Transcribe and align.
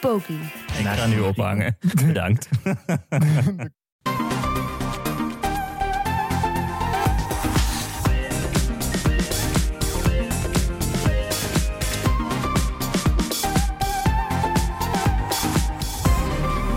Poki. 0.00 0.40
Ik 0.78 0.86
ga 0.86 1.06
nu 1.06 1.20
ophangen. 1.20 1.76
Bedankt. 2.06 2.48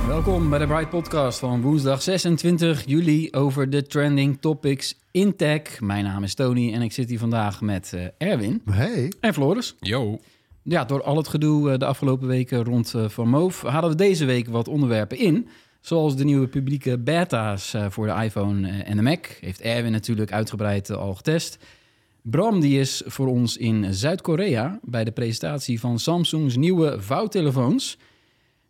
Welkom 0.07 0.49
bij 0.49 0.59
de 0.59 0.67
Bright 0.67 0.89
Podcast 0.89 1.39
van 1.39 1.61
woensdag 1.61 2.01
26 2.01 2.83
juli 2.85 3.27
over 3.31 3.69
de 3.69 3.83
trending 3.83 4.37
topics 4.41 4.99
in 5.11 5.35
tech. 5.35 5.79
Mijn 5.79 6.03
naam 6.03 6.23
is 6.23 6.35
Tony 6.35 6.73
en 6.73 6.81
ik 6.81 6.91
zit 6.91 7.09
hier 7.09 7.19
vandaag 7.19 7.61
met 7.61 7.93
eh, 7.93 8.29
Erwin 8.29 8.61
Hey, 8.71 9.11
en 9.19 9.33
Floris. 9.33 9.75
Yo. 9.79 10.19
Ja, 10.63 10.85
door 10.85 11.03
al 11.03 11.17
het 11.17 11.27
gedoe 11.27 11.71
eh, 11.71 11.77
de 11.77 11.85
afgelopen 11.85 12.27
weken 12.27 12.63
rond 12.63 12.93
eh, 12.93 13.09
Van 13.09 13.29
Moof 13.29 13.61
hadden 13.61 13.89
we 13.89 13.95
deze 13.95 14.25
week 14.25 14.47
wat 14.47 14.67
onderwerpen 14.67 15.17
in. 15.17 15.47
Zoals 15.79 16.15
de 16.15 16.23
nieuwe 16.23 16.47
publieke 16.47 16.99
beta's 16.99 17.73
eh, 17.73 17.85
voor 17.89 18.07
de 18.07 18.23
iPhone 18.23 18.67
en 18.69 18.95
de 18.95 19.01
Mac. 19.01 19.25
Heeft 19.39 19.61
Erwin 19.61 19.91
natuurlijk 19.91 20.31
uitgebreid 20.31 20.89
al 20.89 21.15
getest. 21.15 21.57
Bram 22.21 22.59
die 22.59 22.79
is 22.79 23.01
voor 23.05 23.27
ons 23.27 23.57
in 23.57 23.93
Zuid-Korea 23.93 24.79
bij 24.81 25.03
de 25.03 25.11
presentatie 25.11 25.79
van 25.79 25.99
Samsung's 25.99 26.55
nieuwe 26.55 27.01
vouwtelefoons. 27.01 27.97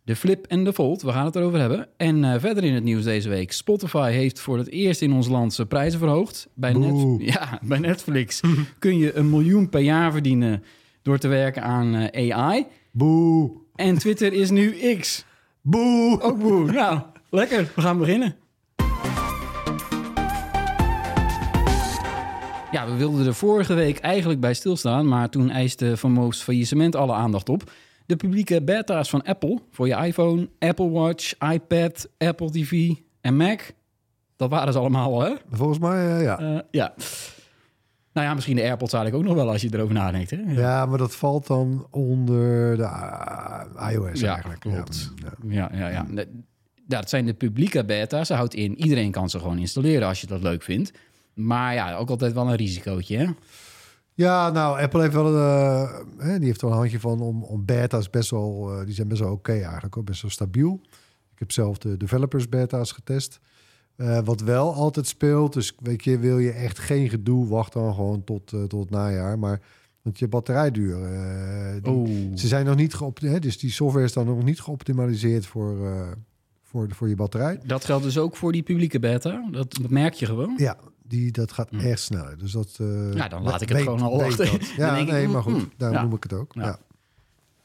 De 0.04 0.16
Flip 0.16 0.46
en 0.46 0.64
de 0.64 0.72
Fold, 0.72 1.02
we 1.02 1.12
gaan 1.12 1.24
het 1.24 1.36
erover 1.36 1.58
hebben. 1.58 1.88
En 1.96 2.40
verder 2.40 2.64
in 2.64 2.74
het 2.74 2.84
nieuws 2.84 3.04
deze 3.04 3.28
week. 3.28 3.52
Spotify 3.52 4.10
heeft 4.10 4.40
voor 4.40 4.58
het 4.58 4.70
eerst 4.70 5.02
in 5.02 5.12
ons 5.12 5.28
land 5.28 5.54
zijn 5.54 5.68
prijzen 5.68 5.98
verhoogd. 5.98 6.48
Bij, 6.54 6.72
Net, 6.72 7.20
ja, 7.34 7.58
bij 7.62 7.78
Netflix 7.78 8.40
kun 8.78 8.98
je 8.98 9.14
een 9.14 9.30
miljoen 9.30 9.68
per 9.68 9.80
jaar 9.80 10.12
verdienen 10.12 10.62
door 11.02 11.18
te 11.18 11.28
werken 11.28 11.62
aan 11.62 11.94
eh, 11.94 12.36
AI. 12.36 12.66
boe, 12.90 13.50
En 13.74 13.98
Twitter 13.98 14.32
is 14.32 14.50
nu 14.50 14.96
X. 14.98 15.24
boe. 15.60 16.20
Ook 16.22 16.38
boe. 16.38 16.72
Nou, 16.72 17.00
lekker. 17.30 17.72
We 17.74 17.80
gaan 17.80 17.98
beginnen. 17.98 18.36
Ja, 22.72 22.86
we 22.86 22.94
wilden 22.96 23.26
er 23.26 23.34
vorige 23.34 23.74
week 23.74 23.98
eigenlijk 23.98 24.40
bij 24.40 24.54
stilstaan, 24.54 25.08
maar 25.08 25.28
toen 25.28 25.50
eiste 25.50 25.96
Van 25.96 26.12
Moost 26.12 26.42
faillissement 26.42 26.96
alle 26.96 27.12
aandacht 27.12 27.48
op. 27.48 27.70
De 28.06 28.16
publieke 28.16 28.62
beta's 28.62 29.10
van 29.10 29.22
Apple 29.22 29.58
voor 29.70 29.88
je 29.88 29.94
iPhone, 29.94 30.48
Apple 30.58 30.90
Watch, 30.90 31.32
iPad, 31.52 32.08
Apple 32.18 32.50
TV 32.50 32.90
en 33.20 33.36
Mac. 33.36 33.60
Dat 34.36 34.50
waren 34.50 34.72
ze 34.72 34.78
allemaal 34.78 35.12
al, 35.12 35.20
hè? 35.20 35.34
Volgens 35.50 35.78
mij, 35.78 36.16
eh, 36.16 36.22
ja. 36.22 36.38
Eh, 36.38 36.58
ja. 36.70 36.94
Nou 38.12 38.26
ja, 38.26 38.34
misschien 38.34 38.56
de 38.56 38.62
AirPods 38.62 38.92
eigenlijk 38.92 39.24
ook 39.24 39.34
nog 39.34 39.44
wel 39.44 39.52
als 39.52 39.62
je 39.62 39.68
erover 39.72 39.94
nadenkt, 39.94 40.30
hè? 40.30 40.36
Ja, 40.46 40.86
maar 40.86 40.98
dat 40.98 41.14
valt 41.14 41.46
dan 41.46 41.86
onder 41.90 42.76
de 42.76 42.86
ah, 42.86 43.92
iOS 43.92 44.20
Ja, 44.20 44.32
eigenlijk. 44.32 44.60
klopt. 44.60 45.12
Ja, 45.16 45.32
Ja, 45.48 45.70
ja, 45.74 45.88
ja. 45.88 46.24
Dat 46.86 47.08
zijn 47.08 47.26
de 47.26 47.34
publieke 47.34 47.84
beta's. 47.84 48.26
Ze 48.26 48.34
houdt 48.34 48.54
in, 48.54 48.78
iedereen 48.78 49.10
kan 49.10 49.30
ze 49.30 49.38
gewoon 49.38 49.58
installeren 49.58 50.08
als 50.08 50.20
je 50.20 50.26
dat 50.26 50.42
leuk 50.42 50.62
vindt. 50.62 50.92
Maar 51.34 51.74
ja, 51.74 51.96
ook 51.96 52.10
altijd 52.10 52.32
wel 52.32 52.48
een 52.48 52.56
risicootje, 52.56 53.16
hè? 53.16 53.26
Ja, 54.14 54.50
nou, 54.50 54.80
Apple 54.80 55.00
heeft 55.00 55.14
wel, 55.14 55.36
eh, 55.36 55.98
hè, 56.18 56.38
die 56.38 56.46
heeft 56.46 56.60
wel 56.62 56.70
een 56.70 56.76
handje 56.76 57.00
van 57.00 57.20
om, 57.20 57.42
om 57.42 57.64
beta's 57.64 58.10
best 58.10 58.30
wel, 58.30 58.72
eh, 58.72 58.84
die 58.84 58.94
zijn 58.94 59.08
best 59.08 59.20
wel 59.20 59.32
oké 59.32 59.52
eigenlijk, 59.52 59.94
hoor, 59.94 60.04
best 60.04 60.22
wel 60.22 60.30
stabiel. 60.30 60.80
Ik 61.32 61.38
heb 61.38 61.52
zelf 61.52 61.78
de 61.78 61.96
developers 61.96 62.48
beta's 62.48 62.92
getest. 62.92 63.40
Eh, 63.96 64.18
wat 64.24 64.40
wel 64.40 64.74
altijd 64.74 65.06
speelt, 65.06 65.52
dus 65.52 65.74
weet 65.78 66.04
je, 66.04 66.18
wil 66.18 66.38
je 66.38 66.50
echt 66.50 66.78
geen 66.78 67.08
gedoe, 67.08 67.46
wacht 67.48 67.72
dan 67.72 67.94
gewoon 67.94 68.24
tot, 68.24 68.52
eh, 68.52 68.62
tot 68.62 68.80
het 68.80 68.90
najaar. 68.90 69.38
Maar 69.38 69.60
want 70.02 70.18
je 70.18 70.28
batterijduur, 70.28 71.02
eh, 71.04 71.82
die- 71.82 71.92
Oeh. 71.92 72.10
ze 72.34 72.46
zijn 72.48 72.66
nog 72.66 72.76
niet 72.76 72.94
geopt, 72.94 73.22
hè, 73.22 73.38
dus 73.38 73.58
die 73.58 73.70
software 73.70 74.04
is 74.04 74.12
dan 74.12 74.26
nog 74.26 74.42
niet 74.44 74.60
geoptimaliseerd 74.60 75.46
voor, 75.46 75.86
eh, 75.86 76.08
voor, 76.62 76.88
de, 76.88 76.94
voor 76.94 77.08
je 77.08 77.14
batterij. 77.14 77.60
Dat 77.64 77.84
geldt 77.84 78.04
dus 78.04 78.18
ook 78.18 78.36
voor 78.36 78.52
die 78.52 78.62
publieke 78.62 78.98
beta. 78.98 79.48
Dat, 79.50 79.74
dat 79.74 79.90
merk 79.90 80.14
je 80.14 80.26
gewoon. 80.26 80.54
Ja, 80.56 80.76
die, 81.02 81.30
dat 81.32 81.52
gaat 81.52 81.70
echt 81.70 82.00
sneller. 82.00 82.38
Dus 82.38 82.52
dat, 82.52 82.76
eh, 82.80 82.86
Hm. 82.86 83.16
Ja, 83.16 83.28
dan 83.28 83.42
laat 83.42 83.60
ik 83.60 83.68
het 83.68 83.76
weet- 83.76 83.86
gewoon 83.86 84.00
al 84.02 84.22
achter. 84.22 84.72
Ja, 84.76 84.96
ik, 84.96 85.10
nee, 85.10 85.26
mm, 85.26 85.32
maar 85.32 85.42
goed, 85.42 85.68
daarom 85.76 85.96
ja. 85.98 86.04
noem 86.04 86.14
ik 86.14 86.22
het 86.22 86.32
ook. 86.32 86.54
Ja. 86.54 86.62
Ja. 86.62 86.78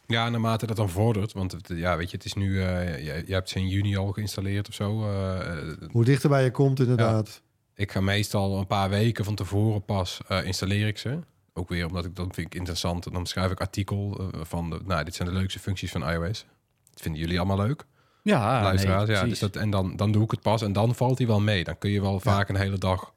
Ja, 0.07 0.29
naarmate 0.29 0.65
dat 0.65 0.75
dan 0.75 0.89
vordert, 0.89 1.33
want 1.33 1.51
het, 1.51 1.67
ja, 1.73 1.97
weet 1.97 2.11
je, 2.11 2.17
het 2.17 2.25
is 2.25 2.33
nu, 2.33 2.61
eh 2.61 3.05
je, 3.05 3.23
je 3.27 3.33
hebt 3.33 3.49
ze 3.49 3.59
in 3.59 3.67
juni 3.67 3.97
al 3.97 4.11
geïnstalleerd 4.11 4.67
of 4.67 4.73
zo. 4.73 5.09
eh, 5.09 5.57
Hoe 5.91 6.03
dichter 6.05 6.29
bij 6.29 6.43
je 6.43 6.51
komt, 6.51 6.79
inderdaad. 6.79 7.41
ik 7.75 7.91
ga 7.91 8.01
meestal 8.01 8.57
een 8.59 8.67
paar 8.67 8.89
weken 8.89 9.25
van 9.25 9.35
tevoren 9.35 9.85
pas 9.85 10.19
eh, 10.27 10.45
installeer 10.45 10.87
ik 10.87 10.97
ze. 10.97 11.19
Ook 11.53 11.69
weer 11.69 11.85
omdat 11.87 12.05
ik 12.05 12.15
dat 12.15 12.27
vind 12.33 12.47
ik 12.47 12.55
interessant. 12.55 13.13
Dan 13.13 13.25
schrijf 13.25 13.51
ik 13.51 13.59
artikel 13.59 14.29
van, 14.41 14.69
de, 14.69 14.79
nou, 14.85 15.03
dit 15.03 15.15
zijn 15.15 15.27
de 15.27 15.33
leukste 15.33 15.59
functies 15.59 15.91
van 15.91 16.09
iOS. 16.09 16.45
Dat 16.91 17.01
vinden 17.01 17.21
jullie 17.21 17.37
allemaal 17.39 17.57
leuk, 17.65 17.85
Ja, 18.21 18.61
luisteraars. 18.63 19.07
nee, 19.07 19.17
ja, 19.17 19.23
dus 19.25 19.39
dat, 19.39 19.55
en 19.55 19.69
dan, 19.69 19.95
dan 19.95 20.11
doe 20.11 20.23
ik 20.23 20.31
het 20.31 20.41
pas 20.41 20.61
en 20.61 20.73
dan 20.73 20.95
valt 20.95 21.17
hij 21.17 21.27
wel 21.27 21.39
mee. 21.41 21.63
Dan 21.63 21.77
kun 21.77 21.89
je 21.89 22.01
wel 22.01 22.19
vaak 22.19 22.49
een 22.49 22.55
hele 22.55 22.77
dag. 22.77 23.13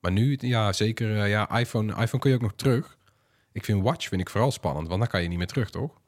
Maar 0.00 0.12
nu, 0.12 0.36
ja, 0.40 0.72
zeker, 0.72 1.26
ja, 1.26 1.58
iPhone, 1.58 1.92
iPhone 1.92 2.18
kun 2.22 2.30
je 2.30 2.36
ook 2.36 2.42
nog 2.42 2.52
terug. 2.56 2.96
Ik 3.52 3.64
vind 3.64 3.82
Watch 3.82 4.08
vind 4.08 4.20
ik 4.20 4.30
vooral 4.30 4.50
spannend, 4.52 4.88
want 4.88 5.00
dan 5.00 5.08
kan 5.08 5.22
je 5.22 5.28
niet 5.28 5.38
meer 5.38 5.46
terug, 5.46 5.70
toch? 5.70 5.98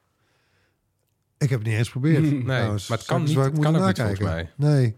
Ik 1.43 1.51
heb 1.51 1.59
het 1.59 1.69
niet 1.69 1.77
eens 1.77 1.87
geprobeerd. 1.89 2.23
Nee, 2.23 2.43
maar 2.45 2.71
het 2.71 2.87
kan 2.87 3.23
niet- 3.23 3.35
het 3.37 3.59
kan 3.59 3.77
ook 3.77 3.87
niet, 3.87 3.99
volgens 3.99 4.49
Nee. 4.57 4.97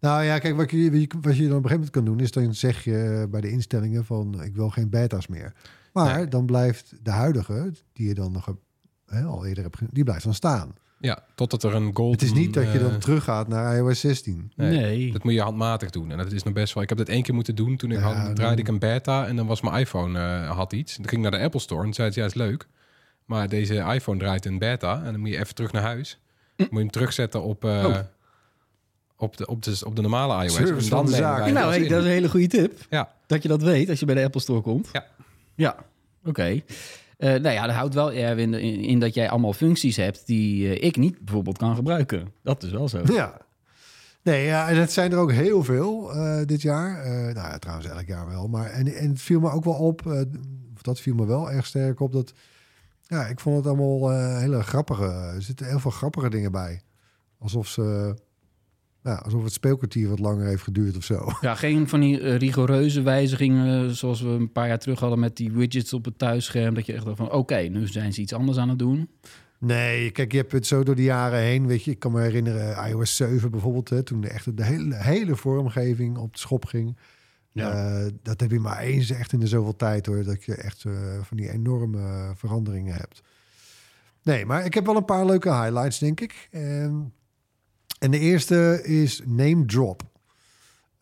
Nou 0.00 0.22
ja, 0.24 0.38
kijk, 0.38 0.56
wat 0.56 0.70
je, 0.70 1.08
wat 1.20 1.36
je 1.36 1.48
dan 1.48 1.56
op 1.56 1.64
een 1.64 1.70
gegeven 1.70 1.70
moment 1.70 1.90
kan 1.90 2.04
doen... 2.04 2.20
is 2.20 2.30
dan 2.32 2.54
zeg 2.54 2.84
je 2.84 3.26
bij 3.30 3.40
de 3.40 3.50
instellingen 3.50 4.04
van... 4.04 4.42
ik 4.42 4.54
wil 4.54 4.70
geen 4.70 4.90
beta's 4.90 5.26
meer. 5.26 5.52
Maar 5.92 6.16
Nee. 6.16 6.28
dan 6.28 6.46
blijft 6.46 6.94
de 7.02 7.10
huidige, 7.10 7.72
die 7.92 8.08
je 8.08 8.14
dan 8.14 8.32
nog 8.32 8.54
hè, 9.06 9.22
al 9.22 9.46
eerder 9.46 9.62
hebt... 9.64 9.78
die 9.90 10.04
blijft 10.04 10.24
dan 10.24 10.34
staan. 10.34 10.74
Ja, 10.98 11.24
totdat 11.34 11.62
er 11.62 11.74
een 11.74 11.90
gold. 11.96 12.12
Het 12.20 12.22
is 12.22 12.32
niet 12.32 12.54
dat 12.54 12.72
je 12.72 12.78
dan 12.78 12.90
eh, 12.90 12.96
teruggaat 12.96 13.48
naar 13.48 13.76
iOS 13.76 14.00
16. 14.00 14.52
Nee, 14.56 14.70
Nee. 14.78 15.12
Dat 15.12 15.24
moet 15.24 15.32
je 15.32 15.40
handmatig 15.40 15.90
doen. 15.90 16.10
En 16.10 16.16
dat 16.18 16.32
is 16.32 16.42
nog 16.42 16.52
best 16.54 16.74
wel. 16.74 16.82
Ik 16.82 16.88
heb 16.88 16.98
dat 16.98 17.08
één 17.08 17.22
keer 17.22 17.34
moeten 17.34 17.54
doen. 17.54 17.76
Toen 17.76 17.90
ik 17.90 17.98
Ja, 17.98 18.02
had, 18.12 18.24
dan- 18.24 18.34
draaide 18.34 18.60
ik 18.62 18.68
een 18.68 18.78
beta 18.78 19.26
en 19.26 19.36
dan 19.36 19.46
was 19.46 19.60
mijn 19.60 19.76
iPhone 19.80 20.18
eh, 20.18 20.50
had 20.50 20.72
iets. 20.72 20.96
Dan 20.96 21.08
ging 21.08 21.24
ik 21.24 21.30
naar 21.30 21.38
de 21.40 21.44
Apple 21.44 21.60
Store 21.60 21.86
en 21.86 21.92
zei 21.94 22.06
het 22.08 22.16
ja, 22.16 22.24
is 22.24 22.34
leuk. 22.34 22.66
Maar 23.24 23.48
deze 23.48 23.74
iPhone 23.74 24.18
draait 24.18 24.44
in 24.46 24.58
beta 24.58 24.96
en 25.04 25.12
dan 25.12 25.20
moet 25.20 25.28
je 25.28 25.38
even 25.38 25.54
terug 25.54 25.72
naar 25.72 25.82
huis. 25.82 26.18
Moet 26.56 26.68
je 26.70 26.78
hem 26.78 26.90
terugzetten 26.90 27.42
op, 27.42 27.64
eh, 27.64 27.84
Oh. 27.84 27.98
op, 29.16 29.36
de, 29.36 29.46
op, 29.46 29.62
de, 29.62 29.80
op 29.84 29.96
de 29.96 30.02
normale 30.02 30.42
iOS. 30.44 30.54
Service 30.54 30.74
En 30.90 30.96
van 30.96 31.06
de 31.06 31.12
zaak. 31.12 31.38
wij 31.38 31.52
Nou, 31.52 31.70
hey, 31.70 31.88
dat 31.88 31.98
is 31.98 32.04
een 32.04 32.10
hele 32.10 32.28
goede 32.28 32.46
tip. 32.46 32.78
Ja, 32.90 33.12
Dat 33.26 33.42
je 33.42 33.48
dat 33.48 33.62
weet 33.62 33.88
als 33.88 34.00
je 34.00 34.06
bij 34.06 34.14
de 34.14 34.24
Apple 34.24 34.40
Store 34.40 34.60
komt. 34.60 34.88
Ja. 34.92 35.06
Ja, 35.54 35.76
oké. 36.24 36.62
Eh, 37.18 37.30
nou 37.30 37.48
ja, 37.48 37.66
dat 37.66 37.74
houdt 37.74 37.94
wel 37.94 38.12
Erwin 38.12 38.54
in, 38.54 38.80
in 38.80 38.98
dat 38.98 39.14
jij 39.14 39.30
allemaal 39.30 39.52
functies 39.52 39.96
hebt 39.96 40.26
die 40.26 40.68
eh, 40.78 40.86
ik 40.86 40.96
niet 40.96 41.18
bijvoorbeeld 41.24 41.58
kan 41.58 41.74
gebruiken. 41.74 42.32
Dat 42.42 42.62
is 42.62 42.70
wel 42.70 42.88
zo. 42.88 43.00
Ja. 43.12 43.36
Nee, 44.22 44.44
ja, 44.44 44.68
en 44.68 44.76
het 44.76 44.92
zijn 44.92 45.12
er 45.12 45.18
ook 45.18 45.32
heel 45.32 45.64
veel 45.64 46.12
eh, 46.14 46.40
dit 46.46 46.62
jaar. 46.62 47.02
Eh, 47.04 47.10
nou 47.12 47.34
ja, 47.34 47.58
trouwens 47.58 47.88
elk 47.88 48.06
jaar 48.06 48.28
wel. 48.28 48.48
Maar 48.48 48.70
en, 48.70 48.86
en 48.94 49.08
het 49.08 49.20
viel 49.22 49.40
me 49.40 49.50
ook 49.50 49.64
wel 49.64 49.74
op, 49.74 50.06
eh, 50.06 50.20
dat 50.82 51.00
viel 51.00 51.14
me 51.14 51.26
wel 51.26 51.50
erg 51.50 51.66
sterk 51.66 52.00
op, 52.00 52.12
dat 52.12 52.32
ja, 53.06 53.26
ik 53.26 53.40
vond 53.40 53.56
het 53.56 53.66
allemaal 53.66 54.12
eh, 54.12 54.38
hele 54.38 54.62
grappige. 54.62 55.04
Er 55.04 55.42
zitten 55.42 55.66
heel 55.66 55.78
veel 55.78 55.90
grappige 55.90 56.30
dingen 56.30 56.52
bij. 56.52 56.80
Alsof 57.38 57.68
ze, 57.68 58.16
ja, 59.02 59.14
alsof 59.14 59.44
het 59.44 59.52
speelkwartier 59.52 60.08
wat 60.08 60.18
langer 60.18 60.46
heeft 60.46 60.62
geduurd 60.62 60.96
of 60.96 61.04
zo. 61.04 61.28
Ja, 61.40 61.54
geen 61.54 61.88
van 61.88 62.00
die 62.00 62.20
eh, 62.20 62.36
rigoureuze 62.36 63.02
wijzigingen 63.02 63.88
eh, 63.88 63.92
zoals 63.92 64.20
we 64.20 64.28
een 64.28 64.52
paar 64.52 64.68
jaar 64.68 64.78
terug 64.78 65.00
hadden 65.00 65.18
met 65.18 65.36
die 65.36 65.52
widgets 65.52 65.92
op 65.92 66.04
het 66.04 66.18
thuisscherm. 66.18 66.74
Dat 66.74 66.86
je 66.86 66.92
echt 66.92 67.04
dacht 67.04 67.16
van, 67.16 67.32
oké, 67.32 67.56
nu 67.58 67.86
zijn 67.86 68.12
ze 68.12 68.20
iets 68.20 68.32
anders 68.32 68.58
aan 68.58 68.68
het 68.68 68.78
doen. 68.78 69.08
Nee, 69.58 70.10
kijk, 70.10 70.32
je 70.32 70.38
hebt 70.38 70.52
het 70.52 70.66
zo 70.66 70.82
door 70.82 70.94
de 70.94 71.02
jaren 71.02 71.38
heen. 71.38 71.66
Weet 71.66 71.84
je, 71.84 71.90
ik 71.90 71.98
kan 71.98 72.12
me 72.12 72.20
herinneren, 72.20 72.88
iOS 72.88 73.16
7 73.16 73.50
bijvoorbeeld, 73.50 73.88
hè, 73.88 74.02
toen 74.02 74.20
de, 74.20 74.28
echt 74.28 74.56
de 74.56 74.64
hele, 74.64 74.96
hele 74.96 75.36
vormgeving 75.36 76.18
op 76.18 76.32
de 76.32 76.38
schop 76.38 76.64
ging. 76.64 76.96
Ja. 77.54 77.70
Eh, 77.70 78.12
dat 78.22 78.40
heb 78.40 78.50
je 78.50 78.60
maar 78.60 78.78
eens 78.78 79.10
echt 79.10 79.32
in 79.32 79.40
de 79.40 79.46
zoveel 79.46 79.76
tijd 79.76 80.06
hoor. 80.06 80.24
Dat 80.24 80.44
je 80.44 80.54
echt 80.54 80.84
eh, 80.84 80.92
van 81.22 81.36
die 81.36 81.50
enorme 81.50 82.32
veranderingen 82.34 82.94
hebt. 82.94 83.22
Nee, 84.22 84.46
maar 84.46 84.64
ik 84.64 84.74
heb 84.74 84.86
wel 84.86 84.96
een 84.96 85.04
paar 85.04 85.26
leuke 85.26 85.54
highlights, 85.54 85.98
denk 85.98 86.20
ik. 86.20 86.48
Ehm, 86.50 87.00
en 87.98 88.10
de 88.10 88.18
eerste 88.18 88.80
is 88.84 89.22
Name 89.24 89.64
Drop. 89.64 90.02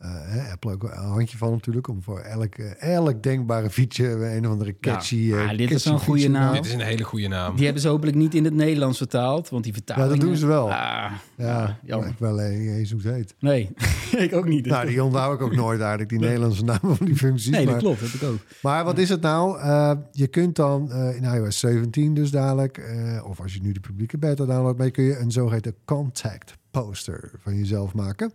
Eh, 0.02 0.10
hè, 0.10 0.52
Apple 0.52 0.72
ook 0.72 0.82
een 0.82 0.90
handje 0.90 1.37
van 1.37 1.50
natuurlijk. 1.50 1.88
Om 1.88 2.02
voor 2.02 2.19
elk, 2.19 2.54
eh, 2.54 2.94
elk 2.94 3.22
denkbare 3.22 3.70
feature 3.70 4.37
een 4.37 4.46
of 4.46 4.52
andere 4.52 4.76
catchy... 4.81 5.16
Ja, 5.16 5.43
eh, 5.43 5.49
ah, 5.49 5.56
dit 5.56 5.70
is 5.70 5.84
een 5.84 5.99
goede 5.99 6.28
naam. 6.28 6.54
Dit 6.54 6.64
is 6.64 6.72
een 6.72 6.81
hele 6.81 7.02
goede 7.04 7.28
naam. 7.28 7.54
Die 7.54 7.64
hebben 7.64 7.82
ze 7.82 7.88
hopelijk 7.88 8.16
niet 8.16 8.34
in 8.34 8.44
het 8.44 8.54
Nederlands 8.54 8.99
vertaald, 8.99 9.49
want 9.49 9.64
die 9.64 9.72
vertaling... 9.72 10.06
Ja, 10.06 10.12
dat 10.14 10.20
doen 10.20 10.37
ze 10.37 10.46
wel. 10.46 10.72
Ah, 10.72 11.12
Ja, 11.37 11.78
jammer. 11.84 12.08
ik 12.08 12.19
wel 12.19 12.40
eens 12.40 12.90
hoe 12.90 13.00
het 13.02 13.14
heet. 13.14 13.34
nee, 13.38 13.70
ik 14.26 14.34
ook 14.34 14.46
niet. 14.46 14.66
Nou, 14.66 14.87
die 14.87 15.04
onthoud 15.04 15.34
ik 15.34 15.43
ook 15.43 15.54
nooit 15.54 15.81
eigenlijk, 15.81 16.08
die 16.08 16.19
Nederlandse 16.19 16.64
namen 16.64 16.96
van 16.96 17.06
die 17.06 17.16
functies. 17.16 17.50
nee, 17.50 17.64
dat 17.64 17.70
maar, 17.70 17.82
klopt, 17.82 18.00
heb 18.00 18.10
ik 18.10 18.22
ook. 18.22 18.38
maar 18.62 18.84
wat 18.84 18.98
is 18.98 19.08
het 19.08 19.20
nou? 19.20 19.58
Eh, 19.58 19.93
je 20.12 20.26
kunt 20.26 20.56
dan 20.56 20.93
eh, 20.93 21.16
in 21.16 21.25
iOS 21.25 21.58
17 21.58 22.14
dus 22.14 22.31
dadelijk, 22.31 22.78
eh, 22.78 23.25
of 23.25 23.40
als 23.40 23.55
je 23.55 23.60
nu 23.62 23.72
de 23.72 23.81
publieke 23.81 24.19
beta 24.19 24.44
downloadt, 24.44 24.78
mee 24.78 24.90
kun 24.90 25.05
je 25.05 25.19
een 25.19 25.31
zogeheten 25.31 25.75
contact 25.84 26.55
poster 26.70 27.31
van 27.43 27.56
jezelf 27.56 27.94
maken. 27.94 28.32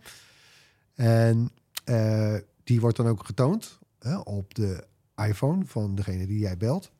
En 0.98 1.50
eh, 1.84 2.34
die 2.64 2.80
wordt 2.80 2.96
dan 2.96 3.06
ook 3.06 3.24
getoond 3.26 3.78
hè, 3.98 4.16
op 4.18 4.54
de 4.54 4.84
iPhone 5.16 5.64
van 5.66 5.94
degene 5.94 6.26
die 6.26 6.38
jij 6.38 6.56
belt. 6.56 6.90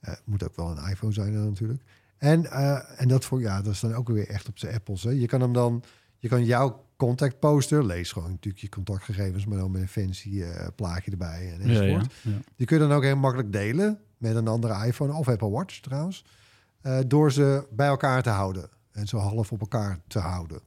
Eh, 0.00 0.14
moet 0.24 0.42
ook 0.44 0.56
wel 0.56 0.70
een 0.70 0.90
iPhone 0.90 1.12
zijn 1.12 1.34
dan 1.34 1.44
natuurlijk. 1.44 1.82
En, 2.18 2.50
eh, 2.50 3.00
en 3.00 3.08
dat 3.08 3.24
voor 3.24 3.40
ja, 3.40 3.62
dat 3.62 3.72
is 3.72 3.80
dan 3.80 3.94
ook 3.94 4.08
weer 4.08 4.28
echt 4.28 4.48
op 4.48 4.58
de 4.58 4.72
Apples. 4.72 5.02
Hè. 5.02 5.10
Je 5.10 5.26
kan 5.26 5.40
hem 5.40 5.52
dan, 5.52 5.82
je 6.18 6.28
kan 6.28 6.44
jouw 6.44 6.84
contact 6.96 7.38
poster, 7.38 7.84
lees 7.86 8.12
gewoon 8.12 8.30
natuurlijk 8.30 8.62
je 8.62 8.68
contactgegevens, 8.68 9.46
maar 9.46 9.58
dan 9.58 9.70
met 9.70 9.80
een 9.80 9.88
fancy 9.88 10.42
eh, 10.42 10.66
plaatje 10.76 11.10
erbij 11.10 11.52
en 11.52 11.68
Ja, 11.68 11.80
enzovoort. 11.80 12.12
ja, 12.22 12.30
ja. 12.30 12.38
Die 12.56 12.66
kun 12.66 12.78
je 12.80 12.86
dan 12.88 12.96
ook 12.96 13.02
heel 13.02 13.16
makkelijk 13.16 13.52
delen 13.52 14.00
met 14.18 14.34
een 14.36 14.48
andere 14.48 14.86
iPhone 14.86 15.12
of 15.12 15.28
Apple 15.28 15.50
Watch 15.50 15.80
trouwens. 15.80 16.24
eh, 16.80 16.98
door 17.06 17.32
ze 17.32 17.66
bij 17.70 17.86
elkaar 17.86 18.22
te 18.22 18.30
houden. 18.30 18.68
En 18.92 19.06
zo 19.06 19.18
half 19.18 19.52
op 19.52 19.60
elkaar 19.60 19.98
te 20.06 20.18
houden. 20.18 20.60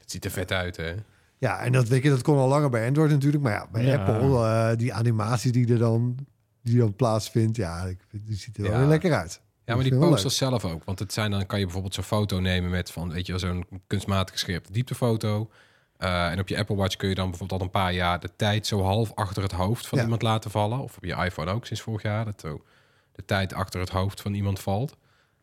Het 0.00 0.10
ziet 0.10 0.24
er 0.24 0.30
vet 0.30 0.52
uit, 0.52 0.76
hè? 0.76 0.94
Ja, 1.40 1.60
en 1.60 1.72
dat 1.72 1.88
weet 1.88 2.02
je, 2.02 2.08
dat 2.08 2.22
kon 2.22 2.36
al 2.38 2.48
langer 2.48 2.70
bij 2.70 2.86
Android 2.86 3.10
natuurlijk. 3.10 3.42
Maar 3.42 3.52
ja, 3.52 3.68
bij 3.72 3.84
Ja. 3.84 3.96
Apple, 4.04 4.44
eh, 4.46 4.76
die 4.78 4.94
animatie 4.94 5.52
die 5.52 5.72
er 5.72 5.78
dan, 5.78 6.16
die 6.62 6.78
dan 6.78 6.94
plaatsvindt, 6.94 7.56
ja, 7.56 7.82
ik, 7.84 7.98
die 8.10 8.36
ziet 8.36 8.56
er 8.56 8.62
wel 8.62 8.78
weer 8.78 8.86
lekker 8.86 9.12
uit. 9.14 9.40
Ja, 9.64 9.74
maar 9.74 9.84
die 9.84 9.98
posters 9.98 10.36
zelf 10.36 10.64
ook. 10.64 10.84
Want 10.84 10.98
het 10.98 11.12
zijn 11.12 11.30
dan 11.30 11.46
kan 11.46 11.58
je 11.58 11.64
bijvoorbeeld 11.64 11.94
zo'n 11.94 12.04
foto 12.04 12.40
nemen 12.40 12.70
met 12.70 12.90
van, 12.90 13.10
weet 13.12 13.26
je, 13.26 13.38
zo'n 13.38 13.66
kunstmatig 13.86 14.32
gescherpte 14.32 14.72
dieptefoto. 14.72 15.50
Eh, 15.96 16.30
en 16.30 16.38
op 16.40 16.48
je 16.48 16.58
Apple 16.58 16.76
Watch 16.76 16.96
kun 16.96 17.08
je 17.08 17.14
dan 17.14 17.28
bijvoorbeeld 17.30 17.60
al 17.60 17.66
een 17.66 17.72
paar 17.72 17.92
jaar 17.92 18.20
de 18.20 18.30
tijd 18.36 18.66
zo 18.66 18.82
half 18.82 19.12
achter 19.14 19.42
het 19.42 19.52
hoofd 19.52 19.86
van 19.86 19.98
Ja. 19.98 20.04
iemand 20.04 20.22
laten 20.22 20.50
vallen. 20.50 20.78
Of 20.78 20.96
op 20.96 21.04
je 21.04 21.14
iPhone 21.14 21.50
ook 21.52 21.66
sinds 21.66 21.82
vorig 21.82 22.02
jaar. 22.02 22.24
Dat 22.24 22.40
zo 22.40 22.64
de 23.12 23.24
tijd 23.24 23.52
achter 23.54 23.80
het 23.80 23.88
hoofd 23.90 24.20
van 24.20 24.34
iemand 24.34 24.60
valt. 24.60 24.96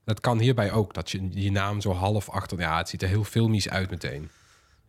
Dat 0.05 0.19
kan 0.19 0.39
hierbij 0.39 0.71
ook. 0.71 0.93
Dat 0.93 1.11
je 1.11 1.27
je 1.31 1.51
naam 1.51 1.81
zo 1.81 1.91
half 1.93 2.29
achter. 2.29 2.59
Ja, 2.59 2.77
het 2.77 2.89
ziet 2.89 3.01
er 3.01 3.07
heel 3.07 3.23
filmisch 3.23 3.69
uit 3.69 3.89
meteen. 3.89 4.21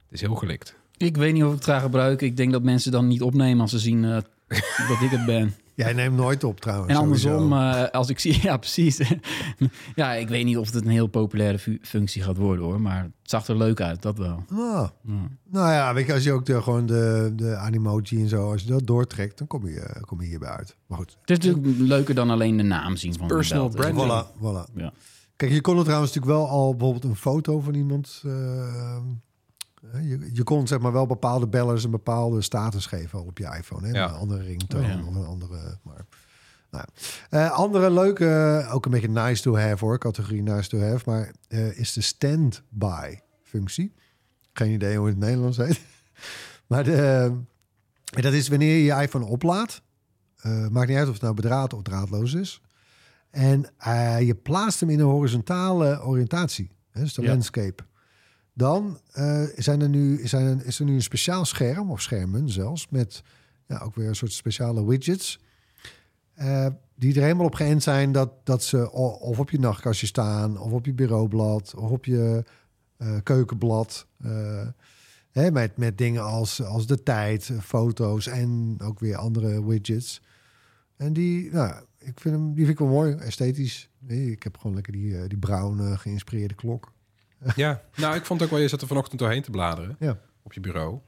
Het 0.02 0.12
is 0.12 0.20
heel 0.20 0.34
gelikt. 0.34 0.74
Ik 0.98 1.16
weet 1.16 1.32
niet 1.32 1.42
of 1.42 1.48
ik 1.48 1.54
het 1.54 1.64
ga 1.64 1.78
gebruiken. 1.78 2.26
Ik 2.26 2.36
denk 2.36 2.52
dat 2.52 2.62
mensen 2.62 2.92
dan 2.92 3.06
niet 3.06 3.22
opnemen 3.22 3.60
als 3.60 3.70
ze 3.70 3.78
zien 3.78 4.04
eh, 4.04 4.10
dat 4.88 5.00
ik 5.00 5.10
het 5.10 5.26
ben. 5.26 5.54
Jij 5.74 5.92
neemt 5.92 6.16
nooit 6.16 6.44
op 6.44 6.60
trouwens. 6.60 6.92
En 6.92 6.98
andersom, 6.98 7.52
eh, 7.52 7.84
als 7.90 8.08
ik 8.08 8.18
zie... 8.18 8.38
Ja, 8.48 8.56
precies. 8.56 9.00
ja, 9.94 10.12
ik 10.12 10.28
weet 10.28 10.44
niet 10.44 10.56
of 10.56 10.72
het 10.72 10.84
een 10.84 10.90
heel 10.90 11.06
populaire 11.06 11.58
fu- 11.58 11.78
functie 11.82 12.22
gaat 12.22 12.36
worden, 12.36 12.64
hoor. 12.64 12.80
Maar 12.80 13.02
het 13.02 13.12
zag 13.22 13.46
er 13.46 13.56
leuk 13.56 13.80
uit, 13.80 14.02
dat 14.02 14.18
wel. 14.18 14.44
Nou, 14.50 14.88
Ja. 15.02 15.28
nou 15.50 15.72
ja, 15.72 15.94
weet 15.94 16.06
je, 16.06 16.12
als 16.12 16.24
je 16.24 16.32
ook 16.32 16.46
de, 16.46 16.62
gewoon 16.62 16.86
de, 16.86 17.32
de 17.36 17.56
animoji 17.56 18.20
en 18.22 18.28
zo, 18.28 18.50
als 18.50 18.62
je 18.62 18.68
dat 18.68 18.86
doortrekt, 18.86 19.38
dan 19.38 19.46
kom 19.46 19.66
je, 19.68 19.80
eh, 19.80 20.02
kom 20.02 20.20
je 20.20 20.26
hierbij 20.28 20.48
uit. 20.50 20.76
Maar 20.86 20.98
goed, 20.98 21.16
Het 21.24 21.30
is 21.44 21.46
natuurlijk 21.50 21.78
leuker 21.78 22.14
dan 22.14 22.30
alleen 22.30 22.56
de 22.56 22.62
naam 22.62 22.96
zien 22.96 23.14
van 23.14 23.26
Personal 23.26 23.68
belt. 23.68 23.94
branding. 23.94 24.24
voilà, 24.26 24.38
voilà. 24.38 24.74
Ja. 24.74 24.92
Kijk, 25.36 25.52
je 25.52 25.60
kon 25.60 25.76
er 25.78 25.84
trouwens 25.84 26.14
natuurlijk 26.14 26.40
wel 26.40 26.48
al 26.48 26.70
bijvoorbeeld 26.76 27.04
een 27.04 27.16
foto 27.16 27.60
van 27.60 27.74
iemand. 27.74 28.22
Je, 29.92 30.30
je 30.32 30.42
kon 30.42 30.66
zeg 30.66 30.78
maar 30.78 30.92
wel 30.92 31.06
bepaalde 31.06 31.48
bellers 31.48 31.84
een 31.84 31.90
bepaalde 31.90 32.42
status 32.42 32.86
geven 32.86 33.24
op 33.24 33.38
je 33.38 33.44
iPhone. 33.58 33.86
Hè? 33.86 33.92
Ja. 33.92 34.08
Een 34.08 34.14
andere 34.14 34.42
ringtoon 34.42 34.82
Oh 34.84 34.88
ja. 34.88 35.02
of 35.06 35.14
een 35.14 35.24
andere. 35.26 35.78
Maar, 35.82 36.06
nou, 36.70 36.84
ja. 37.30 37.46
Eh, 37.46 37.50
andere 37.52 37.90
leuke, 37.90 38.66
ook 38.72 38.84
een 38.84 38.90
beetje 38.90 39.08
nice 39.08 39.42
to 39.42 39.56
have 39.56 39.84
hoor, 39.84 39.98
categorie 39.98 40.42
nice 40.42 40.68
to 40.68 40.80
have, 40.80 41.10
maar 41.10 41.32
eh, 41.48 41.78
is 41.78 41.92
de 41.92 42.00
standby 42.00 43.18
functie. 43.42 43.94
Geen 44.52 44.72
idee 44.72 44.96
hoe 44.96 45.06
het 45.06 45.14
in 45.14 45.20
het 45.20 45.30
Nederlands 45.30 45.56
heet. 45.56 45.80
maar 46.68 46.84
de, 46.84 47.32
en 48.14 48.22
dat 48.22 48.32
is 48.32 48.48
wanneer 48.48 48.76
je 48.76 48.84
je 48.84 49.02
iPhone 49.02 49.24
oplaadt. 49.24 49.82
eh, 50.38 50.68
maakt 50.68 50.88
niet 50.88 50.96
uit 50.98 51.06
of 51.06 51.12
het 51.12 51.22
nou 51.22 51.34
bedraad 51.34 51.72
of 51.72 51.82
draadloos 51.82 52.34
is. 52.34 52.60
En 53.30 53.66
eh, 53.78 54.20
je 54.20 54.34
plaatst 54.34 54.80
hem 54.80 54.90
in 54.90 54.98
een 55.00 55.06
horizontale 55.06 56.02
oriëntatie. 56.02 56.70
Hè, 56.90 57.00
dus 57.00 57.14
de 57.14 57.22
Ja. 57.22 57.28
landscape. 57.28 57.82
Dan 58.58 59.00
eh, 59.12 59.42
zijn 59.56 59.80
er 59.80 59.88
nu, 59.88 60.26
zijn 60.26 60.46
er, 60.46 60.66
is 60.66 60.78
er 60.78 60.84
nu 60.84 60.94
een 60.94 61.02
speciaal 61.02 61.44
scherm, 61.44 61.90
of 61.90 62.00
schermen 62.02 62.50
zelfs, 62.50 62.88
met 62.88 63.22
ja, 63.66 63.78
ook 63.78 63.94
weer 63.94 64.08
een 64.08 64.16
soort 64.16 64.32
speciale 64.32 64.86
widgets. 64.86 65.40
eh, 66.34 66.66
die 66.94 67.14
er 67.14 67.22
helemaal 67.22 67.46
op 67.46 67.54
geënt 67.54 67.82
zijn 67.82 68.12
dat, 68.12 68.30
dat 68.44 68.62
ze 68.62 68.90
of 69.20 69.38
op 69.38 69.50
je 69.50 69.58
nachtkastje 69.58 70.06
staan, 70.06 70.58
of 70.60 70.72
op 70.72 70.86
je 70.86 70.92
bureaublad, 70.92 71.74
of 71.74 71.90
op 71.90 72.04
je 72.04 72.44
eh, 72.96 73.16
keukenblad. 73.22 74.06
hè, 75.30 75.50
met, 75.50 75.76
met 75.76 75.98
dingen 75.98 76.22
als, 76.22 76.62
als 76.62 76.86
de 76.86 77.02
tijd, 77.02 77.50
foto's 77.62 78.26
en 78.26 78.76
ook 78.82 79.00
weer 79.00 79.16
andere 79.16 79.66
widgets. 79.66 80.22
En 80.96 81.12
die, 81.12 81.50
nou, 81.50 81.74
ik 81.98 82.20
vind 82.20 82.34
hem, 82.34 82.54
die 82.54 82.64
vind 82.66 82.80
ik 82.80 82.86
wel 82.86 82.94
mooi, 82.94 83.14
esthetisch. 83.14 83.90
Ik 84.06 84.42
heb 84.42 84.56
gewoon 84.56 84.74
lekker 84.74 84.92
die, 84.92 85.26
die 85.26 85.38
bruin 85.38 85.78
eh, 85.78 85.98
geïnspireerde 85.98 86.54
klok. 86.54 86.92
Ja, 87.56 87.82
nou, 87.96 88.14
ik 88.16 88.24
vond 88.24 88.42
ook 88.42 88.50
wel, 88.50 88.58
je 88.58 88.68
zat 88.68 88.80
er 88.80 88.86
vanochtend 88.86 89.20
doorheen 89.20 89.42
te 89.42 89.50
bladeren 89.50 89.96
Ja. 89.98 90.18
op 90.42 90.52
je 90.52 90.60
bureau. 90.60 90.98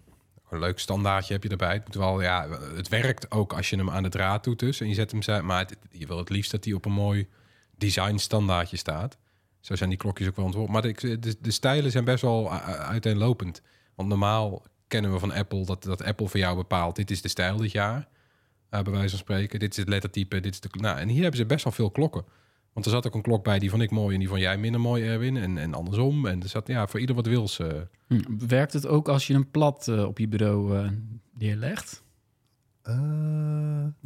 Een 0.50 0.58
leuk 0.58 0.78
standaardje 0.78 1.32
heb 1.32 1.42
je 1.42 1.48
erbij. 1.48 1.72
Het, 1.72 1.84
moet 1.86 1.94
wel, 1.94 2.22
ja, 2.22 2.48
het 2.74 2.88
werkt 2.88 3.30
ook 3.30 3.52
als 3.52 3.70
je 3.70 3.76
hem 3.76 3.90
aan 3.90 4.02
de 4.02 4.08
draad 4.08 4.44
doet 4.44 4.58
dus. 4.58 4.80
En 4.80 4.88
je 4.88 4.94
zet 4.94 5.10
hem, 5.26 5.44
maar 5.46 5.58
het- 5.58 5.76
je 5.90 6.06
wil 6.06 6.18
het 6.18 6.28
liefst 6.28 6.50
dat 6.50 6.64
hij 6.64 6.72
op 6.74 6.84
een 6.84 6.92
mooi 6.92 7.28
design 7.76 8.16
standaardje 8.16 8.76
staat. 8.76 9.18
Zo 9.60 9.76
zijn 9.76 9.88
die 9.88 9.98
klokjes 9.98 10.28
ook 10.28 10.36
wel 10.36 10.44
ontworpen. 10.44 10.72
Maar 10.72 10.82
de, 10.82 11.18
de, 11.18 11.36
de 11.40 11.50
stijlen 11.50 11.90
zijn 11.90 12.04
best 12.04 12.22
wel 12.22 12.52
uiteenlopend. 12.52 13.62
Want 13.94 14.08
normaal 14.08 14.62
kennen 14.88 15.12
we 15.12 15.18
van 15.18 15.32
Apple 15.32 15.64
dat, 15.64 15.82
dat 15.82 16.02
Apple 16.04 16.28
voor 16.28 16.40
jou 16.40 16.56
bepaalt... 16.56 16.96
dit 16.96 17.10
is 17.10 17.22
de 17.22 17.28
stijl 17.28 17.56
dit 17.56 17.72
jaar, 17.72 18.08
eh, 18.70 18.82
bij 18.82 18.92
wijze 18.92 19.08
van 19.08 19.18
spreken. 19.18 19.58
Dit 19.58 19.70
is 19.70 19.76
het 19.76 19.88
lettertype, 19.88 20.40
dit 20.40 20.52
is 20.52 20.60
de... 20.60 20.68
Nou, 20.72 20.98
en 20.98 21.08
hier 21.08 21.20
hebben 21.22 21.40
ze 21.40 21.46
best 21.46 21.64
wel 21.64 21.72
veel 21.72 21.90
klokken. 21.90 22.24
Want 22.72 22.86
er 22.86 22.92
zat 22.92 23.06
ook 23.06 23.14
een 23.14 23.22
klok 23.22 23.44
bij, 23.44 23.58
die 23.58 23.70
vond 23.70 23.82
ik 23.82 23.90
mooi 23.90 24.12
en 24.14 24.18
die 24.20 24.28
vond 24.28 24.40
jij 24.40 24.58
minder 24.58 24.80
mooi, 24.80 25.04
Erwin. 25.04 25.36
En, 25.36 25.58
en 25.58 25.74
andersom. 25.74 26.26
En 26.26 26.42
er 26.42 26.48
zat 26.48 26.66
ja, 26.66 26.86
voor 26.86 27.00
ieder 27.00 27.14
wat 27.14 27.26
wils. 27.26 27.58
eh. 27.58 27.68
Hm. 28.06 28.20
Werkt 28.48 28.72
het 28.72 28.86
ook 28.86 29.08
als 29.08 29.26
je 29.26 29.34
een 29.34 29.50
plat 29.50 29.88
eh, 29.88 30.04
op 30.04 30.18
je 30.18 30.28
bureau 30.28 30.76
eh, 30.78 30.90
neerlegt? 31.38 32.02
Eh, 32.82 32.94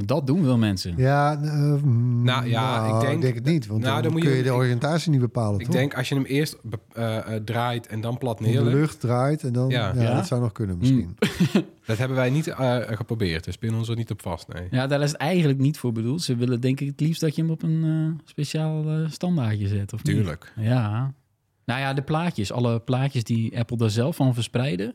Dat 0.07 0.27
doen 0.27 0.43
veel 0.43 0.59
mensen. 0.59 0.95
ja, 0.97 1.41
eh, 1.43 1.83
Nou, 2.23 2.47
ja, 2.49 2.87
ik 3.05 3.21
denk- 3.21 3.35
het 3.35 3.45
niet. 3.45 3.67
Want 3.67 3.81
nou, 3.83 3.95
dan, 3.95 4.03
dan 4.03 4.13
moet 4.13 4.21
kun 4.21 4.31
je- 4.31 4.37
je 4.37 4.43
de 4.43 4.49
ik- 4.49 4.55
oriëntatie 4.55 5.11
niet 5.11 5.21
bepalen, 5.21 5.61
Ik 5.61 5.67
toch? 5.67 5.75
denk 5.75 5.95
als 5.97 6.09
je 6.09 6.15
hem 6.15 6.25
eerst 6.25 6.57
eh, 6.93 7.19
draait 7.45 7.87
en 7.87 8.01
dan 8.01 8.19
plat 8.19 8.39
in 8.41 8.45
de 8.45 8.51
neerlegt. 8.51 8.77
lucht 8.77 9.01
draait 9.01 9.43
en 9.43 9.53
dan... 9.53 9.69
Ja, 9.69 9.93
Ja. 9.95 10.03
Ja? 10.03 10.15
dat 10.15 10.27
zou 10.27 10.41
nog 10.41 10.53
kunnen 10.53 10.79
misschien. 10.79 11.17
Dat 11.87 11.99
hebben 11.99 12.17
wij 12.17 12.31
niet 12.31 12.47
eh, 12.47 12.77
geprobeerd. 12.87 13.45
Dus 13.45 13.57
pinnen 13.57 13.79
ons 13.79 13.89
er 13.89 13.97
niet 13.97 14.11
op 14.11 14.23
vast. 14.23 14.49
Nee. 14.53 14.67
Ja, 14.71 14.87
daar 14.87 15.01
is 15.03 15.11
het 15.11 15.21
eigenlijk 15.21 15.59
niet 15.59 15.79
voor 15.79 15.93
bedoeld. 15.93 16.23
Ze 16.23 16.37
willen 16.37 16.61
denk 16.61 16.81
ik 16.81 16.87
het 16.87 17.01
liefst 17.01 17.21
dat 17.21 17.35
je 17.37 17.43
hem 17.43 17.51
op 17.51 17.63
een 17.63 17.85
eh, 17.85 18.23
speciaal 18.29 18.85
eh, 18.91 19.09
standaardje 19.11 19.69
zet. 19.69 19.93
Of 19.93 20.05
niet? 20.05 20.15
Tuurlijk. 20.17 20.53
Ja. 20.57 21.15
Nou 21.65 21.81
ja, 21.81 21.95
de 21.95 22.03
plaatjes. 22.03 22.53
Alle 22.53 22.81
plaatjes 22.81 23.25
die 23.25 23.59
Apple 23.59 23.77
daar 23.77 23.91
zelf 23.91 24.17
van 24.17 24.35
verspreiden... 24.35 24.95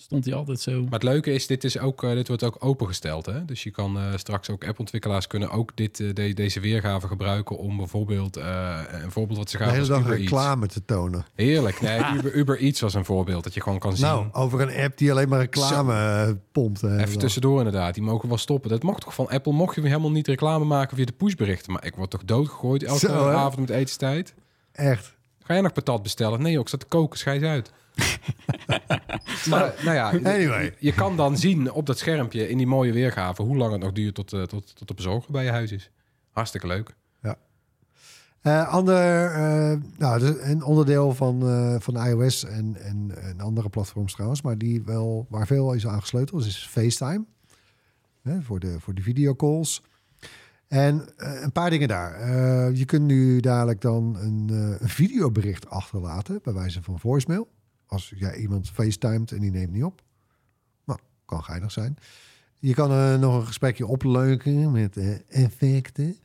stond 0.00 0.24
hij 0.24 0.34
altijd 0.34 0.60
zo... 0.60 0.80
Maar 0.82 0.92
het 0.92 1.02
leuke 1.02 1.32
is, 1.32 1.46
dit, 1.46 1.64
is 1.64 1.78
ook, 1.78 2.02
eh, 2.02 2.10
dit 2.12 2.28
wordt 2.28 2.42
ook 2.44 2.56
opengesteld. 2.64 3.26
Hè? 3.26 3.44
Dus 3.44 3.62
je 3.62 3.70
kan 3.70 3.98
eh, 3.98 4.04
straks 4.16 4.50
ook 4.50 4.64
App-ontwikkelaars 4.66 5.26
kunnen 5.26 5.50
ook 5.50 5.72
dit, 5.76 6.00
eh, 6.00 6.14
de- 6.14 6.34
deze 6.34 6.60
weergave 6.60 7.06
gebruiken 7.06 7.58
om 7.58 7.76
bijvoorbeeld 7.76 8.36
eh, 8.36 8.78
een 9.02 9.10
voorbeeld 9.10 9.38
wat 9.38 9.50
ze 9.50 9.56
De 9.56 9.62
gaan 9.62 9.72
hele 9.72 9.80
als 9.80 9.88
dag 9.90 9.98
Uber 10.00 10.12
Eats. 10.12 10.22
reclame 10.22 10.66
te 10.66 10.84
tonen. 10.84 11.24
Heerlijk. 11.34 11.80
Nee, 11.88 12.00
Uber, 12.16 12.34
Uber 12.34 12.58
Eats 12.58 12.80
was 12.80 12.94
een 12.94 13.04
voorbeeld 13.04 13.44
dat 13.44 13.54
je 13.54 13.60
gewoon 13.60 13.78
kan 13.78 13.96
zien. 13.96 14.06
Nou, 14.06 14.26
over 14.32 14.60
een 14.60 14.82
app 14.84 14.98
die 14.98 15.10
alleen 15.10 15.28
maar 15.28 15.40
reclame 15.40 15.92
eh, 15.94 16.32
pompt. 16.52 16.82
eh, 16.82 17.00
Even 17.00 17.18
tussendoor 17.18 17.58
inderdaad. 17.58 17.94
Die 17.94 18.02
mogen 18.02 18.28
wel 18.28 18.38
stoppen. 18.38 18.70
Dat 18.70 18.82
mocht 18.82 19.00
toch 19.00 19.14
van 19.14 19.28
Apple? 19.28 19.52
Mocht 19.52 19.74
je 19.74 19.80
helemaal 19.80 20.10
niet 20.10 20.26
reclame 20.26 20.64
maken 20.64 20.96
via 20.96 21.04
de 21.06 21.12
pushberichten. 21.12 21.72
Maar 21.72 21.84
ik 21.84 21.94
word 21.94 22.10
toch 22.10 22.24
doodgegooid 22.24 22.82
elke 22.82 22.98
Zo, 23.06 23.28
avond 23.28 23.56
met 23.68 23.70
etenstijd. 23.70 24.34
Echt. 24.72 25.16
Ga 25.48 25.54
jij 25.54 25.62
nog 25.62 25.72
patat 25.72 26.02
bestellen? 26.02 26.42
Nee, 26.42 26.52
joh, 26.52 26.60
ik 26.60 26.68
zat 26.68 26.80
te 26.80 26.86
koken. 26.86 27.18
Schijs 27.18 27.42
uit. 27.42 27.72
maar 29.50 29.74
nou 29.84 29.94
ja, 29.94 30.08
Anyway. 30.08 30.74
je 30.78 30.92
kan 30.92 31.16
dan 31.16 31.36
zien 31.36 31.72
op 31.72 31.86
dat 31.86 31.98
schermpje 31.98 32.48
in 32.48 32.56
die 32.56 32.66
mooie 32.66 32.92
weergave 32.92 33.42
hoe 33.42 33.56
lang 33.56 33.72
het 33.72 33.80
nog 33.80 33.92
duurt 33.92 34.14
tot, 34.14 34.32
eh, 34.32 34.42
tot, 34.42 34.76
tot 34.76 34.88
de 34.88 34.94
bezorger 34.94 35.32
bij 35.32 35.44
je 35.44 35.50
huis 35.50 35.72
is. 35.72 35.90
Hartstikke 36.32 36.66
leuk. 36.66 36.96
Eh, 38.40 38.68
ander, 38.68 39.26
eh, 39.30 39.76
nou, 39.96 40.18
dus 40.18 40.34
een 40.40 40.62
onderdeel 40.62 41.14
van, 41.14 41.48
eh, 41.48 41.74
van 41.78 42.06
iOS 42.06 42.44
en, 42.44 42.76
en, 42.76 43.22
en 43.22 43.40
andere 43.40 43.68
platforms 43.68 44.12
trouwens, 44.12 44.42
maar 44.42 44.58
die 44.58 44.82
wel, 44.82 45.26
waar 45.28 45.46
veel 45.46 45.72
is 45.72 45.86
aangesleuteld, 45.86 46.44
is 46.44 46.66
FaceTime. 46.70 47.24
Hè, 48.22 48.42
voor, 48.42 48.60
de, 48.60 48.80
voor 48.80 48.94
de 48.94 49.02
videocalls. 49.02 49.82
En 50.68 51.16
eh, 51.16 51.42
een 51.42 51.52
paar 51.52 51.70
dingen 51.70 51.88
daar. 51.88 52.14
Eh, 52.14 52.76
je 52.76 52.84
kunt 52.84 53.04
nu 53.06 53.40
dadelijk 53.40 53.80
dan 53.80 54.16
een, 54.16 54.46
eh, 54.50 54.80
een 54.80 54.88
videobericht 54.88 55.70
achterlaten, 55.70 56.40
bij 56.42 56.52
wijze 56.52 56.82
van 56.82 56.98
voicemail. 57.00 57.48
Als 57.86 58.12
jij 58.16 58.36
iemand 58.36 58.70
facetimet 58.70 59.32
en 59.32 59.40
die 59.40 59.50
neemt 59.50 59.72
niet 59.72 59.84
op. 59.84 60.02
Nou, 60.84 60.98
kan 61.24 61.44
geinig 61.44 61.72
zijn. 61.72 61.96
Je 62.58 62.74
kan 62.74 63.20
nog 63.20 63.34
een 63.34 63.46
gesprekje 63.46 63.86
opleuken 63.86 64.72
met 64.72 64.96
effecten. 65.28 66.16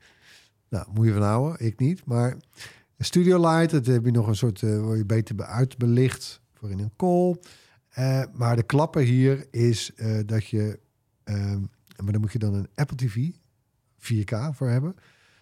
Nou, 0.69 0.88
moet 0.93 1.05
je 1.05 1.13
van 1.13 1.21
houden. 1.21 1.65
Ik 1.65 1.79
niet. 1.79 2.05
Maar 2.05 2.38
Studio 2.97 3.39
Light, 3.39 3.71
dat 3.71 3.85
heb 3.85 4.05
je 4.05 4.12
nog 4.12 4.27
een 4.27 4.35
soort... 4.35 4.62
word 4.62 4.97
je 4.97 5.05
beter 5.05 5.35
be- 5.35 5.45
uitbelicht 5.45 6.41
voor 6.53 6.71
in 6.71 6.79
een 6.79 6.93
call. 6.97 7.39
Maar 8.33 8.55
de 8.55 8.63
klapper 8.63 9.01
hier 9.01 9.47
is 9.51 9.91
dat 10.25 10.47
je... 10.47 10.79
ehm, 11.23 11.62
maar 12.03 12.12
dan 12.12 12.21
moet 12.21 12.31
je 12.31 12.39
dan 12.39 12.53
een 12.53 12.69
Apple 12.75 12.97
TV 12.97 13.29
4K 14.03 14.55
voor 14.55 14.67
hebben. 14.67 14.95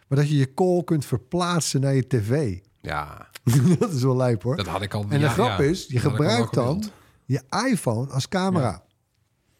Maar 0.07 0.17
dat 0.17 0.29
je 0.29 0.37
je 0.37 0.53
call 0.53 0.83
kunt 0.83 1.05
verplaatsen 1.05 1.81
naar 1.81 1.93
je 1.93 2.07
tv. 2.07 2.59
Ja, 2.81 3.29
dat 3.79 3.93
is 3.93 4.03
wel 4.03 4.15
lijp 4.15 4.43
hoor. 4.43 4.57
dat 4.57 4.67
had 4.67 4.81
ik 4.81 4.93
al. 4.93 5.05
En 5.09 5.19
ja, 5.19 5.27
de 5.27 5.33
grap 5.33 5.59
ja, 5.59 5.63
is, 5.63 5.85
je 5.87 5.93
dat 5.93 6.01
gebruikt 6.01 6.53
dan 6.53 6.83
je 7.25 7.41
iPhone 7.71 8.11
als 8.11 8.27
camera. 8.27 8.83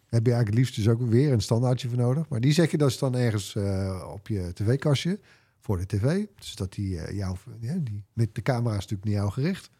Heb 0.08 0.26
je 0.26 0.32
eigenlijk 0.32 0.46
het 0.46 0.54
liefst 0.54 0.74
dus 0.74 0.88
ook 0.88 1.10
weer 1.10 1.32
een 1.32 1.40
standaardje 1.40 1.88
voor 1.88 1.98
nodig. 1.98 2.28
Maar 2.28 2.40
die 2.40 2.52
zet 2.52 2.70
je 2.70 2.78
dus 2.78 2.98
dan 2.98 3.16
ergens 3.16 3.54
eh, 3.54 4.08
op 4.12 4.28
je 4.28 4.52
tv-kastje 4.52 5.20
voor 5.60 5.78
de 5.78 5.86
tv. 5.86 6.24
Dus 6.38 6.54
dat 6.54 6.72
die 6.72 6.98
eh, 6.98 7.16
jou, 7.16 7.36
ja, 7.60 7.74
die, 7.80 8.04
met 8.12 8.34
de 8.34 8.42
camera 8.42 8.76
is 8.76 8.80
natuurlijk 8.80 9.04
naar 9.04 9.14
jou 9.14 9.30
gericht. 9.30 9.70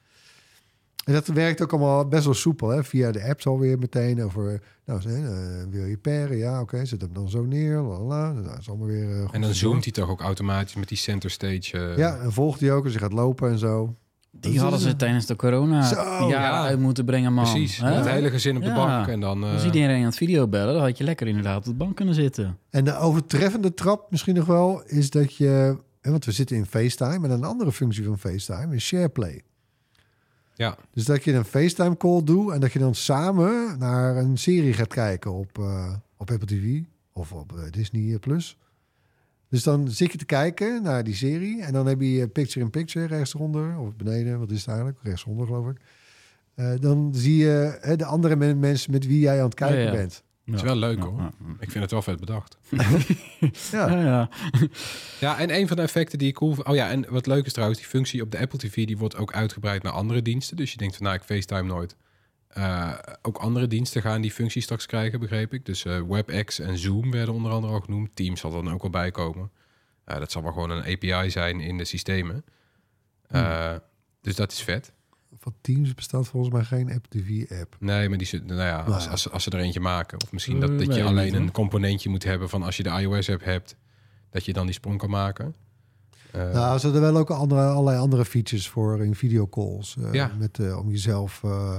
En 1.05 1.13
dat 1.13 1.27
werkt 1.27 1.63
ook 1.63 1.71
allemaal 1.73 2.09
best 2.09 2.25
wel 2.25 2.35
soepel. 2.35 2.69
Hè? 2.69 2.85
Via 2.85 3.11
de 3.13 3.25
apps 3.25 3.47
alweer 3.47 3.79
meteen. 3.79 4.23
Over, 4.25 4.63
nou, 4.85 5.01
eh, 5.09 5.15
wil 5.71 5.85
je 5.85 5.99
paren? 5.99 6.37
Ja, 6.37 6.61
oké. 6.61 6.85
zet 6.85 7.01
hem 7.01 7.13
dan 7.13 7.29
zo 7.31 7.45
neer. 7.45 7.77
Lalala. 7.81 8.33
Nou, 8.33 8.47
dat 8.47 8.59
is 8.59 8.69
allemaal 8.69 8.87
weer 8.87 9.11
eh, 9.17 9.25
goed 9.25 9.35
En 9.35 9.41
dan 9.41 9.55
zoomt 9.55 9.85
hij 9.85 9.93
toch 9.93 10.11
ook 10.11 10.21
automatisch 10.21 10.75
met 10.75 10.89
die 10.89 10.99
center 10.99 11.31
stage. 11.31 11.79
eh, 11.79 11.97
Ja, 11.97 12.17
en 12.19 12.33
volgt 12.33 12.61
hij 12.61 12.73
ook 12.73 12.85
als 12.85 12.93
je 12.93 12.99
gaat 12.99 13.13
lopen 13.13 13.51
en 13.51 13.59
zo. 13.59 13.97
Die 14.31 14.53
Dat 14.53 14.63
hadden 14.63 14.81
ze 14.81 14.89
een- 14.89 14.97
tijdens 14.97 15.27
de 15.27 15.37
corona 15.37 15.83
Zo, 15.83 16.29
ja, 16.29 16.63
uit 16.65 16.79
moeten 16.79 17.05
brengen, 17.05 17.33
man. 17.33 17.45
Precies. 17.51 17.77
Hè? 17.79 17.93
Het 17.93 18.09
hele 18.09 18.31
gezin 18.31 18.57
op 18.57 18.63
de 18.63 18.69
Ja. 18.69 18.75
bank. 18.75 19.07
En 19.07 19.21
dan. 19.21 19.45
eh, 19.45 19.53
Als 19.53 19.65
iedereen 19.65 19.99
aan 19.99 20.05
het 20.05 20.17
video 20.17 20.49
bellen, 20.49 20.75
dan 20.75 20.83
had 20.83 20.99
je 20.99 21.05
lekker 21.05 21.27
inderdaad 21.27 21.57
op 21.57 21.65
de 21.65 21.75
bank 21.75 21.97
kunnen 21.97 22.15
zitten. 22.15 22.59
En 22.71 22.85
de 22.85 22.97
overtreffende 22.99 23.75
trap 23.75 24.11
misschien 24.11 24.35
nog 24.35 24.47
wel 24.47 24.83
is 24.87 25.11
dat 25.11 25.37
je... 25.37 25.77
hè, 26.01 26.11
Want 26.11 26.25
we 26.25 26.33
zitten 26.33 26.57
in 26.57 26.67
FaceTime. 26.67 27.27
En 27.27 27.31
een 27.31 27.45
andere 27.45 27.73
functie 27.73 28.05
van 28.05 28.19
FaceTime 28.19 28.75
is 28.75 28.87
SharePlay. 28.87 29.43
Ja, 30.63 30.77
Dus 30.93 31.05
dat 31.05 31.25
je 31.25 31.33
een 31.33 31.45
FaceTime 31.45 31.97
call 31.97 32.23
doet... 32.25 32.53
en 32.53 32.61
dat 32.61 32.73
je 32.73 32.79
dan 32.79 32.95
samen 32.95 33.79
naar 33.79 34.17
een 34.17 34.39
serie 34.39 34.73
gaat 34.73 34.89
kijken 34.95 35.33
op, 35.33 35.59
eh, 35.59 35.93
op 36.17 36.31
Apple 36.31 36.47
TV... 36.47 36.81
of 37.13 37.33
op 37.33 37.53
eh, 37.57 37.71
Disney+. 37.71 38.19
Plus. 38.19 38.59
Dus 39.49 39.63
dan 39.63 39.91
zit 39.91 40.13
je 40.13 40.19
te 40.19 40.25
kijken 40.25 40.83
naar 40.83 41.05
die 41.05 41.15
serie... 41.15 41.63
en 41.63 41.73
dan 41.73 41.87
heb 41.87 42.01
je 42.01 42.29
picture-in-picture 42.29 43.07
rechtsonder... 43.07 43.79
of 43.79 43.97
beneden, 43.97 44.39
wat 44.39 44.51
is 44.51 44.59
het 44.59 44.69
eigenlijk? 44.69 44.99
Rechtsonder, 45.03 45.47
geloof 45.47 45.69
ik. 45.69 45.77
Eh, 46.55 46.73
dan 46.81 47.11
zie 47.15 47.37
je 47.37 47.79
hè, 47.81 47.97
de 47.97 48.05
andere 48.05 48.37
men- 48.37 48.59
mensen 48.59 48.91
met 48.91 49.07
wie 49.07 49.21
jij 49.21 49.39
aan 49.39 49.45
het 49.45 49.55
kijken 49.55 49.79
Ja, 49.79 49.85
ja. 49.85 49.93
bent. 49.93 50.23
Het 50.45 50.55
is 50.55 50.63
wel 50.63 50.77
leuk 50.77 50.99
Ja, 50.99 51.05
hoor. 51.05 51.19
ja. 51.21 51.31
Ik 51.61 51.71
vind 51.71 51.83
het 51.83 51.91
wel 51.91 52.03
vet 52.03 52.21
bedacht. 52.21 52.57
Ja. 53.71 53.89
Ja, 53.91 54.01
ja. 54.01 54.29
Ja, 55.21 55.39
en 55.39 55.55
een 55.55 55.69
van 55.69 55.77
de 55.77 55.83
effecten 55.83 56.19
die 56.19 56.29
ik 56.29 56.35
cool 56.35 56.55
vind- 56.55 56.67
Oh 56.67 56.75
ja, 56.75 56.91
en 56.91 57.05
wat 57.09 57.27
leuk 57.27 57.47
is 57.47 57.53
trouwens, 57.53 57.81
die 57.81 57.89
functie 57.89 58.23
op 58.23 58.31
de 58.31 58.39
Apple 58.39 58.59
TV 58.59 58.87
die 58.87 58.99
wordt 58.99 59.17
ook 59.17 59.33
uitgebreid 59.33 59.83
naar 59.83 59.93
andere 59.93 60.23
diensten. 60.23 60.57
Dus 60.57 60.71
je 60.73 60.77
denkt 60.79 60.97
van, 60.97 61.05
nou, 61.05 61.17
ik 61.19 61.23
FaceTime 61.25 61.63
nooit. 61.63 61.97
Eh, 62.49 62.93
ook 63.23 63.37
andere 63.37 63.67
diensten 63.67 64.03
gaan 64.03 64.21
die 64.21 64.31
functie 64.33 64.63
straks 64.63 64.87
krijgen, 64.87 65.21
begreep 65.21 65.53
ik. 65.55 65.67
Dus 65.67 65.85
eh, 65.85 66.01
WebEx 66.09 66.59
en 66.59 66.79
Zoom 66.79 67.11
werden 67.11 67.35
onder 67.35 67.53
andere 67.53 67.73
al 67.73 67.81
genoemd. 67.81 68.17
Teams 68.17 68.41
zal 68.41 68.51
dan 68.51 68.73
ook 68.73 68.83
wel 68.83 68.91
bij 68.91 69.11
komen. 69.11 69.51
Eh, 70.05 70.19
dat 70.19 70.31
zal 70.33 70.43
wel 70.43 70.53
gewoon 70.53 70.71
een 70.71 70.85
API 70.95 71.31
zijn 71.31 71.61
in 71.61 71.79
de 71.79 71.85
systemen. 71.85 72.45
Eh, 73.29 73.75
Dus 74.21 74.35
dat 74.37 74.53
is 74.53 74.63
vet. 74.63 74.93
Van 75.39 75.55
Teams 75.61 75.95
bestaat 75.95 76.29
volgens 76.29 76.53
mij 76.55 76.65
geen 76.65 76.93
Apple 76.93 77.21
TV-app. 77.21 77.77
Nee, 77.81 78.09
maar 78.09 78.19
die 78.19 78.27
zit, 78.27 78.47
nou 78.47 78.61
ja, 78.61 78.81
als, 78.81 79.05
ja. 79.05 79.11
als, 79.11 79.31
als 79.31 79.43
ze 79.43 79.51
er 79.51 79.59
eentje 79.59 79.81
maken. 79.81 80.23
Of 80.23 80.33
misschien 80.33 80.61
dat, 80.61 80.69
dat 80.79 80.87
weet 80.87 80.95
je 80.97 81.03
alleen 81.05 81.35
een 81.35 81.51
componentje 81.53 82.09
moet 82.09 82.25
hebben 82.25 82.49
van 82.49 82.63
als 82.63 82.77
je 82.77 82.83
de 82.83 82.89
iOS-app 83.01 83.45
hebt, 83.45 83.77
dat 84.31 84.45
je 84.45 84.53
dan 84.53 84.65
die 84.67 84.75
sprong 84.75 84.99
kan 84.99 85.11
maken. 85.11 85.55
Eh, 86.31 86.53
Nou, 86.53 86.79
ze 86.79 86.85
hadden 86.85 87.03
wel 87.03 87.17
ook 87.17 87.31
andere, 87.31 87.61
allerlei 87.69 87.99
andere 87.99 88.25
features 88.25 88.69
voor 88.69 89.05
in 89.05 89.15
videocalls. 89.15 89.97
eh 89.99 90.13
Ja. 90.13 90.31
met, 90.39 90.59
eh, 90.59 90.79
om 90.79 90.91
jezelf... 90.91 91.41
eh, 91.45 91.77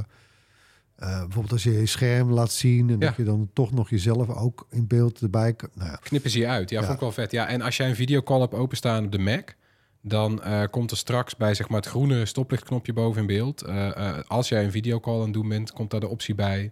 eh, 0.96 1.10
bijvoorbeeld 1.20 1.52
als 1.52 1.64
je 1.64 1.72
je 1.72 1.86
scherm 1.86 2.32
laat 2.32 2.52
zien... 2.52 2.90
en 2.90 3.00
Ja. 3.00 3.06
dat 3.08 3.16
je 3.16 3.24
dan 3.24 3.50
toch 3.54 3.72
nog 3.72 3.90
jezelf 3.90 4.30
ook 4.30 4.68
in 4.70 4.88
beeld 4.88 5.22
erbij... 5.22 5.54
kan- 5.54 5.70
Nou 5.74 5.90
ja, 5.90 5.96
knippen 5.96 6.32
ze 6.32 6.40
je 6.40 6.48
uit. 6.48 6.70
Ja, 6.70 6.76
Ja. 6.80 6.84
vond 6.84 6.96
ik 6.96 7.02
wel 7.04 7.12
vet. 7.12 7.32
Ja, 7.32 7.48
en 7.48 7.62
als 7.62 7.78
jij 7.78 7.90
een 7.90 7.96
videocall 7.96 8.40
hebt 8.40 8.54
openstaan 8.54 9.06
op 9.06 9.12
de 9.12 9.20
Mac, 9.20 9.50
dan 10.06 10.42
eh, 10.44 10.64
komt 10.72 10.92
er 10.92 10.98
straks 10.98 11.36
bij 11.36 11.54
zeg 11.54 11.70
maar 11.70 11.80
het 11.80 11.90
groene 11.90 12.26
stoplichtknopje 12.26 12.94
boven 12.94 13.22
in 13.22 13.28
beeld. 13.28 13.62
eh, 13.62 13.88
eh, 14.18 14.24
als 14.28 14.50
jij 14.50 14.64
een 14.64 14.72
videocall 14.72 15.16
aan 15.18 15.22
het 15.24 15.34
doen 15.34 15.50
bent, 15.50 15.72
komt 15.72 15.92
daar 15.92 16.00
de 16.00 16.08
optie 16.08 16.36
bij 16.36 16.72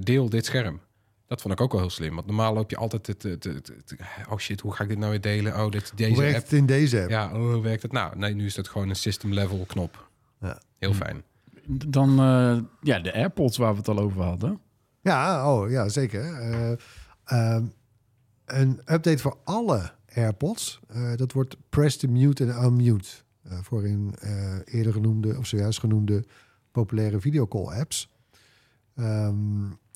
deel 0.00 0.28
dit 0.28 0.44
scherm. 0.46 0.80
Dat 1.26 1.40
vond 1.42 1.54
ik 1.54 1.60
ook 1.60 1.72
wel 1.72 1.80
heel 1.80 1.90
slim. 1.90 2.14
Want 2.14 2.26
normaal 2.26 2.54
loop 2.54 2.70
je 2.70 2.76
altijd 2.76 3.06
het, 3.06 3.22
het, 3.22 3.44
het- 3.44 3.66
het- 3.86 3.96
oh 4.30 4.38
shit, 4.38 4.60
hoe 4.60 4.72
ga 4.74 4.82
ik 4.82 4.88
dit 4.88 4.98
nou 4.98 5.10
weer 5.10 5.20
delen? 5.20 5.52
Oh, 5.64 5.70
dit, 5.70 5.88
hoe 5.88 5.96
deze 5.98 6.20
werkt 6.20 6.34
app. 6.36 6.44
het 6.44 6.52
in 6.52 6.66
deze 6.66 7.00
app? 7.00 7.10
Ja, 7.10 7.26
oh, 7.26 7.32
hoe 7.52 7.62
werkt 7.62 7.82
het? 7.82 7.92
Nou, 7.92 8.16
nee, 8.18 8.34
nu 8.34 8.44
is 8.46 8.54
dat 8.54 8.68
gewoon 8.68 8.88
een 8.88 8.96
system 8.96 9.32
level 9.32 9.64
knop. 9.66 10.08
Ja. 10.40 10.60
Heel 10.78 10.94
fijn. 10.94 11.22
Dan 11.66 12.10
eh, 12.20 12.58
ja, 12.80 12.98
de 13.00 13.14
AirPods 13.14 13.56
waar 13.56 13.72
we 13.72 13.78
het 13.78 13.88
al 13.88 13.98
over 13.98 14.22
hadden. 14.22 14.60
Ja, 15.02 15.52
oh, 15.54 15.70
ja 15.70 15.88
zeker. 15.88 16.24
Eh, 16.34 16.72
ehm, 17.24 17.64
een 18.44 18.78
update 18.86 19.18
voor 19.18 19.36
alle 19.44 19.90
AirPods. 20.14 20.80
Eh, 20.88 21.14
dat 21.16 21.32
wordt 21.32 21.56
press 21.68 21.96
to 21.96 22.08
mute 22.08 22.44
en 22.44 22.64
unmute. 22.64 23.08
eh, 23.42 23.58
voor 23.62 23.86
in 23.86 24.14
eh, 24.20 24.54
eerder 24.64 24.92
genoemde 24.92 25.38
of 25.38 25.46
zojuist 25.46 25.78
genoemde 25.78 26.24
populaire 26.72 27.20
videocall 27.20 27.78
apps. 27.80 28.12
Ehm, 28.96 29.36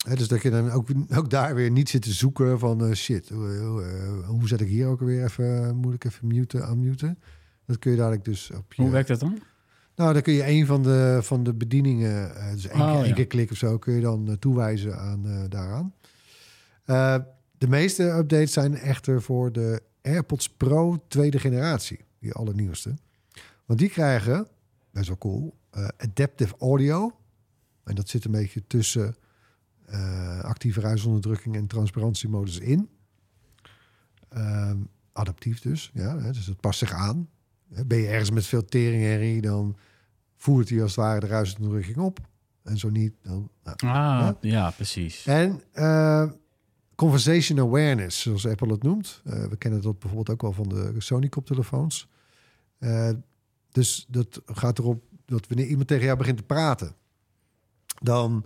hè, 0.08 0.14
dus 0.14 0.28
dat 0.28 0.42
je 0.42 0.50
dan 0.50 0.70
ook, 0.70 0.88
ook 1.16 1.30
daar 1.30 1.54
weer 1.54 1.70
niet 1.70 1.88
zit 1.88 2.02
te 2.02 2.12
zoeken 2.12 2.58
van 2.58 2.94
shit, 2.94 3.28
hoe, 3.28 3.56
hoe, 3.56 3.82
hoe 4.26 4.48
zet 4.48 4.60
ik 4.60 4.68
hier 4.68 4.86
ook 4.86 5.00
weer 5.00 5.24
even, 5.24 5.76
moet 5.76 5.94
ik 5.94 6.04
even 6.04 6.26
muten, 6.26 6.70
unmuten. 6.70 7.18
Dat 7.66 7.78
kun 7.78 7.90
je 7.90 7.96
dadelijk 7.96 8.24
dus 8.24 8.50
op 8.56 8.72
je... 8.72 8.82
Hoe 8.82 8.90
werkt 8.90 9.08
dat 9.08 9.20
dan? 9.20 9.38
Nou, 9.96 10.12
dan 10.12 10.22
kun 10.22 10.32
je 10.32 10.46
een 10.48 10.66
van 10.66 10.82
de, 10.82 11.18
van 11.22 11.42
de 11.44 11.54
bedieningen, 11.54 12.32
dus 12.52 12.66
één, 12.66 12.80
Oh, 12.80 12.86
keer- 12.90 12.98
één 12.98 13.08
ja. 13.08 13.14
keer 13.14 13.26
klik 13.26 13.50
of 13.50 13.56
zo, 13.56 13.78
kun 13.78 13.94
je 13.94 14.00
dan 14.00 14.36
toewijzen 14.38 14.98
aan 14.98 15.46
daaraan. 15.48 15.92
De 17.58 17.68
meeste 17.68 18.02
updates 18.04 18.52
zijn 18.52 18.74
echter 18.74 19.22
voor 19.22 19.52
de 19.52 19.82
AirPods 20.02 20.48
Pro 20.48 21.04
tweede 21.08 21.38
generatie, 21.38 22.00
die 22.18 22.32
allernieuwste. 22.32 22.94
Want 23.64 23.78
die 23.78 23.88
krijgen, 23.88 24.46
best 24.90 25.06
wel 25.08 25.18
cool, 25.18 25.56
eh, 25.70 25.88
adaptive 25.98 26.54
audio. 26.58 27.18
En 27.84 27.94
dat 27.94 28.08
zit 28.08 28.24
een 28.24 28.30
beetje 28.30 28.66
tussen 28.66 29.16
eh, 29.86 30.40
actieve 30.40 30.80
ruisonderdrukking 30.80 31.56
en 31.56 31.66
transparantiemodus 31.66 32.58
in. 32.58 32.88
Ehm, 34.28 34.76
adaptief 35.12 35.60
dus, 35.60 35.90
ja, 35.94 36.18
hè, 36.18 36.32
dus 36.32 36.46
het 36.46 36.60
past 36.60 36.78
zich 36.78 36.92
aan. 36.92 37.28
Ben 37.86 37.98
je 37.98 38.06
ergens 38.08 38.30
met 38.30 38.46
veel 38.46 38.64
teringherrie, 38.64 39.40
dan 39.40 39.76
voert 40.36 40.68
hij 40.68 40.82
als 40.82 40.96
het 40.96 41.04
ware 41.04 41.20
de 41.20 41.26
ruisonderdrukking 41.26 41.96
op. 41.96 42.18
En 42.62 42.78
zo 42.78 42.88
niet, 42.90 43.14
dan... 43.22 43.50
Nou. 43.62 43.76
Ah, 43.76 43.86
Ja. 43.86 44.36
ja, 44.40 44.70
precies. 44.70 45.26
En 45.26 45.62
eh, 45.72 46.30
conversation 46.98 47.58
awareness, 47.58 48.20
zoals 48.20 48.46
Apple 48.46 48.72
het 48.72 48.82
noemt. 48.82 49.20
Eh, 49.24 49.44
we 49.44 49.56
kennen 49.56 49.82
dat 49.82 49.98
bijvoorbeeld 49.98 50.30
ook 50.30 50.42
wel 50.42 50.52
van 50.52 50.68
de 50.68 50.94
Sony 50.98 51.28
koptelefoons. 51.28 52.08
Eh, 52.78 53.10
dus 53.70 54.06
dat 54.08 54.42
gaat 54.46 54.78
erop 54.78 55.02
dat 55.24 55.46
wanneer 55.48 55.66
iemand 55.66 55.88
tegen 55.88 56.04
jou 56.04 56.18
begint 56.18 56.36
te 56.36 56.42
praten, 56.42 56.94
dan 58.02 58.44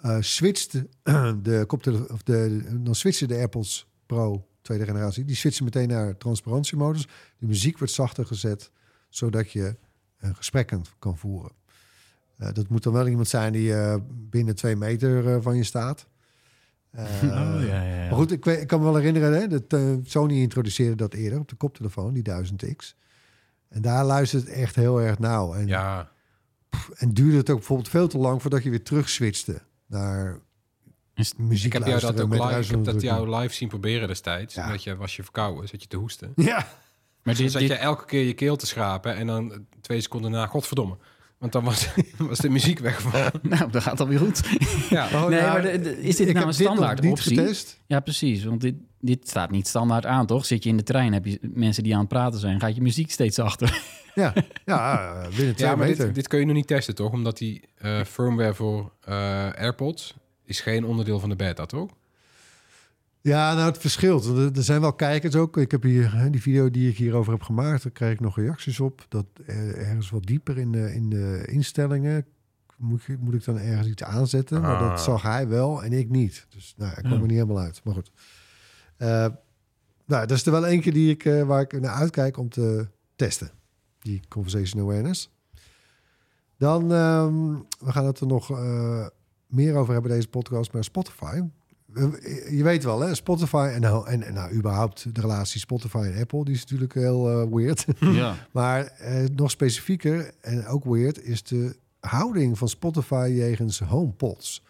eh 0.00 0.16
switcht 0.20 0.72
de, 0.72 0.88
de 1.42 1.64
koptele- 1.66 2.06
of 2.08 2.22
de, 2.22 2.62
dan 2.82 2.94
switchen 2.94 3.28
de 3.28 3.34
AirPods 3.34 3.86
Pro 4.06 4.46
tweede 4.60 4.84
generatie, 4.84 5.24
die 5.24 5.36
switchen 5.36 5.64
meteen 5.64 5.88
naar 5.88 6.16
transparantiemodus. 6.16 7.06
De 7.38 7.46
muziek 7.46 7.78
wordt 7.78 7.92
zachter 7.92 8.26
gezet, 8.26 8.70
zodat 9.08 9.52
je 9.52 9.76
een 10.18 10.36
gesprek 10.36 10.74
kan, 10.98 11.18
voeren. 11.18 11.52
Dat 12.36 12.68
moet 12.68 12.82
dan 12.82 12.92
wel 12.92 13.08
iemand 13.08 13.28
zijn 13.28 13.52
die 13.52 13.74
binnen 14.08 14.54
twee 14.54 14.76
meter 14.76 15.42
van 15.42 15.56
je 15.56 15.64
staat. 15.64 16.06
Eh, 16.92 17.04
oh, 17.22 17.28
ja, 17.66 17.82
ja, 17.82 17.82
ja. 17.82 18.04
Maar 18.08 18.18
goed, 18.18 18.32
ik, 18.32 18.46
ik 18.46 18.66
kan 18.66 18.78
me 18.78 18.84
wel 18.84 18.96
herinneren 18.96 19.32
hè, 19.32 19.48
dat 19.48 19.62
eh, 19.68 19.94
Sony 20.04 20.34
introduceerde 20.40 20.94
dat 20.96 21.14
eerder 21.14 21.38
op 21.38 21.48
de 21.48 21.54
koptelefoon, 21.56 22.12
die 22.12 22.22
1000X. 22.30 22.94
En 23.68 23.82
daar 23.82 24.04
luistert 24.04 24.42
het 24.46 24.52
echt 24.52 24.76
heel 24.76 25.00
erg 25.00 25.18
nauw. 25.18 25.54
En, 25.54 25.66
Ja, 25.66 26.10
en 26.94 27.12
duurde 27.12 27.36
het 27.36 27.50
ook 27.50 27.56
bijvoorbeeld 27.58 27.88
veel 27.88 28.08
te 28.08 28.18
lang 28.18 28.40
voordat 28.42 28.62
je 28.62 28.70
weer 28.70 28.82
terug 28.82 29.08
switchte 29.08 29.62
naar 29.86 30.38
Is- 31.14 31.34
muziek 31.36 31.66
ik 31.66 31.72
heb 31.72 31.86
jou 31.88 32.00
dat 32.00 32.20
ook 32.20 32.32
live, 32.32 32.60
ik 32.60 32.70
heb 32.70 32.84
dat 32.84 33.00
jou 33.00 33.36
live 33.36 33.54
zien 33.54 33.68
proberen 33.68 34.08
destijds. 34.08 34.54
Ja. 34.54 34.64
Omdat 34.64 34.82
je 34.82 34.96
was 34.96 35.16
je 35.16 35.22
verkouden, 35.22 35.68
zat 35.68 35.82
je 35.82 35.88
te 35.88 35.96
hoesten. 35.96 36.32
Ja, 36.36 36.54
Maar 36.56 37.34
Dus 37.34 37.36
dit, 37.36 37.50
zat 37.50 37.60
dit, 37.60 37.70
je 37.70 37.76
elke 37.76 38.04
keer 38.04 38.24
je 38.26 38.34
keel 38.34 38.56
te 38.56 38.66
schrapen 38.66 39.14
en 39.16 39.26
dan 39.26 39.66
twee 39.80 40.00
seconden 40.00 40.30
na, 40.30 40.46
godverdomme. 40.46 40.96
Want 41.42 41.54
dan 41.54 41.64
was, 41.64 41.88
was 42.18 42.38
de 42.38 42.48
muziek 42.48 42.78
weggevallen. 42.78 43.32
nou, 43.42 43.70
dat 43.70 43.82
gaat 43.82 44.00
alweer 44.00 44.18
goed. 44.18 44.42
Ja, 44.90 45.08
Oh, 45.12 45.26
nee, 45.28 45.40
nou, 45.40 45.52
maar 45.52 45.62
de- 45.62 45.80
de- 45.80 46.02
is 46.02 46.16
dit 46.16 46.26
nou 46.26 46.38
een 46.38 46.46
dit 46.46 46.54
standaard 46.60 47.06
optie? 47.06 47.36
getest. 47.38 47.80
Ja, 47.86 48.00
precies. 48.00 48.44
Want 48.44 48.60
dit, 48.60 48.74
dit 49.00 49.28
staat 49.28 49.50
niet 49.50 49.66
standaard 49.68 50.06
aan, 50.06 50.26
toch? 50.26 50.46
Zit 50.46 50.62
je 50.62 50.68
in 50.70 50.76
de 50.76 50.82
trein, 50.82 51.12
heb 51.12 51.24
je 51.26 51.38
mensen 51.42 51.82
die 51.82 51.92
aan 51.94 52.00
het 52.00 52.08
praten 52.08 52.40
zijn, 52.40 52.60
gaat 52.60 52.74
je 52.74 52.82
muziek 52.82 53.10
steeds 53.10 53.38
achter. 53.38 53.82
Ja, 54.14 54.32
ja 54.64 55.12
binnen 55.36 55.54
twee 55.56 55.68
ja 55.68 55.76
maar 55.76 55.86
meter. 55.86 56.04
dit, 56.06 56.14
dit 56.14 56.28
kun 56.28 56.38
je 56.38 56.44
nog 56.46 56.54
niet 56.54 56.66
testen, 56.66 56.94
toch? 56.94 57.12
Omdat 57.12 57.38
die 57.38 57.68
eh, 57.78 58.00
firmware 58.04 58.54
voor 58.54 58.92
eh, 59.00 59.14
AirPods 59.52 60.14
is 60.44 60.60
geen 60.60 60.84
onderdeel 60.84 61.20
van 61.20 61.28
de 61.28 61.36
beta, 61.36 61.66
toch? 61.66 61.90
Ja, 63.22 63.54
nou, 63.54 63.66
het 63.66 63.78
verschilt. 63.78 64.26
Er 64.56 64.62
zijn 64.64 64.80
wel 64.80 64.92
kijkers 64.92 65.34
ook. 65.34 65.56
Ik 65.56 65.70
heb 65.70 65.82
hier 65.82 66.28
die 66.30 66.40
video 66.42 66.70
die 66.70 66.90
ik 66.90 66.96
hierover 66.96 67.32
heb 67.32 67.42
gemaakt. 67.42 67.82
Daar 67.82 67.92
krijg 67.92 68.12
ik 68.12 68.20
nog 68.20 68.36
reacties 68.36 68.80
op. 68.80 69.06
Dat 69.08 69.26
ergens 69.46 70.10
wat 70.10 70.22
dieper 70.26 70.58
in 70.58 70.72
de, 70.72 70.94
in 70.94 71.08
de 71.10 71.42
instellingen 71.46 72.26
moet, 72.76 73.02
je, 73.02 73.16
moet 73.20 73.34
ik 73.34 73.44
dan 73.44 73.58
ergens 73.58 73.88
iets 73.88 74.02
aanzetten. 74.02 74.60
Maar 74.60 74.76
Ah. 74.76 74.88
dat 74.90 75.00
zag 75.00 75.22
hij 75.22 75.48
wel 75.48 75.84
en 75.84 75.92
ik 75.92 76.08
niet. 76.08 76.46
Dus 76.48 76.74
nou, 76.76 76.90
ik 76.90 76.96
kwam 76.98 77.10
Ja. 77.12 77.16
er 77.16 77.22
niet 77.22 77.30
helemaal 77.30 77.58
uit. 77.58 77.80
Maar 77.84 77.94
goed. 77.94 78.10
Eh, 78.96 79.08
nou, 80.06 80.26
dat 80.26 80.30
is 80.30 80.46
er 80.46 80.52
wel 80.52 80.66
eentje 80.66 80.92
die 80.92 81.10
ik, 81.10 81.24
eh, 81.24 81.42
waar 81.42 81.60
ik 81.60 81.80
naar 81.80 81.94
uitkijk 81.94 82.36
om 82.36 82.48
te 82.48 82.86
testen. 83.16 83.50
Die 83.98 84.20
conversation 84.28 84.82
awareness. 84.82 85.30
Dan, 86.58 86.92
ehm, 86.92 87.50
we 87.78 87.92
gaan 87.92 88.06
het 88.06 88.20
er 88.20 88.26
nog 88.26 88.50
eh, 88.50 89.06
meer 89.46 89.74
over 89.74 89.92
hebben 89.92 90.10
deze 90.10 90.28
podcast, 90.28 90.72
maar 90.72 90.84
Spotify. 90.84 91.40
Eh, 91.94 92.50
Je 92.56 92.62
weet 92.62 92.84
wel, 92.84 93.00
hè? 93.00 93.14
Spotify 93.14 93.70
en 93.74 93.80
nou, 93.80 94.06
en, 94.08 94.22
en 94.22 94.34
nou, 94.34 94.52
überhaupt 94.52 95.14
de 95.14 95.20
relatie 95.20 95.60
Spotify 95.60 96.10
en 96.14 96.20
Apple, 96.20 96.44
die 96.44 96.54
is 96.54 96.60
natuurlijk 96.60 96.94
heel 96.94 97.30
eh, 97.30 97.46
weird. 97.54 97.84
Ja. 98.00 98.34
maar 98.52 98.84
eh, 98.86 99.24
nog 99.36 99.50
specifieker 99.50 100.30
en 100.40 100.66
ook 100.66 100.84
weird 100.84 101.24
is 101.24 101.42
de 101.42 101.76
houding 102.00 102.58
van 102.58 102.68
Spotify 102.68 103.32
jegens 103.34 103.78
HomePods. 103.80 104.64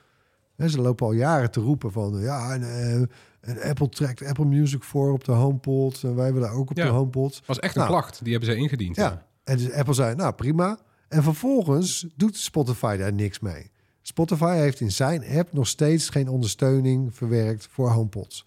Hè, 0.56 0.68
ze 0.68 0.80
lopen 0.80 1.06
al 1.06 1.12
jaren 1.12 1.50
te 1.50 1.60
roepen 1.60 1.92
van 1.92 2.20
ja, 2.20 2.52
en, 2.52 2.62
eh, 2.62 2.94
en 3.40 3.62
Apple 3.70 3.88
trekt 3.88 4.24
Apple 4.26 4.44
Music 4.44 4.82
voor 4.82 5.12
op 5.12 5.24
de 5.24 5.32
HomePod 5.32 6.02
en 6.02 6.14
wij 6.14 6.32
willen 6.32 6.50
ook 6.50 6.70
op 6.70 6.76
Ja. 6.76 6.84
de 6.84 6.90
HomePod. 6.90 7.42
was 7.46 7.58
echt 7.58 7.74
een 7.76 7.80
Nou. 7.82 7.92
klacht. 7.94 8.20
Die 8.24 8.32
hebben 8.32 8.50
ze 8.50 8.56
ingediend. 8.56 8.96
Ja. 8.96 9.02
Ja. 9.04 9.26
En 9.44 9.56
dus 9.56 9.72
Apple 9.72 9.94
zei, 9.94 10.14
nou 10.14 10.32
prima. 10.32 10.78
En 11.08 11.22
vervolgens 11.22 12.06
doet 12.16 12.36
Spotify 12.36 12.96
daar 12.96 13.12
niks 13.12 13.40
mee. 13.40 13.70
Spotify 14.02 14.54
heeft 14.56 14.80
in 14.80 14.92
zijn 14.92 15.24
app 15.26 15.52
nog 15.52 15.68
steeds 15.68 16.08
geen 16.08 16.28
ondersteuning 16.28 17.14
verwerkt 17.14 17.68
voor 17.70 17.90
HomePods. 17.90 18.46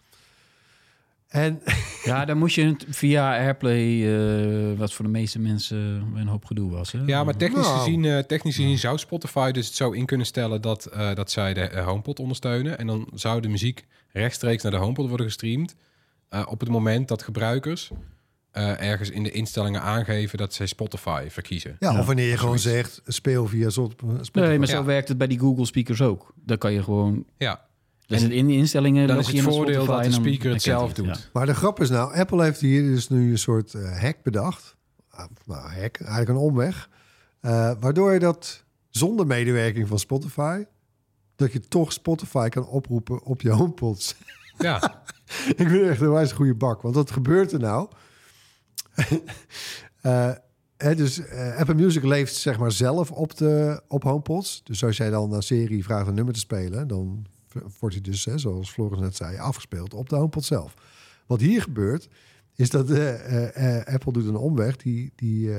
En 1.28 1.62
ja, 2.04 2.26
dan 2.26 2.38
moest 2.38 2.56
je 2.56 2.64
het 2.66 2.86
via 2.90 3.38
AirPlay, 3.38 4.16
eh, 4.72 4.78
wat 4.78 4.94
voor 4.94 5.06
de 5.06 5.12
meeste 5.12 5.40
mensen 5.40 5.78
een 6.16 6.28
hoop 6.28 6.46
gedoe 6.46 6.72
was. 6.72 6.92
Hè? 6.92 7.00
Ja, 7.06 7.24
maar 7.24 7.38
technisch 7.38 7.66
Nou. 7.66 7.78
gezien, 7.80 8.06
eh, 8.06 8.18
technisch 8.20 8.56
gezien 8.56 8.78
zou 8.78 8.98
Spotify 8.98 9.52
dus 9.52 9.66
het 9.66 9.76
zo 9.76 9.92
in 9.92 10.06
kunnen 10.06 10.26
stellen 10.26 10.62
dat, 10.62 10.86
eh, 10.86 11.14
dat 11.16 11.32
zij 11.32 11.54
de 11.54 11.80
HomePod 11.86 12.20
ondersteunen. 12.20 12.78
En 12.78 12.88
dan 12.88 13.08
zou 13.14 13.42
de 13.42 13.48
muziek 13.48 13.86
rechtstreeks 14.12 14.64
naar 14.64 14.72
de 14.72 14.78
HomePod 14.78 15.08
worden 15.08 15.26
gestreamd. 15.26 15.76
eh, 16.30 16.46
op 16.50 16.60
het 16.60 16.70
moment 16.70 17.08
dat 17.08 17.24
gebruikers 17.24 17.92
eh, 18.56 18.90
ergens 18.90 19.10
in 19.10 19.24
de 19.24 19.32
instellingen 19.32 19.82
aangeven 19.82 20.38
dat 20.38 20.54
zij 20.54 20.66
Spotify 20.66 21.26
verkiezen. 21.30 21.76
ja, 21.80 21.92
Ja, 21.92 22.00
of 22.00 22.06
wanneer 22.06 22.30
je 22.30 22.38
gewoon 22.38 22.60
zegt, 22.60 23.02
speel 23.06 23.48
via 23.48 23.70
Zot- 23.70 23.96
Spotify. 24.00 24.40
Nee, 24.40 24.60
maar 24.60 24.68
Ja. 24.68 24.76
zo 24.76 24.84
werkt 24.84 25.08
het 25.08 25.18
bij 25.18 25.28
die 25.28 25.40
Google 25.40 25.66
speakers 25.66 26.02
ook. 26.02 26.34
Dan 26.44 26.58
kan 26.58 26.74
je 26.74 26.84
gewoon... 26.84 27.26
Ja, 27.38 27.62
Dus 28.08 28.22
En 28.24 28.32
in 28.32 28.48
de 28.48 28.54
instellingen 28.54 29.08
dan 29.08 29.18
is 29.18 29.28
je 29.30 29.34
het 29.36 29.44
voordeel 29.44 29.84
Spotify 29.84 30.04
dat 30.04 30.04
de 30.04 30.30
speaker 30.30 30.52
het 30.52 30.62
zelf 30.62 30.94
doet. 30.94 31.06
Ja. 31.06 31.16
Maar 31.34 31.46
de 31.46 31.56
grap 31.56 31.80
is 31.82 31.90
nou, 31.90 32.16
Apple 32.16 32.44
heeft 32.44 32.60
hier 32.62 32.82
dus 32.82 33.10
nu 33.10 33.32
een 33.32 33.38
soort 33.38 33.74
eh, 33.74 34.00
hack 34.02 34.24
bedacht. 34.24 34.76
Ah, 35.10 35.26
Nou, 35.46 35.62
hack, 35.62 35.98
eigenlijk 36.00 36.30
een 36.30 36.36
omweg. 36.36 36.90
Eh, 37.42 37.72
waardoor 37.80 38.14
je 38.14 38.20
dat 38.20 38.64
zonder 38.90 39.28
medewerking 39.28 39.88
van 39.88 40.00
Spotify... 40.00 40.64
dat 41.36 41.52
je 41.54 41.60
toch 41.60 41.92
Spotify 41.94 42.50
kan 42.50 42.68
oproepen 42.68 43.24
op 43.24 43.42
je 43.42 43.50
HomePods. 43.50 44.16
ja. 44.58 45.04
Ik 45.56 45.56
vind 45.68 45.72
het 45.72 45.90
echt 45.90 46.02
een 46.02 46.12
wijs 46.12 46.32
goede 46.32 46.56
bak. 46.56 46.82
Want 46.82 46.96
wat 46.96 47.12
gebeurt 47.12 47.52
er 47.52 47.60
nou? 47.60 47.90
Eh, 50.76 50.96
dus 50.96 51.20
eh, 51.20 51.58
Apple 51.58 51.74
Music 51.74 52.04
leeft 52.04 52.36
zeg 52.36 52.60
maar 52.60 52.72
zelf 52.72 53.12
op, 53.12 53.38
de, 53.38 53.82
op 53.88 54.04
HomePods. 54.04 54.62
Dus 54.64 54.84
als 54.84 54.98
jij 54.98 55.10
dan 55.10 55.34
een 55.34 55.44
serie 55.44 55.84
vraagt 55.84 56.08
een 56.08 56.14
nummer 56.14 56.34
te 56.34 56.40
spelen... 56.40 56.88
dan 56.88 57.26
wordt 57.80 57.96
hij 57.96 58.04
dus, 58.04 58.24
zoals 58.24 58.72
Floris 58.72 59.00
net 59.00 59.16
zei, 59.16 59.38
afgespeeld 59.38 59.94
op 59.94 60.10
de 60.10 60.16
HomePod 60.16 60.46
zelf. 60.46 60.74
Wat 61.28 61.40
hier 61.40 61.62
gebeurt, 61.62 62.10
is 62.56 62.70
dat 62.70 62.90
eh, 62.90 63.86
Apple 63.86 64.12
doet 64.12 64.28
een 64.28 64.36
omweg. 64.36 64.76
Die, 64.76 65.14
die, 65.16 65.52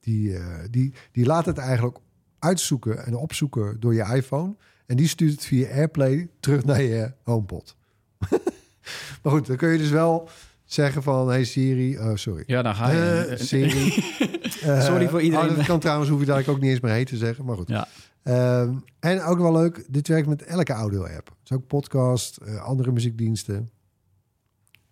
die, 0.00 0.38
die, 0.70 0.92
die 1.12 1.26
laat 1.26 1.46
het 1.46 1.58
eigenlijk 1.58 1.98
uitzoeken 2.38 3.06
en 3.06 3.14
opzoeken 3.14 3.80
door 3.80 3.94
je 3.94 4.14
iPhone. 4.14 4.56
En 4.86 4.96
die 4.96 5.08
stuurt 5.08 5.32
het 5.32 5.44
via 5.44 5.68
AirPlay 5.68 6.28
terug 6.40 6.64
naar 6.64 6.82
je 6.82 7.12
HomePod. 7.22 7.76
maar 9.22 9.32
goed, 9.32 9.46
dan 9.46 9.56
kun 9.56 9.68
je 9.68 9.78
dus 9.78 9.90
wel 9.90 10.28
zeggen 10.64 11.02
van... 11.02 11.28
Hey 11.28 11.44
Siri, 11.44 11.98
oh 11.98 12.14
sorry. 12.14 12.42
Ja, 12.46 12.62
dan 12.62 12.74
ga 12.74 12.90
je. 12.90 13.26
Eh, 13.30 13.38
Siri. 13.38 13.92
Eh, 14.64 14.82
Sorry 14.84 15.08
voor 15.08 15.20
iedereen. 15.20 15.50
oh, 15.50 15.56
dat 15.56 15.66
kan 15.66 15.80
trouwens, 15.80 16.10
hoef 16.10 16.20
je 16.20 16.26
daar 16.26 16.48
ook 16.48 16.60
niet 16.60 16.70
eens 16.70 16.80
meer 16.80 16.92
heen 16.92 17.04
te 17.04 17.16
zeggen. 17.16 17.44
Maar 17.44 17.56
goed. 17.56 17.68
Ja. 17.68 17.88
Ehm, 18.22 18.74
en 19.00 19.22
ook 19.22 19.38
wel 19.38 19.52
leuk, 19.52 19.84
dit 19.88 20.08
werkt 20.08 20.28
met 20.28 20.42
elke 20.42 20.72
audio-app. 20.72 21.36
Dus 21.42 21.56
ook 21.56 21.66
podcast, 21.66 22.36
eh, 22.36 22.62
andere 22.62 22.92
muziekdiensten. 22.92 23.70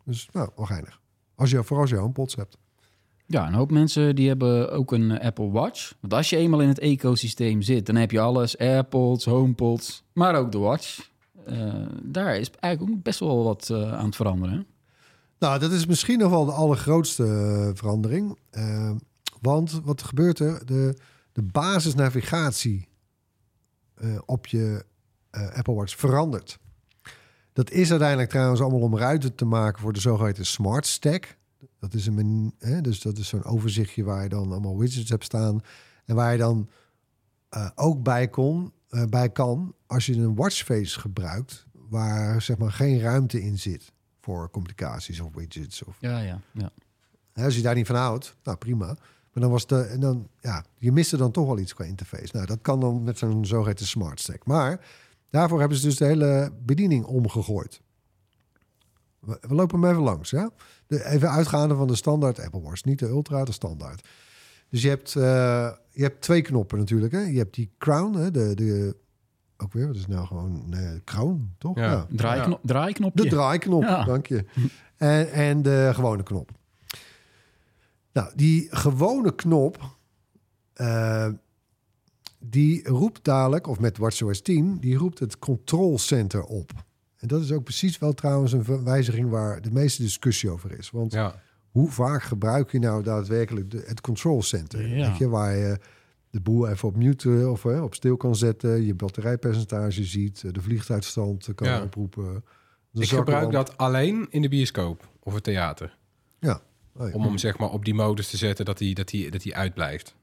Dus 0.04 0.28
nou, 0.32 0.50
wel 0.56 0.66
geinig. 0.66 1.00
Als 1.35 1.50
je, 1.50 1.62
vooral 1.62 1.80
als 1.80 1.90
je 1.90 1.96
HomePods 1.96 2.35
hebt. 2.35 2.58
Ja, 3.26 3.46
een 3.46 3.52
hoop 3.54 3.70
mensen 3.70 4.14
die 4.16 4.28
hebben 4.28 4.72
ook 4.72 4.92
een 4.92 5.18
eh, 5.18 5.26
Apple 5.26 5.50
Watch. 5.50 5.92
Want 6.00 6.14
als 6.14 6.30
je 6.30 6.37
eenmaal 6.37 6.61
in 6.61 6.68
het 6.68 6.78
ecosysteem 6.78 7.62
zit, 7.62 7.87
dan 7.87 7.96
heb 7.96 8.11
je 8.11 8.20
alles. 8.20 8.58
AirPods, 8.58 9.24
HomePods, 9.24 10.04
maar 10.12 10.35
ook 10.35 10.52
de 10.52 10.58
Watch. 10.58 11.11
Eh, 11.46 11.72
daar 12.02 12.37
is 12.37 12.50
eigenlijk 12.61 12.96
ook 12.96 13.02
best 13.02 13.18
wel 13.20 13.44
wat 13.44 13.70
eh, 13.70 13.92
aan 13.92 14.04
het 14.06 14.16
veranderen. 14.16 14.66
Nou, 15.42 15.59
dat 15.59 15.72
is 15.72 15.87
misschien 15.87 16.18
nog 16.18 16.31
wel 16.31 16.44
de 16.44 16.52
allergrootste 16.52 17.24
eh, 17.24 17.70
verandering. 17.74 18.38
Eh, 18.50 18.90
want 19.40 19.81
wat 19.85 20.02
gebeurt 20.02 20.38
er? 20.38 20.66
De, 20.66 20.96
de 21.33 21.42
basisnavigatie 21.42 22.88
eh, 23.94 24.18
op 24.26 24.46
je 24.46 24.85
Apple 25.31 25.74
Watch 25.74 25.96
verandert. 25.96 26.59
Dat 27.52 27.70
is 27.70 27.90
uiteindelijk 27.90 28.31
trouwens 28.31 28.61
allemaal 28.61 28.81
om 28.81 28.96
ruimte 28.96 29.35
te 29.35 29.44
maken 29.44 29.81
voor 29.81 29.92
de 29.92 30.00
zogeheten 30.00 30.46
Smart 30.46 30.87
Stack. 30.87 31.37
Dat 31.78 31.94
is 31.94 32.07
een 32.07 32.55
hè, 32.59 32.81
dus 32.81 33.00
dat 33.00 33.18
is 33.18 33.28
zo'n 33.28 33.44
overzichtje 33.44 34.05
waar 34.05 34.22
je 34.22 34.28
dan 34.28 34.50
allemaal 34.50 34.78
widgets 34.78 35.11
hebt 35.11 35.24
staan. 35.24 35.61
En 36.05 36.14
waar 36.14 36.33
je 36.33 36.38
dan 36.38 36.68
ook 37.74 38.02
bij, 38.02 38.28
kon, 38.28 38.72
bij 39.09 39.31
kan 39.31 39.74
als 39.87 40.07
je 40.07 40.14
een 40.14 40.35
watchface 40.35 41.00
gebruikt 41.00 41.66
waar 41.72 42.42
zeg 42.42 42.59
maar 42.59 42.72
geen 42.72 43.00
ruimte 43.00 43.42
in 43.42 43.59
zit 43.59 43.92
voor 44.22 44.50
communicaties 44.50 45.20
of 45.20 45.35
widgets. 45.35 45.85
Of, 45.85 45.96
Ja, 46.00 46.20
ja, 46.20 46.40
ja. 46.52 46.70
hè, 47.32 47.44
als 47.44 47.56
je 47.56 47.62
daar 47.62 47.74
niet 47.74 47.87
van 47.87 47.96
houdt, 47.96 48.37
nou 48.42 48.56
prima. 48.56 48.87
Maar 49.32 49.42
dan 49.42 49.50
was 49.50 49.66
de, 49.66 49.82
en 49.82 50.00
dan, 50.00 50.28
ja, 50.40 50.64
je 50.78 50.92
miste 50.92 51.16
dan 51.16 51.30
toch 51.30 51.46
wel 51.46 51.58
iets 51.58 51.74
qua 51.74 51.85
interface. 51.85 52.28
Nou, 52.32 52.46
dat 52.46 52.58
kan 52.62 52.80
dan 52.80 53.02
met 53.02 53.18
zo'n 53.18 53.46
zogeheten 53.46 53.87
smart 53.87 54.20
stack. 54.20 54.46
Maar 54.46 54.87
daarvoor 55.30 55.61
hebben 55.61 55.78
ze 55.78 55.85
dus 55.87 55.96
de 55.96 56.04
hele 56.04 56.52
bediening 56.62 57.04
omgegooid. 57.04 57.80
We, 59.18 59.38
we 59.40 59.54
lopen 59.54 59.80
hem 59.80 59.90
even 59.90 60.02
langs, 60.02 60.30
ja? 60.30 60.50
De, 60.87 61.04
even 61.04 61.30
uitgaande 61.30 61.74
van 61.74 61.87
de 61.87 61.94
standaard 61.94 62.40
Apple 62.40 62.61
Watch, 62.61 62.85
niet 62.85 62.98
de 62.98 63.08
Ultra, 63.08 63.44
de 63.44 63.52
standaard. 63.52 64.08
Dus 64.68 64.82
je 64.82 64.88
hebt, 64.88 65.16
eh, 65.16 65.72
je 65.90 66.02
hebt 66.02 66.20
twee 66.20 66.42
knoppen 66.42 66.78
natuurlijk. 66.78 67.12
Hè? 67.12 67.20
Je 67.20 67.38
hebt 67.38 67.54
die 67.54 67.70
crown, 67.78 68.16
hè? 68.16 68.30
De, 68.30 68.54
de, 68.54 68.96
ook 69.62 69.72
weer, 69.72 69.87
wat 69.87 69.96
is 69.96 70.07
nou 70.07 70.27
gewoon 70.27 70.62
nee, 70.66 71.05
crown, 71.05 71.55
toch? 71.59 71.77
Ja. 71.77 72.07
Draaiknop, 72.11 72.61
draaiknopje. 72.62 73.22
De 73.22 73.29
draaiknop, 73.29 73.83
Ja. 73.83 74.05
dank 74.05 74.27
je. 74.27 74.44
En, 74.96 75.33
en 75.33 75.62
de 75.62 75.90
gewone 75.94 76.22
knop. 76.22 76.51
Nou, 78.12 78.31
die 78.35 78.68
gewone 78.70 79.35
knop, 79.35 79.96
eh, 80.72 81.29
die 82.38 82.88
roept 82.88 83.25
dadelijk, 83.25 83.66
of 83.66 83.81
met 83.81 83.98
WatchOS 83.98 84.42
10, 84.42 84.79
die 84.79 84.96
roept 84.96 85.18
het 85.18 85.38
control 85.38 85.98
center 85.98 86.44
op. 86.44 86.72
En 87.16 87.29
dat 87.29 87.42
is 87.42 87.53
ook 87.53 87.64
precies 87.64 87.98
wel 87.98 88.12
trouwens 88.12 88.53
een 88.53 88.85
wijziging 88.85 89.31
waar 89.31 89.61
de 89.61 89.70
meeste 89.72 90.03
discussie 90.03 90.51
over 90.51 90.79
is. 90.79 90.90
Want 90.90 91.12
ja. 91.12 91.35
hoe 91.70 91.90
vaak 91.90 92.22
gebruik 92.22 92.72
je 92.72 92.79
nou 92.79 93.03
daadwerkelijk 93.03 93.70
de, 93.70 93.85
het 93.87 94.01
control 94.01 94.42
center? 94.42 94.88
Ja. 94.88 95.09
Weet 95.09 95.18
je, 95.18 95.29
waar 95.29 95.57
je 95.57 95.79
de 96.33 96.40
boel 96.40 96.68
even 96.68 96.88
op 96.88 96.97
mute 96.97 97.49
of 97.51 97.62
hè, 97.62 97.81
op 97.81 97.95
stil 97.95 98.16
kan 98.16 98.37
zetten, 98.37 98.87
je 98.87 98.95
batterijpercentage 98.95 100.05
ziet, 100.05 100.55
de 100.55 100.62
vliegtuigstand 100.62 101.49
kan 101.55 101.68
Ja. 101.68 101.83
oproepen. 101.83 102.45
Ik 102.92 103.09
gebruik 103.09 103.51
dat 103.51 103.77
alleen 103.77 104.27
in 104.31 104.42
de 104.42 104.49
bioscoop 104.49 105.09
of 105.23 105.35
het 105.35 105.42
theater. 105.45 105.97
Ja. 106.38 106.61
Oh 106.97 107.09
ja. 107.09 107.14
Om 107.14 107.23
hem 107.23 107.38
zeg 107.38 107.59
maar 107.59 107.71
op 107.71 107.85
die 107.85 107.95
modus 107.95 108.31
te 108.31 108.37
zetten 108.37 108.64
dat 108.64 108.79
hij 108.79 108.92
dat 108.92 109.11
hij 109.11 109.31
dat 109.31 109.42
hij 109.42 109.55
uitblijft. 109.55 110.14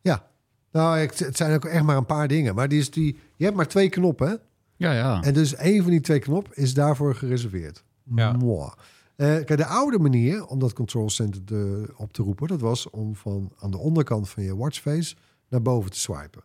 Ja. 0.00 0.28
Nou, 0.72 0.98
ik- 0.98 1.14
het 1.18 1.36
zijn 1.36 1.54
ook 1.54 1.64
echt 1.64 1.82
maar 1.84 1.96
een 1.96 2.06
paar 2.06 2.28
dingen. 2.28 2.54
Maar 2.54 2.68
die 2.68 2.78
is 2.78 2.90
die, 2.90 3.18
je 3.36 3.44
hebt 3.44 3.56
maar 3.56 3.68
twee 3.68 3.88
knoppen. 3.88 4.28
Hè? 4.28 4.34
Ja, 4.76 4.92
ja. 4.92 5.22
En 5.22 5.34
dus 5.34 5.54
één 5.54 5.82
van 5.82 5.90
die 5.90 6.00
twee 6.00 6.18
knoppen 6.18 6.56
is 6.56 6.74
daarvoor 6.74 7.14
gereserveerd. 7.14 7.84
Ja. 8.14 8.32
Mwah. 8.32 8.72
Eh, 9.20 9.26
kijk, 9.26 9.56
de 9.56 9.66
oude 9.66 9.98
manier 9.98 10.46
om 10.46 10.58
dat 10.58 10.72
control 10.72 11.10
center 11.10 11.44
te, 11.44 11.84
op 11.96 12.12
te 12.12 12.22
roepen... 12.22 12.48
dat 12.48 12.60
was 12.60 12.90
om 12.90 13.16
van 13.16 13.52
aan 13.58 13.70
de 13.70 13.78
onderkant 13.78 14.28
van 14.28 14.42
je 14.42 14.56
watchface 14.56 15.14
naar 15.48 15.62
boven 15.62 15.90
te 15.90 15.98
swipen. 15.98 16.42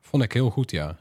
Vond 0.00 0.22
ik 0.22 0.32
heel 0.32 0.50
goed, 0.50 0.70
ja. 0.70 0.98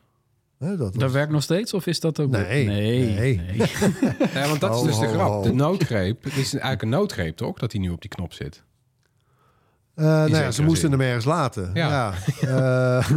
Dat 0.57 1.11
werkt 1.11 1.31
nog 1.31 1.43
steeds 1.43 1.73
of 1.73 1.87
is 1.87 1.99
dat 1.99 2.19
ook... 2.19 2.29
Nee, 2.29 2.65
nee. 2.65 3.07
nee. 3.43 4.47
want 4.47 4.59
dat 4.59 4.73
is 4.73 4.79
Ho, 4.79 4.85
dus 4.85 4.99
de 4.99 5.07
grap. 5.07 5.29
ho. 5.29 5.41
De 5.41 5.53
noodgreep. 5.53 6.23
Het 6.23 6.35
is 6.35 6.51
eigenlijk 6.51 6.81
een 6.81 6.89
noodgreep, 6.89 7.37
toch? 7.37 7.57
Dat 7.57 7.71
hij 7.71 7.81
nu 7.81 7.89
op 7.89 8.01
die 8.01 8.09
knop 8.09 8.33
zit. 8.33 8.63
Eh, 9.95 10.05
nou 10.05 10.29
ja, 10.29 10.51
ze 10.51 10.63
moesten 10.63 10.89
zin. 10.89 10.99
hem 10.99 11.07
ergens 11.07 11.25
laten. 11.25 11.69
Ja. 11.73 12.13
Ja. 12.41 13.01
Eh, 13.03 13.09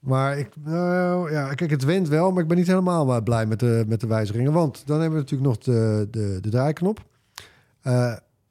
Maar 0.00 0.38
ik, 0.38 0.48
nou, 0.64 1.32
ja, 1.32 1.54
kijk, 1.54 1.70
het 1.70 1.84
went 1.84 2.08
wel, 2.08 2.30
maar 2.32 2.42
ik 2.42 2.48
ben 2.48 2.56
niet 2.56 2.66
helemaal 2.66 3.22
blij 3.22 3.46
met 3.46 3.60
de, 3.60 3.84
met 3.86 4.00
de 4.00 4.06
wijzigingen. 4.06 4.52
Want 4.52 4.82
dan 4.86 5.00
hebben 5.00 5.18
we 5.18 5.24
natuurlijk 5.24 5.50
nog 5.50 5.58
de, 5.58 6.08
de, 6.10 6.38
de 6.40 6.50
draaiknop. 6.50 7.04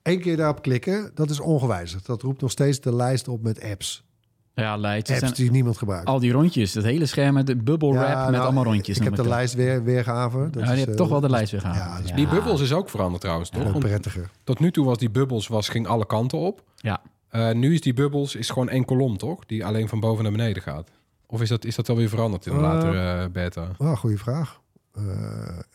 Eén 0.01 0.19
keer 0.19 0.37
daarop 0.37 0.61
klikken, 0.61 1.11
dat 1.13 1.29
is 1.29 1.39
ongewijzigd. 1.39 2.05
Dat 2.05 2.21
roept 2.21 2.41
nog 2.41 2.51
steeds 2.51 2.79
de 2.79 2.95
lijst 2.95 3.27
op 3.27 3.41
met 3.43 3.63
apps. 3.63 4.05
Ja, 4.53 4.77
lijst. 4.77 5.11
Apps 5.11 5.33
die 5.33 5.51
niemand 5.51 5.77
gebruikt. 5.77 6.05
al 6.07 6.19
die 6.19 6.31
rondjes, 6.31 6.73
het 6.73 6.83
hele 6.83 7.05
scherm 7.05 7.33
met 7.33 7.47
de 7.47 7.55
bubble 7.55 7.91
wrap 7.91 8.07
Ja, 8.07 8.23
met 8.23 8.31
nou, 8.31 8.43
allemaal 8.43 8.63
rondjes. 8.63 8.97
Ik 8.97 9.03
heb 9.03 9.15
de 9.15 9.27
lijst 9.27 9.53
weer. 9.53 9.83
Dat 9.83 10.05
Ja, 10.05 10.41
je 10.53 10.61
is, 10.61 10.67
hebt 10.67 10.89
eh, 10.89 10.95
toch 10.95 11.09
wel 11.09 11.19
de 11.19 11.27
dat 11.27 11.35
lijst 11.35 11.51
weer 11.51 11.61
gehaald. 11.61 12.07
ja, 12.07 12.15
Die 12.15 12.27
bubbels 12.27 12.61
is 12.61 12.73
ook 12.73 12.89
veranderd 12.89 13.21
trouwens, 13.21 13.49
toch? 13.49 13.63
Want 13.63 13.79
prettiger. 13.79 14.29
tot 14.43 14.59
nu 14.59 14.71
toe 14.71 14.85
was 14.85 14.97
die 14.97 15.09
bubbels 15.09 15.47
was, 15.47 15.69
ging 15.69 15.87
alle 15.87 16.05
kanten 16.05 16.37
op. 16.37 16.63
Ja. 16.75 17.01
Eh, 17.29 17.51
nu 17.51 17.73
is 17.73 17.81
die 17.81 17.93
bubbels 17.93 18.35
is 18.35 18.49
gewoon 18.49 18.69
één 18.69 18.85
kolom, 18.85 19.17
toch? 19.17 19.45
Die 19.45 19.65
alleen 19.65 19.87
van 19.87 19.99
boven 19.99 20.23
naar 20.23 20.31
beneden 20.31 20.61
gaat. 20.63 20.89
Of 21.27 21.41
is 21.41 21.49
dat, 21.49 21.65
is 21.65 21.75
dat 21.75 21.89
alweer 21.89 22.09
veranderd 22.09 22.45
in 22.45 22.51
de 22.51 22.57
Eh, 22.57 22.63
latere 22.63 23.23
eh, 23.23 23.29
beta? 23.31 23.71
Ah, 23.77 23.97
goede 23.97 24.17
vraag. 24.17 24.61
Eh, 24.93 25.03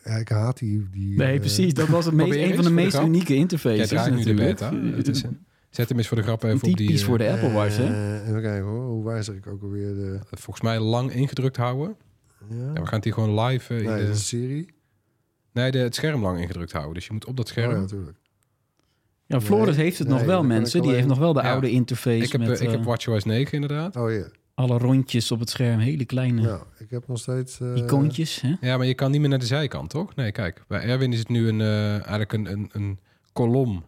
ja, 0.03 0.15
ik 0.15 0.29
haat 0.29 0.57
die... 0.57 0.89
die 0.89 1.17
Nee, 1.17 1.39
precies. 1.39 1.73
Dat 1.73 1.87
was 1.87 2.05
het 2.05 2.13
meest, 2.23 2.35
een 2.35 2.55
van 2.55 2.63
de 2.63 2.69
meest 2.71 2.99
unieke 2.99 3.31
Jij 3.33 3.41
interfaces 3.41 3.87
draait 3.89 4.11
nu 4.15 4.23
de 4.23 4.33
natuurlijk. 4.33 4.59
beta. 4.59 4.95
Het 4.97 5.07
is, 5.07 5.23
zet 5.69 5.89
hem 5.89 5.97
eens 5.97 6.07
voor 6.07 6.17
de 6.17 6.23
grap 6.23 6.43
even 6.43 6.55
op 6.55 6.61
die... 6.63 6.75
Typisch 6.75 7.03
voor 7.03 7.17
de 7.17 7.31
Apple 7.31 7.51
Watch, 7.51 7.77
hè? 7.77 7.83
eh, 8.19 8.29
even 8.29 8.41
kijken 8.41 8.67
hoor. 8.67 8.85
Hoe 8.85 9.05
wijzig 9.05 9.35
ik 9.35 9.47
ook 9.47 9.61
alweer 9.61 9.93
de... 9.95 10.19
volgens 10.29 10.61
mij 10.61 10.79
lang 10.79 11.11
ingedrukt 11.13 11.57
houden. 11.57 11.95
Ja, 12.49 12.55
Ja, 12.55 12.73
we 12.73 12.85
gaan 12.85 12.95
het 12.95 13.03
hier 13.03 13.13
gewoon 13.13 13.39
live... 13.41 13.73
eh, 13.73 13.79
in 13.81 13.89
nee, 13.89 14.05
de, 14.05 14.11
is 14.11 14.27
Siri. 14.27 14.67
nee, 15.51 15.71
de, 15.71 15.77
het 15.77 15.95
scherm 15.95 16.21
lang 16.21 16.39
ingedrukt 16.39 16.71
houden. 16.71 16.93
Dus 16.93 17.05
je 17.05 17.13
moet 17.13 17.25
op 17.25 17.37
dat 17.37 17.45
Oh, 17.45 17.51
scherm... 17.51 17.71
ja, 17.71 17.79
natuurlijk. 17.79 18.17
Ja, 19.25 19.41
Floris 19.41 19.75
Nee, 19.75 19.85
heeft 19.85 19.99
het 19.99 20.07
nee, 20.07 20.17
nog 20.17 20.25
wel, 20.25 20.43
mensen. 20.43 20.81
Die 20.81 20.91
heeft 20.91 21.07
nog 21.07 21.17
wel 21.17 21.33
de 21.33 21.41
Ja. 21.41 21.51
oude 21.51 21.69
interface 21.71 22.23
ik 22.23 22.31
heb, 22.31 22.41
met 22.41 22.61
ik 22.61 22.69
heb 22.71 22.83
WatchOS 22.83 23.23
9 23.23 23.53
inderdaad. 23.53 23.95
Oh 23.95 24.11
ja. 24.11 24.27
Alle 24.53 24.77
rondjes 24.77 25.31
op 25.31 25.39
het 25.39 25.49
scherm. 25.49 25.79
Hele 25.79 26.05
kleine 26.05 26.41
Ja, 26.41 26.63
ik 26.77 26.89
heb 26.89 27.07
nog 27.07 27.19
steeds... 27.19 27.59
eh, 27.59 27.75
icoontjes. 27.75 28.41
Hè? 28.41 28.53
Ja, 28.61 28.77
maar 28.77 28.85
je 28.85 28.93
kan 28.93 29.11
niet 29.11 29.19
meer 29.19 29.29
naar 29.29 29.39
de 29.39 29.45
zijkant, 29.45 29.89
toch? 29.89 30.15
Nee, 30.15 30.31
kijk. 30.31 30.63
Bij 30.67 30.81
Erwin 30.81 31.13
is 31.13 31.19
het 31.19 31.29
nu 31.29 31.47
een, 31.47 31.61
eh, 31.61 31.91
eigenlijk 31.93 32.33
een, 32.33 32.51
een, 32.51 32.69
een 32.71 32.99
kolom 33.33 33.85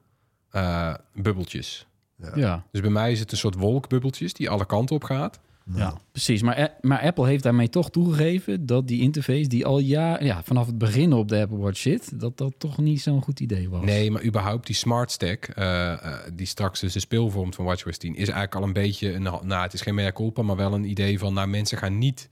eh, 0.49 0.93
bubbeltjes. 1.13 1.87
Ja. 2.35 2.65
Dus 2.71 2.81
bij 2.81 2.89
mij 2.89 3.11
is 3.11 3.19
het 3.19 3.31
een 3.31 3.37
soort 3.37 3.55
wolkbubbeltjes 3.55 4.33
die 4.33 4.49
alle 4.49 4.65
kanten 4.65 4.95
op 4.95 5.03
gaat. 5.03 5.39
Ja, 5.73 5.97
precies. 6.11 6.41
Maar, 6.41 6.59
A- 6.59 6.73
maar 6.81 7.01
Apple 7.01 7.27
heeft 7.27 7.43
daarmee 7.43 7.69
toch 7.69 7.89
toegegeven 7.91 8.65
dat 8.65 8.87
die 8.87 9.01
interface 9.01 9.47
die 9.47 9.65
al 9.65 9.79
jaar, 9.79 10.23
ja, 10.23 10.43
vanaf 10.43 10.65
het 10.65 10.77
begin 10.77 11.13
op 11.13 11.27
de 11.29 11.39
Apple 11.41 11.57
Watch 11.57 11.79
zit, 11.79 12.19
dat 12.19 12.37
dat 12.37 12.53
toch 12.57 12.77
niet 12.77 13.01
zo'n 13.01 13.21
goed 13.21 13.39
idee 13.39 13.69
was. 13.69 13.83
Nee, 13.83 14.11
maar 14.11 14.23
überhaupt 14.23 14.65
die 14.67 14.75
Smart 14.75 15.11
Stack, 15.11 15.45
eh, 15.45 15.91
eh, 15.91 16.13
die 16.33 16.45
straks 16.45 16.79
dus 16.79 16.93
de 16.93 16.99
speel 16.99 17.29
vormt 17.29 17.55
van 17.55 17.65
WatchOS 17.65 17.97
10, 17.97 18.11
is 18.15 18.17
eigenlijk 18.29 18.55
al 18.55 18.63
een 18.63 18.73
beetje 18.73 19.13
een, 19.13 19.21
nou, 19.21 19.53
het 19.53 19.73
is 19.73 19.81
geen 19.81 19.95
mea 19.95 20.11
culpa, 20.11 20.41
maar 20.41 20.55
wel 20.55 20.73
een 20.73 20.89
idee 20.89 21.19
van, 21.19 21.33
nou, 21.33 21.47
mensen 21.47 21.77
gaan 21.77 21.97
niet 21.97 22.29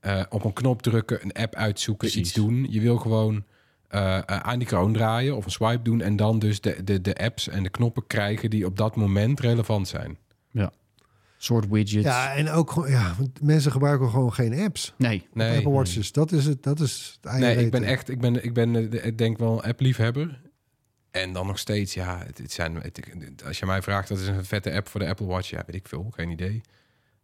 eh, 0.00 0.22
op 0.28 0.44
een 0.44 0.52
knop 0.52 0.82
drukken, 0.82 1.18
een 1.22 1.32
app 1.32 1.54
uitzoeken, 1.54 2.08
Precies. 2.08 2.26
iets 2.26 2.36
doen. 2.36 2.66
Je 2.70 2.80
wil 2.80 2.96
gewoon 2.96 3.44
eh, 3.88 4.16
eh, 4.16 4.22
aan 4.26 4.58
die 4.58 4.68
kroon 4.68 4.92
draaien 4.92 5.36
of 5.36 5.44
een 5.44 5.50
swipe 5.50 5.82
doen 5.82 6.00
en 6.00 6.16
dan 6.16 6.38
dus 6.38 6.60
de, 6.60 6.84
de, 6.84 7.00
de 7.00 7.14
apps 7.14 7.48
en 7.48 7.62
de 7.62 7.68
knoppen 7.68 8.06
krijgen 8.06 8.50
die 8.50 8.66
op 8.66 8.76
dat 8.76 8.96
moment 8.96 9.40
relevant 9.40 9.88
zijn. 9.88 10.16
Soort 11.36 11.68
widgets. 11.68 12.04
Ja, 12.06 12.34
en 12.34 12.50
ook 12.50 12.70
gewoon... 12.70 12.90
Ja, 12.90 13.14
want 13.18 13.42
mensen 13.42 13.72
gebruiken 13.72 14.10
gewoon 14.10 14.32
geen 14.32 14.58
apps. 14.58 14.94
Nee. 14.98 15.26
Nee, 15.32 15.56
Apple 15.56 15.70
Watches. 15.72 16.12
Dat 16.12 16.32
is 16.32 16.44
het, 16.46 16.62
dat 16.62 16.80
is 16.80 17.18
het 17.20 17.38
nee 17.38 17.56
ik 17.56 17.70
ben 17.70 17.82
echt, 17.82 18.08
ik 18.08 18.20
ben, 18.20 18.44
ik 18.44 18.52
ben, 18.54 18.92
eh, 18.92 19.04
ik 19.06 19.18
denk 19.18 19.38
wel 19.38 19.52
een 19.52 19.70
app-liefhebber. 19.70 20.40
En 21.10 21.32
dan 21.32 21.46
nog 21.46 21.58
steeds, 21.58 21.94
ja, 21.94 22.22
het, 22.26 22.38
het 22.38 22.52
zijn, 22.52 22.74
het- 22.76 23.42
als 23.46 23.58
je 23.58 23.66
mij 23.66 23.82
vraagt, 23.82 24.08
dat 24.08 24.18
is 24.18 24.26
een 24.26 24.44
vette 24.44 24.72
app 24.72 24.88
voor 24.88 25.00
de 25.00 25.06
Apple 25.08 25.26
Watch, 25.26 25.50
ja, 25.50 25.62
weet 25.66 25.76
ik 25.76 25.88
veel, 25.88 26.06
geen 26.10 26.30
idee. 26.30 26.60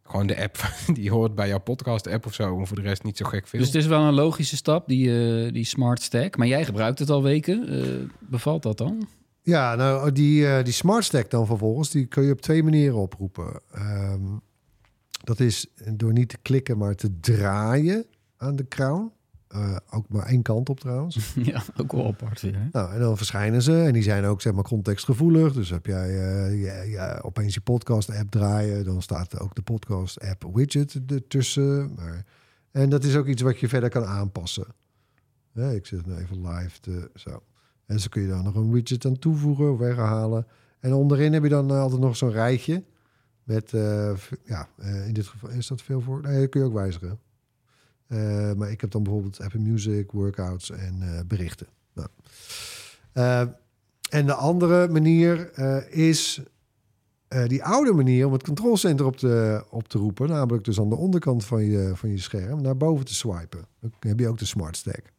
Gewoon 0.03 0.27
de 0.27 0.43
app 0.43 0.57
die 0.95 1.11
hoort 1.11 1.35
bij 1.35 1.49
jouw 1.49 1.59
podcast-app 1.61 2.27
of 2.27 2.35
zo, 2.35 2.59
en 2.59 2.67
voor 2.67 2.77
de 2.77 2.83
rest 2.83 3.03
niet 3.03 3.17
zo 3.17 3.25
gek 3.25 3.47
veel. 3.47 3.59
Dus 3.59 3.69
het 3.69 3.77
is 3.77 3.87
wel 3.87 4.01
een 4.03 4.15
logische 4.15 4.57
stap, 4.57 4.89
die, 4.89 5.09
eh, 5.47 5.53
die 5.53 5.65
Smart 5.65 6.03
Stack. 6.03 6.37
Maar 6.37 6.47
jij 6.47 6.65
gebruikt 6.65 6.99
het 6.99 7.11
al 7.11 7.23
weken. 7.23 7.69
Eh, 7.69 7.89
bevalt 8.21 8.63
dat 8.63 8.79
dan? 8.79 9.09
Ja, 9.43 9.75
nou, 9.75 10.13
die, 10.13 10.47
eh, 10.47 10.65
die 10.65 10.73
Smart 10.73 11.05
Stack 11.05 11.31
dan 11.31 11.47
vervolgens, 11.47 11.91
die 11.91 12.07
kun 12.07 12.23
je 12.23 12.33
op 12.33 12.41
twee 12.41 12.63
manieren 12.63 12.99
oproepen. 12.99 13.61
Ehm, 13.73 14.21
dat 15.25 15.41
is 15.41 15.67
door 15.95 16.13
niet 16.13 16.29
te 16.29 16.39
klikken, 16.43 16.79
maar 16.79 16.95
te 16.95 17.21
draaien 17.21 18.07
aan 18.37 18.57
de 18.57 18.69
crown. 18.69 19.13
Eh, 19.49 19.77
ook 19.91 20.09
maar 20.09 20.27
één 20.27 20.43
kant 20.43 20.69
op 20.69 20.81
trouwens. 20.81 21.35
ja, 21.53 21.63
ook 21.77 21.93
wel 21.93 22.07
apart 22.07 22.41
weer. 22.41 22.55
Hè? 22.55 22.69
nou, 22.73 22.93
en 22.93 23.01
dan 23.01 23.17
verschijnen 23.17 23.63
ze 23.63 23.83
en 23.83 23.93
die 23.93 24.03
zijn 24.03 24.25
ook 24.25 24.41
zeg 24.41 24.53
maar 24.53 24.65
contextgevoelig. 24.65 25.53
Dus 25.53 25.71
heb 25.71 25.87
jij 25.87 26.09
eh, 26.09 26.63
ja, 26.63 26.83
ja, 26.83 27.21
opeens 27.23 27.55
je 27.55 27.61
podcast-app 27.61 28.31
draaien, 28.31 28.85
dan 28.85 29.03
staat 29.03 29.39
ook 29.39 29.55
de 29.55 29.63
podcast-app 29.63 30.45
widget 30.53 31.01
ertussen. 31.07 31.95
Maar, 31.95 32.25
en 32.71 32.89
dat 32.89 33.05
is 33.05 33.17
ook 33.17 33.27
iets 33.27 33.43
wat 33.43 33.61
je 33.61 33.69
verder 33.69 33.89
kan 33.89 34.05
aanpassen. 34.05 34.67
Ja, 35.53 35.69
ik 35.69 35.87
zet 35.87 36.07
nu 36.07 36.15
even 36.15 36.49
live 36.49 36.81
te, 36.81 37.11
zo. 37.15 37.43
En 37.93 38.01
zo 38.01 38.09
kun 38.09 38.23
je 38.23 38.29
dan 38.29 38.45
nog 38.45 38.55
een 38.55 38.73
widget 38.73 39.07
aan 39.07 39.19
toevoegen 39.19 39.73
of 39.73 39.79
weghalen. 39.79 40.47
En 40.81 40.93
onderin 40.93 41.33
heb 41.33 41.43
je 41.43 41.49
dan 41.49 41.71
eh, 41.71 41.81
altijd 41.81 42.01
nog 42.01 42.17
zo'n 42.17 42.31
rijtje. 42.31 42.83
Met, 43.45 43.73
eh, 43.73 44.13
ja, 44.45 44.69
eh, 44.77 45.07
in 45.07 45.13
dit 45.13 45.27
geval 45.27 45.51
is 45.51 45.67
dat 45.67 45.83
veel 45.83 46.01
voor. 46.01 46.21
Nee, 46.23 46.41
dat 46.41 46.49
kun 46.49 46.61
je 46.61 46.67
ook 46.67 46.73
wijzigen. 46.73 47.19
Maar 48.57 48.71
ik 48.71 48.81
heb 48.81 48.91
dan 48.91 49.03
bijvoorbeeld 49.03 49.41
Apple 49.41 49.61
Music, 49.61 50.11
workouts 50.11 50.71
en 50.71 51.25
berichten. 51.27 51.67
Nou. 51.93 52.09
En 54.11 54.27
de 54.27 54.35
andere 54.35 54.89
manier 54.89 55.59
is 55.91 56.43
die 57.47 57.65
oude 57.65 57.93
manier 57.93 58.27
om 58.27 58.33
het 58.33 58.43
controlcenter 58.43 59.07
op 59.07 59.17
te, 59.17 59.65
op 59.71 59.89
te 59.89 59.99
roepen. 59.99 60.29
Namelijk 60.29 60.65
dus 60.65 60.81
aan 60.81 60.89
de 60.89 60.97
onderkant 60.97 61.45
van 61.45 61.65
je, 61.65 61.93
van 61.95 62.11
je 62.11 62.19
scherm 62.19 62.63
naar 62.63 62.77
boven 62.77 63.05
te 63.05 63.15
swipen. 63.15 63.67
Dan 63.81 63.93
heb 64.01 64.19
je 64.19 64.29
ook 64.29 64.39
de 64.39 64.45
Smart 64.45 64.77
Stack. 64.77 65.13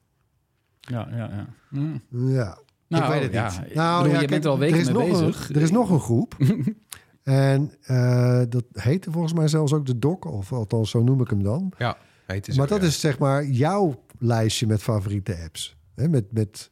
Ja, 0.79 1.07
ja, 1.12 1.29
ja. 1.29 1.47
Hm. 1.69 1.97
Ja, 2.29 2.57
Nou, 2.99 3.13
ik 3.13 3.19
weet 3.19 3.23
het 3.23 3.34
ja, 3.34 3.62
niet. 3.62 3.75
Nou, 3.75 3.97
bedoel, 4.01 4.15
ja, 4.15 4.21
je 4.21 4.27
bent 4.27 4.43
er 4.43 4.49
al 4.49 4.60
weken 4.60 4.75
er 4.75 4.82
is 4.82 4.91
mee 4.91 5.10
nog 5.10 5.19
bezig. 5.19 5.49
Een, 5.49 5.56
er 5.56 5.62
is 5.62 5.71
nog 5.71 5.89
een 5.89 5.99
groep. 5.99 6.36
en 7.23 7.73
eh, 7.82 8.41
dat 8.49 8.63
heette 8.73 9.12
volgens 9.12 9.34
mij 9.34 9.47
zelfs 9.47 9.73
ook 9.73 9.86
de 9.86 9.99
doc, 9.99 10.25
of 10.25 10.53
althans 10.53 10.89
zo 10.89 11.03
noem 11.03 11.21
ik 11.21 11.29
hem 11.29 11.43
dan. 11.43 11.71
ja, 11.77 11.97
heet 12.25 12.56
maar 12.56 12.67
dat 12.67 12.82
ja. 12.82 12.88
is 12.88 12.99
zeg 12.99 13.19
maar 13.19 13.45
jouw 13.45 14.03
lijstje 14.19 14.67
met 14.67 14.82
favoriete 14.84 15.38
apps. 15.43 15.75
Hè, 15.95 16.08
met, 16.10 16.32
met, 16.32 16.71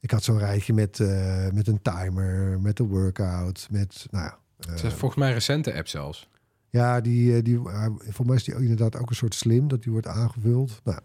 ik 0.00 0.10
had 0.10 0.22
zo'n 0.22 0.38
rijtje 0.38 0.72
met, 0.72 1.00
eh, 1.00 1.50
met 1.50 1.66
een 1.68 1.82
timer, 1.82 2.60
met 2.60 2.78
een 2.78 2.88
workout, 2.88 3.68
met, 3.70 4.06
nou 4.10 4.24
ja. 4.24 4.38
eh, 4.58 4.70
Het 4.70 4.82
is 4.84 4.92
volgens 4.92 5.20
mij 5.20 5.28
een 5.28 5.34
recente 5.34 5.74
app 5.74 5.88
zelfs. 5.88 6.28
ja, 6.70 7.00
die, 7.00 7.36
eh, 7.36 7.42
die, 7.42 7.54
uh, 7.54 7.86
voor 7.98 8.26
mij 8.26 8.36
is 8.36 8.44
die 8.44 8.54
inderdaad 8.54 8.96
ook 8.96 9.10
een 9.10 9.16
soort 9.16 9.34
slim, 9.34 9.68
dat 9.68 9.82
die 9.82 9.92
wordt 9.92 10.06
aangevuld. 10.06 10.80
Nou, 10.84 11.00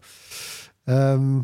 ehm, 0.84 1.42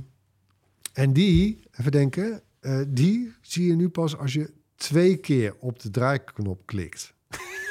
en 0.93 1.13
die, 1.13 1.59
even 1.71 1.91
denken, 1.91 2.41
eh, 2.67 2.79
die 2.87 3.33
zie 3.41 3.65
je 3.67 3.75
nu 3.75 3.89
pas 3.89 4.17
als 4.17 4.33
je 4.33 4.51
twee 4.75 5.15
keer 5.17 5.55
op 5.59 5.79
de 5.79 5.89
draaiknop 5.89 6.61
klikt. 6.65 7.15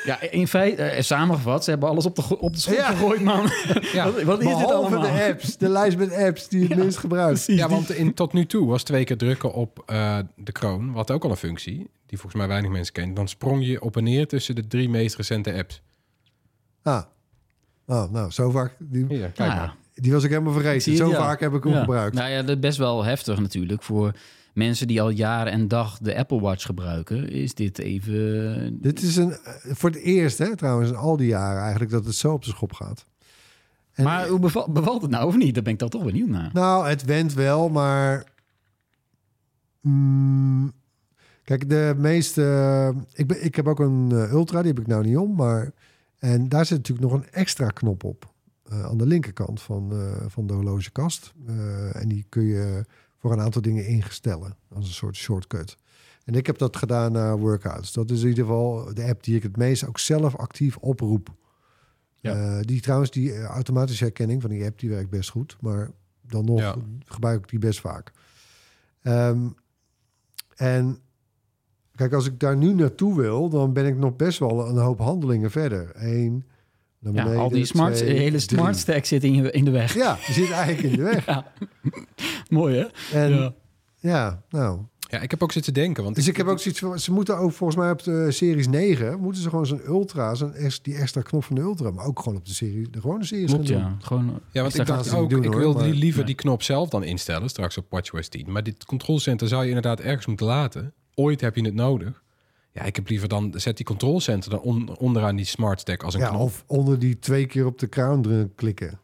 Ja, 0.04 0.20
in 0.20 0.48
feite, 0.48 0.82
eh, 0.82 1.02
samengevat, 1.02 1.64
ze 1.64 1.70
hebben 1.70 1.88
alles 1.88 2.06
op 2.06 2.16
de, 2.16 2.38
op 2.38 2.52
de 2.52 2.58
schop 2.60 2.74
Ja. 2.76 2.90
gegooid, 2.90 3.20
man. 3.20 3.50
Ja. 3.92 4.04
wat, 4.10 4.22
wat 4.22 4.40
is 4.42 4.56
dit 4.56 4.70
allemaal? 4.72 5.00
de 5.00 5.26
apps, 5.30 5.56
de 5.56 5.68
lijst 5.68 5.96
met 5.96 6.12
apps 6.12 6.48
die 6.48 6.60
je 6.60 6.66
het 6.68 6.76
minst 6.78 6.98
gebruikt. 6.98 7.44
Ja, 7.46 7.68
want 7.68 7.90
in, 7.90 8.14
tot 8.14 8.32
nu 8.32 8.46
toe 8.46 8.66
was 8.66 8.82
twee 8.82 9.04
keer 9.04 9.16
drukken 9.16 9.52
op 9.52 9.82
eh, 9.86 10.18
de 10.36 10.52
kroon, 10.52 10.92
wat 10.92 11.10
ook 11.10 11.24
al 11.24 11.30
een 11.30 11.36
functie, 11.36 11.76
die 12.06 12.18
volgens 12.18 12.34
mij 12.34 12.48
weinig 12.48 12.70
mensen 12.70 12.92
kennen. 12.92 13.14
Dan 13.14 13.28
sprong 13.28 13.66
je 13.66 13.80
op 13.82 13.96
en 13.96 14.04
neer 14.04 14.26
tussen 14.28 14.54
de 14.54 14.66
drie 14.66 14.88
meest 14.88 15.16
recente 15.16 15.52
apps. 15.54 15.82
Ah. 16.82 17.02
Oh, 17.86 18.10
nou, 18.10 18.30
zo 18.30 18.50
vaak. 18.50 18.76
Die, 18.78 19.04
Hier, 19.08 19.18
kijk 19.30 19.50
Ja. 19.50 19.54
maar. 19.56 19.76
die 19.94 20.12
was 20.12 20.24
ik 20.24 20.30
helemaal 20.30 20.52
vergeten. 20.52 20.92
je, 20.92 20.98
Zo 20.98 21.08
ja. 21.08 21.16
vaak 21.16 21.40
heb 21.40 21.54
ik 21.54 21.62
hem 21.64 21.72
Ja. 21.72 21.78
gebruikt. 21.80 22.14
Nou 22.14 22.30
ja, 22.30 22.42
dat 22.42 22.54
is 22.56 22.60
best 22.62 22.78
wel 22.78 23.04
heftig 23.04 23.38
natuurlijk. 23.40 23.82
Voor 23.82 24.12
mensen 24.56 24.86
die 24.86 25.02
al 25.02 25.08
jaren 25.10 25.52
en 25.52 25.68
dag 25.68 25.98
de 25.98 26.16
Apple 26.16 26.40
Watch 26.40 26.64
gebruiken, 26.64 27.28
is 27.30 27.54
dit 27.54 27.78
even... 27.78 28.78
Dit 28.80 29.02
is 29.02 29.16
een, 29.16 29.32
eh, 29.32 29.52
voor 29.74 29.90
het 29.90 29.98
eerst, 29.98 30.38
hè, 30.38 30.56
trouwens, 30.56 30.90
in 30.90 30.96
al 30.96 31.16
die 31.16 31.26
jaren 31.26 31.60
eigenlijk 31.62 31.90
dat 31.90 32.04
het 32.04 32.14
zo 32.14 32.32
op 32.32 32.44
zijn 32.44 32.56
schop 32.56 32.72
gaat. 32.72 33.06
En- 33.92 34.04
maar 34.04 34.28
hoe 34.28 34.38
bevalt, 34.38 34.72
bevalt 34.72 35.02
het 35.02 35.10
nou 35.10 35.26
of 35.26 35.36
niet? 35.36 35.54
Daar 35.54 35.62
ben 35.62 35.72
ik 35.72 35.78
dan 35.78 35.88
toch 35.88 36.04
benieuwd 36.04 36.28
naar. 36.28 36.50
Nou, 36.52 36.88
het 36.88 37.04
went 37.04 37.34
wel, 37.34 37.68
maar. 37.68 38.24
Mm, 39.80 40.72
kijk, 41.44 41.68
de 41.68 41.94
meeste. 41.98 42.94
ik, 43.12 43.26
ben, 43.26 43.44
ik 43.44 43.54
heb 43.54 43.66
ook 43.66 43.80
een 43.80 44.08
eh, 44.12 44.32
Ultra, 44.32 44.58
die 44.62 44.70
heb 44.72 44.80
ik 44.80 44.86
nou 44.86 45.04
niet 45.06 45.16
om, 45.16 45.34
maar. 45.34 45.72
En 46.18 46.48
daar 46.48 46.66
zit 46.66 46.76
natuurlijk 46.76 47.10
nog 47.10 47.20
een 47.20 47.30
extra 47.30 47.68
knop 47.68 48.04
op. 48.04 48.34
eh, 48.70 48.84
aan 48.84 48.98
de 48.98 49.06
linkerkant 49.06 49.62
van, 49.62 49.92
eh, 49.92 50.24
van 50.28 50.46
de 50.46 50.52
horlogekast. 50.54 51.32
Eh, 51.46 51.96
en 52.02 52.08
die 52.08 52.26
kun 52.28 52.44
je 52.44 52.84
voor 53.18 53.32
een 53.32 53.40
aantal 53.40 53.62
dingen 53.62 53.86
ingestellen. 53.86 54.56
Als 54.74 54.86
een 54.86 54.94
soort 54.94 55.16
shortcut. 55.16 55.76
En 56.24 56.34
ik 56.34 56.46
heb 56.46 56.58
dat 56.58 56.76
gedaan 56.76 57.12
naar 57.12 57.38
workouts. 57.38 57.92
Dat 57.92 58.10
is 58.10 58.22
in 58.22 58.28
ieder 58.28 58.44
geval 58.44 58.94
de 58.94 59.04
app 59.04 59.22
die 59.24 59.36
ik 59.36 59.42
het 59.42 59.56
meest 59.56 59.86
ook 59.86 59.98
zelf 59.98 60.36
actief 60.36 60.76
oproep. 60.76 61.34
Ja. 62.20 62.34
Eh, 62.34 62.60
die 62.60 62.80
trouwens, 62.80 63.10
die 63.10 63.32
eh, 63.32 63.44
automatische 63.44 64.04
herkenning 64.04 64.40
van 64.40 64.50
die 64.50 64.64
app, 64.64 64.78
die 64.78 64.90
werkt 64.90 65.10
best 65.10 65.30
goed. 65.30 65.56
Maar 65.60 65.90
dan 66.22 66.44
nog 66.44 66.60
Ja. 66.60 66.74
gebruik 67.04 67.42
ik 67.42 67.48
die 67.48 67.58
best 67.58 67.80
vaak. 67.80 68.12
Ehm, 69.02 69.46
en 70.56 70.98
kijk, 71.94 72.12
als 72.12 72.26
ik 72.26 72.40
daar 72.40 72.56
nu 72.56 72.74
naartoe 72.74 73.16
wil, 73.16 73.48
dan 73.48 73.72
ben 73.72 73.86
ik 73.86 73.96
nog 73.96 74.16
best 74.16 74.38
wel 74.38 74.68
een 74.68 74.76
hoop 74.76 74.98
handelingen 74.98 75.50
verder. 75.50 75.90
Eén, 75.94 76.44
naar 76.98 77.14
Ja, 77.14 77.34
al 77.34 77.48
die 77.50 77.64
smart, 77.64 77.96
twee, 77.96 78.08
hele 78.18 78.38
drie. 78.42 78.58
smart 78.58 78.76
stack 78.76 79.04
zit 79.04 79.24
in, 79.24 79.34
je, 79.34 79.50
in 79.50 79.64
de 79.64 79.70
weg. 79.70 79.94
Ja, 79.94 80.14
die 80.26 80.34
zit 80.34 80.50
eigenlijk 80.50 80.92
in 80.94 80.98
de 80.98 81.04
weg. 81.04 81.26
Ja. 81.34 81.52
Mooi 82.56 82.76
hè? 82.76 83.18
En 83.20 83.30
Ja. 83.34 83.52
ja, 83.98 84.42
nou. 84.50 84.80
Ja, 85.08 85.20
ik 85.20 85.30
heb 85.30 85.42
ook 85.42 85.52
zitten 85.52 85.74
denken. 85.74 86.02
Want 86.04 86.14
Dus 86.16 86.28
ik 86.28 86.36
heb 86.36 86.46
ook 86.46 86.58
zoiets 86.60 86.80
van, 86.80 86.98
ze 86.98 87.12
moeten 87.12 87.38
ook 87.38 87.52
volgens 87.52 87.78
mij 87.78 87.90
op 87.90 88.02
de 88.02 88.30
Series 88.32 88.68
9, 88.68 89.20
moeten 89.20 89.42
ze 89.42 89.48
gewoon 89.48 89.66
zo'n 89.66 89.80
Ultra, 89.86 90.34
zo'n 90.34 90.54
die 90.82 90.94
extra 90.96 91.20
knop 91.22 91.44
van 91.44 91.54
de 91.56 91.62
Ultra, 91.62 91.90
maar 91.90 92.04
ook 92.04 92.18
gewoon 92.20 92.38
op 92.38 92.44
de 92.46 92.54
serie, 92.54 92.90
de 92.90 93.00
gewone 93.00 93.24
series 93.24 93.50
Klopt 93.52 93.68
gaan 93.68 93.80
doen. 93.80 93.86
ja. 93.90 93.96
Gewoon, 94.06 94.40
Ja, 94.52 94.62
want 94.62 94.78
ik 94.78 94.86
dacht 94.86 95.14
ook, 95.14 95.30
doen, 95.30 95.42
ik 95.44 95.50
hoor, 95.50 95.58
wilde 95.60 95.78
maar- 95.78 95.88
die 95.90 95.98
liever 95.98 96.24
die 96.24 96.34
knop 96.34 96.62
zelf 96.62 96.88
dan 96.88 97.04
instellen 97.04 97.48
straks 97.48 97.78
op 97.78 97.86
WatchOS 97.90 98.28
10. 98.28 98.52
Maar 98.52 98.62
dit 98.62 98.84
controlcenter 98.84 99.48
zou 99.48 99.62
je 99.62 99.68
inderdaad 99.68 100.00
ergens 100.00 100.26
moeten 100.26 100.46
laten. 100.46 100.92
Ooit 101.14 101.40
heb 101.40 101.56
je 101.56 101.62
het 101.64 101.74
nodig. 101.74 102.22
Ja, 102.72 102.82
ik 102.82 102.96
heb 102.96 103.08
liever 103.08 103.28
dan, 103.28 103.52
zet 103.56 103.76
die 103.76 103.86
controlcenter 103.86 104.50
dan 104.50 104.60
on- 104.60 104.96
onderaan 104.98 105.36
die 105.36 105.44
smart 105.44 105.80
stack 105.80 106.02
als 106.02 106.14
een 106.14 106.20
Ja, 106.20 106.28
knop. 106.28 106.40
of 106.40 106.64
onder 106.66 106.98
die 106.98 107.18
twee 107.18 107.46
keer 107.46 107.66
op 107.66 107.78
de 107.78 107.88
crown 107.88 108.52
klikken. 108.54 109.00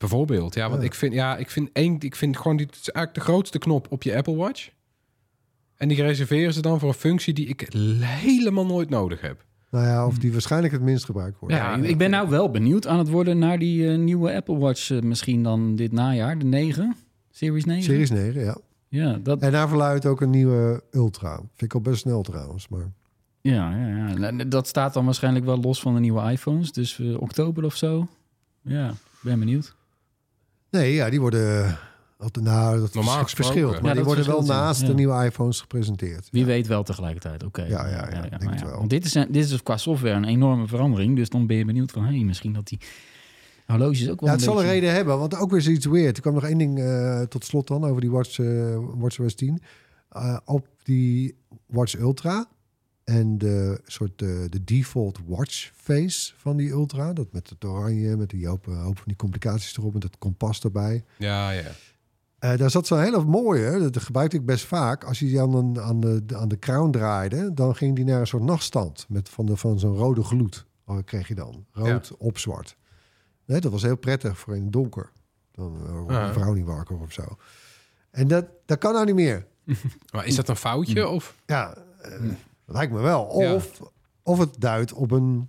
Bijvoorbeeld, 0.00 0.54
ja, 0.54 0.68
want 0.68 0.80
Ja. 0.80 0.86
ik 0.86 0.94
vind, 0.94 1.12
ja, 1.12 1.36
ik 1.36 1.50
vind 1.50 1.68
één, 1.72 1.96
ik 2.00 2.16
vind 2.16 2.36
gewoon 2.36 2.56
die 2.56 2.66
het 2.66 2.74
is 2.74 2.90
eigenlijk 2.90 3.26
de 3.26 3.32
grootste 3.32 3.58
knop 3.58 3.86
op 3.90 4.02
je 4.02 4.16
Apple 4.16 4.36
Watch. 4.36 4.68
En 5.76 5.88
die 5.88 6.02
reserveren 6.02 6.52
ze 6.52 6.62
dan 6.62 6.78
voor 6.78 6.88
een 6.88 6.94
functie 6.94 7.34
die 7.34 7.46
ik 7.46 7.68
helemaal 8.00 8.66
nooit 8.66 8.88
nodig 8.90 9.20
heb. 9.20 9.44
Nou 9.70 9.86
ja, 9.86 10.06
of 10.06 10.18
die 10.18 10.32
waarschijnlijk 10.32 10.72
het 10.72 10.82
minst 10.82 11.04
gebruikt 11.04 11.38
wordt. 11.38 11.54
Ja, 11.54 11.76
ik- 11.76 11.98
ben 11.98 12.10
nou 12.10 12.28
wel 12.28 12.50
benieuwd 12.50 12.86
aan 12.86 12.98
het 12.98 13.08
worden 13.08 13.38
naar 13.38 13.58
die 13.58 13.90
eh, 13.92 13.98
nieuwe 13.98 14.34
Apple 14.34 14.58
Watch 14.58 14.90
eh, 14.90 15.00
misschien 15.00 15.42
dan 15.42 15.76
dit 15.76 15.92
najaar, 15.92 16.38
de 16.38 16.44
9, 16.44 16.96
Series 17.30 17.64
9. 17.64 17.82
Series 17.84 18.10
9, 18.10 18.40
ja. 18.40 18.56
Ja, 18.88 19.18
dat, 19.22 19.40
En 19.40 19.52
daar 19.52 19.68
verluidt 19.68 20.06
ook 20.06 20.20
een 20.20 20.30
nieuwe 20.30 20.82
Ultra. 20.90 21.36
Vind 21.36 21.62
ik 21.62 21.74
al 21.74 21.80
best 21.80 22.00
snel 22.00 22.22
trouwens, 22.22 22.68
maar... 22.68 22.90
ja, 23.40 23.76
ja, 23.76 23.86
ja. 23.96 24.14
Nou, 24.18 24.48
Dat 24.48 24.66
staat 24.68 24.94
dan 24.94 25.04
waarschijnlijk 25.04 25.44
wel 25.44 25.60
los 25.60 25.80
van 25.80 25.94
de 25.94 26.00
nieuwe 26.00 26.30
iPhones, 26.30 26.72
dus 26.72 26.98
eh, 27.00 27.20
oktober 27.20 27.64
of 27.64 27.76
zo. 27.76 28.08
Ja, 28.62 28.88
ik 28.90 28.96
ben 29.22 29.38
benieuwd. 29.38 29.74
Nee, 30.70 30.94
ja, 30.94 31.10
die 31.10 31.20
worden... 31.20 31.78
altijd- 32.18 32.44
Nou, 32.44 32.80
dat 32.80 32.94
Normaal 32.94 33.26
verschilt. 33.26 33.72
Maar 33.80 33.84
Ja, 33.90 33.94
die 33.94 34.04
worden 34.04 34.26
wel 34.26 34.42
naast 34.42 34.80
Ja. 34.80 34.86
de 34.86 34.94
nieuwe 34.94 35.24
iPhones 35.24 35.60
gepresenteerd. 35.60 36.28
Wie 36.30 36.44
weet 36.44 36.66
wel 36.66 36.82
tegelijkertijd, 36.82 37.44
oké. 37.44 37.62
Ja, 37.62 37.88
ja, 37.88 37.96
ja, 38.10 38.20
denk 38.20 38.42
maar 38.44 38.52
het 38.54 38.62
wel. 38.62 38.76
Want 38.78 38.90
dit 38.90 39.04
is, 39.04 39.14
een- 39.14 39.26
dit 39.32 39.44
is 39.44 39.50
dus 39.50 39.62
qua 39.62 39.76
software 39.76 40.14
een 40.14 40.24
enorme 40.24 40.66
verandering, 40.66 41.16
dus 41.16 41.28
dan 41.28 41.46
ben 41.46 41.56
je 41.56 41.64
benieuwd 41.64 41.90
van, 41.90 42.04
hé, 42.04 42.14
hey, 42.14 42.24
misschien 42.24 42.52
dat 42.52 42.68
die 42.68 42.78
horloges 43.66 44.10
ook 44.10 44.20
wel 44.20 44.28
Ja, 44.28 44.34
het 44.34 44.44
een 44.46 44.50
zal 44.52 44.60
een 44.60 44.66
beetje- 44.66 44.80
reden 44.80 44.94
hebben, 44.94 45.18
want 45.18 45.36
ook 45.36 45.50
weer 45.50 45.60
zoiets 45.62 45.86
weird. 45.86 46.16
Er 46.16 46.22
kwam 46.22 46.34
nog 46.34 46.44
één 46.44 46.58
ding 46.58 46.78
eh, 46.78 47.20
tot 47.20 47.44
slot 47.44 47.66
dan 47.66 47.84
over 47.84 48.00
die 48.00 48.10
Watch, 48.10 48.38
eh 48.38 48.76
WatchOS 48.94 49.34
10. 49.34 49.62
Eh, 50.08 50.36
op 50.44 50.66
die 50.82 51.34
Watch 51.66 51.98
Ultra 51.98 52.46
en 53.10 53.38
de 53.38 53.80
soort 53.84 54.22
eh, 54.22 54.28
de 54.48 54.64
default 54.64 55.18
watch 55.26 55.70
face 55.76 56.32
van 56.36 56.56
die 56.56 56.70
Ultra, 56.70 57.12
dat 57.12 57.32
met 57.32 57.48
het 57.50 57.64
oranje, 57.64 58.16
met 58.16 58.30
die 58.30 58.46
hoop, 58.46 58.66
hoop 58.66 58.96
van 58.96 59.06
die 59.06 59.16
complicaties 59.16 59.76
erop, 59.76 59.92
met 59.92 60.02
het 60.02 60.18
kompas 60.18 60.60
erbij. 60.60 61.04
Ja, 61.18 61.50
ja. 61.50 61.70
Eh, 62.38 62.56
daar 62.56 62.70
zat 62.70 62.86
zo'n 62.86 63.00
hele 63.00 63.24
mooie, 63.24 63.90
dat 63.90 64.02
gebruikte 64.02 64.36
ik 64.36 64.44
best 64.46 64.64
vaak. 64.64 65.04
Als 65.04 65.18
je 65.18 65.26
die 65.26 65.40
aan, 65.40 65.54
een, 65.54 65.80
aan, 65.80 66.00
de, 66.00 66.24
aan 66.34 66.48
de 66.48 66.58
crown 66.58 66.90
draaide, 66.90 67.54
dan 67.54 67.76
ging 67.76 67.96
die 67.96 68.04
naar 68.04 68.20
een 68.20 68.26
soort 68.26 68.42
nachtstand 68.42 69.06
met 69.08 69.28
van, 69.28 69.46
de, 69.46 69.56
van 69.56 69.78
zo'n 69.78 69.96
rode 69.96 70.22
gloed. 70.22 70.66
Oh, 70.84 70.98
kreeg 71.04 71.28
je 71.28 71.34
dan. 71.34 71.64
Rood 71.72 72.16
op 72.18 72.38
zwart. 72.38 72.76
Nee, 73.44 73.60
dat 73.60 73.72
was 73.72 73.82
heel 73.82 73.96
prettig 73.96 74.38
voor 74.38 74.56
in 74.56 74.62
het 74.62 74.72
donker. 74.72 75.10
Dan 75.52 75.76
uh, 75.86 76.04
Ja. 76.08 76.26
een 76.26 76.32
vrouw 76.32 76.52
niet 76.52 76.64
wakker 76.66 76.98
of 77.00 77.12
zo. 77.12 77.22
En 78.10 78.28
dat, 78.28 78.46
dat 78.66 78.78
kan 78.78 78.92
nou 78.92 79.06
niet 79.06 79.14
meer. 79.14 79.46
Maar 80.12 80.26
is 80.26 80.34
dat 80.36 80.48
een 80.48 80.56
foutje? 80.56 81.08
Of? 81.08 81.36
Ja, 81.46 81.76
lijkt 82.70 82.92
me 82.92 83.00
wel. 83.00 83.40
Ja. 83.40 83.54
Of, 83.54 83.80
of 84.22 84.38
het 84.38 84.54
duidt 84.58 84.92
op 84.92 85.10
een, 85.10 85.48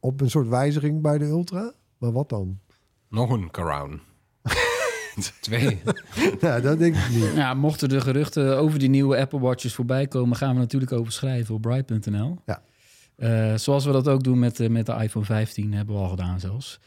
op 0.00 0.20
een 0.20 0.30
soort 0.30 0.48
wijziging 0.48 1.02
bij 1.02 1.18
de 1.18 1.24
Ultra. 1.24 1.72
Maar 1.98 2.12
wat 2.12 2.28
dan? 2.28 2.58
Nog 3.08 3.30
een 3.30 3.50
crown. 3.50 4.00
Twee. 5.40 5.82
ja, 6.40 6.60
dat 6.60 6.78
denk 6.78 6.96
ik 6.96 7.08
niet. 7.08 7.32
Ja, 7.34 7.54
mochten 7.54 7.88
de 7.88 8.00
geruchten 8.00 8.58
over 8.58 8.78
die 8.78 8.88
nieuwe 8.88 9.16
Apple 9.16 9.40
Watches 9.40 9.74
voorbij 9.74 10.06
komen, 10.06 10.36
gaan 10.36 10.54
we 10.54 10.60
natuurlijk 10.60 10.92
over 10.92 11.12
schrijven 11.12 11.54
op 11.54 11.62
bright.nl. 11.62 12.38
Ja. 12.46 12.62
Eh, 13.16 13.54
zoals 13.54 13.84
we 13.84 13.92
dat 13.92 14.08
ook 14.08 14.22
doen 14.22 14.38
met, 14.38 14.60
eh, 14.60 14.68
met 14.68 14.86
de 14.86 14.92
iPhone 14.92 15.24
15, 15.24 15.72
hebben 15.72 15.94
we 15.94 16.00
al 16.00 16.08
gedaan 16.08 16.40
zelfs. 16.40 16.80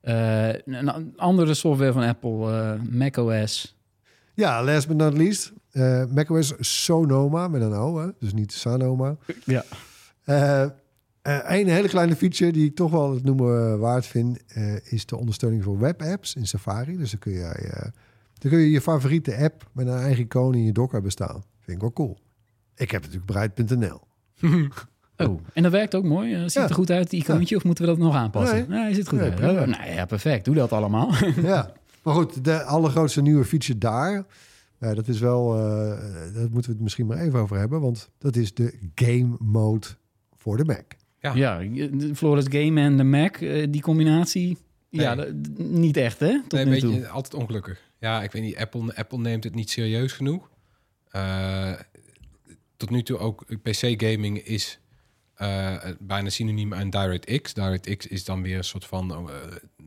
Eh, 0.00 0.52
een 0.52 1.12
andere 1.16 1.54
software 1.54 1.92
van 1.92 2.02
Apple, 2.02 2.52
eh, 2.52 2.80
macOS. 2.90 3.76
Ja, 4.42 4.64
last 4.64 4.88
but 4.88 4.96
not 4.96 5.16
least. 5.16 5.52
eh 5.72 6.04
macOS 6.14 6.54
Sonoma 6.58 7.48
met 7.48 7.62
een 7.62 7.72
O, 7.72 7.98
hè? 7.98 8.06
dus 8.18 8.32
niet 8.32 8.52
Sanoma. 8.52 9.16
Ja. 9.44 9.64
Eh, 10.24 10.62
eh, 10.62 10.70
een 11.60 11.68
hele 11.68 11.88
kleine 11.88 12.16
feature 12.16 12.52
die 12.52 12.66
ik 12.66 12.74
toch 12.74 12.90
wel 12.90 13.14
het 13.14 13.24
noemen 13.24 13.78
waard 13.78 14.06
vind, 14.06 14.38
is 14.84 15.06
de 15.06 15.16
ondersteuning 15.16 15.62
voor 15.62 15.78
webapps 15.78 16.34
in 16.34 16.46
Safari. 16.46 16.96
Dus 16.96 17.10
dan 17.10 17.18
kun 17.20 17.32
je, 17.32 17.90
dan 18.38 18.50
kun 18.50 18.58
je 18.60 18.70
je 18.70 18.80
favoriete 18.80 19.36
app 19.36 19.68
met 19.72 19.86
een 19.86 19.98
eigen 19.98 20.24
icoon 20.24 20.54
in 20.54 20.64
je 20.64 20.72
docker 20.72 21.02
bestaan. 21.02 21.42
Vind 21.60 21.76
ik 21.76 21.80
wel 21.80 21.92
cool. 21.92 22.18
Ik 22.76 22.90
heb 22.90 23.00
natuurlijk 23.02 23.26
bereid.nl. 23.26 24.00
Oh, 25.16 25.40
en 25.54 25.62
dat 25.62 25.72
werkt 25.72 25.94
ook 25.94 26.04
mooi. 26.04 26.40
Ziet 26.40 26.52
Ja. 26.52 26.68
er 26.68 26.74
goed 26.74 26.90
uit, 26.90 27.10
die 27.10 27.20
icoontje, 27.20 27.56
of 27.56 27.64
moeten 27.64 27.84
we 27.84 27.90
dat 27.90 27.98
nog 28.00 28.14
aanpassen? 28.14 28.66
Nee. 28.68 28.94
Ziet 28.94 29.08
goed 29.08 29.18
Nee, 29.20 29.30
uit. 29.30 29.40
Oh, 29.68 29.76
nou 29.76 29.90
ja, 29.90 30.04
perfect. 30.04 30.44
Doe 30.44 30.54
dat 30.54 30.72
allemaal. 30.72 31.10
ja, 31.42 31.72
maar 32.02 32.14
goed, 32.14 32.44
de 32.44 32.62
allergrootste 32.62 33.22
nieuwe 33.22 33.44
feature 33.44 33.78
daar, 33.78 34.24
eh, 34.78 34.94
dat 34.94 35.08
is 35.08 35.20
wel, 35.20 35.54
eh, 35.54 35.62
daar 36.34 36.50
moeten 36.50 36.62
we 36.70 36.72
het 36.72 36.80
misschien 36.80 37.06
maar 37.06 37.18
even 37.18 37.38
over 37.40 37.58
hebben, 37.58 37.80
want 37.80 38.10
dat 38.18 38.36
is 38.36 38.54
de 38.54 38.78
game 38.94 39.36
mode 39.38 39.86
voor 40.36 40.56
de 40.56 40.64
Mac. 40.64 40.84
Ja. 41.18 41.34
ja, 41.34 41.58
de 41.58 42.14
Flawless 42.14 42.48
Game 42.50 42.80
en 42.80 42.96
de 42.96 43.04
Mac, 43.04 43.36
eh, 43.36 43.66
die 43.70 43.80
combinatie, 43.82 44.56
ja, 44.88 45.14
Nee. 45.14 45.32
niet 45.56 45.96
echt, 45.96 46.18
hè? 46.20 46.40
Tot 46.40 46.52
Nee, 46.52 46.64
nu 46.64 46.70
weet 46.70 46.80
toe. 46.80 47.08
altijd 47.08 47.34
ongelukkig. 47.34 47.80
Ja, 47.98 48.22
ik 48.22 48.32
weet 48.32 48.42
niet, 48.42 48.56
Apple, 48.56 48.94
Apple 48.96 49.18
neemt 49.18 49.44
het 49.44 49.54
niet 49.54 49.70
serieus 49.70 50.12
genoeg. 50.12 50.50
Eh, 51.10 51.72
tot 52.76 52.90
nu 52.90 53.02
toe 53.02 53.18
ook 53.18 53.44
PC-gaming 53.62 54.38
is 54.38 54.80
eh, 55.34 55.76
bijna 55.98 56.28
synoniem 56.28 56.74
aan 56.74 56.90
DirectX. 56.90 57.54
DirectX 57.54 58.06
is 58.06 58.24
dan 58.24 58.42
weer 58.42 58.56
een 58.56 58.64
soort 58.64 58.84
van 58.84 59.10
eh, 59.10 59.34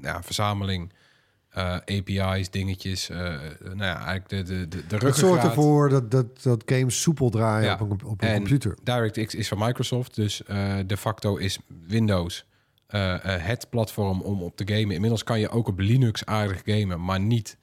ja, 0.02 0.24
verzameling 0.24 0.92
eh, 1.56 1.74
API's, 1.74 2.50
dingetjes. 2.50 3.10
eh, 3.10 3.18
nou 3.64 3.78
ja, 3.78 3.96
eigenlijk 4.06 4.30
de, 4.30 4.44
de, 4.44 4.68
de, 4.68 4.88
de 4.88 5.06
Het 5.06 5.16
zorgt 5.16 5.44
ervoor 5.44 5.90
dat, 5.90 6.12
dat, 6.12 6.44
dat 6.44 6.64
games 6.66 7.02
soepel 7.02 7.30
draaien 7.30 7.66
Ja, 7.66 7.78
op 7.80 7.92
een, 7.92 8.06
op 8.06 8.22
een 8.22 8.28
en 8.28 8.36
computer. 8.36 8.78
DirectX 8.84 9.36
is 9.36 9.48
van 9.48 9.58
Microsoft, 9.58 10.16
dus 10.16 10.42
de 10.86 10.98
facto 10.98 11.36
is 11.36 11.60
Windows 11.88 12.46
het 13.28 13.70
platform 13.70 14.22
om 14.22 14.42
op 14.44 14.56
te 14.56 14.64
gamen. 14.74 14.96
Inmiddels 14.96 15.24
kan 15.24 15.40
je 15.40 15.50
ook 15.50 15.68
op 15.68 15.80
Linux 15.80 16.26
aardig 16.26 16.62
gamen, 16.66 17.04
maar 17.04 17.20
niet 17.20 17.58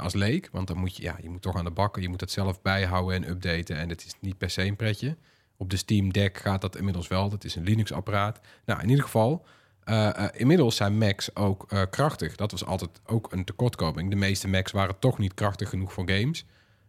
als 0.00 0.14
leek. 0.14 0.48
Want 0.52 0.66
dan 0.66 0.76
moet 0.76 0.96
je, 0.96 1.02
ja, 1.02 1.16
je 1.22 1.28
moet 1.28 1.42
toch 1.42 1.56
aan 1.56 1.64
de 1.64 1.70
bakken, 1.70 2.02
je 2.02 2.08
moet 2.08 2.18
dat 2.18 2.30
zelf 2.30 2.62
bijhouden 2.62 3.14
en 3.16 3.30
updaten. 3.30 3.76
En 3.76 3.88
het 3.88 4.04
is 4.06 4.14
niet 4.20 4.38
per 4.38 4.50
se 4.50 4.64
een 4.64 4.76
pretje. 4.76 5.16
Op 5.56 5.70
de 5.70 5.76
Steam 5.76 6.12
Deck 6.12 6.38
gaat 6.38 6.60
dat 6.60 6.76
inmiddels 6.76 7.08
wel. 7.08 7.28
Dat 7.28 7.44
is 7.44 7.54
een 7.54 7.64
Linux-apparaat. 7.64 8.40
Nou, 8.64 8.80
in 8.82 8.88
ieder 8.88 9.04
geval, 9.04 9.46
eh, 9.90 10.24
eh, 10.24 10.28
inmiddels 10.32 10.76
zijn 10.76 10.98
Macs 10.98 11.36
ook 11.36 11.64
eh, 11.68 11.82
krachtig. 11.90 12.36
Dat 12.36 12.50
was 12.50 12.64
altijd 12.64 12.90
ook 13.06 13.32
een 13.32 13.44
tekortkoming. 13.44 14.10
De 14.10 14.16
meeste 14.16 14.48
Macs 14.48 14.72
waren 14.72 14.98
toch 14.98 15.18
niet 15.18 15.34
krachtig 15.34 15.68
genoeg 15.68 15.92
voor 15.92 16.10
games. 16.10 16.44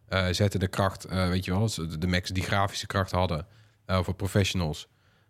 Eh, 0.08 0.26
zetten 0.32 0.60
de 0.60 0.68
kracht, 0.68 1.06
eh, 1.06 1.28
weet 1.30 1.46
je 1.46 1.52
wel, 1.52 1.70
de 2.00 2.08
Macs 2.08 2.30
die 2.30 2.44
grafische 2.44 2.88
kracht 2.88 3.12
hadden 3.12 3.46
eh, 3.86 4.04
voor 4.04 4.14
professionals. 4.14 4.88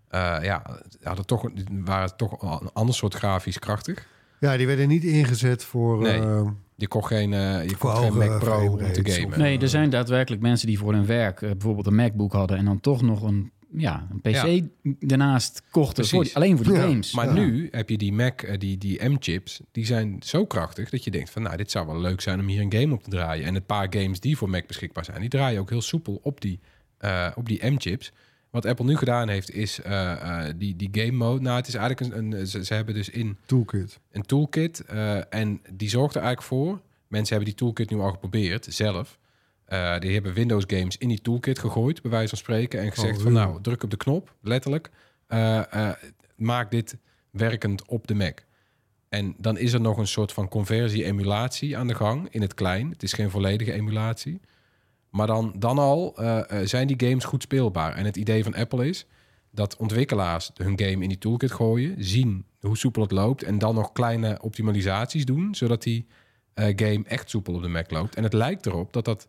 eh, 0.07 0.38
ja, 0.41 0.79
hadden 1.03 1.25
toch, 1.25 1.49
waren 1.71 2.17
toch 2.17 2.41
een 2.62 2.69
ander 2.73 2.95
soort 2.95 3.13
grafisch 3.13 3.60
krachtig. 3.60 4.07
Ja, 4.39 4.57
die 4.57 4.67
werden 4.67 4.88
niet 4.88 5.03
ingezet 5.03 5.63
voor... 5.63 6.01
Nee. 6.01 6.19
eh, 6.21 6.47
Je 6.75 6.88
kocht 6.88 7.07
geen, 7.07 7.34
eh, 7.34 7.67
je 7.69 7.77
kocht 7.77 7.97
geen 7.97 8.17
Mac 8.17 8.39
Pro 8.39 8.67
om 8.69 8.77
te 8.93 9.10
gamen. 9.12 9.39
Nee, 9.39 9.60
er 9.60 9.69
zijn 9.69 9.89
daadwerkelijk 9.89 10.41
mensen 10.41 10.67
die 10.67 10.77
voor 10.77 10.93
hun 10.93 11.05
werk 11.05 11.39
bijvoorbeeld 11.39 11.88
een 11.88 11.95
MacBook 11.95 12.34
hadden 12.34 12.57
en 12.57 12.65
dan 12.65 12.79
toch 12.79 13.01
nog 13.01 13.21
een, 13.21 13.51
ja, 13.73 14.07
een 14.12 14.21
PC 14.21 14.63
daarnaast 14.99 15.62
kochten, 15.71 16.05
voor 16.07 16.23
die- 16.23 16.36
alleen 16.36 16.55
voor 16.57 16.65
die 16.65 16.75
Ja, 16.75 16.81
games. 16.81 17.13
Maar 17.13 17.25
Ja. 17.25 17.34
nu 17.34 17.67
heb 17.71 17.89
je 17.89 17.97
die 17.97 18.13
Mac, 18.13 18.41
eh, 18.41 18.57
die, 18.60 18.77
die 18.77 19.03
M-chips, 19.10 19.62
die 19.71 19.86
zijn 19.86 20.17
zo 20.25 20.45
krachtig 20.45 20.89
dat 20.89 21.03
je 21.03 21.12
denkt 21.12 21.29
van, 21.29 21.41
nou, 21.41 21.57
dit 21.57 21.71
zou 21.71 21.86
wel 21.88 21.99
leuk 22.01 22.21
zijn 22.21 22.39
om 22.39 22.47
hier 22.47 22.62
een 22.62 22.73
game 22.73 22.93
op 22.93 23.03
te 23.03 23.10
draaien. 23.10 23.45
En 23.45 23.53
het 23.53 23.65
paar 23.65 23.88
games 23.89 24.19
die 24.19 24.38
voor 24.38 24.49
Mac 24.49 24.67
beschikbaar 24.67 25.05
zijn, 25.05 25.19
die 25.19 25.29
draaien 25.29 25.60
ook 25.60 25.69
heel 25.69 25.81
soepel 25.81 26.19
op 26.23 26.41
die, 26.41 26.60
eh, 26.97 27.27
op 27.36 27.47
die 27.47 27.65
M-chips. 27.65 28.12
Wat 28.49 28.65
Apple 28.65 28.86
nu 28.86 28.95
gedaan 28.97 29.29
heeft, 29.29 29.51
is 29.51 29.81
eh, 29.81 30.12
eh, 30.47 30.53
die, 30.57 30.75
die 30.75 30.89
game 30.91 31.12
mode. 31.12 31.41
Nou, 31.41 31.55
het 31.57 31.67
is 31.67 31.73
eigenlijk 31.75 32.13
een, 32.15 32.31
een 32.31 32.47
ze, 32.47 32.65
ze 32.65 32.73
hebben 32.73 32.93
dus 32.93 33.10
in 33.10 33.38
toolkit. 33.45 33.99
een 34.12 34.21
toolkit 34.21 34.79
eh, 34.86 35.34
en 35.34 35.62
die 35.73 35.89
zorgt 35.89 36.15
er 36.15 36.21
eigenlijk 36.21 36.53
voor. 36.53 36.81
Mensen 37.07 37.36
hebben 37.36 37.53
die 37.55 37.63
toolkit 37.65 37.89
nu 37.89 37.97
al 37.99 38.12
geprobeerd 38.12 38.65
zelf. 38.69 39.19
Eh, 39.71 39.99
die 39.99 40.13
hebben 40.13 40.34
Windows 40.34 40.63
games 40.67 40.97
in 40.97 41.07
die 41.07 41.21
toolkit 41.21 41.60
gegooid, 41.60 42.01
bij 42.01 42.12
wijze 42.12 42.29
van 42.29 42.38
spreken, 42.38 42.79
en 42.79 42.91
gezegd 42.91 43.17
Oh, 43.17 43.23
van 43.23 43.34
ja. 43.34 43.45
nou, 43.45 43.62
druk 43.62 43.84
op 43.84 43.89
de 43.89 43.97
knop, 43.97 44.36
letterlijk. 44.41 44.89
Eh, 45.27 45.73
eh, 45.73 45.95
maak 46.36 46.71
dit 46.71 46.97
werkend 47.29 47.86
op 47.88 48.07
de 48.07 48.15
Mac. 48.15 48.39
En 49.10 49.36
dan 49.38 49.57
is 49.57 49.73
er 49.73 49.81
nog 49.81 49.97
een 49.97 50.07
soort 50.07 50.31
van 50.31 50.47
conversie-emulatie 50.47 51.77
aan 51.77 51.88
de 51.88 51.95
gang 51.95 52.27
in 52.31 52.41
het 52.41 52.53
klein. 52.53 52.89
Het 52.89 53.03
is 53.03 53.13
geen 53.13 53.29
volledige 53.29 53.71
emulatie. 53.73 54.39
Maar 55.10 55.27
dan, 55.27 55.53
dan 55.57 55.77
al 55.77 56.15
zijn 56.63 56.88
die 56.88 57.07
games 57.07 57.23
goed 57.23 57.41
speelbaar. 57.41 57.95
En 57.95 58.05
het 58.05 58.15
idee 58.15 58.43
van 58.43 58.55
Apple 58.55 58.88
is 58.88 59.05
dat 59.51 59.77
ontwikkelaars 59.77 60.51
hun 60.55 60.79
game 60.79 61.03
in 61.03 61.10
die 61.10 61.17
toolkit 61.17 61.51
gooien, 61.51 62.03
zien 62.03 62.45
hoe 62.60 62.77
soepel 62.77 63.01
het 63.01 63.12
loopt. 63.12 63.43
En 63.43 63.57
dan 63.57 63.75
nog 63.75 63.91
kleine 63.91 64.41
optimalisaties 64.41 65.25
doen, 65.25 65.55
zodat 65.55 65.84
die 65.84 66.07
game 66.55 67.03
echt 67.05 67.29
soepel 67.29 67.53
op 67.53 67.62
de 67.62 67.67
Mac 67.67 67.91
loopt. 67.91 68.15
En 68.15 68.23
het 68.23 68.34
lijkt 68.34 68.65
erop 68.65 68.93
dat 68.93 69.05
dat 69.05 69.27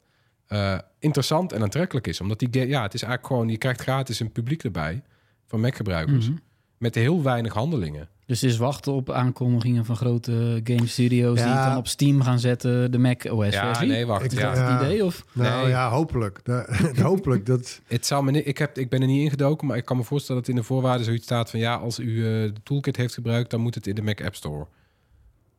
eh, 0.53 0.79
interessant 0.99 1.53
en 1.53 1.63
aantrekkelijk 1.63 2.07
is. 2.07 2.21
Omdat 2.21 2.39
die 2.39 2.67
ja, 2.69 2.83
het 2.83 2.95
is 2.95 3.03
eigenlijk 3.03 3.27
gewoon, 3.33 3.49
je 3.49 3.59
krijgt 3.59 3.81
gratis 3.81 4.21
een 4.21 4.33
publiek 4.33 4.65
erbij 4.65 5.03
van 5.47 5.61
Mac-gebruikers. 5.61 6.29
Mhm. 6.29 6.39
Met 6.79 6.95
heel 6.95 7.23
weinig 7.23 7.53
handelingen. 7.53 8.09
Dus 8.27 8.41
het 8.41 8.51
is 8.51 8.57
wachten 8.57 8.93
op 8.93 9.11
aankondigingen 9.11 9.85
van 9.85 9.97
grote 9.97 10.61
game 10.65 10.87
studios 10.87 11.39
die 11.39 11.49
het 11.49 11.65
dan 11.65 11.77
op 11.77 11.87
Steam 11.89 12.23
gaan 12.23 12.39
zetten, 12.39 12.91
de 12.91 12.99
Mac 12.99 13.25
OS 13.25 13.53
Ja, 13.55 13.67
versie. 13.67 13.87
nee, 13.89 14.07
wacht. 14.07 14.25
Ik- 14.25 14.33
ja. 14.39 14.49
dat 14.49 14.57
Ja. 14.57 14.73
het 14.79 14.83
idee? 14.83 15.05
Of? 15.05 15.25
Nou 15.33 15.61
Nee. 15.63 15.69
ja, 15.71 15.91
hopelijk. 15.91 16.41
Hopelijk. 17.03 17.47
Dat, 17.47 17.81
Het 17.87 18.07
zou 18.07 18.25
me 18.25 18.31
niet, 18.31 18.47
ik, 18.47 18.59
heb, 18.59 18.79
ik 18.79 18.89
ben 18.89 19.01
er 19.01 19.07
niet 19.07 19.23
ingedoken, 19.23 19.67
maar 19.67 19.77
ik 19.77 19.85
kan 19.85 19.97
me 19.97 20.03
voorstellen 20.05 20.41
dat 20.41 20.51
in 20.51 20.57
de 20.57 20.63
voorwaarden 20.63 21.05
zoiets 21.05 21.25
staat 21.25 21.51
van 21.51 21.61
ja, 21.61 21.75
als 21.75 21.99
u 21.99 22.17
eh, 22.19 22.25
de 22.25 22.53
toolkit 22.63 22.97
heeft 22.97 23.15
gebruikt, 23.15 23.51
dan 23.51 23.61
moet 23.61 23.75
het 23.75 23.87
in 23.87 23.95
de 23.95 24.03
Mac 24.03 24.21
App 24.25 24.35
Store. 24.35 24.67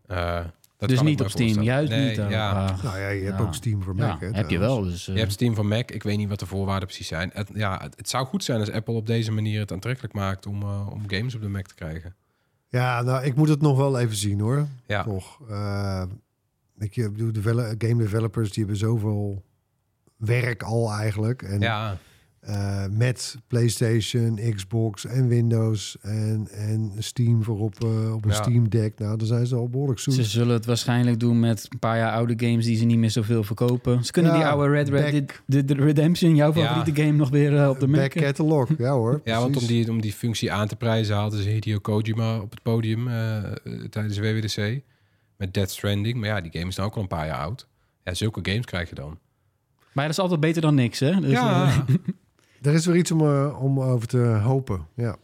Eh, 0.07 0.39
dat 0.87 0.97
dus 0.97 1.07
niet 1.07 1.21
op 1.21 1.29
Steam, 1.29 1.61
juist 1.61 1.89
Nee, 1.91 2.09
niet. 2.09 2.19
ah, 2.19 2.29
Ja. 2.29 2.51
ah, 2.51 2.83
nou 2.83 2.97
ja, 2.99 3.07
je 3.09 3.23
hebt 3.25 3.37
Ja. 3.39 3.43
ook 3.45 3.53
Steam 3.53 3.83
voor 3.83 3.95
ja, 3.97 4.07
Mac. 4.07 4.19
hè, 4.19 4.29
heb 4.31 4.49
je 4.49 4.57
wel. 4.59 4.81
Dus, 4.83 5.07
eh, 5.07 5.13
Je 5.13 5.19
hebt 5.19 5.31
Steam 5.31 5.55
van 5.55 5.67
Mac. 5.67 5.91
Ik 5.91 6.03
weet 6.03 6.17
niet 6.17 6.29
wat 6.29 6.39
de 6.39 6.45
voorwaarden 6.45 6.87
precies 6.87 7.07
zijn. 7.07 7.29
Het, 7.33 7.49
ja, 7.53 7.79
het, 7.81 7.95
het 7.97 8.09
zou 8.09 8.25
goed 8.25 8.43
zijn 8.43 8.59
als 8.59 8.71
Apple 8.71 8.93
op 8.93 9.05
deze 9.07 9.31
manier 9.31 9.59
het 9.59 9.71
aantrekkelijk 9.71 10.13
maakt 10.13 10.45
om, 10.45 10.61
eh, 10.61 10.87
om 10.91 11.03
games 11.07 11.35
op 11.35 11.41
de 11.41 11.47
Mac 11.47 11.65
te 11.67 11.75
krijgen. 11.75 12.15
Ja, 12.69 13.01
nou, 13.01 13.23
ik 13.25 13.35
moet 13.35 13.49
het 13.49 13.61
nog 13.61 13.77
wel 13.77 13.99
even 13.99 14.15
zien 14.15 14.39
hoor. 14.39 14.67
Ja, 14.87 15.03
Toch. 15.03 15.39
Eh, 15.49 16.03
ik 16.79 16.93
je, 16.95 17.11
bedoel, 17.11 17.31
devel- 17.31 17.73
game 17.77 17.97
developers 18.03 18.49
die 18.51 18.59
hebben 18.63 18.77
zoveel 18.81 19.43
werk 20.17 20.63
al 20.63 20.91
eigenlijk. 20.91 21.41
En 21.41 21.59
ja. 21.59 21.97
Eh, 22.43 22.85
met 22.91 23.35
PlayStation, 23.47 24.39
Xbox 24.55 25.05
en 25.05 25.27
Windows 25.27 25.97
en, 26.01 26.47
en 26.51 26.91
Steam 26.97 27.43
voorop 27.43 27.83
eh, 27.83 28.13
op 28.13 28.25
een 28.25 28.31
Ja. 28.31 28.35
Steam 28.35 28.69
Deck. 28.69 28.99
Nou, 28.99 29.17
dan 29.17 29.27
zijn 29.27 29.47
ze 29.47 29.55
al 29.55 29.69
behoorlijk 29.69 29.99
zoet. 29.99 30.13
Ze 30.13 30.23
zullen 30.23 30.53
het 30.53 30.65
waarschijnlijk 30.65 31.19
doen 31.19 31.39
met 31.39 31.67
een 31.69 31.79
paar 31.79 31.97
jaar 31.97 32.11
oude 32.11 32.33
games 32.47 32.65
die 32.65 32.75
ze 32.77 32.85
niet 32.85 32.97
meer 32.97 33.09
zoveel 33.11 33.43
verkopen. 33.43 34.05
Ze 34.05 34.11
kunnen 34.11 34.31
Ja, 34.31 34.37
die 34.37 34.47
oude 34.47 34.69
Red 34.73 34.89
Red 34.89 35.11
back- 35.25 35.43
de, 35.45 35.65
de 35.65 35.73
Redemption, 35.73 36.35
jouw 36.35 36.53
Ja. 36.55 36.65
favoriete 36.65 37.01
game, 37.01 37.17
nog 37.17 37.29
weer 37.29 37.57
eh, 37.57 37.69
op 37.69 37.79
de 37.79 37.87
Mac. 37.87 37.99
Back 37.99 38.11
catalog, 38.23 38.69
ja 38.77 38.91
hoor. 38.93 39.21
ja 39.23 39.39
want 39.39 39.57
om 39.57 39.65
die, 39.67 39.89
om 39.89 40.01
die 40.01 40.13
functie 40.13 40.51
aan 40.51 40.67
te 40.67 40.75
prijzen 40.75 41.15
haalden 41.15 41.43
ze 41.43 41.49
Hideo 41.49 41.79
Kojima 41.79 42.39
op 42.39 42.51
het 42.51 42.61
podium 42.61 43.05
tijdens 43.89 44.15
de 44.15 44.21
WWDC. 44.21 44.81
Met 45.37 45.53
Death 45.53 45.71
Stranding. 45.71 46.17
Maar 46.19 46.29
ja, 46.29 46.41
die 46.41 46.51
game 46.51 46.67
is 46.67 46.75
nou 46.75 46.89
ook 46.89 46.95
al 46.95 47.01
een 47.01 47.07
paar 47.07 47.25
jaar 47.25 47.39
oud. 47.39 47.67
Ja, 48.03 48.13
zulke 48.13 48.39
games 48.43 48.65
krijg 48.65 48.89
je 48.89 48.95
dan. 48.95 49.17
Maar 49.93 50.03
dat 50.05 50.13
is 50.13 50.19
altijd 50.19 50.39
beter 50.39 50.61
dan 50.61 50.75
niks, 50.75 50.99
hè? 50.99 51.19
Dus, 51.19 51.31
ja, 51.31 51.85
Er 52.63 52.73
is 52.73 52.85
weer 52.85 52.95
iets 52.95 53.11
om, 53.11 53.21
eh, 53.21 53.61
om 53.61 53.79
over 53.79 54.07
te 54.07 54.17
hopen. 54.17 54.87
Ja. 54.95 55.15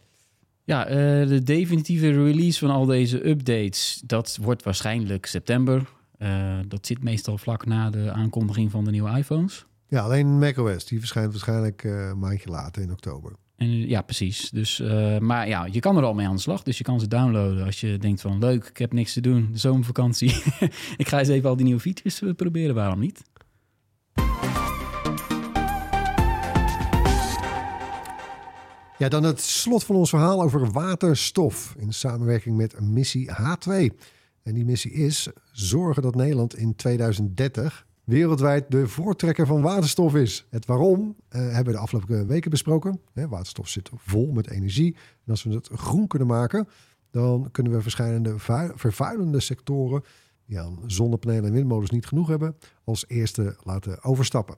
Ja, 0.64 0.86
eh, 0.86 1.28
de 1.28 1.42
definitieve 1.42 2.24
release 2.24 2.58
van 2.58 2.70
al 2.70 2.86
deze 2.86 3.28
updates, 3.28 4.02
dat 4.06 4.38
wordt 4.42 4.62
waarschijnlijk 4.62 5.26
september. 5.26 5.88
Eh, 6.18 6.58
dat 6.68 6.86
zit 6.86 7.02
meestal 7.02 7.38
vlak 7.38 7.66
na 7.66 7.90
de 7.90 8.12
aankondiging 8.12 8.70
van 8.70 8.84
de 8.84 8.90
nieuwe 8.90 9.18
iPhones. 9.18 9.66
ja, 9.88 10.02
alleen 10.02 10.38
macOS. 10.38 10.86
Die 10.86 10.98
verschijnt 10.98 11.30
waarschijnlijk 11.30 11.84
een 11.84 12.18
maandje 12.18 12.50
later 12.50 12.82
in 12.82 12.90
oktober. 12.90 13.32
En, 13.56 13.88
ja, 13.88 14.02
precies. 14.02 14.50
Dus, 14.50 14.78
maar 15.18 15.48
ja, 15.48 15.66
je 15.70 15.80
kan 15.80 15.96
er 15.96 16.02
al 16.02 16.14
mee 16.14 16.26
aan 16.26 16.34
de 16.34 16.40
slag. 16.40 16.62
Dus 16.62 16.78
je 16.78 16.84
kan 16.84 17.00
ze 17.00 17.08
downloaden 17.08 17.64
als 17.64 17.80
je 17.80 17.98
denkt 17.98 18.20
van 18.20 18.38
leuk, 18.38 18.64
ik 18.64 18.78
heb 18.78 18.92
niks 18.92 19.12
te 19.12 19.20
doen, 19.20 19.48
de 19.52 19.58
zomervakantie. 19.58 20.42
ik 20.96 21.08
ga 21.08 21.18
eens 21.18 21.28
even 21.28 21.48
al 21.48 21.56
die 21.56 21.64
nieuwe 21.64 21.80
features 21.80 22.22
proberen, 22.36 22.74
waarom 22.74 22.98
niet? 22.98 23.22
Ja, 29.00 29.08
dan 29.08 29.22
het 29.22 29.40
slot 29.40 29.84
van 29.84 29.96
ons 29.96 30.10
verhaal 30.10 30.42
over 30.42 30.70
waterstof 30.70 31.74
in 31.78 31.92
samenwerking 31.92 32.56
met 32.56 32.80
missie 32.80 33.30
H2. 33.30 33.96
En 34.42 34.54
die 34.54 34.64
missie 34.64 34.92
is 34.92 35.28
zorgen 35.52 36.02
dat 36.02 36.14
Nederland 36.14 36.56
in 36.56 36.76
2030 36.76 37.86
wereldwijd 38.04 38.70
de 38.70 38.88
voortrekker 38.88 39.46
van 39.46 39.62
waterstof 39.62 40.14
is. 40.14 40.46
Het 40.50 40.66
waarom 40.66 41.16
eh, 41.28 41.40
hebben 41.40 41.64
we 41.64 41.72
de 41.72 41.78
afgelopen 41.78 42.26
weken 42.26 42.50
besproken. 42.50 43.00
Waterstof 43.12 43.68
zit 43.68 43.90
vol 43.94 44.32
met 44.32 44.50
energie. 44.50 44.96
En 45.24 45.30
als 45.30 45.42
we 45.42 45.54
het 45.54 45.68
groen 45.72 46.06
kunnen 46.06 46.28
maken, 46.28 46.68
dan 47.10 47.48
kunnen 47.50 47.72
we 47.72 47.82
verschillende 47.82 48.38
vu- 48.38 48.72
vervuilende 48.74 49.40
sectoren 49.40 50.02
die 50.46 50.60
aan 50.60 50.78
zonnepanelen 50.86 51.44
en 51.44 51.52
windmolens 51.52 51.90
niet 51.90 52.06
genoeg 52.06 52.28
hebben, 52.28 52.56
als 52.84 53.04
eerste 53.08 53.56
laten 53.62 54.02
overstappen. 54.02 54.56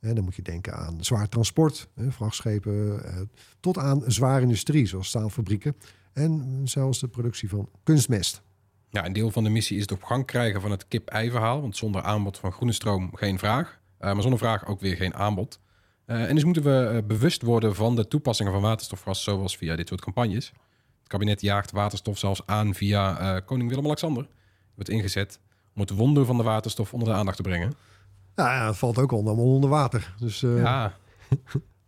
Dan 0.00 0.24
moet 0.24 0.36
je 0.36 0.42
denken 0.42 0.74
aan 0.74 1.04
zwaar 1.04 1.28
transport, 1.28 1.88
vrachtschepen, 2.08 3.04
eh, 3.04 3.20
tot 3.60 3.78
aan 3.78 4.02
zware 4.06 4.42
industrie, 4.42 4.86
zoals 4.86 5.08
staalfabrieken. 5.08 5.76
En 6.12 6.60
zelfs 6.64 7.00
de 7.00 7.08
productie 7.08 7.48
van 7.48 7.68
kunstmest. 7.82 8.42
Ja, 8.90 9.06
een 9.06 9.12
deel 9.12 9.30
van 9.30 9.44
de 9.44 9.50
missie 9.50 9.76
is 9.76 9.82
het 9.82 9.92
op 9.92 10.02
gang 10.02 10.26
krijgen 10.26 10.60
van 10.60 10.70
het 10.70 10.88
kip-ei-verhaal. 10.88 11.60
Want 11.60 11.76
zonder 11.76 12.02
aanbod 12.02 12.38
van 12.38 12.52
groene 12.52 12.72
stroom 12.72 13.16
geen 13.16 13.38
vraag. 13.38 13.80
Eh, 13.98 14.12
maar 14.12 14.22
zonder 14.22 14.38
vraag 14.38 14.66
ook 14.66 14.80
weer 14.80 14.96
geen 14.96 15.14
aanbod. 15.14 15.60
Eh, 16.04 16.28
en 16.28 16.34
dus 16.34 16.44
moeten 16.44 16.62
we 16.62 17.02
bewust 17.06 17.42
worden 17.42 17.74
van 17.74 17.96
de 17.96 18.08
toepassingen 18.08 18.52
van 18.52 18.62
waterstofgas, 18.62 19.22
zoals 19.22 19.56
via 19.56 19.76
dit 19.76 19.88
soort 19.88 20.00
campagnes. 20.00 20.46
Het 20.98 21.08
kabinet 21.08 21.40
jaagt 21.40 21.70
waterstof 21.70 22.18
zelfs 22.18 22.46
aan 22.46 22.74
via 22.74 23.40
koning 23.40 23.68
Willem-Alexander. 23.68 24.28
Wordt 24.74 24.90
ingezet 24.90 25.40
om 25.74 25.80
het 25.80 25.90
wonder 25.90 26.24
van 26.24 26.36
de 26.36 26.42
waterstof 26.42 26.92
onder 26.92 27.08
de 27.08 27.14
aandacht 27.14 27.36
te 27.36 27.42
brengen. 27.42 27.72
Nou 28.42 28.52
ja, 28.52 28.66
het 28.66 28.76
valt 28.76 28.98
ook 28.98 29.12
allemaal 29.12 29.36
onder 29.36 29.70
water. 29.70 30.14
Dus, 30.18 30.42
eh, 30.42 30.62
Ja, 30.62 30.94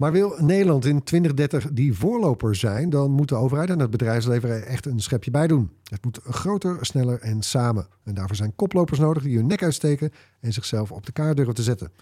Maar 0.03 0.13
wil 0.13 0.35
Nederland 0.39 0.85
in 0.85 1.03
2030 1.03 1.73
die 1.73 1.95
voorloper 1.95 2.55
zijn, 2.57 2.91
dan 2.91 3.11
moet 3.11 3.29
de 3.29 3.35
overheid 3.35 3.71
en 3.71 3.79
het 3.79 3.91
bedrijfsleven 3.91 4.67
echt 4.67 4.87
een 4.87 5.01
schepje 5.01 5.31
bij 5.31 5.47
doen. 5.47 5.71
Het 5.85 6.05
moet 6.05 6.21
groter, 6.25 6.87
sneller 6.87 7.21
en 7.21 7.43
samen. 7.43 7.87
En 8.05 8.15
daarvoor 8.15 8.37
zijn 8.37 8.55
koplopers 8.57 8.99
nodig 8.99 9.23
die 9.23 9.37
hun 9.37 9.47
nek 9.47 9.63
uitsteken 9.63 10.13
en 10.41 10.53
zichzelf 10.53 10.93
op 10.93 11.07
de 11.07 11.13
kaart 11.13 11.37
durven 11.37 11.55
te 11.55 11.63
zetten. 11.63 11.93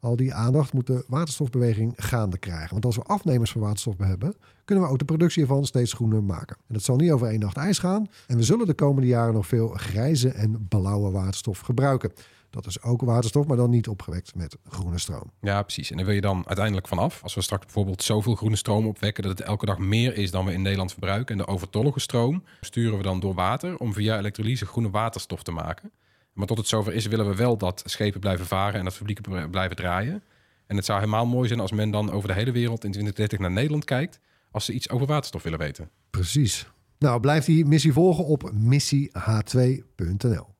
Al 0.00 0.16
die 0.16 0.34
aandacht 0.34 0.72
moet 0.72 0.86
de 0.86 1.04
waterstofbeweging 1.08 1.92
gaande 1.96 2.38
krijgen. 2.38 2.70
Want 2.70 2.84
als 2.84 2.96
we 2.96 3.02
afnemers 3.02 3.52
van 3.52 3.60
waterstof 3.60 3.94
hebben, 3.98 4.34
kunnen 4.64 4.84
we 4.84 4.90
ook 4.90 4.98
de 4.98 5.04
productie 5.04 5.42
ervan 5.42 5.66
steeds 5.66 5.92
groener 5.92 6.22
maken. 6.22 6.56
En 6.66 6.74
dat 6.74 6.82
zal 6.82 6.96
niet 6.96 7.10
over 7.10 7.28
één 7.28 7.40
nacht 7.40 7.56
ijs 7.56 7.78
gaan. 7.78 8.06
En 8.26 8.36
we 8.36 8.42
zullen 8.42 8.66
de 8.66 8.74
komende 8.74 9.08
jaren 9.08 9.34
nog 9.34 9.46
veel 9.46 9.68
grijze 9.68 10.28
en 10.28 10.66
blauwe 10.68 11.10
waterstof 11.10 11.58
gebruiken. 11.58 12.12
Dat 12.54 12.66
is 12.66 12.82
ook 12.82 13.02
waterstof, 13.02 13.46
maar 13.46 13.56
dan 13.56 13.70
niet 13.70 13.88
opgewekt 13.88 14.34
met 14.34 14.56
groene 14.68 14.98
stroom. 14.98 15.30
ja, 15.40 15.62
precies. 15.62 15.90
En 15.90 15.96
daar 15.96 16.06
wil 16.06 16.14
je 16.14 16.20
dan 16.20 16.46
uiteindelijk 16.46 16.88
vanaf. 16.88 17.22
Als 17.22 17.34
we 17.34 17.40
straks 17.40 17.64
bijvoorbeeld 17.64 18.02
zoveel 18.02 18.34
groene 18.34 18.56
stroom 18.56 18.86
opwekken 18.86 19.22
dat 19.22 19.38
het 19.38 19.46
elke 19.46 19.66
dag 19.66 19.78
meer 19.78 20.16
is 20.16 20.30
dan 20.30 20.44
we 20.44 20.52
in 20.52 20.62
Nederland 20.62 20.90
verbruiken. 20.90 21.38
En 21.38 21.44
de 21.44 21.52
overtollige 21.52 22.00
stroom 22.00 22.44
sturen 22.60 22.96
we 22.96 23.02
dan 23.02 23.20
door 23.20 23.34
water 23.34 23.76
om 23.76 23.92
via 23.92 24.18
elektrolyse 24.18 24.66
groene 24.66 24.90
waterstof 24.90 25.42
te 25.42 25.50
maken. 25.50 25.90
Maar 26.32 26.46
tot 26.46 26.58
het 26.58 26.66
zover 26.66 26.94
is, 26.94 27.06
willen 27.06 27.28
we 27.28 27.34
wel 27.34 27.56
dat 27.56 27.82
schepen 27.84 28.20
blijven 28.20 28.46
varen 28.46 28.78
en 28.78 28.84
dat 28.84 28.94
fabrieken 28.94 29.50
blijven 29.50 29.76
draaien. 29.76 30.22
En 30.66 30.76
het 30.76 30.84
zou 30.84 30.98
helemaal 30.98 31.26
mooi 31.26 31.48
zijn 31.48 31.60
als 31.60 31.72
men 31.72 31.90
dan 31.90 32.10
over 32.10 32.28
de 32.28 32.34
hele 32.34 32.52
wereld 32.52 32.84
in 32.84 32.90
2030 32.90 33.38
naar 33.38 33.50
Nederland 33.50 33.84
kijkt. 33.84 34.20
Als 34.50 34.64
ze 34.64 34.72
iets 34.72 34.90
over 34.90 35.06
waterstof 35.06 35.42
willen 35.42 35.58
weten. 35.58 35.90
Precies. 36.10 36.66
Nou, 36.98 37.20
blijf 37.20 37.44
die 37.44 37.64
missie 37.64 37.92
volgen 37.92 38.24
op 38.24 38.52
missieh2.nl. 38.52 40.53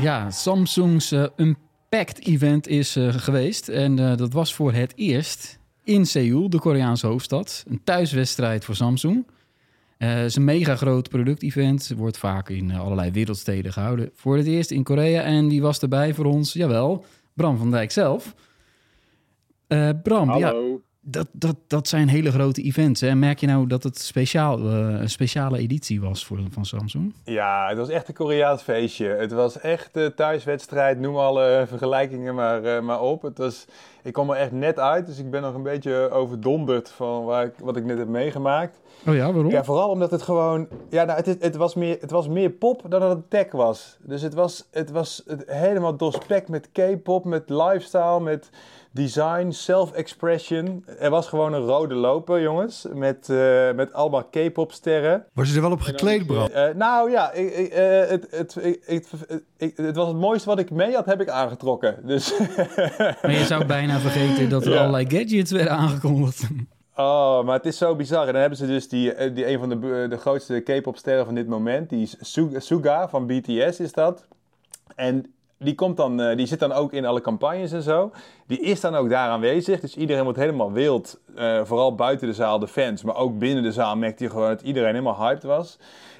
Ja, 0.00 0.30
Samsung's 0.30 1.12
eh, 1.12 1.24
Unpacked 1.36 2.26
event 2.26 2.68
is 2.68 2.96
eh, 2.96 3.08
geweest. 3.14 3.68
En 3.68 3.98
eh, 3.98 4.16
dat 4.16 4.32
was 4.32 4.54
voor 4.54 4.72
het 4.72 4.92
eerst 4.96 5.58
in 5.84 6.06
Seoul, 6.06 6.50
de 6.50 6.58
Koreaanse 6.58 7.06
hoofdstad. 7.06 7.64
Een 7.68 7.80
thuiswedstrijd 7.84 8.64
voor 8.64 8.74
Samsung. 8.74 9.26
Eh, 9.98 10.14
het 10.14 10.24
is 10.24 10.36
een 10.36 10.44
mega 10.44 10.76
groot 10.76 11.08
productevent. 11.08 11.92
Wordt 11.96 12.18
vaak 12.18 12.48
in 12.48 12.70
eh, 12.70 12.80
allerlei 12.80 13.10
wereldsteden 13.10 13.72
gehouden. 13.72 14.10
Voor 14.14 14.36
het 14.36 14.46
eerst 14.46 14.70
in 14.70 14.82
Korea. 14.82 15.22
En 15.22 15.48
die 15.48 15.62
was 15.62 15.78
erbij 15.80 16.14
voor 16.14 16.24
ons, 16.24 16.52
jawel, 16.52 17.04
Bram 17.34 17.56
van 17.56 17.70
Dijk 17.70 17.90
zelf. 17.90 18.34
Eh, 19.66 19.90
Bram, 20.02 20.38
ja, 20.38 20.46
Hallo. 20.46 20.80
Dat, 21.00 21.26
dat, 21.32 21.56
dat 21.66 21.88
zijn 21.88 22.08
hele 22.08 22.30
grote 22.30 22.62
events. 22.62 23.00
Hè? 23.00 23.14
Merk 23.14 23.40
je 23.40 23.46
nou 23.46 23.66
dat 23.66 23.82
het 23.82 23.98
speciaal, 23.98 24.58
eh, 24.58 25.00
een 25.00 25.10
speciale 25.10 25.58
editie 25.58 26.00
was 26.00 26.26
voor, 26.26 26.38
van 26.50 26.64
Samsung? 26.64 27.14
Ja, 27.24 27.68
het 27.68 27.78
was 27.78 27.88
echt 27.88 28.08
een 28.08 28.14
Koreaans 28.14 28.62
feestje. 28.62 29.06
Het 29.06 29.32
was 29.32 29.60
echt 29.60 29.94
de 29.94 30.12
thuiswedstrijd, 30.16 30.98
noem 30.98 31.16
alle 31.16 31.64
vergelijkingen 31.68 32.34
maar, 32.34 32.64
eh, 32.64 32.82
maar 32.82 33.00
op. 33.00 33.22
Het 33.22 33.38
was, 33.38 33.64
ik 34.02 34.12
kwam 34.12 34.30
er 34.30 34.36
echt 34.36 34.52
net 34.52 34.78
uit, 34.78 35.06
dus 35.06 35.18
ik 35.18 35.30
ben 35.30 35.42
nog 35.42 35.54
een 35.54 35.62
beetje 35.62 36.10
overdonderd 36.10 36.90
van 36.90 37.24
waar 37.24 37.44
ik, 37.44 37.52
wat 37.58 37.76
ik 37.76 37.84
net 37.84 37.98
heb 37.98 38.08
meegemaakt. 38.08 38.80
Oh 39.06 39.14
ja, 39.14 39.32
waarom? 39.32 39.50
Ja, 39.50 39.64
vooral 39.64 39.90
omdat 39.90 40.10
het 40.10 40.22
gewoon... 40.22 40.68
Ja, 40.90 41.04
nou, 41.04 41.22
het, 41.24 41.42
het, 41.42 41.56
was 41.56 41.74
meer, 41.74 41.96
het 42.00 42.10
was 42.10 42.28
meer 42.28 42.50
pop 42.50 42.82
dan 42.88 43.00
dat 43.00 43.10
het 43.10 43.30
tech 43.30 43.52
was. 43.52 43.98
Dus 44.00 44.22
het 44.22 44.34
was, 44.34 44.68
het 44.70 44.90
was 44.90 45.22
het 45.26 45.42
helemaal 45.46 45.96
doorspekt 45.96 46.48
met 46.48 46.68
K-pop, 46.72 47.24
met 47.24 47.50
lifestyle, 47.50 48.20
met 48.20 48.50
design, 49.02 49.50
self-expression. 49.50 50.84
Er 50.98 51.10
was 51.10 51.28
gewoon 51.28 51.52
een 51.52 51.64
rode 51.66 51.94
loper, 51.94 52.40
jongens, 52.42 52.86
met, 52.94 53.28
eh, 53.28 53.72
met 53.72 53.92
allemaal 53.92 54.24
K-pop 54.24 54.72
sterren. 54.72 55.24
Was 55.32 55.48
je 55.48 55.54
er 55.56 55.60
wel 55.62 55.70
op 55.70 55.80
gekleed, 55.80 56.26
Bram? 56.26 56.46
Eh, 56.46 56.74
nou 56.74 57.10
ja, 57.10 57.32
ik, 57.32 57.54
ik, 57.56 57.68
eh, 57.72 58.06
het, 58.08 58.26
het, 58.30 58.56
ik, 59.56 59.76
het 59.76 59.96
was 59.96 60.08
het 60.08 60.16
mooiste 60.16 60.48
wat 60.48 60.58
ik 60.58 60.70
mee 60.70 60.94
had, 60.94 61.06
heb 61.06 61.20
ik 61.20 61.28
aangetrokken. 61.28 61.96
Dus 62.06 62.38
Maar 63.22 63.30
je 63.30 63.44
zou 63.44 63.64
bijna 63.64 63.98
vergeten 63.98 64.48
dat 64.48 64.64
er 64.66 64.72
Ja. 64.72 64.78
allerlei 64.78 65.04
gadgets 65.10 65.50
werden 65.50 65.72
aangekondigd. 65.72 66.42
Oh, 66.96 67.44
maar 67.44 67.56
het 67.56 67.66
is 67.66 67.78
zo 67.78 67.96
bizar. 67.96 68.26
En 68.26 68.32
dan 68.32 68.40
hebben 68.40 68.58
ze 68.58 68.66
dus 68.66 68.88
die, 68.88 69.32
die 69.32 69.48
een 69.48 69.58
van 69.58 69.68
de, 69.68 70.06
de 70.10 70.16
grootste 70.16 70.60
K-pop 70.60 70.96
sterren 70.96 71.24
van 71.24 71.34
dit 71.34 71.48
moment. 71.48 71.90
Die 71.90 72.02
is 72.02 72.16
Su- 72.20 72.50
Suga 72.56 73.08
van 73.08 73.26
BTS 73.26 73.80
is 73.80 73.92
dat. 73.92 74.26
En 74.94 75.32
die, 75.58 75.74
komt 75.74 75.96
dan, 75.96 76.20
eh, 76.20 76.36
die 76.36 76.46
zit 76.46 76.60
dan 76.60 76.72
ook 76.72 76.92
in 76.92 77.04
alle 77.04 77.20
campagnes 77.20 77.72
en 77.72 77.82
zo. 77.82 78.10
Die 78.46 78.60
is 78.60 78.80
dan 78.80 78.94
ook 78.94 79.10
daar 79.10 79.28
aanwezig. 79.28 79.80
Dus 79.80 79.96
iedereen 79.96 80.24
wordt 80.24 80.38
helemaal 80.38 80.72
wild. 80.72 81.20
Eh, 81.36 81.60
vooral 81.64 81.94
buiten 81.94 82.26
de 82.26 82.34
zaal, 82.34 82.58
de 82.58 82.68
fans. 82.68 83.02
Maar 83.02 83.16
ook 83.16 83.38
binnen 83.38 83.62
de 83.62 83.72
zaal 83.72 83.96
merkte 83.96 84.24
je 84.24 84.30
gewoon 84.30 84.48
dat 84.48 84.62
iedereen 84.62 84.94
helemaal 84.94 85.16
hyped 85.16 85.42
was. 85.42 85.78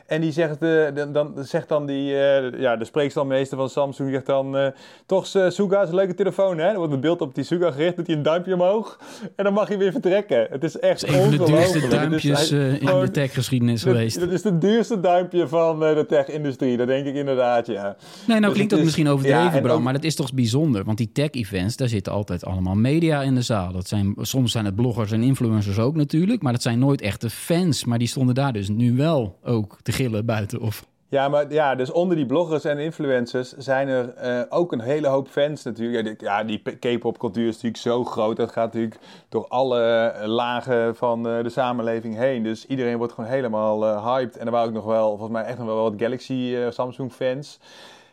En 0.08 0.20
die 0.20 0.32
zegt, 0.32 0.62
eh, 0.62 0.84
dan, 0.94 1.12
dan, 1.12 1.32
zegt 1.36 1.68
dan 1.68 1.86
die, 1.86 2.14
eh, 2.14 2.60
ja, 2.60 2.76
de 2.76 2.84
spreekstalmeester 2.84 3.56
van 3.58 3.68
Samsung, 3.68 4.10
zegt 4.12 4.26
dan, 4.26 4.56
eh, 4.56 4.66
toch 5.06 5.26
Suga 5.26 5.82
is 5.82 5.88
een 5.88 5.94
leuke 5.94 6.14
telefoon, 6.14 6.58
hè? 6.58 6.64
Er 6.68 6.76
wordt 6.76 6.92
een 6.92 7.00
beeld 7.00 7.20
op 7.20 7.34
die 7.34 7.44
Suga 7.44 7.70
gericht, 7.70 7.96
doet 7.96 8.06
hij 8.06 8.16
een 8.16 8.22
duimpje 8.22 8.54
omhoog. 8.54 8.98
En 9.36 9.44
dan 9.44 9.52
mag 9.52 9.68
hij 9.68 9.78
weer 9.78 9.92
vertrekken. 9.92 10.46
Het 10.50 10.64
is 10.64 10.78
echt 10.78 11.00
Het 11.00 11.10
is 11.10 11.16
een 11.16 11.22
van 11.22 11.30
de 11.30 11.36
duurste 11.52 11.74
Het 11.78 11.82
is 11.84 11.90
duimpjes 11.90 12.50
in 12.50 12.76
gewoon- 12.88 13.04
de 13.04 13.10
techgeschiedenis 13.10 13.82
dat, 13.82 13.92
geweest. 13.94 14.20
dat 14.20 14.30
is 14.30 14.42
de 14.42 14.58
duurste 14.58 15.00
duimpje 15.00 15.48
van 15.48 15.80
de 15.80 16.04
tech-industrie, 16.08 16.76
dat 16.76 16.86
denk 16.86 17.06
ik 17.06 17.14
inderdaad, 17.14 17.66
ja. 17.66 17.82
Nee, 17.82 17.96
nou 18.26 18.40
Dus 18.40 18.52
klinkt 18.52 18.58
het 18.60 18.70
dat 18.70 18.78
is- 18.78 18.84
misschien 18.84 19.08
overdreven, 19.08 19.44
ja, 19.44 19.52
en 19.52 19.62
Bram, 19.62 19.76
ook- 19.76 19.82
maar 19.82 19.92
dat 19.92 20.04
is 20.04 20.14
toch 20.14 20.34
bijzonder. 20.34 20.84
Want 20.84 20.98
die 20.98 21.12
tech-events, 21.12 21.76
daar 21.76 21.88
zitten 21.88 22.12
altijd 22.12 22.44
allemaal 22.44 22.74
media 22.74 23.22
in 23.22 23.34
de 23.34 23.42
zaal. 23.42 23.72
Dat 23.72 23.88
zijn, 23.88 24.14
soms 24.20 24.52
zijn 24.52 24.64
het 24.64 24.74
bloggers 24.74 25.12
en 25.12 25.22
influencers 25.22 25.78
ook 25.78 25.96
natuurlijk, 25.96 26.42
maar 26.42 26.52
dat 26.52 26.62
zijn 26.62 26.78
nooit 26.78 27.00
echte 27.00 27.30
fans. 27.30 27.84
Maar 27.84 27.98
die 27.98 28.08
stonden 28.08 28.34
daar 28.34 28.52
dus 28.52 28.68
nu 28.68 28.96
wel 28.96 29.38
ook 29.44 29.78
te 29.82 29.92
gillen 29.98 30.26
buiten. 30.26 30.60
Of... 30.60 30.86
Ja, 31.10 31.28
maar 31.28 31.52
ja, 31.52 31.74
dus 31.74 31.90
onder 31.90 32.16
die 32.16 32.26
bloggers 32.26 32.64
en 32.64 32.78
influencers 32.78 33.52
zijn 33.56 33.88
er 33.88 34.14
eh, 34.14 34.40
ook 34.48 34.72
een 34.72 34.80
hele 34.80 35.06
hoop 35.06 35.28
fans 35.28 35.62
natuurlijk. 35.62 36.20
Ja, 36.20 36.44
die, 36.44 36.62
K-pop 36.78 37.18
cultuur 37.18 37.46
is 37.46 37.54
natuurlijk 37.54 37.82
zo 37.82 38.04
groot. 38.04 38.36
Dat 38.36 38.52
gaat 38.52 38.72
natuurlijk 38.72 39.00
door 39.28 39.48
alle 39.48 39.80
eh, 39.80 40.26
lagen 40.26 40.96
van 40.96 41.28
eh, 41.28 41.42
de 41.42 41.48
samenleving 41.48 42.16
heen. 42.16 42.42
Dus 42.42 42.66
iedereen 42.66 42.96
wordt 42.96 43.12
gewoon 43.12 43.30
helemaal 43.30 44.04
hyped. 44.04 44.36
En 44.36 44.46
er 44.46 44.52
waren 44.52 44.68
ook 44.68 44.74
nog 44.74 44.84
wel, 44.84 45.08
volgens 45.08 45.30
mij 45.30 45.44
echt 45.44 45.58
nog 45.58 45.66
wel 45.66 45.82
wat 45.82 45.94
Galaxy 45.96 46.56
Samsung 46.70 47.12
fans. 47.12 47.58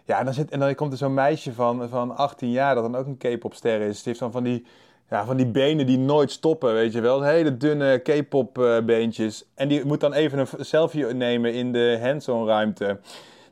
Ja, 0.05 0.19
en 0.19 0.25
dan, 0.25 0.33
zit, 0.33 0.51
en 0.51 0.59
dan 0.59 0.75
komt 0.75 0.91
er 0.91 0.97
zo'n 0.97 1.13
meisje 1.13 1.53
van, 1.53 1.89
van 1.89 2.17
18 2.17 2.51
jaar 2.51 2.75
dat 2.75 2.83
dan 2.83 2.95
ook 2.95 3.05
een 3.05 3.17
K-pop 3.17 3.53
ster 3.53 3.81
is. 3.81 3.95
Die 3.95 4.03
heeft 4.05 4.19
dan 4.19 4.31
van 4.31 4.43
die, 4.43 4.65
ja, 5.09 5.25
van 5.25 5.37
die 5.37 5.47
benen 5.47 5.85
die 5.85 5.97
nooit 5.97 6.31
stoppen, 6.31 6.73
weet 6.73 6.93
je 6.93 7.01
wel. 7.01 7.21
Hele 7.21 7.57
dunne 7.57 7.97
K-pop 7.97 8.57
eh, 8.57 8.81
beentjes. 8.85 9.45
En 9.55 9.67
die 9.67 9.85
moet 9.85 9.99
dan 9.99 10.13
even 10.13 10.39
een 10.39 10.65
selfie 10.65 11.05
nemen 11.05 11.53
in 11.53 11.71
de 11.71 11.99
hands-on 12.01 12.47
ruimte. 12.47 12.99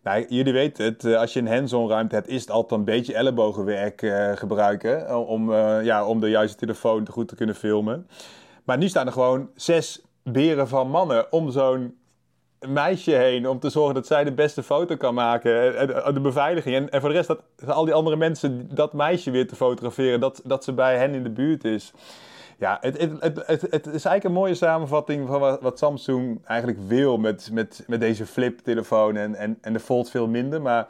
Nou, 0.03 0.25
jullie 0.29 0.53
weten 0.53 0.85
het, 0.85 1.05
eh, 1.05 1.17
als 1.17 1.33
je 1.33 1.39
een 1.39 1.47
hands-on 1.47 1.89
ruimte 1.89 2.15
hebt, 2.15 2.27
is 2.27 2.41
het 2.41 2.51
altijd 2.51 2.79
een 2.79 2.85
beetje 2.85 3.13
ellebogenwerk 3.13 4.01
eh, 4.01 4.31
gebruiken. 4.35 5.27
Om, 5.27 5.53
ja, 5.83 6.05
om 6.05 6.19
de 6.19 6.29
juiste 6.29 6.57
telefoon 6.57 7.07
goed 7.09 7.27
te 7.27 7.35
kunnen 7.35 7.55
filmen. 7.55 8.07
Maar 8.63 8.77
nu 8.77 8.87
staan 8.87 9.05
er 9.05 9.11
gewoon 9.11 9.49
zes 9.55 10.01
beren 10.23 10.67
van 10.67 10.89
mannen 10.89 11.31
om 11.31 11.51
zo'n 11.51 11.97
meisje 12.67 13.11
heen. 13.11 13.47
Om 13.49 13.59
te 13.59 13.69
zorgen 13.69 13.93
dat 13.93 14.07
zij 14.07 14.23
de 14.23 14.31
beste 14.31 14.63
foto 14.63 14.95
kan 14.95 15.13
maken. 15.13 15.77
En, 15.77 16.05
en 16.05 16.13
de 16.13 16.19
beveiliging. 16.19 16.75
En, 16.75 16.89
en 16.89 16.99
voor 16.99 17.09
de 17.09 17.15
rest, 17.15 17.27
dat, 17.27 17.41
al 17.67 17.85
die 17.85 17.93
andere 17.93 18.15
mensen 18.15 18.69
dat 18.73 18.93
meisje 18.93 19.31
weer 19.31 19.47
te 19.47 19.55
fotograferen. 19.55 20.19
Dat, 20.19 20.41
dat 20.43 20.63
ze 20.63 20.73
bij 20.73 20.97
hen 20.97 21.13
in 21.13 21.23
de 21.23 21.29
buurt 21.29 21.63
is. 21.63 21.91
Ja, 22.59 22.77
het, 22.81 22.97
het, 22.99 23.11
het, 23.45 23.61
het, 23.61 23.85
is 23.85 23.91
eigenlijk 24.05 24.23
een 24.23 24.31
mooie 24.31 24.55
samenvatting 24.55 25.27
van 25.27 25.39
wat, 25.39 25.61
wat 25.61 25.77
Samsung 25.79 26.39
eigenlijk 26.45 26.79
wil 26.87 27.17
met, 27.17 27.49
met, 27.53 27.83
met 27.87 27.99
deze 27.99 28.25
flip-telefoon. 28.25 29.15
En, 29.15 29.35
en, 29.35 29.57
en 29.61 29.73
de 29.73 29.79
Fold 29.79 30.09
veel 30.09 30.27
minder. 30.27 30.61
Maar 30.61 30.87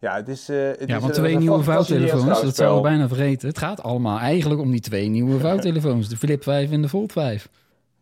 ja, 0.00 0.14
het 0.16 0.28
is. 0.28 0.48
eh, 0.48 0.56
het 0.56 0.82
Ja, 0.86 0.96
is 0.96 1.02
want 1.02 1.14
twee 1.14 1.36
nieuwe 1.36 1.62
vouwtelefoons, 1.62 2.42
dat 2.42 2.56
zou 2.56 2.76
we 2.76 2.82
bijna 2.82 3.08
vergeten. 3.08 3.48
Het 3.48 3.58
gaat 3.58 3.82
allemaal 3.82 4.18
eigenlijk 4.18 4.60
om 4.60 4.70
die 4.70 4.80
twee 4.80 5.08
nieuwe 5.08 5.38
vouwtelefoons. 5.40 6.08
De 6.08 6.16
Flip 6.16 6.42
5 6.42 6.70
en 6.70 6.82
de 6.82 6.88
Fold 6.88 7.12
5. 7.12 7.48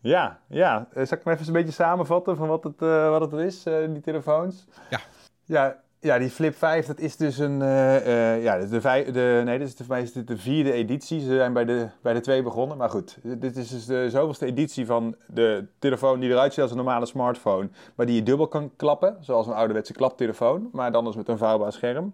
Ja, 0.03 0.39
ja. 0.47 0.87
Eh, 0.93 1.05
Zal 1.05 1.17
ik 1.17 1.23
hem 1.23 1.33
even 1.33 1.47
een 1.47 1.53
beetje 1.53 1.71
samenvatten 1.71 2.35
van 2.37 2.47
wat 2.47 2.63
het, 2.63 2.81
eh, 2.81 3.09
wat 3.09 3.31
het 3.31 3.39
is, 3.41 3.65
eh, 3.65 3.75
die 3.89 4.01
telefoons? 4.01 4.65
Ja. 4.89 4.99
Ja, 5.45 5.79
ja, 5.99 6.17
die 6.17 6.29
Flip 6.29 6.55
5, 6.55 6.85
dat 6.85 6.99
is 6.99 7.17
dus 7.17 7.37
een... 7.37 7.61
eh, 7.61 8.43
ja, 8.43 8.57
de, 8.65 8.81
vij- 8.81 9.11
de, 9.11 9.41
nee, 9.45 9.57
dit 9.59 9.67
is 9.67 9.75
de, 9.75 9.83
voor 9.83 9.93
mij 9.93 10.03
is 10.03 10.11
dit 10.13 10.27
de 10.27 10.37
vierde 10.37 10.71
editie. 10.71 11.19
Ze 11.19 11.35
zijn 11.35 11.53
bij 11.53 11.65
de, 11.65 11.87
bij 12.01 12.13
de 12.13 12.19
twee 12.19 12.43
begonnen. 12.43 12.77
Maar 12.77 12.89
goed, 12.89 13.17
dit 13.23 13.55
is 13.57 13.69
dus 13.69 13.85
de 13.85 14.09
zoveelste 14.09 14.45
editie 14.45 14.85
van 14.85 15.15
de 15.27 15.65
telefoon 15.79 16.19
die 16.19 16.29
eruit 16.29 16.53
ziet 16.53 16.61
als 16.61 16.71
een 16.71 16.77
normale 16.77 17.05
smartphone. 17.05 17.69
Maar 17.95 18.05
die 18.05 18.15
je 18.15 18.23
dubbel 18.23 18.47
kan 18.47 18.71
klappen, 18.75 19.17
zoals 19.19 19.47
een 19.47 19.53
ouderwetse 19.53 19.93
klaptelefoon. 19.93 20.69
Maar 20.71 20.91
dan 20.91 21.05
dus 21.05 21.15
met 21.15 21.27
een 21.27 21.37
vouwbaar 21.37 21.71
scherm. 21.73 22.13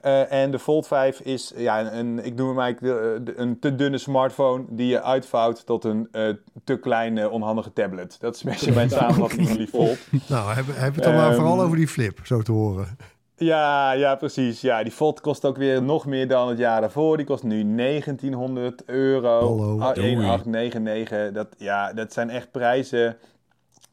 Eh, 0.00 0.32
en 0.32 0.50
de 0.50 0.58
Fold 0.58 0.86
5 0.86 1.20
is, 1.20 1.52
ja, 1.56 1.92
een, 1.92 2.24
ik 2.24 2.34
noem 2.34 2.48
hem 2.48 2.58
eigenlijk 2.60 2.94
de, 2.96 3.20
de- 3.32 3.38
een 3.38 3.58
te 3.58 3.74
dunne 3.74 3.98
smartphone 3.98 4.64
die 4.68 4.86
je 4.86 5.02
uitvouwt 5.02 5.66
tot 5.66 5.84
een 5.84 6.08
eh, 6.12 6.28
te 6.64 6.78
kleine, 6.78 7.30
onhandige 7.30 7.72
tablet. 7.72 8.16
Dat 8.20 8.34
is 8.34 8.42
een 8.44 8.50
beetje 8.50 8.72
mijn 8.72 8.90
samenvatting 9.00 9.48
van 9.48 9.56
die 9.56 9.66
Fold. 9.66 9.98
Nou, 10.28 10.52
hebben 10.54 10.74
we 10.74 10.80
het 10.80 10.94
dan 11.02 11.14
maar 11.14 11.26
Ehm, 11.28 11.34
vooral 11.34 11.60
over 11.60 11.76
die 11.76 11.88
flip, 11.88 12.18
zo 12.22 12.42
te 12.42 12.52
horen. 12.52 12.96
Ja, 13.36 13.92
ja, 13.92 14.14
precies. 14.14 14.60
Ja, 14.60 14.82
die 14.82 14.92
Fold 14.92 15.20
kost 15.20 15.44
ook 15.44 15.56
weer 15.56 15.82
nog 15.82 16.06
meer 16.06 16.28
dan 16.28 16.48
het 16.48 16.58
jaar 16.58 16.80
daarvoor. 16.80 17.16
Die 17.16 17.26
kost 17.26 17.42
nu 17.42 17.74
1900 17.76 18.82
euro. 18.86 19.38
Hallo. 19.40 19.78
Ah, 19.80 19.94
Doei. 19.94 20.14
1899. 20.14 21.32
Dat, 21.32 21.48
ja, 21.58 21.92
dat 21.92 22.12
zijn 22.12 22.30
echt 22.30 22.50
prijzen. 22.50 23.16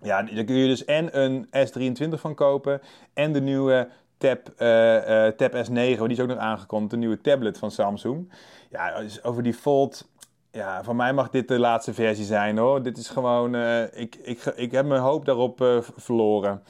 Ja, 0.02 0.24
daar 0.24 0.44
kun 0.44 0.56
je 0.56 0.68
dus 0.68 0.86
en 0.86 1.22
een 1.24 1.48
S23 1.48 2.10
van 2.10 2.36
kopen. 2.36 2.82
En 3.14 3.34
de 3.34 3.42
nieuwe 3.42 3.88
Tab, 4.18 4.50
eh, 4.58 5.28
eh, 5.28 5.34
Tab 5.36 5.54
S9, 5.54 5.72
die 5.74 6.08
is 6.08 6.20
ook 6.20 6.28
nog 6.28 6.38
aangekondigd. 6.38 6.92
De 6.92 6.98
nieuwe 6.98 7.22
tablet 7.22 7.58
van 7.58 7.72
Samsung. 7.72 8.34
Ja, 8.70 9.00
dus 9.00 9.24
over 9.24 9.44
die 9.44 9.54
Fold. 9.54 10.08
Ja, 10.52 10.84
voor 10.84 10.96
mij 10.96 11.14
mag 11.14 11.30
dit 11.30 11.48
de 11.48 11.60
laatste 11.60 11.94
versie 11.94 12.26
zijn 12.26 12.58
hoor. 12.58 12.84
Dit 12.84 12.98
is 12.98 13.10
gewoon. 13.10 13.56
eh, 13.56 13.84
ik, 14.02 14.16
ik, 14.16 14.46
ik 14.56 14.72
heb 14.72 14.86
mijn 14.86 15.02
hoop 15.02 15.26
daarop 15.26 15.84
verloren. 15.96 16.64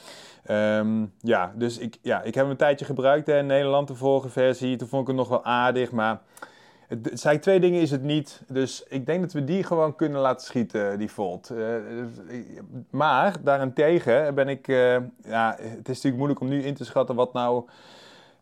Ehm, 0.43 1.05
ja, 1.19 1.53
dus 1.55 1.77
ik, 1.77 1.97
ja, 2.01 2.17
ik 2.21 2.33
heb 2.33 2.43
hem 2.43 2.49
een 2.51 2.57
tijdje 2.57 2.85
gebruikt 2.85 3.27
hè, 3.27 3.37
in 3.37 3.45
Nederland, 3.45 3.87
de 3.87 3.95
vorige 3.95 4.29
versie. 4.29 4.75
Toen 4.75 4.87
vond 4.87 5.01
ik 5.01 5.07
het 5.07 5.17
nog 5.17 5.27
wel 5.27 5.43
aardig, 5.43 5.91
maar 5.91 6.21
het, 6.87 7.09
zijn 7.13 7.39
twee 7.39 7.59
dingen 7.59 7.81
is 7.81 7.91
het 7.91 8.03
niet. 8.03 8.41
Dus 8.47 8.83
ik 8.87 9.05
denk 9.05 9.21
dat 9.21 9.33
we 9.33 9.43
die 9.43 9.63
gewoon 9.63 9.95
kunnen 9.95 10.21
laten 10.21 10.45
schieten, 10.45 10.97
die 10.99 11.11
Volt. 11.11 11.49
Eh, 11.49 11.65
maar 12.89 13.35
daarentegen 13.43 14.35
ben 14.35 14.47
ik... 14.47 14.67
eh, 14.67 14.97
ja, 15.23 15.55
het 15.59 15.89
is 15.89 16.01
natuurlijk 16.01 16.15
moeilijk 16.15 16.39
om 16.39 16.47
nu 16.47 16.63
in 16.63 16.73
te 16.73 16.85
schatten 16.85 17.15
wat 17.15 17.33
nou... 17.33 17.65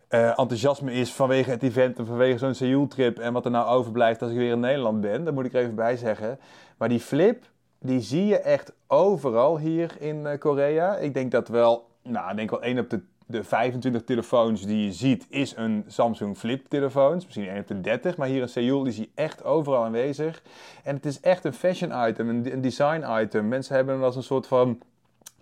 eh, 0.08 0.40
enthousiasme 0.40 0.94
is 0.94 1.14
vanwege 1.14 1.50
het 1.50 1.64
event 1.64 1.98
en 1.98 2.06
vanwege 2.06 2.38
zo'n 2.38 2.54
Seoul-trip 2.54 3.20
en 3.20 3.34
wat 3.34 3.46
er 3.46 3.52
nou 3.52 3.68
overblijft 3.68 4.22
als 4.22 4.32
ik 4.32 4.38
weer 4.38 4.52
in 4.52 4.60
Nederland 4.60 5.02
ben. 5.02 5.24
Daar 5.24 5.34
moet 5.34 5.46
ik 5.46 5.54
er 5.54 5.62
even 5.62 5.76
bij 5.76 5.98
zeggen. 5.98 6.40
Maar 6.78 6.90
die 6.90 7.00
flip, 7.00 7.44
die 7.80 8.02
zie 8.02 8.26
je 8.26 8.40
echt 8.40 8.74
overal 8.88 9.58
hier 9.58 9.96
in 10.00 10.26
eh, 10.26 10.40
Korea. 10.40 10.96
Ik 10.98 11.14
denk 11.14 11.32
dat 11.32 11.48
wel, 11.48 11.88
nou, 12.04 12.30
ik 12.30 12.36
denk 12.36 12.50
wel 12.50 12.62
één 12.62 12.80
op 12.80 12.90
de, 12.90 13.02
de 13.34 13.44
25 13.44 14.04
telefoons 14.04 14.66
die 14.66 14.86
je 14.86 14.92
ziet, 14.92 15.26
is 15.30 15.56
een 15.56 15.84
Samsung 15.88 16.38
Flip 16.38 16.66
telefoon. 16.68 17.14
Misschien 17.16 17.58
op 17.58 17.68
de 17.68 17.82
30, 17.82 18.18
maar 18.18 18.28
hier 18.28 18.42
in 18.42 18.50
Seoul 18.50 18.86
is 18.86 18.98
hij 18.98 19.10
echt 19.16 19.44
overal 19.44 19.84
aanwezig. 19.84 20.44
En 20.84 20.96
het 20.96 21.06
is 21.06 21.20
echt 21.20 21.46
een 21.46 21.54
fashion 21.54 22.08
item, 22.08 22.30
een, 22.30 22.54
een 22.54 22.62
design 22.62 23.06
item. 23.22 23.48
Mensen 23.48 23.76
hebben 23.76 23.94
hem 23.94 24.04
als 24.04 24.16
een 24.16 24.24
soort 24.24 24.48
van 24.48 24.82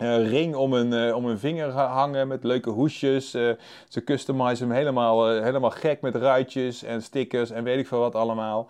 eh, 0.01 0.29
ring 0.29 0.55
om 0.55 0.73
hun, 0.73 0.93
eh, 0.93 1.15
om 1.15 1.25
hun 1.25 1.39
vinger 1.39 1.69
ha- 1.71 1.87
hangen 1.87 2.27
met 2.27 2.43
leuke 2.43 2.69
hoesjes. 2.69 3.33
Eh, 3.33 3.49
ze 3.89 4.03
customizen 4.03 4.67
hem 4.67 4.75
helemaal, 4.77 5.27
helemaal 5.29 5.69
gek 5.69 6.01
met 6.01 6.15
ruitjes 6.15 6.83
en 6.83 7.01
stickers 7.01 7.49
en 7.51 7.63
weet 7.63 7.79
ik 7.79 7.87
veel 7.87 7.99
wat 7.99 8.15
allemaal. 8.15 8.67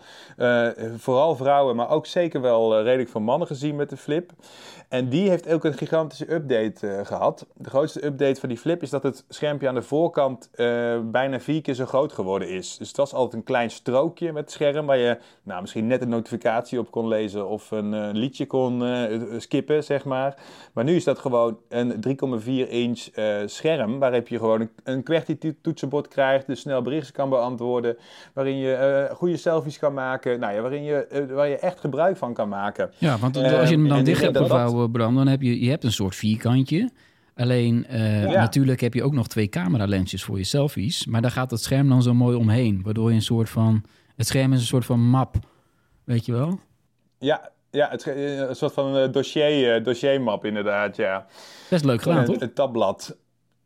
Vooral 0.96 1.36
vrouwen, 1.36 1.76
maar 1.76 1.90
ook 1.90 2.06
zeker 2.06 2.40
wel 2.40 2.82
redelijk 2.82 3.08
veel 3.10 3.20
mannen 3.20 3.46
gezien 3.46 3.76
met 3.76 3.90
de 3.90 3.96
Flip. 3.96 4.30
En 4.88 5.08
die 5.08 5.28
heeft 5.28 5.52
ook 5.52 5.64
een 5.64 5.74
gigantische 5.74 6.32
update 6.32 6.86
eh, 6.88 7.06
gehad. 7.06 7.46
De 7.56 7.70
grootste 7.70 8.04
update 8.04 8.40
van 8.40 8.48
die 8.48 8.58
Flip 8.58 8.82
is 8.82 8.90
dat 8.90 9.02
het 9.02 9.24
schermpje 9.28 9.68
aan 9.68 9.74
de 9.74 9.82
voorkant 9.82 10.50
bijna 11.02 11.40
vier 11.40 11.62
keer 11.62 11.74
zo 11.74 11.86
groot 11.86 12.12
geworden 12.12 12.48
is. 12.48 12.76
Dus 12.76 12.88
het 12.88 12.96
was 12.96 13.14
altijd 13.14 13.34
een 13.34 13.42
klein 13.42 13.70
strookje 13.70 14.32
met 14.32 14.42
het 14.42 14.52
scherm 14.52 14.86
waar 14.86 14.96
je 14.96 15.18
nou, 15.42 15.60
misschien 15.60 15.86
net 15.86 16.02
een 16.02 16.08
notificatie 16.08 16.78
op 16.78 16.90
kon 16.90 17.08
lezen 17.08 17.48
of 17.48 17.70
een 17.70 18.10
liedje 18.16 18.46
kon 18.46 18.82
skippen, 19.38 19.84
zeg 19.84 20.04
maar. 20.04 20.34
Maar 20.72 20.84
nu 20.84 20.96
is 20.96 21.04
dat 21.04 21.18
gewoon 21.22 21.58
een 21.68 21.94
3,4 22.40 22.68
inch 22.68 23.06
eh, 23.06 23.36
scherm 23.46 23.98
waarop 23.98 24.28
je 24.28 24.38
gewoon 24.38 24.60
een, 24.60 24.70
een 24.84 25.02
QWERTY-toetsenbord 25.02 26.08
krijgt, 26.08 26.46
dus 26.46 26.60
snel 26.60 26.82
berichten 26.82 27.12
kan 27.12 27.28
beantwoorden, 27.28 27.96
waarin 28.32 28.56
je 28.56 28.72
eh, 28.74 29.16
goede 29.16 29.36
selfies 29.36 29.78
kan 29.78 29.94
maken, 29.94 30.40
nou 30.40 30.54
ja, 30.54 30.60
waarin 30.60 30.82
je, 30.82 31.06
eh, 31.06 31.26
waar 31.26 31.48
je 31.48 31.56
echt 31.58 31.80
gebruik 31.80 32.16
van 32.16 32.34
kan 32.34 32.48
maken. 32.48 32.90
Ja, 32.98 33.18
want 33.18 33.36
als 33.36 33.68
je 33.68 33.74
hem 33.74 33.82
en 33.82 33.88
dan 33.88 34.04
dicht 34.04 34.22
hebt 34.22 34.36
gevouwen, 34.36 34.90
Bram, 34.90 35.14
dan 35.14 35.26
heb 35.26 35.42
je, 35.42 35.64
je 35.64 35.70
hebt 35.70 35.84
een 35.84 35.92
soort 35.92 36.14
vierkantje. 36.14 36.90
Alleen 37.34 37.86
Ja. 37.88 38.40
natuurlijk 38.40 38.80
heb 38.80 38.94
je 38.94 39.02
ook 39.02 39.12
nog 39.12 39.28
twee 39.28 39.48
cameralensjes 39.48 40.24
voor 40.24 40.38
je 40.38 40.44
selfies. 40.44 41.06
Maar 41.06 41.22
daar 41.22 41.30
gaat 41.30 41.50
het 41.50 41.62
scherm 41.62 41.88
dan 41.88 42.02
zo 42.02 42.14
mooi 42.14 42.36
omheen. 42.36 42.80
Waardoor 42.82 43.08
je 43.08 43.14
een 43.14 43.22
soort 43.22 43.50
van... 43.50 43.84
Het 44.16 44.26
scherm 44.26 44.52
is 44.52 44.60
een 44.60 44.66
soort 44.66 44.84
van 44.84 45.00
map. 45.00 45.36
Weet 46.04 46.26
je 46.26 46.32
wel? 46.32 46.58
Ja, 47.18 47.51
ja 47.72 47.88
het, 47.90 48.06
is 48.06 48.38
een 48.38 48.56
soort 48.56 48.72
van 48.72 48.96
eh, 48.96 49.12
dossier, 49.12 49.74
eh, 49.74 49.84
dossiermap 49.84 50.44
inderdaad, 50.44 50.96
ja. 50.96 51.26
Best 51.70 51.84
leuk 51.84 52.02
gedaan, 52.02 52.24
toch? 52.24 52.40
een 52.40 52.52
tabblad. 52.52 53.16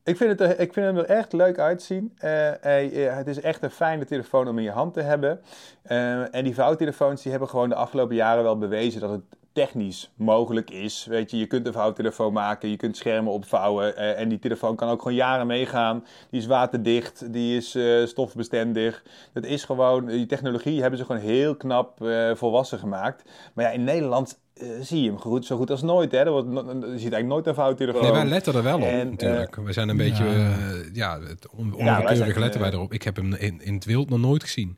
Ik 0.07 0.17
vind, 0.17 0.39
het, 0.39 0.61
ik 0.61 0.73
vind 0.73 0.87
hem 0.87 0.97
er 0.97 1.05
echt 1.05 1.33
leuk 1.33 1.59
uitzien. 1.59 2.13
Eh, 2.19 3.07
eh, 3.09 3.17
het 3.17 3.27
is 3.27 3.41
echt 3.41 3.63
een 3.63 3.71
fijne 3.71 4.05
telefoon 4.05 4.49
om 4.49 4.59
in 4.59 4.65
je 4.65 4.71
hand 4.71 4.95
te 4.95 5.01
hebben. 5.01 5.41
Eh, 5.83 6.35
en 6.35 6.45
die 6.45 6.55
vouwtelefoons 6.55 7.23
die 7.23 7.31
hebben 7.31 7.49
gewoon 7.49 7.69
de 7.69 7.75
afgelopen 7.75 8.17
jaren 8.17 8.43
wel 8.43 8.59
bewezen 8.59 9.01
dat 9.01 9.11
het 9.11 9.23
technisch 9.57 10.11
mogelijk 10.17 10.71
is. 10.71 11.07
Weet 11.09 11.31
je, 11.31 11.37
je 11.37 11.47
kunt 11.47 11.67
een 11.67 11.73
vouwtelefoon 11.73 12.33
maken, 12.33 12.69
je 12.69 12.77
kunt 12.77 12.97
schermen 12.97 13.33
opvouwen 13.33 13.97
eh, 13.97 14.21
en 14.21 14.29
die 14.29 14.39
telefoon 14.39 14.77
kan 14.77 14.89
ook 14.89 15.03
gewoon 15.03 15.17
jaren 15.17 15.47
meegaan. 15.47 16.05
Die 16.31 16.41
is 16.41 16.47
waterdicht, 16.47 17.33
die 17.33 17.57
is 17.57 17.75
eh, 17.75 18.07
stofbestendig. 18.07 19.03
Dat 19.33 19.45
is 19.45 19.65
gewoon, 19.65 20.07
die 20.07 20.27
technologie 20.27 20.81
hebben 20.81 20.99
ze 20.99 21.05
gewoon 21.05 21.21
heel 21.21 21.57
knap 21.57 22.03
eh, 22.03 22.35
volwassen 22.35 22.79
gemaakt. 22.79 23.23
Maar 23.55 23.65
ja, 23.65 23.71
in 23.71 23.85
Nederland 23.85 24.39
eh, 24.57 24.69
zie 24.81 25.03
je 25.03 25.09
hem 25.09 25.19
goed, 25.19 25.47
zo 25.47 25.57
goed 25.57 25.71
als 25.71 25.83
nooit. 25.83 26.13
Hè? 26.13 26.19
Er 26.19 26.31
wordt, 26.31 26.49
je 26.49 26.63
ziet 26.81 27.13
eigenlijk 27.13 27.27
nooit 27.27 27.47
een 27.47 27.55
vouwtelefoon. 27.55 28.03
Nee, 28.03 28.13
wij 28.13 28.25
letten 28.25 28.55
er 28.55 28.63
wel 28.63 28.77
op, 28.77 28.83
En, 28.83 29.11
natuurlijk. 29.11 29.57
we 29.57 29.73
zijn 29.73 29.89
een 29.89 29.97
beetje, 29.97 30.25
ja. 30.25 30.31
eh, 30.31 30.95
ja, 30.95 31.19
on, 31.57 31.75
letten 31.77 32.61
wij 32.61 32.69
eh, 32.69 32.75
erop. 32.75 32.93
Ik 32.93 33.03
heb 33.03 33.17
hem 33.17 33.35
in, 33.35 33.61
in 33.63 33.75
het 33.75 33.85
wild 33.85 34.11
nog 34.11 34.19
nooit 34.19 34.43
gezien. 34.43 34.77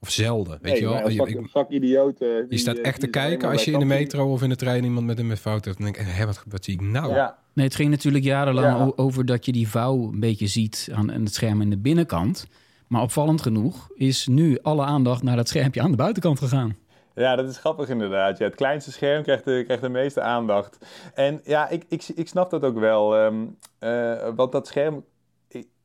Of 0.00 0.10
zelden, 0.10 0.58
weet 0.62 0.72
Nee, 0.72 0.80
je 0.80 0.86
wel. 0.86 0.94
maar 0.94 1.04
een 1.04 1.10
Je- 1.10 1.16
vak, 1.16 1.28
ik- 1.28 1.48
vak 1.50 1.70
idioten. 1.70 2.28
je 2.28 2.46
die, 2.48 2.58
staat 2.58 2.76
eh, 2.76 2.84
echt 2.84 3.00
te 3.00 3.06
kijken 3.06 3.48
als 3.48 3.64
je 3.64 3.70
in 3.70 3.78
de 3.78 3.84
metro 3.84 4.32
of 4.32 4.42
in 4.42 4.48
de 4.48 4.56
trein 4.56 4.84
iemand 4.84 5.06
met 5.06 5.18
een 5.18 5.36
fout 5.36 5.64
heeft. 5.64 5.76
Dan 5.78 5.86
denk 5.92 5.98
ik, 6.08 6.14
hé, 6.14 6.26
wat, 6.26 6.42
wat 6.48 6.64
zie 6.64 6.74
ik 6.74 6.80
nou? 6.80 7.14
Ja, 7.14 7.38
Nee, 7.52 7.66
het 7.66 7.74
ging 7.74 7.90
natuurlijk 7.90 8.24
jarenlang 8.24 8.78
Ja. 8.78 8.92
over 8.96 9.26
dat 9.26 9.46
je 9.46 9.52
die 9.52 9.68
vouw 9.68 10.08
een 10.12 10.20
beetje 10.20 10.46
ziet 10.46 10.88
aan, 10.92 11.12
aan 11.12 11.24
het 11.24 11.34
scherm 11.34 11.60
in 11.60 11.70
de 11.70 11.78
binnenkant. 11.78 12.46
Maar 12.86 13.02
opvallend 13.02 13.42
genoeg 13.42 13.88
is 13.94 14.26
nu 14.26 14.58
alle 14.62 14.84
aandacht 14.84 15.22
naar 15.22 15.36
dat 15.36 15.48
schermpje 15.48 15.80
aan 15.80 15.90
de 15.90 15.96
buitenkant 15.96 16.38
gegaan. 16.38 16.76
Ja, 17.14 17.36
dat 17.36 17.48
is 17.48 17.56
grappig 17.58 17.88
inderdaad. 17.88 18.38
Ja, 18.38 18.44
het 18.44 18.54
kleinste 18.54 18.92
scherm 18.92 19.22
krijgt 19.22 19.44
de, 19.44 19.62
krijgt 19.64 19.82
de 19.82 19.88
meeste 19.88 20.20
aandacht. 20.20 20.78
En 21.14 21.40
ja, 21.44 21.68
ik, 21.68 21.84
ik, 21.88 22.08
ik 22.14 22.28
snap 22.28 22.50
dat 22.50 22.62
ook 22.62 22.78
wel. 22.78 23.16
ehm, 23.16 23.44
eh, 23.78 24.28
want 24.34 24.52
dat 24.52 24.66
scherm... 24.66 25.04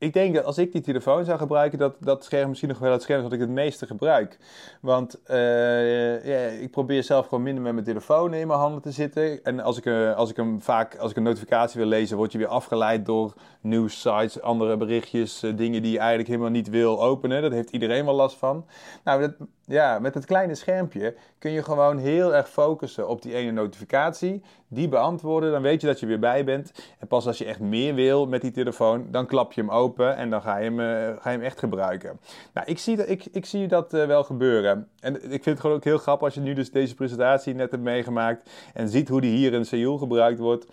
Ik, 0.02 0.14
denk 0.14 0.36
dat 0.36 0.46
als 0.46 0.58
ik 0.58 0.72
die 0.72 0.82
telefoon 0.82 1.26
zou 1.26 1.38
gebruiken... 1.38 1.80
dat 1.80 1.96
dat 2.00 2.24
scherm 2.24 2.48
misschien 2.48 2.70
nog 2.70 2.80
wel 2.80 2.92
het 2.92 3.02
scherm 3.02 3.18
is 3.18 3.24
wat 3.24 3.34
ik 3.34 3.40
het 3.40 3.50
meeste 3.50 3.88
gebruik. 3.88 4.38
Want 4.82 5.24
eh, 5.24 6.62
ik 6.62 6.72
probeer 6.72 7.04
zelf 7.04 7.28
gewoon 7.28 7.44
minder 7.44 7.64
met 7.64 7.74
mijn 7.74 7.86
telefoon 7.86 8.34
in 8.34 8.48
mijn 8.48 8.60
handen 8.60 8.82
te 8.82 8.92
zitten. 8.92 9.44
En 9.44 9.60
als 9.60 9.78
ik, 9.78 9.86
eh, 9.86 10.16
als 10.16 10.30
ik 10.30 10.36
hem 10.36 10.62
vaak... 10.62 10.96
Als 10.98 11.12
ik 11.12 11.18
een 11.18 11.24
notificatie 11.24 11.80
wil 11.80 11.90
lezen... 11.90 12.18
word 12.18 12.32
je 12.32 12.38
weer 12.38 12.48
afgeleid 12.48 13.06
door 13.06 13.34
nieuwssites, 13.62 14.42
andere 14.42 14.78
berichtjes... 14.78 15.44
eh, 15.44 15.58
dingen 15.58 15.82
die 15.82 15.92
je 15.92 16.00
eigenlijk 16.00 16.30
helemaal 16.30 16.52
niet 16.52 16.70
wil 16.70 17.04
openen. 17.04 17.42
Dat 17.42 17.52
heeft 17.52 17.70
iedereen 17.70 18.06
wel 18.06 18.16
last 18.16 18.38
van. 18.38 18.66
Nou, 19.04 19.22
dat, 19.22 19.34
ja, 19.66 20.00
met 20.00 20.14
het 20.14 20.26
kleine 20.26 20.56
schermpje 20.56 21.16
kun 21.40 21.52
je 21.52 21.64
gewoon 21.64 21.98
heel 21.98 22.36
erg 22.36 22.50
focussen 22.50 23.08
op 23.08 23.22
die 23.22 23.36
ene 23.36 23.52
notificatie. 23.52 24.44
Die 24.68 24.88
beantwoorden, 24.88 25.52
dan 25.52 25.62
weet 25.62 25.82
je 25.82 25.88
dat 25.88 26.00
je 26.00 26.06
weer 26.06 26.20
bij 26.20 26.44
bent. 26.44 26.72
En 27.00 27.08
pas 27.08 27.28
als 27.28 27.38
je 27.38 27.46
echt 27.46 27.60
meer 27.60 27.96
wil 27.96 28.28
met 28.28 28.42
die 28.42 28.52
telefoon, 28.52 29.08
dan 29.12 29.26
klap 29.26 29.54
je 29.54 29.62
hem 29.62 29.70
open 29.70 29.91
en 30.00 30.30
dan 30.30 30.42
ga 30.42 30.58
je 30.58 30.64
hem, 30.64 30.80
eh, 30.80 31.22
ga 31.22 31.30
je 31.30 31.38
hem 31.38 31.42
echt 31.42 31.60
gebruiken. 31.60 32.20
Nou, 32.54 32.68
ik 32.68 32.80
zie 32.80 32.96
dat, 32.96 33.10
ik, 33.10 33.26
ik 33.32 33.46
zie 33.46 33.68
dat 33.68 33.94
eh, 33.94 34.06
wel 34.06 34.24
gebeuren. 34.24 34.88
En 35.00 35.16
ik 35.16 35.30
vind 35.30 35.46
het 35.46 35.60
gewoon 35.60 35.76
ook 35.76 35.84
heel 35.84 35.98
grappig 35.98 36.26
als 36.26 36.34
je 36.34 36.42
nu 36.42 36.54
dus 36.54 36.72
deze 36.72 36.96
presentatie 36.96 37.54
net 37.54 37.72
hebt 37.72 37.84
meegemaakt 37.84 38.50
en 38.74 38.90
ziet 38.90 39.10
hoe 39.10 39.22
die 39.22 39.36
hier 39.36 39.54
in 39.54 39.66
Seoul 39.66 39.98
gebruikt 39.98 40.40
wordt. 40.40 40.66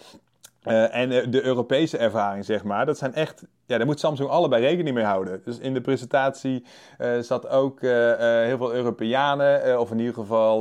Eh, 0.63 0.95
en 0.95 1.13
eh, 1.13 1.31
de 1.31 1.45
Europese 1.45 1.99
ervaring, 1.99 2.45
zeg 2.45 2.65
maar, 2.65 2.87
dat 2.87 2.99
zijn 2.99 3.15
echt... 3.15 3.47
Ja, 3.67 3.77
daar 3.77 3.87
moet 3.87 4.01
Samsung 4.01 4.29
allebei 4.29 4.63
rekening 4.63 4.95
mee 4.95 5.05
houden. 5.05 5.41
Dus 5.45 5.59
in 5.59 5.75
de 5.75 5.81
presentatie 5.81 6.65
eh, 6.99 7.19
zat 7.19 7.49
ook 7.49 7.81
heel 7.81 8.57
veel 8.57 8.75
Europeanen... 8.75 9.81
of 9.81 9.91
in 9.91 9.99
ieder 9.99 10.15
geval 10.15 10.61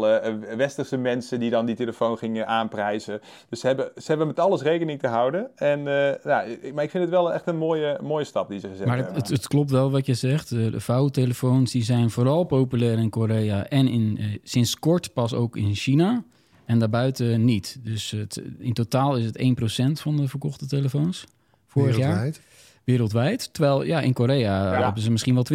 westerse 0.58 0.98
mensen 0.98 1.40
die 1.40 1.50
dan 1.50 1.66
die 1.66 1.76
telefoon 1.76 2.18
gingen 2.18 2.48
aanprijzen. 2.48 3.22
Dus 3.50 3.60
ze 3.60 3.68
hebben, 3.68 3.92
ze 3.96 4.04
hebben 4.08 4.28
met 4.28 4.40
alles 4.40 4.62
rekening 4.62 5.00
te 5.00 5.08
houden. 5.08 5.50
En, 5.56 5.84
ja, 6.24 6.46
maar 6.74 6.84
ik 6.84 6.90
vind 6.90 7.04
het 7.04 7.10
wel 7.10 7.34
echt 7.34 7.48
een 7.48 7.58
mooie, 7.58 8.00
mooie 8.02 8.24
stap 8.24 8.50
die 8.50 8.60
ze 8.60 8.68
gezet 8.68 8.86
Maar 8.86 8.98
het, 8.98 9.06
hebben. 9.06 9.24
het, 9.24 9.32
het 9.32 9.48
klopt 9.48 9.72
wel 9.72 9.92
wat 9.92 10.06
je 10.06 10.14
zegt. 10.14 10.50
De 10.50 10.80
vouwtelefoons 10.80 11.72
die 11.72 11.84
zijn 11.84 12.10
vooral 12.10 12.44
populair 12.44 12.98
in 12.98 13.10
Korea 13.10 13.68
en 13.68 13.88
in, 13.88 14.40
sinds 14.44 14.80
kort 14.80 15.14
pas 15.14 15.34
ook 15.34 15.56
in 15.56 15.76
China. 15.76 16.24
En 16.68 16.80
daarbuiten 16.80 17.46
niet. 17.46 17.80
Dus 17.84 18.12
het, 18.12 18.42
in 18.60 18.74
totaal 18.74 19.18
is 19.18 19.26
het 19.26 19.38
1% 19.38 20.02
van 20.02 20.18
de 20.18 20.28
verkochte 20.28 20.66
telefoons 20.66 21.26
vorig 21.68 21.98
jaar 21.98 22.08
Wereldwijd. 22.08 22.42
wereldwijd. 22.84 23.50
Terwijl 23.54 23.84
ja, 23.84 24.02
in 24.02 24.14
Korea 24.14 24.74
Ja. 24.74 24.84
hebben 24.84 25.04
ze 25.04 25.12
misschien 25.12 25.34
wel 25.34 25.46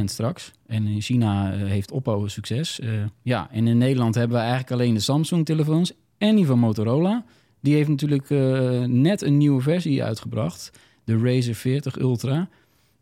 20% 0.00 0.04
straks. 0.04 0.52
En 0.66 0.86
in 0.86 1.00
China 1.00 1.52
eh, 1.52 1.58
heeft 1.66 1.90
Oppo 1.90 2.28
succes. 2.28 2.80
Eh, 2.80 2.88
ja, 3.22 3.48
en 3.50 3.66
in 3.66 3.78
Nederland 3.78 4.14
hebben 4.14 4.36
we 4.36 4.42
eigenlijk 4.42 4.72
alleen 4.72 4.94
de 4.94 5.00
Samsung-telefoons 5.00 5.92
en 6.18 6.36
die 6.36 6.46
van 6.46 6.58
Motorola. 6.58 7.24
Die 7.60 7.74
heeft 7.74 7.88
natuurlijk 7.88 8.30
eh, 8.30 8.80
net 8.84 9.22
een 9.22 9.36
nieuwe 9.36 9.60
versie 9.62 10.04
uitgebracht. 10.04 10.70
De 11.04 11.18
Razer 11.18 11.54
40 11.54 11.98
Ultra. 11.98 12.48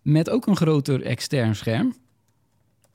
Met 0.02 0.30
ook 0.30 0.46
een 0.46 0.56
groter 0.56 1.02
extern 1.02 1.56
scherm. 1.56 1.94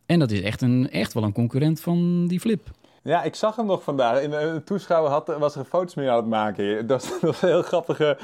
En 0.06 0.20
dat 0.20 0.32
is 0.32 0.42
echt, 0.42 0.62
een, 0.62 0.90
echt 0.90 1.14
wel 1.14 1.24
een 1.24 1.32
concurrent 1.34 1.80
van 1.80 2.28
die 2.28 2.40
flip. 2.40 2.72
Ja, 3.06 3.24
ik 3.24 3.36
zag 3.36 3.56
hem 3.56 3.66
nog 3.66 3.84
vandaag. 3.84 4.22
In 4.22 4.32
een 4.32 4.64
toeschouwer 4.64 5.12
had, 5.12 5.36
was 5.40 5.56
er 5.56 5.66
foto's 5.66 5.96
mee 5.96 6.10
aan 6.10 6.16
het 6.16 6.26
maken. 6.26 6.88
Dat 6.88 7.02
was, 7.02 7.12
dat 7.22 7.22
was 7.22 7.42
een 7.42 7.48
heel 7.50 7.62
grappige... 7.62 8.18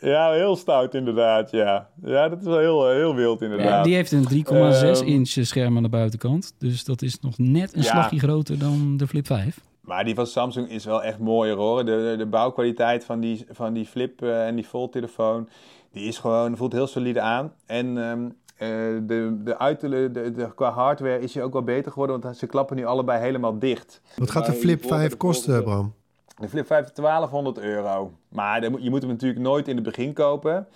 Ja, 0.00 0.32
heel 0.32 0.56
stout 0.56 0.94
inderdaad, 0.94 1.50
ja. 1.50 1.88
Ja, 2.04 2.28
dat 2.28 2.38
is 2.40 2.44
wel 2.46 2.58
heel, 2.58 2.88
eh, 2.88 2.94
heel 2.94 3.14
wild 3.14 3.42
inderdaad. 3.42 3.84
Die 3.84 3.94
heeft 3.94 4.12
een 4.12 4.24
3,6 4.28 5.00
Ehm, 5.00 5.08
inch 5.08 5.28
scherm 5.28 5.76
aan 5.76 5.82
de 5.82 5.88
buitenkant. 5.88 6.54
Dus 6.58 6.84
dat 6.84 7.02
is 7.02 7.20
nog 7.20 7.38
net 7.38 7.74
een 7.74 7.82
Ja. 7.82 7.90
slagje 7.90 8.18
groter 8.18 8.58
dan 8.58 8.96
de 8.96 9.06
Flip 9.06 9.26
5. 9.26 9.60
Maar 9.80 10.04
die 10.04 10.14
van 10.14 10.26
Samsung 10.26 10.70
is 10.70 10.84
wel 10.84 11.02
echt 11.02 11.18
mooier 11.18 11.56
hoor. 11.56 11.84
De, 11.84 12.08
de, 12.10 12.14
de 12.18 12.26
bouwkwaliteit 12.26 13.04
van 13.04 13.20
die, 13.20 13.46
van 13.50 13.72
die 13.72 13.86
flip 13.86 14.22
eh, 14.22 14.46
en 14.46 14.54
die 14.54 14.64
fold-telefoon, 14.64 15.48
die 15.92 16.08
is 16.08 16.18
gewoon, 16.18 16.56
voelt 16.56 16.72
heel 16.72 16.86
solide 16.86 17.20
aan. 17.20 17.52
En 17.66 17.98
ehm, 17.98 18.24
eh, 18.24 18.30
de, 18.58 19.40
de 19.44 19.58
uiterlijke, 19.58 20.10
de, 20.10 20.32
de, 20.32 20.54
qua 20.54 20.70
hardware 20.70 21.20
is 21.20 21.34
hij 21.34 21.42
ook 21.42 21.52
wel 21.52 21.62
beter 21.62 21.92
geworden, 21.92 22.20
want 22.20 22.36
ze 22.36 22.46
klappen 22.46 22.76
nu 22.76 22.84
allebei 22.84 23.20
helemaal 23.20 23.58
dicht. 23.58 24.00
Wat 24.16 24.30
gaat 24.30 24.46
de 24.46 24.52
Flip 24.52 24.76
de 24.76 24.80
volgende- 24.88 25.06
5 25.08 25.16
kosten, 25.16 25.62
Bram? 25.62 25.94
De 26.40 26.48
Flip 26.48 26.66
5 26.66 26.84
is 26.86 26.92
1200 26.94 27.58
euro. 27.58 28.12
Maar 28.28 28.62
je 28.62 28.90
moet 28.90 29.02
hem 29.02 29.10
natuurlijk 29.10 29.40
nooit 29.40 29.68
in 29.68 29.74
het 29.74 29.84
begin 29.84 30.12
kopen. 30.12 30.66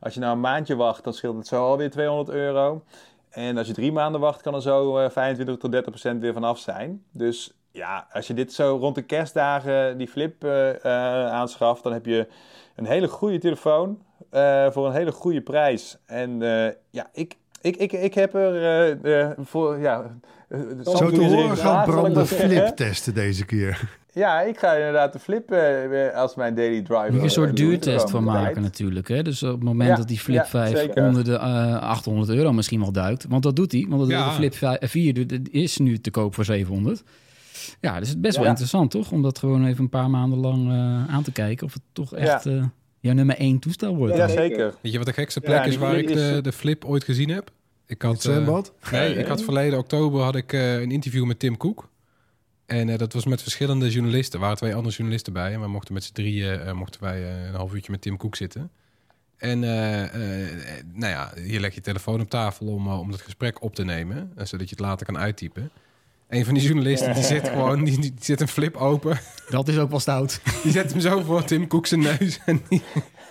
Als 0.00 0.14
je 0.14 0.20
nou 0.20 0.32
een 0.32 0.40
maandje 0.40 0.76
wacht, 0.76 1.04
dan 1.04 1.12
scheelt 1.12 1.36
het 1.36 1.46
zo 1.46 1.64
alweer 1.64 1.90
200 1.90 2.28
euro. 2.28 2.82
En 3.30 3.56
als 3.58 3.66
je 3.66 3.72
drie 3.72 3.92
maanden 3.92 4.20
wacht, 4.20 4.42
kan 4.42 4.54
er 4.54 4.62
zo 4.62 4.98
eh, 4.98 5.10
25 5.10 5.56
tot 5.56 5.70
30 5.72 5.90
procent 5.90 6.20
weer 6.20 6.32
vanaf 6.32 6.58
zijn. 6.58 7.02
Dus 7.10 7.54
ja, 7.70 8.06
als 8.12 8.26
je 8.26 8.34
dit 8.34 8.52
zo 8.52 8.76
rond 8.80 8.94
de 8.94 9.02
kerstdagen 9.02 9.98
die 9.98 10.08
Flip 10.08 10.44
eh, 10.44 10.70
eh, 10.70 11.30
aanschaft, 11.32 11.82
dan 11.82 11.92
heb 11.92 12.06
je 12.06 12.26
een 12.76 12.86
hele 12.86 13.08
goede 13.08 13.38
telefoon 13.38 13.88
eh, 13.90 14.09
voor 14.72 14.86
een 14.86 14.92
hele 14.92 15.12
goede 15.12 15.40
prijs. 15.40 15.96
En 16.06 16.42
eh, 16.42 16.72
ja, 16.90 17.10
ik, 17.12 17.36
ik, 17.60 17.76
ik, 17.76 17.92
ik 17.92 18.14
heb 18.14 18.34
er 18.34 18.54
eh, 19.04 19.20
eh, 19.20 19.30
voor, 19.38 19.78
ja... 19.78 20.16
eh, 20.48 20.58
Zo 20.60 20.90
Samsung 20.96 21.12
te 21.14 21.24
horen 21.24 21.46
maar 21.46 21.56
zeggen. 21.56 22.26
Flip 22.26 22.66
testen 22.76 23.14
deze 23.14 23.44
keer. 23.44 23.98
Ja, 24.12 24.40
ik 24.40 24.58
ga 24.58 24.72
inderdaad 24.74 25.12
de 25.12 25.18
flip 25.18 25.50
eh, 25.50 26.14
als 26.16 26.34
mijn 26.34 26.54
daily 26.54 26.82
driver. 26.82 27.06
Moet 27.10 27.16
je 27.16 27.22
een 27.22 27.30
soort 27.30 27.48
eh, 27.48 27.54
duurtest 27.54 28.10
van 28.10 28.24
maken 28.24 28.52
tijd. 28.52 28.64
natuurlijk. 28.64 29.08
Hè? 29.08 29.22
Dus 29.22 29.42
op 29.42 29.50
het 29.50 29.62
moment 29.62 29.88
Ja, 29.90 29.96
dat 29.96 30.08
die 30.08 30.18
Flip 30.18 30.36
ja, 30.36 30.46
5 30.46 30.76
zeker. 30.78 31.04
onder 31.06 31.24
de 31.24 31.34
eh, 31.34 31.80
800 31.82 32.28
euro 32.28 32.52
misschien 32.52 32.80
wel 32.80 32.92
duikt. 32.92 33.26
Want 33.28 33.42
dat 33.42 33.56
doet 33.56 33.72
hij. 33.72 33.86
Want 33.88 34.06
de- 34.06 34.12
Ja. 34.12 34.28
de 34.28 34.34
Flip 34.34 34.54
5 34.54 34.78
4 34.90 35.14
doet- 35.14 35.52
is 35.54 35.78
nu 35.78 35.98
te 35.98 36.10
koop 36.10 36.34
voor 36.34 36.44
700. 36.44 37.02
Ja, 37.80 37.98
dus 37.98 38.08
het 38.08 38.16
is 38.16 38.20
best 38.22 38.36
wel 38.36 38.46
interessant 38.46 38.90
toch? 38.90 39.12
Om 39.12 39.22
dat 39.22 39.38
gewoon 39.38 39.64
even 39.66 39.82
een 39.82 39.88
paar 39.90 40.10
maanden 40.10 40.38
lang 40.38 40.68
eh, 40.68 41.14
aan 41.14 41.22
te 41.22 41.32
kijken. 41.32 41.66
Of 41.66 41.72
het 41.72 41.82
toch 41.92 42.14
echt 42.14 42.46
eh 42.46 42.64
jouw 43.00 43.14
nummer 43.14 43.36
1 43.36 43.58
toestel 43.58 43.96
wordt. 43.96 44.16
Ja, 44.16 44.28
zeker. 44.28 44.74
Weet 44.80 44.92
je 44.92 44.98
wat 44.98 45.06
de 45.06 45.12
gekste 45.12 45.40
plek 45.40 45.64
is 45.64 45.76
waar 45.76 45.98
ik 45.98 46.06
de, 46.08 46.28
eh, 46.36 46.42
de 46.42 46.52
flip 46.52 46.84
ooit 46.84 47.04
gezien 47.04 47.28
heb? 47.28 47.50
Ik 47.86 48.02
had, 48.02 48.24
eh, 48.24 48.58
nee, 48.90 49.14
ik 49.14 49.26
had 49.26 49.42
verleden 49.42 49.78
oktober 49.78 50.20
had 50.22 50.36
ik 50.36 50.52
eh, 50.52 50.80
een 50.80 50.90
interview 50.90 51.24
met 51.24 51.38
Tim 51.38 51.56
Cook. 51.56 51.88
En 52.66 52.88
eh, 52.88 52.98
dat 52.98 53.12
was 53.12 53.24
met 53.24 53.42
verschillende 53.42 53.90
journalisten. 53.90 54.34
Er 54.34 54.40
waren 54.40 54.56
twee 54.56 54.74
andere 54.74 54.94
journalisten 54.94 55.32
bij. 55.32 55.52
En 55.52 55.60
we 55.60 55.66
mochten 55.68 55.94
met 55.94 56.04
z'n 56.04 56.12
drieën 56.12 56.60
eh, 56.60 56.72
mochten 56.72 57.02
wij 57.02 57.22
eh, 57.22 57.46
een 57.46 57.54
half 57.54 57.74
uurtje 57.74 57.90
met 57.90 58.00
Tim 58.00 58.16
Cook 58.16 58.36
zitten. 58.36 58.70
En 59.36 59.64
eh, 59.64 60.02
eh, 60.02 60.84
nou 60.92 61.12
ja, 61.12 61.32
hier 61.36 61.60
leg 61.60 61.74
je 61.74 61.80
telefoon 61.80 62.20
op 62.20 62.30
tafel 62.30 62.66
om, 62.66 62.88
om 62.88 63.10
het 63.10 63.20
gesprek 63.20 63.62
op 63.62 63.74
te 63.74 63.84
nemen. 63.84 64.32
zodat 64.36 64.68
je 64.68 64.74
het 64.76 64.84
later 64.84 65.06
kan 65.06 65.18
uittypen. 65.18 65.70
Een 66.30 66.44
van 66.44 66.54
die 66.54 66.62
journalisten 66.62 67.14
die 67.14 67.22
zit 67.22 67.48
gewoon, 67.52 67.84
die, 67.84 68.00
die 68.00 68.14
zit 68.18 68.40
een 68.40 68.48
flip 68.48 68.76
open. 68.76 69.18
Dat 69.48 69.68
is 69.68 69.78
ook 69.78 69.90
wel 69.90 70.00
stout. 70.00 70.40
Die 70.62 70.72
zet 70.72 70.90
hem 70.90 71.00
zo 71.00 71.20
voor 71.20 71.44
Tim 71.44 71.66
Cook 71.66 71.86
zijn 71.86 72.00
neus. 72.00 72.40
En 72.46 72.62
die, 72.68 72.82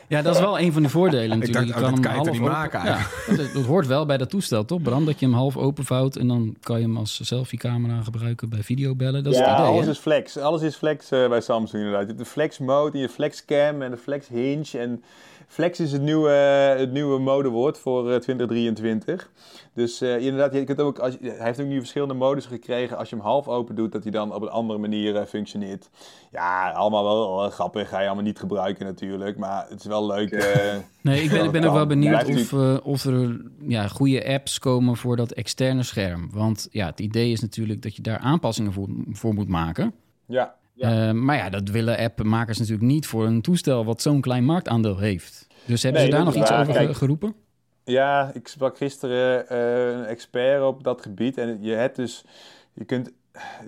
Ja, 0.08 0.22
dat 0.22 0.36
is 0.36 0.42
wel 0.42 0.60
een 0.60 0.74
van 0.74 0.82
de 0.82 0.90
voordelen 0.90 1.40
natuurlijk. 1.40 1.54
dacht, 1.54 1.68
je 1.68 1.74
oh, 1.74 1.80
kan 1.82 1.84
dat 1.84 1.94
hem 1.94 2.02
kan 2.02 2.12
je 2.12 2.18
half 2.18 2.32
niet 2.32 2.42
maken 2.42 2.84
Ja, 2.84 3.08
dat, 3.36 3.54
dat 3.54 3.66
hoort 3.66 3.88
wel 3.88 4.06
bij 4.06 4.18
dat 4.18 4.30
toestel, 4.30 4.66
toch 4.66 4.82
Bram? 4.82 5.06
Dat 5.06 5.20
je 5.20 5.26
hem 5.26 5.36
half 5.36 5.58
openvouwt 5.58 6.16
en 6.16 6.28
dan 6.28 6.56
kan 6.60 6.80
je 6.80 6.86
hem 6.86 6.98
als 6.98 7.20
selfie-camera 7.24 8.02
gebruiken 8.02 8.50
bij 8.50 8.64
videobellen. 8.64 9.24
Dat 9.24 9.34
is 9.34 9.40
ja, 9.40 9.50
het 9.50 9.60
idee, 9.60 9.72
alles 9.72 9.86
hè? 9.86 9.92
is 9.92 9.98
flex. 9.98 10.38
Alles 10.38 10.62
is 10.62 10.76
flex 10.76 11.12
eh, 11.12 11.30
bij 11.30 11.42
Samsung 11.42 11.84
inderdaad. 11.84 12.02
Je 12.02 12.08
hebt 12.08 12.20
de 12.20 12.26
flex 12.26 12.58
mode 12.58 12.92
en 12.92 13.00
je 13.00 13.10
flex 13.10 13.46
cam 13.46 13.82
en 13.82 13.92
de 13.92 13.98
flex 13.98 14.28
hinge. 14.28 14.78
En 14.78 15.04
flex 15.50 15.80
is 15.80 15.92
het 15.92 16.02
nieuwe, 16.02 16.30
het 16.78 16.92
nieuwe 16.92 17.20
modewoord 17.20 17.78
voor 17.78 18.12
eh, 18.12 18.20
2023. 18.20 19.32
Dus 19.74 20.02
eh, 20.02 20.18
inderdaad, 20.20 20.54
je 20.54 20.64
kunt 20.64 20.80
ook, 20.82 21.00
als, 21.00 21.18
hij 21.22 21.36
heeft 21.40 21.60
ook 21.62 21.68
nu 21.68 21.78
verschillende 21.80 22.14
modus 22.14 22.46
gekregen. 22.46 22.98
Als 22.98 23.10
je 23.10 23.16
hem 23.16 23.26
half 23.26 23.48
open 23.48 23.76
doet, 23.76 23.92
dat 23.92 24.04
hij 24.04 24.12
dan 24.12 24.34
op 24.34 24.42
een 24.42 24.50
andere 24.50 24.80
manier 24.80 25.16
eh, 25.16 25.26
functioneert. 25.26 25.90
Ja, 26.32 26.72
allemaal 26.72 27.04
wel 27.04 27.44
eh, 27.46 27.52
grappig. 27.52 27.90
Ga 27.90 28.00
je 28.00 28.06
allemaal 28.06 28.24
niet 28.24 28.40
gebruiken 28.40 28.86
natuurlijk. 28.86 29.38
Maar 29.38 29.66
het 29.70 29.80
is 29.80 29.86
wel 29.86 30.06
leuk. 30.06 30.32
eh, 30.32 30.76
Nee, 31.02 31.22
ik 31.24 31.30
ben, 31.30 31.46
ik 31.46 31.52
ben 31.52 31.64
ook 31.64 31.74
wel 31.74 31.86
benieuwd 31.86 32.28
of, 32.30 32.54
eh, 32.54 32.78
of 32.84 33.06
er 33.06 33.42
ja, 33.68 33.88
goede 33.88 34.28
apps 34.28 34.60
komen 34.60 34.98
voor 34.98 35.16
dat 35.16 35.32
externe 35.32 35.84
scherm. 35.84 36.30
Want 36.32 36.68
ja, 36.72 36.86
het 36.86 37.00
idee 37.00 37.32
is 37.32 37.42
natuurlijk 37.42 37.82
dat 37.82 37.96
je 37.96 38.02
daar 38.02 38.18
aanpassingen 38.20 38.74
voor, 38.74 38.88
voor 39.12 39.34
moet 39.34 39.48
maken. 39.50 39.94
ja. 40.26 40.58
Eh, 40.80 41.12
maar 41.12 41.36
ja, 41.36 41.50
dat 41.50 41.70
willen 41.70 41.98
appmakers 41.98 42.58
natuurlijk 42.58 42.88
niet 42.88 43.08
voor 43.08 43.26
een 43.26 43.42
toestel 43.42 43.86
wat 43.86 44.02
zo'n 44.02 44.22
klein 44.22 44.44
marktaandeel 44.44 44.98
heeft. 44.98 45.48
Dus 45.66 45.84
hebben 45.84 46.02
Nee, 46.02 46.10
ze 46.12 46.16
daar 46.18 46.26
nog 46.26 46.36
iets 46.36 46.50
waar. 46.50 46.62
over 46.62 46.74
Kijk, 46.74 46.96
geroepen? 46.96 47.36
Ja, 47.84 48.32
ik 48.34 48.48
sprak 48.48 48.78
gisteren 48.78 49.50
eh, 49.50 49.98
een 50.00 50.06
expert 50.06 50.64
op 50.64 50.84
dat 50.84 51.02
gebied. 51.02 51.38
En 51.38 51.58
je 51.62 51.72
hebt 51.74 51.96
dus, 51.96 52.26
je 52.74 52.86
kunt, 52.86 53.12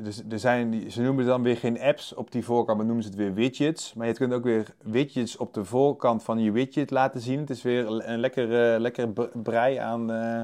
dus 0.04 0.22
er 0.30 0.40
zijn, 0.40 0.92
ze 0.92 1.02
noemen 1.02 1.26
dan 1.26 1.44
weer 1.44 1.58
geen 1.58 1.80
apps 1.82 2.14
op 2.14 2.32
die 2.32 2.44
voorkant, 2.44 2.78
maar 2.78 2.86
noemen 2.86 3.04
ze 3.04 3.10
het 3.10 3.18
weer 3.20 3.34
widgets. 3.34 3.94
Maar 3.94 4.08
je 4.08 4.14
kunt 4.14 4.34
ook 4.34 4.44
weer 4.44 4.66
widgets 4.84 5.38
op 5.38 5.54
de 5.54 5.66
voorkant 5.66 6.24
van 6.24 6.40
je 6.40 6.52
widget 6.52 6.92
laten 6.92 7.22
zien. 7.22 7.40
Het 7.40 7.50
is 7.50 7.62
weer 7.62 7.88
een 8.10 8.20
lekker, 8.20 8.80
lekker 8.80 9.10
brei 9.34 9.78
aan, 9.78 10.12
eh, 10.12 10.42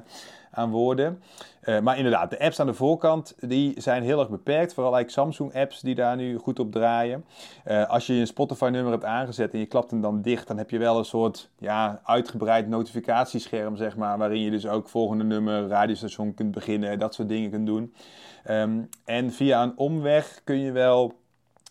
aan 0.58 0.70
woorden. 0.70 1.22
Eh, 1.62 1.80
maar 1.80 1.98
inderdaad, 1.98 2.30
de 2.30 2.40
apps 2.40 2.60
aan 2.60 2.66
de 2.66 2.74
voorkant 2.74 3.36
die 3.40 3.82
zijn 3.82 4.04
heel 4.04 4.20
erg 4.20 4.30
beperkt. 4.30 4.74
Vooral 4.74 4.96
eigenlijk 4.96 5.28
Samsung-apps 5.28 5.82
die 5.82 5.96
daar 5.96 6.16
nu 6.16 6.38
goed 6.38 6.60
op 6.60 6.72
draaien. 6.72 7.26
Eh, 7.64 7.90
als 7.90 8.08
je 8.08 8.14
een 8.14 8.28
Spotify-nummer 8.28 8.92
hebt 8.92 9.04
aangezet 9.04 9.54
en 9.54 9.60
je 9.60 9.66
klapt 9.66 9.92
hem 9.92 10.02
dan 10.02 10.22
dicht, 10.22 10.48
dan 10.48 10.58
heb 10.58 10.70
je 10.70 10.78
wel 10.78 10.98
een 10.98 11.06
soort 11.06 11.50
ja, 11.58 12.02
uitgebreid 12.04 12.68
notificatiescherm, 12.68 13.76
zeg 13.76 13.96
maar. 13.96 14.18
Waarin 14.18 14.42
je 14.42 14.52
dus 14.52 14.68
ook 14.68 14.90
volgende 14.90 15.24
nummer, 15.24 15.68
radiostation 15.68 16.34
kunt 16.34 16.52
beginnen, 16.52 17.00
dat 17.00 17.14
soort 17.14 17.30
dingen 17.30 17.52
kunt 17.52 17.66
doen. 17.66 17.94
Ehm, 18.44 18.82
en 19.06 19.32
via 19.32 19.64
een 19.64 19.78
omweg 19.78 20.42
kun 20.44 20.60
je 20.60 20.72
wel. 20.72 21.14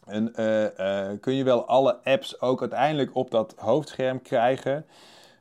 Een, 0.06 0.34
eh, 0.34 1.20
kun 1.20 1.34
je 1.34 1.44
wel 1.44 1.66
alle 1.66 2.04
apps 2.04 2.40
ook 2.40 2.60
uiteindelijk 2.60 3.14
op 3.14 3.30
dat 3.30 3.54
hoofdscherm 3.58 4.22
krijgen. 4.22 4.84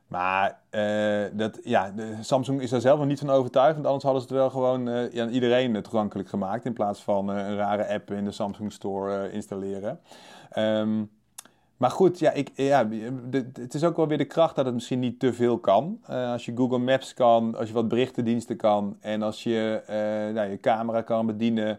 Maar 0.06 0.58
eh, 0.70 1.24
dat, 1.32 1.60
ja, 1.64 1.90
de, 1.90 2.14
Samsung 2.20 2.60
is 2.60 2.70
daar 2.70 2.80
zelf 2.80 2.98
nog 2.98 3.08
niet 3.08 3.18
van 3.18 3.30
overtuigd. 3.30 3.74
Want 3.74 3.86
anders 3.86 4.04
hadden 4.04 4.22
ze 4.22 4.28
het 4.28 4.36
wel 4.36 4.50
gewoon 4.50 4.88
eh, 4.88 5.12
ja, 5.12 5.22
aan 5.22 5.30
iedereen 5.30 5.82
toegankelijk 5.82 6.28
gemaakt. 6.28 6.64
In 6.64 6.72
plaats 6.72 7.02
van 7.02 7.32
eh, 7.32 7.36
een 7.48 7.56
rare 7.56 7.88
app 7.88 8.10
in 8.10 8.24
de 8.24 8.30
Samsung 8.30 8.72
Store 8.72 9.30
installeren. 9.32 10.00
Ehm, 10.50 11.02
maar 11.76 11.90
goed, 11.90 12.18
ja, 12.18 12.30
ik, 12.32 12.50
ja, 12.54 12.84
de- 12.84 13.50
het 13.52 13.74
is 13.74 13.84
ook 13.84 13.96
wel 13.96 14.08
weer 14.08 14.18
de 14.18 14.24
kracht 14.24 14.56
dat 14.56 14.64
het 14.64 14.74
misschien 14.74 14.98
niet 15.00 15.20
te 15.20 15.32
veel 15.32 15.58
kan. 15.58 15.98
Eh, 16.06 16.30
als 16.30 16.44
je 16.44 16.56
Google 16.56 16.78
Maps 16.78 17.14
kan, 17.14 17.54
als 17.54 17.68
je 17.68 17.74
wat 17.74 17.88
berichtendiensten 17.88 18.56
kan. 18.56 18.96
En 19.00 19.22
als 19.22 19.42
je 19.42 19.82
eh, 19.86 20.34
nou, 20.34 20.50
je 20.50 20.60
camera 20.60 21.02
kan 21.02 21.26
bedienen. 21.26 21.78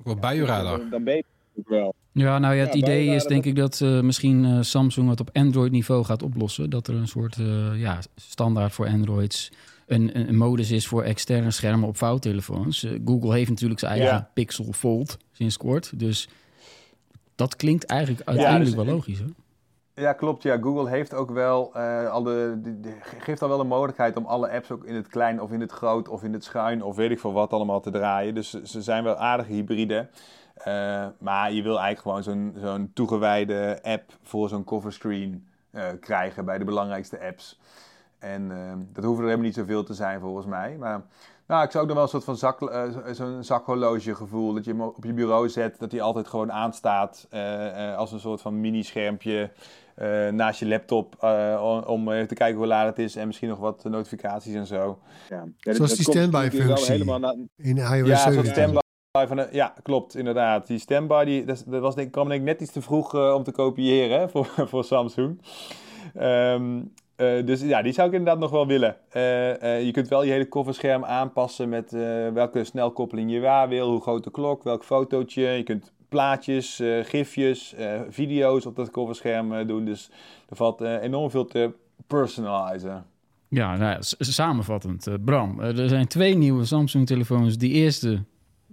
Ook 0.00 0.06
wel 0.06 0.16
buienradar. 0.16 0.88
Dan 0.90 1.04
ben 1.04 1.14
je 1.14 1.18
het 1.18 1.39
wel. 1.54 1.94
Ja, 2.12 2.38
nou 2.38 2.54
ja, 2.54 2.60
het 2.64 2.72
Ja, 2.72 2.78
idee 2.78 3.06
is 3.14 3.24
denk 3.24 3.44
ik 3.44 3.56
dat 3.56 3.80
eh, 3.80 4.00
misschien 4.00 4.44
eh, 4.44 4.58
Samsung 4.60 5.08
het 5.08 5.20
op 5.20 5.30
Android-niveau 5.32 6.04
gaat 6.04 6.22
oplossen. 6.22 6.70
Dat 6.70 6.86
er 6.88 6.94
een 6.94 7.08
soort 7.08 7.36
eh, 7.38 7.80
ja, 7.80 7.98
standaard 8.16 8.72
voor 8.72 8.86
Androids 8.86 9.52
een, 9.86 10.18
een, 10.18 10.28
een 10.28 10.36
modus 10.36 10.70
is 10.70 10.86
voor 10.86 11.02
externe 11.02 11.50
schermen 11.50 11.88
op 11.88 11.96
vouwtelefoons. 11.96 12.86
Google 13.04 13.32
heeft 13.34 13.50
natuurlijk 13.50 13.80
zijn 13.80 13.92
eigen 13.92 14.10
Ja. 14.16 14.30
Pixel 14.34 14.72
Fold 14.72 15.16
sinds 15.32 15.56
kort. 15.56 15.98
Dus 15.98 16.28
dat 17.34 17.56
klinkt 17.56 17.84
eigenlijk 17.84 18.22
uiteindelijk 18.28 18.76
dus- 18.76 18.84
wel 18.84 18.94
logisch. 18.94 19.18
Hè? 19.18 19.24
Ja, 19.94 20.12
klopt. 20.12 20.42
Ja, 20.42 20.58
Google 20.60 20.88
heeft 20.90 21.14
ook 21.14 21.30
wel 21.30 21.74
eh, 21.74 22.10
al 22.10 22.22
de, 22.22 22.58
de- 22.62 22.80
de- 22.80 22.96
geeft 23.18 23.42
al 23.42 23.48
wel 23.48 23.58
de 23.58 23.64
mogelijkheid 23.64 24.16
om 24.16 24.24
alle 24.26 24.50
apps 24.50 24.70
ook 24.70 24.84
in 24.84 24.94
het 24.94 25.06
klein 25.08 25.40
of 25.40 25.52
in 25.52 25.60
het 25.60 25.72
groot 25.72 26.08
of 26.08 26.22
in 26.22 26.32
het 26.32 26.44
schuin 26.44 26.82
of 26.82 26.96
weet 26.96 27.10
ik 27.10 27.18
veel 27.20 27.32
wat 27.32 27.52
allemaal 27.52 27.80
te 27.80 27.90
draaien. 27.90 28.34
Dus 28.34 28.50
ze- 28.62 28.82
zijn 28.82 29.04
wel 29.04 29.16
aardige 29.16 29.52
hybride. 29.52 30.08
Eh, 30.64 31.06
maar 31.18 31.52
je 31.52 31.62
wil 31.62 31.80
eigenlijk 31.80 32.24
gewoon 32.26 32.52
zo'n 32.62 32.90
toegewijde 32.94 33.78
app 33.82 34.12
voor 34.22 34.48
zo'n 34.48 34.64
coverscreen 34.64 35.46
uh, 35.72 35.82
krijgen 36.00 36.44
bij 36.44 36.58
de 36.58 36.64
belangrijkste 36.64 37.20
apps. 37.20 37.60
En 38.18 38.50
ehm, 38.50 38.78
dat 38.92 39.04
hoeven 39.04 39.22
er 39.24 39.30
helemaal 39.30 39.46
niet 39.46 39.54
zoveel 39.54 39.82
te 39.82 39.94
zijn 39.94 40.20
volgens 40.20 40.46
mij. 40.46 40.76
Maar 40.78 41.02
nou, 41.46 41.64
ik 41.64 41.70
zou 41.70 41.82
ook 41.82 41.88
nog 41.88 41.96
wel 41.96 42.04
een 42.04 42.10
soort 42.10 42.24
van 42.24 42.36
zak, 42.36 42.62
eh, 42.62 42.82
zo'n 43.12 43.44
zakhorloge 43.44 44.14
gevoel. 44.14 44.54
Dat 44.54 44.64
je 44.64 44.82
op 44.82 45.04
je 45.04 45.12
bureau 45.12 45.48
zet, 45.48 45.78
dat 45.78 45.90
hij 45.90 46.00
altijd 46.00 46.28
gewoon 46.28 46.52
aanstaat 46.52 47.28
als 47.96 48.12
een 48.12 48.20
soort 48.20 48.40
van 48.40 48.60
mini-schermpje 48.60 49.50
naast 50.30 50.60
je 50.60 50.66
laptop. 50.66 51.24
om 51.86 52.12
even 52.12 52.28
te 52.28 52.34
kijken 52.34 52.58
hoe 52.58 52.66
laat 52.66 52.86
het 52.86 52.98
is 52.98 53.16
en 53.16 53.26
misschien 53.26 53.48
nog 53.48 53.58
wat 53.58 53.84
notificaties 53.84 54.54
en 54.54 54.66
zo. 54.66 54.98
Ja. 55.28 55.44
Zoals 55.58 55.94
die 55.94 56.10
standby 56.10 56.48
functie 56.52 56.92
helemaal 56.92 57.36
in 57.56 57.76
iOS 57.76 58.24
ja, 58.24 58.80
ja, 59.50 59.74
klopt, 59.82 60.16
inderdaad. 60.16 60.66
Die 60.66 60.78
standby, 60.78 61.44
dat, 61.44 61.64
was 61.66 61.94
denk, 61.94 62.12
kwam 62.12 62.28
denk 62.28 62.40
ik 62.40 62.46
net 62.46 62.60
iets 62.60 62.72
te 62.72 62.82
vroeg 62.82 63.14
eh, 63.14 63.34
om 63.34 63.42
te 63.42 63.52
kopiëren 63.52 64.18
hè, 64.18 64.28
voor, 64.32 64.46
voor 64.56 64.84
Samsung. 64.84 65.40
Ehm, 66.14 66.80
eh, 67.16 67.46
dus 67.46 67.60
ja, 67.60 67.82
die 67.82 67.92
zou 67.92 68.08
ik 68.08 68.14
inderdaad 68.14 68.40
nog 68.40 68.50
wel 68.50 68.66
willen. 68.66 68.96
Eh, 69.08 69.84
je 69.84 69.90
kunt 69.92 70.08
wel 70.08 70.22
je 70.22 70.30
hele 70.30 70.48
kofferscherm 70.48 71.04
aanpassen 71.04 71.68
met 71.68 71.90
welke 72.34 72.64
snelkoppeling 72.64 73.32
je 73.32 73.40
waar 73.40 73.68
wil, 73.68 73.90
hoe 73.90 74.00
groot 74.00 74.24
de 74.24 74.30
klok, 74.30 74.62
welk 74.62 74.84
fotootje. 74.84 75.42
Je 75.42 75.62
kunt 75.62 75.92
plaatjes, 76.08 76.82
gifjes, 77.02 77.74
video's 78.08 78.66
op 78.66 78.76
dat 78.76 78.90
kofferscherm 78.90 79.66
doen. 79.66 79.84
Dus 79.84 80.10
er 80.48 80.56
valt 80.56 80.80
enorm 80.80 81.30
veel 81.30 81.44
te 81.44 81.72
personalizen. 82.06 83.04
Ja, 83.48 83.76
nou 83.76 83.90
ja, 83.90 83.98
samenvattend. 84.18 85.08
Bram, 85.24 85.60
er 85.60 85.88
zijn 85.88 86.06
twee 86.06 86.36
nieuwe 86.36 86.64
Samsung-telefoons. 86.64 87.58
Die 87.58 87.72
eerste, 87.72 88.24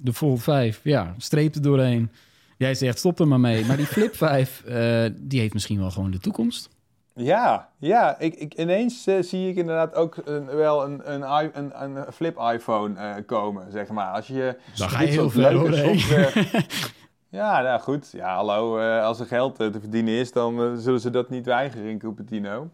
de 0.01 0.13
Fold 0.13 0.43
5, 0.43 0.79
ja, 0.83 1.13
streep 1.17 1.55
er 1.55 1.61
doorheen. 1.61 2.11
Jij 2.57 2.75
zegt 2.75 2.97
stop 2.97 3.19
er 3.19 3.27
maar 3.27 3.39
mee. 3.39 3.65
Maar 3.65 3.77
die 3.77 3.85
Flip 3.85 4.15
5, 4.15 4.61
eh, 4.65 5.05
die 5.15 5.39
heeft 5.39 5.53
misschien 5.53 5.79
wel 5.79 5.91
gewoon 5.91 6.11
de 6.11 6.19
toekomst. 6.19 6.69
Ja, 7.13 7.69
ja 7.77 8.19
ik, 8.19 8.35
ik, 8.35 8.53
ineens 8.53 9.07
eh, 9.07 9.21
zie 9.21 9.49
ik 9.49 9.55
inderdaad 9.55 9.95
ook 9.95 10.17
een, 10.25 10.45
wel 10.45 10.83
een, 10.83 11.13
een, 11.13 11.49
een, 11.57 11.81
een 11.81 12.13
flip 12.13 12.37
iPhone 12.53 12.99
eh, 12.99 13.25
komen, 13.25 13.71
zeg 13.71 13.87
maar. 13.87 14.11
Als 14.11 14.27
je 14.27 14.57
Dan 14.75 14.89
ga 14.89 14.99
dit 14.99 15.07
je 15.07 15.13
heel 15.13 15.31
hè? 15.31 15.97
software... 15.97 16.65
ja, 17.39 17.61
nou 17.61 17.79
goed. 17.79 18.09
Ja, 18.11 18.35
hallo. 18.35 18.79
als 18.99 19.19
er 19.19 19.25
geld 19.25 19.55
te 19.55 19.79
verdienen 19.79 20.13
is, 20.13 20.31
dan 20.31 20.79
zullen 20.79 20.99
ze 20.99 21.09
dat 21.09 21.29
niet 21.29 21.45
weigeren 21.45 21.89
in 21.89 21.97
Cupertino. 21.97 22.69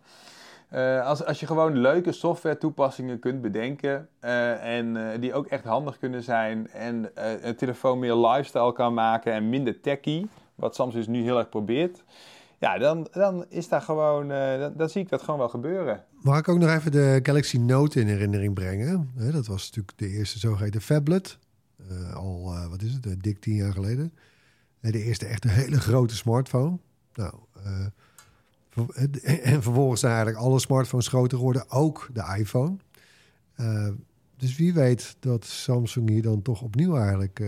Eh, 0.74 1.06
als, 1.06 1.26
als 1.26 1.40
je 1.40 1.46
gewoon 1.46 1.78
leuke 1.78 2.12
software 2.12 2.58
toepassingen 2.58 3.20
kunt 3.20 3.42
bedenken 3.42 4.08
eh, 4.20 4.78
en 4.78 5.12
eh, 5.12 5.22
die 5.22 5.34
ook 5.34 5.46
echt 5.46 5.64
handig 5.64 6.00
kunnen 6.00 6.24
zijn 6.24 6.70
en 6.72 7.12
een 7.42 7.56
telefoon 7.56 8.00
meer 8.00 8.16
lifestyle 8.16 8.74
kan 8.74 8.94
maken 8.94 9.34
en 9.34 9.50
minder 9.50 9.80
techy, 9.80 10.26
wat 10.56 10.76
Samsung 10.76 11.06
dus 11.06 11.16
nu 11.16 11.24
heel 11.24 11.38
erg 11.38 11.50
probeert, 11.50 12.04
ja, 12.60 12.78
dan, 12.78 13.08
dan 13.12 13.46
is 13.50 13.68
daar 13.68 13.82
gewoon, 13.82 14.28
dan, 14.60 14.74
dan 14.78 14.90
zie 14.90 15.02
ik 15.02 15.10
dat 15.10 15.22
gewoon 15.22 15.40
wel 15.40 15.50
gebeuren. 15.50 16.04
Mag 16.22 16.40
ik 16.40 16.48
ook 16.48 16.58
nog 16.60 16.70
even 16.70 16.92
de 16.92 17.20
Galaxy 17.24 17.58
Note 17.58 18.00
in 18.00 18.08
herinnering 18.08 18.54
brengen? 18.54 19.12
Dat 19.16 19.48
was 19.48 19.66
natuurlijk 19.66 19.98
de 19.98 20.08
eerste 20.08 20.40
zogeheten 20.40 20.82
phablet. 20.82 21.38
Eh, 21.90 22.16
al, 22.16 22.54
wat 22.70 22.82
is 22.82 22.94
het, 22.94 23.24
dik 23.24 23.40
tien 23.40 23.56
jaar 23.56 23.74
geleden. 23.74 24.14
De 24.80 25.04
eerste 25.04 25.26
echte 25.26 25.48
hele 25.48 25.80
grote 25.80 26.16
smartphone. 26.16 26.78
Nou, 27.14 27.34
en 29.24 29.62
vervolgens 29.64 30.00
zijn 30.00 30.14
eigenlijk 30.14 30.46
alle 30.46 30.60
smartphones 30.60 31.08
groter 31.08 31.38
geworden, 31.38 31.70
ook 31.72 32.10
de 32.14 32.36
iPhone. 32.40 32.76
Eh, 33.56 33.88
dus 34.38 34.56
wie 34.56 34.74
weet 34.74 35.16
dat 35.20 35.46
Samsung 35.46 36.10
hier 36.10 36.22
dan 36.22 36.42
toch 36.42 36.62
opnieuw 36.62 36.98
eigenlijk... 36.98 37.40
eh, 37.40 37.48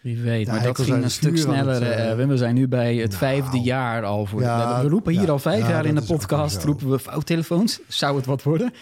Wie 0.00 0.22
weet, 0.22 0.46
maar 0.46 0.62
dat 0.62 0.78
ging 0.80 1.02
een 1.02 1.10
stuk 1.10 1.30
het, 1.30 1.40
sneller. 1.40 1.82
eh, 1.82 2.26
we 2.26 2.36
zijn 2.36 2.54
nu 2.54 2.68
bij 2.68 2.96
het 2.96 3.06
nou, 3.08 3.18
vijfde 3.18 3.58
jaar 3.60 4.04
al. 4.04 4.26
Voor 4.26 4.40
ja, 4.40 4.82
we 4.82 4.88
roepen 4.88 5.12
hier 5.12 5.22
ja, 5.22 5.28
al 5.28 5.38
vijf 5.38 5.62
ja, 5.62 5.68
jaar 5.68 5.86
in 5.86 5.94
de 5.94 6.02
podcast. 6.02 6.64
Roepen 6.64 6.90
we 6.90 6.98
fouttelefoons. 6.98 7.80
Zou 7.88 8.16
het 8.16 8.26
wat 8.26 8.42
worden? 8.42 8.72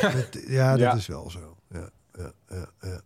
Dat- 0.00 0.38
ja, 0.46 0.70
dat 0.70 0.78
Ja. 0.80 0.94
is 0.94 1.06
wel 1.06 1.30
zo. 1.30 1.56
Ja, 1.70 1.90
ja, 2.18 2.32
ja, 2.48 2.66
ja. 2.80 3.00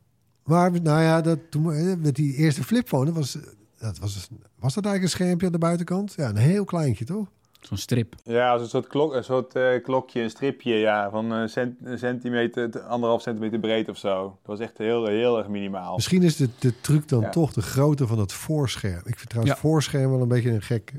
Maar 0.44 0.70
nou 0.82 1.02
ja, 1.02 1.20
dat, 1.20 1.38
toen, 1.50 2.00
met 2.00 2.14
die 2.14 2.34
eerste 2.34 2.64
flipphone, 2.64 3.04
dat 3.04 3.14
was, 3.14 3.38
dat 3.78 3.98
was, 3.98 4.28
was 4.58 4.74
dat 4.74 4.84
eigenlijk 4.84 5.02
een 5.02 5.08
schermpje 5.20 5.46
aan 5.46 5.52
de 5.52 5.58
buitenkant? 5.58 6.14
Ja, 6.16 6.28
een 6.28 6.36
heel 6.36 6.64
kleintje, 6.64 7.04
toch? 7.04 7.26
Zo'n 7.60 7.76
strip. 7.76 8.14
Ja, 8.24 8.52
als 8.52 8.62
een 8.62 8.68
soort, 8.68 8.86
klok, 8.86 9.14
een 9.14 9.24
soort 9.24 9.54
eh, 9.54 9.82
klokje, 9.82 10.22
een 10.22 10.30
stripje, 10.30 10.74
ja, 10.74 11.10
van 11.10 11.30
een, 11.30 11.48
cent, 11.48 11.74
een 11.84 11.98
centimeter, 11.98 12.80
anderhalf 12.80 13.22
centimeter 13.22 13.58
breed 13.58 13.88
of 13.88 13.96
zo. 13.96 14.22
Dat 14.22 14.38
was 14.56 14.60
echt 14.60 14.78
heel, 14.78 15.06
heel 15.06 15.38
erg 15.38 15.48
minimaal. 15.48 15.94
Misschien 15.94 16.22
is 16.22 16.36
de, 16.36 16.48
de 16.58 16.80
truc 16.80 17.08
dan 17.08 17.20
Ja. 17.20 17.28
toch 17.28 17.52
de 17.52 17.62
grootte 17.62 18.06
van 18.06 18.18
het 18.18 18.32
voorscherm. 18.32 19.00
Ik 19.04 19.16
vind 19.18 19.28
trouwens 19.28 19.54
Ja. 19.54 19.60
voorscherm 19.60 20.10
wel 20.10 20.20
een 20.20 20.28
beetje 20.28 20.50
een 20.50 20.62
gek... 20.62 20.92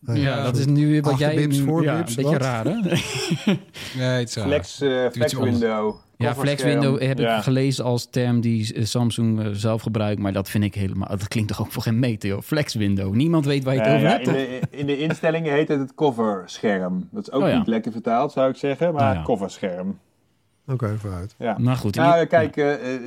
nou 0.00 0.18
Ja, 0.18 0.42
dat 0.42 0.56
is 0.56 0.66
nu 0.66 0.86
weer 0.88 1.02
wat 1.02 1.18
jij... 1.18 1.34
nu- 1.34 1.40
ja, 1.40 1.46
een 1.48 1.66
voorbips, 1.66 2.14
beetje 2.14 2.30
wat? 2.30 2.40
raar, 2.42 2.64
hè? 2.64 2.74
Nee, 2.74 4.18
het 4.18 4.28
is 4.28 4.34
raar. 4.36 4.46
Flex, 4.46 4.80
eh, 4.80 5.10
flex 5.10 5.32
window. 5.32 5.96
Ja, 6.18 6.34
flex 6.34 6.62
window 6.62 7.00
heb 7.02 7.18
Ja. 7.18 7.36
ik 7.36 7.42
gelezen 7.42 7.84
als 7.84 8.10
term 8.10 8.40
die 8.40 8.74
eh, 8.74 8.84
Samsung 8.84 9.40
eh, 9.40 9.48
zelf 9.52 9.82
gebruikt. 9.82 10.20
Maar 10.20 10.32
dat 10.32 10.48
vind 10.50 10.64
ik 10.64 10.74
helemaal... 10.74 11.08
Dat 11.08 11.28
klinkt 11.28 11.48
toch 11.48 11.60
ook 11.60 11.72
voor 11.72 11.82
geen 11.82 11.98
meter, 11.98 12.28
joh. 12.28 12.40
Flex 12.42 12.74
window. 12.74 13.14
Niemand 13.14 13.44
weet 13.44 13.64
waar 13.64 13.74
je 13.74 13.80
het 13.80 13.88
Ja, 13.88 13.94
over 13.96 14.08
ja, 14.08 14.12
hebt, 14.12 14.26
in, 14.26 14.32
de, 14.32 14.60
in 14.70 14.86
de 14.86 14.98
instellingen 14.98 15.52
heet 15.52 15.68
het 15.68 15.78
het 15.80 15.94
coverscherm. 15.94 17.08
Dat 17.10 17.22
is 17.22 17.32
ook 17.32 17.42
Oh 17.42 17.48
ja. 17.48 17.58
niet 17.58 17.66
lekker 17.66 17.92
vertaald, 17.92 18.32
zou 18.32 18.50
ik 18.50 18.56
zeggen, 18.56 18.94
maar 18.94 19.10
Oh 19.10 19.16
ja. 19.16 19.22
coverscherm. 19.22 19.98
Oké, 20.66 20.96
vooruit. 20.98 21.34
Ja. 21.38 21.58
Nou 21.58 21.76
goed, 21.76 21.94
Nou, 21.94 22.24
kijk, 22.24 22.56
eh, 22.56 22.94
eh, 22.94 23.00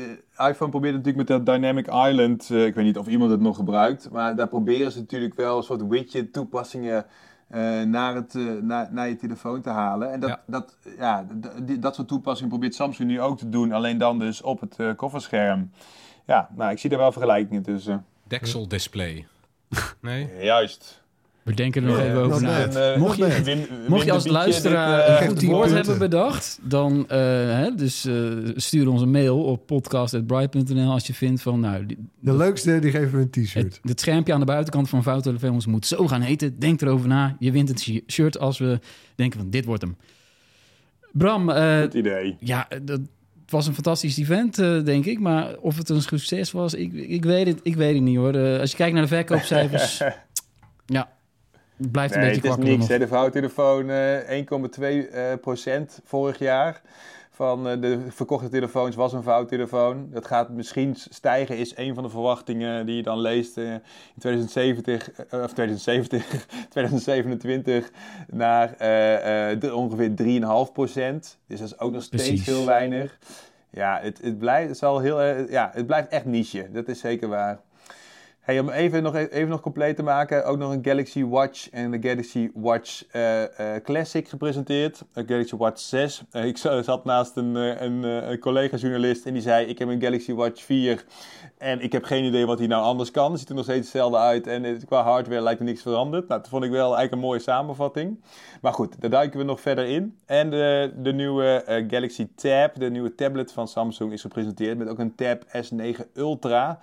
iPhone 0.49 0.69
probeert 0.69 0.95
natuurlijk 0.95 1.17
met 1.17 1.27
dat 1.27 1.45
Dynamic 1.45 1.87
Island, 1.87 2.49
eh, 2.51 2.65
ik 2.65 2.75
weet 2.75 2.85
niet 2.85 2.97
of 2.97 3.07
iemand 3.07 3.31
het 3.31 3.41
nog 3.41 3.55
gebruikt, 3.55 4.09
maar 4.11 4.35
daar 4.35 4.47
proberen 4.47 4.91
ze 4.91 4.99
natuurlijk 4.99 5.35
wel 5.35 5.57
een 5.57 5.63
soort 5.63 5.87
widget 5.87 6.33
toepassingen 6.33 7.05
eh, 7.51 7.81
naar, 7.81 8.15
het, 8.15 8.35
eh, 8.35 8.43
naar, 8.61 8.87
naar 8.91 9.07
je 9.07 9.15
telefoon 9.15 9.61
te 9.61 9.69
halen. 9.69 10.11
En 10.11 10.19
dat, 10.19 10.29
Ja. 10.29 10.41
dat, 10.45 10.77
ja, 10.97 11.25
die- 11.63 11.79
dat 11.79 11.95
soort 11.95 12.07
toepassingen 12.07 12.49
probeert 12.49 12.75
Samsung 12.75 13.09
nu 13.09 13.21
ook 13.21 13.37
te 13.37 13.49
doen, 13.49 13.71
alleen 13.71 13.97
dan 13.97 14.19
dus 14.19 14.41
op 14.41 14.59
het 14.59 14.75
eh, 14.79 14.89
kofferscherm. 14.95 15.71
Ja, 16.25 16.49
nou, 16.55 16.71
ik 16.71 16.77
zie 16.79 16.89
daar 16.89 16.99
wel 16.99 17.11
vergelijkingen 17.11 17.63
tussen. 17.63 18.05
Deksel 18.27 18.67
display. 18.67 19.27
Nee? 20.01 20.29
Juist. 20.43 21.00
We 21.51 21.57
denken 21.57 21.83
er 21.83 21.87
nog 21.89 21.97
Ja, 21.97 22.03
even 22.05 22.21
over 22.21 22.41
na. 22.41 22.65
eh, 22.67 22.97
Mocht 22.99 23.17
je- 23.17 23.41
win- 23.43 23.67
Mocht 23.87 24.05
je 24.05 24.11
als 24.11 24.27
luisteraar 24.27 24.97
dit, 24.97 25.05
eh, 25.05 25.11
een 25.11 25.17
geeft 25.17 25.29
goed 25.29 25.37
drie 25.39 25.49
woord 25.51 25.71
hebben 25.71 25.97
bedacht, 25.99 26.59
dan 26.61 27.05
eh, 27.09 27.17
hè, 27.57 27.75
dus, 27.75 28.05
eh, 28.05 28.13
stuur 28.55 28.87
ons 28.89 29.01
een 29.01 29.11
mail 29.11 29.43
op 29.43 29.65
podcast.bright.nl 29.65 30.91
als 30.91 31.07
je 31.07 31.13
vindt 31.13 31.41
van, 31.41 31.59
nou, 31.59 31.85
die- 31.85 31.97
De 32.19 32.35
leukste, 32.35 32.79
die 32.79 32.91
geven 32.91 33.11
we 33.11 33.17
een 33.17 33.29
het, 33.31 33.31
t-shirt. 33.31 33.79
het 33.83 33.99
schermpje 33.99 34.33
aan 34.33 34.39
de 34.39 34.45
buitenkant 34.45 34.89
van 34.89 35.03
Foutelefoons 35.03 35.65
moet 35.65 35.85
zo 35.85 36.07
gaan 36.07 36.21
heten. 36.21 36.59
Denk 36.59 36.81
erover 36.81 37.07
na. 37.07 37.35
Je 37.39 37.51
wint 37.51 37.69
het 37.69 37.79
shi- 37.81 38.03
shirt 38.07 38.39
als 38.39 38.57
we 38.59 38.79
denken 39.15 39.39
van, 39.39 39.49
dit 39.49 39.65
wordt 39.65 39.81
hem. 39.81 39.95
Bram, 41.11 41.49
eh, 41.49 41.81
Goed 41.81 41.93
idee. 41.93 42.35
ja, 42.39 42.67
dat 42.83 42.99
het 43.41 43.59
was 43.59 43.67
een 43.67 43.73
fantastisch 43.73 44.17
event, 44.17 44.59
eh, 44.59 44.83
denk 44.83 45.05
ik. 45.05 45.19
Maar 45.19 45.55
of 45.57 45.77
het 45.77 45.89
een 45.89 46.01
succes 46.01 46.51
was, 46.51 46.73
ik, 46.73 46.93
ik, 46.93 47.23
weet, 47.25 47.47
het, 47.47 47.59
ik 47.63 47.75
weet 47.75 47.93
het 47.93 48.03
niet 48.03 48.17
hoor. 48.17 48.33
Eh, 48.33 48.59
als 48.59 48.71
je 48.71 48.77
kijkt 48.77 48.93
naar 48.93 49.01
de 49.01 49.07
verkoopcijfers, 49.07 49.97
ja, 50.85 50.99
het 50.99 51.07
blijft 51.91 52.15
een 52.15 52.19
Nee, 52.21 52.29
beetje 52.29 52.41
het 52.41 52.49
is 52.49 52.55
kwakkelen 52.55 52.77
niks. 52.77 52.87
Hè. 52.87 52.99
De 52.99 53.07
vouwtelefoon 53.07 53.89
eh 53.89 54.39
1,2 55.05 55.11
eh, 55.11 55.33
procent 55.41 56.01
vorig 56.03 56.39
jaar 56.39 56.81
van 57.41 57.67
eh, 57.67 57.81
de 57.81 57.99
verkochte 58.09 58.49
telefoons 58.49 58.95
was 58.95 59.13
een 59.13 59.23
vouwtelefoon. 59.23 60.07
Dat 60.11 60.27
gaat 60.27 60.49
misschien 60.49 60.95
stijgen, 60.95 61.57
is 61.57 61.77
een 61.77 61.93
van 61.93 62.03
de 62.03 62.09
verwachtingen 62.09 62.85
die 62.85 62.95
je 62.95 63.03
dan 63.03 63.19
leest 63.19 63.57
eh, 63.57 63.73
in 63.73 63.81
2070, 64.19 65.11
eh, 65.11 65.41
of 65.41 65.53
2070, 65.53 66.45
2027 66.69 67.91
naar 68.43 68.75
ongeveer 69.73 70.11
3,5 70.67 70.71
procent. 70.73 71.37
Dus 71.47 71.59
dat 71.59 71.67
is 71.67 71.79
ook 71.79 71.91
nog 71.91 72.03
steeds 72.03 72.27
Precies. 72.27 72.45
heel 72.45 72.65
weinig. 72.65 73.17
Ja, 73.69 73.99
het, 74.01 74.21
het, 74.21 74.37
blijft, 74.37 74.69
het, 74.69 74.77
zal 74.77 74.99
heel, 74.99 75.21
ja, 75.31 75.71
het 75.73 75.85
blijft 75.85 76.07
echt 76.07 76.25
niche. 76.25 76.71
Dat 76.71 76.87
is 76.87 76.99
zeker 76.99 77.27
waar. 77.27 77.59
Om 78.47 78.69
even 78.69 79.03
nog, 79.03 79.15
even 79.15 79.49
nog 79.49 79.61
compleet 79.61 79.95
te 79.95 80.03
maken, 80.03 80.45
ook 80.45 80.57
nog 80.57 80.71
een 80.71 80.85
Galaxy 80.85 81.25
Watch 81.25 81.69
en 81.69 81.91
de 81.91 82.09
Galaxy 82.09 82.51
Watch 82.53 83.03
eh, 83.11 83.75
eh, 83.75 83.83
Classic 83.83 84.27
gepresenteerd. 84.27 85.03
Een 85.13 85.27
Galaxy 85.27 85.55
Watch 85.55 85.79
6. 85.79 86.21
Eh, 86.31 86.45
ik 86.45 86.57
za- 86.57 86.81
zat 86.81 87.05
naast 87.05 87.35
een, 87.35 87.55
een, 87.55 88.39
collega-journalist 88.39 89.25
en 89.25 89.33
die 89.33 89.41
zei: 89.41 89.65
Ik 89.65 89.79
heb 89.79 89.87
een 89.87 90.01
Galaxy 90.01 90.33
Watch 90.33 90.61
4 90.63 91.05
en 91.57 91.81
ik 91.81 91.91
heb 91.91 92.03
geen 92.03 92.23
idee 92.23 92.45
wat 92.45 92.59
hij 92.59 92.67
nou 92.67 92.83
anders 92.83 93.11
kan. 93.11 93.31
Het 93.31 93.39
ziet 93.39 93.49
er 93.49 93.55
nog 93.55 93.63
steeds 93.63 93.79
hetzelfde 93.79 94.17
uit 94.17 94.47
en 94.47 94.85
qua 94.85 95.03
hardware 95.03 95.41
lijkt 95.41 95.59
er 95.59 95.65
niks 95.65 95.81
veranderd. 95.81 96.27
Nou, 96.27 96.41
dat 96.41 96.49
vond 96.49 96.63
ik 96.63 96.71
wel 96.71 96.83
eigenlijk 96.83 97.11
een 97.11 97.19
mooie 97.19 97.39
samenvatting. 97.39 98.23
Maar 98.61 98.73
goed, 98.73 99.01
daar 99.01 99.09
duiken 99.09 99.39
we 99.39 99.45
nog 99.45 99.61
verder 99.61 99.85
in. 99.85 100.17
En 100.25 100.49
de, 100.49 101.11
nieuwe 101.13 101.63
Galaxy 101.87 102.27
Tab, 102.35 102.75
de 102.75 102.89
nieuwe 102.89 103.15
tablet 103.15 103.51
van 103.51 103.67
Samsung, 103.67 104.11
is 104.11 104.21
gepresenteerd 104.21 104.77
met 104.77 104.87
ook 104.87 104.99
een 104.99 105.15
Tab 105.15 105.43
S9 105.43 106.13
Ultra. 106.13 106.79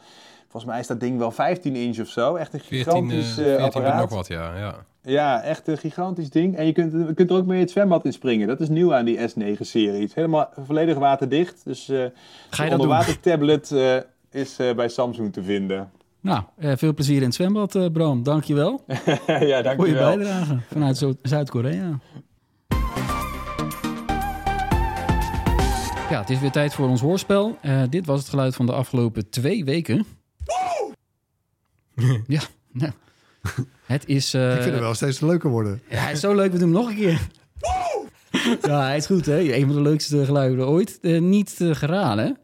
Volgens 0.48 0.72
mij 0.72 0.80
is 0.80 0.86
dat 0.86 1.00
ding 1.00 1.18
wel 1.18 1.30
15 1.30 1.76
inch 1.76 2.00
of 2.00 2.08
zo. 2.08 2.34
Echt 2.34 2.54
een 2.54 2.60
14, 2.60 2.84
gigantisch 2.84 3.38
eh, 3.38 3.54
eh, 3.54 3.58
14 3.58 3.58
en 3.58 3.64
apparaat. 3.64 4.00
nog 4.00 4.10
wat, 4.10 4.26
ja. 4.26 4.56
ja. 4.56 4.74
Ja, 5.02 5.42
echt 5.42 5.68
een 5.68 5.78
gigantisch 5.78 6.30
ding. 6.30 6.56
En 6.56 6.66
je 6.66 6.72
kunt, 6.72 6.92
je 6.92 7.14
kunt 7.14 7.30
er 7.30 7.36
ook 7.36 7.46
mee 7.46 7.60
het 7.60 7.70
zwembad 7.70 8.04
in 8.04 8.12
springen. 8.12 8.48
Dat 8.48 8.60
is 8.60 8.68
nieuw 8.68 8.94
aan 8.94 9.04
die 9.04 9.18
S9-serie. 9.18 10.00
Het 10.00 10.08
is 10.08 10.14
helemaal 10.14 10.48
volledig 10.64 10.98
waterdicht. 10.98 11.64
Dus 11.64 11.88
eh 11.88 12.04
Ga 12.50 12.64
je 12.64 12.70
onderwatertablet 12.70 13.72
eh 13.72 13.96
is 14.30 14.58
eh, 14.58 14.74
bij 14.74 14.88
Samsung 14.88 15.32
te 15.32 15.42
vinden. 15.42 15.90
Nou, 16.20 16.42
eh, 16.56 16.72
veel 16.76 16.94
plezier 16.94 17.16
in 17.16 17.22
het 17.22 17.34
zwembad, 17.34 17.74
eh, 17.74 17.86
Bram. 17.92 18.22
Dankjewel 18.22 18.84
ja, 18.86 18.94
voor 19.26 19.46
je 19.46 19.62
dankjewel. 19.62 20.16
bijdrage 20.16 20.58
vanuit 20.70 21.06
Zuid-Korea. 21.22 21.98
Ja, 26.10 26.20
het 26.20 26.30
is 26.30 26.40
weer 26.40 26.50
tijd 26.50 26.74
voor 26.74 26.88
ons 26.88 27.00
hoorspel. 27.00 27.58
Eh, 27.60 27.82
dit 27.90 28.06
was 28.06 28.20
het 28.20 28.28
geluid 28.28 28.54
van 28.54 28.66
de 28.66 28.72
afgelopen 28.72 29.30
twee 29.30 29.64
weken. 29.64 30.06
ja, 32.26 32.40
nou. 32.72 32.92
Het 33.86 34.06
is... 34.06 34.34
eh, 34.34 34.54
ik 34.54 34.60
vind 34.62 34.72
het 34.74 34.82
wel 34.82 34.94
steeds 34.94 35.20
leuker 35.20 35.50
worden. 35.50 35.80
Ja, 35.90 35.96
hij 36.02 36.12
is 36.12 36.20
zo 36.20 36.34
leuk. 36.34 36.52
We 36.52 36.58
doen 36.58 36.72
hem 36.72 36.82
nog 36.82 36.88
een 36.90 36.96
keer. 36.96 37.20
Ja, 38.62 38.82
hij 38.82 38.96
is 38.96 39.06
goed, 39.06 39.26
hè? 39.26 39.38
Een 39.54 39.66
van 39.66 39.74
de 39.74 39.80
leukste 39.82 40.24
geluiden 40.24 40.68
ooit. 40.68 40.98
Eh, 41.00 41.20
niet 41.20 41.56
eh, 41.60 41.74
geraden. 41.74 42.38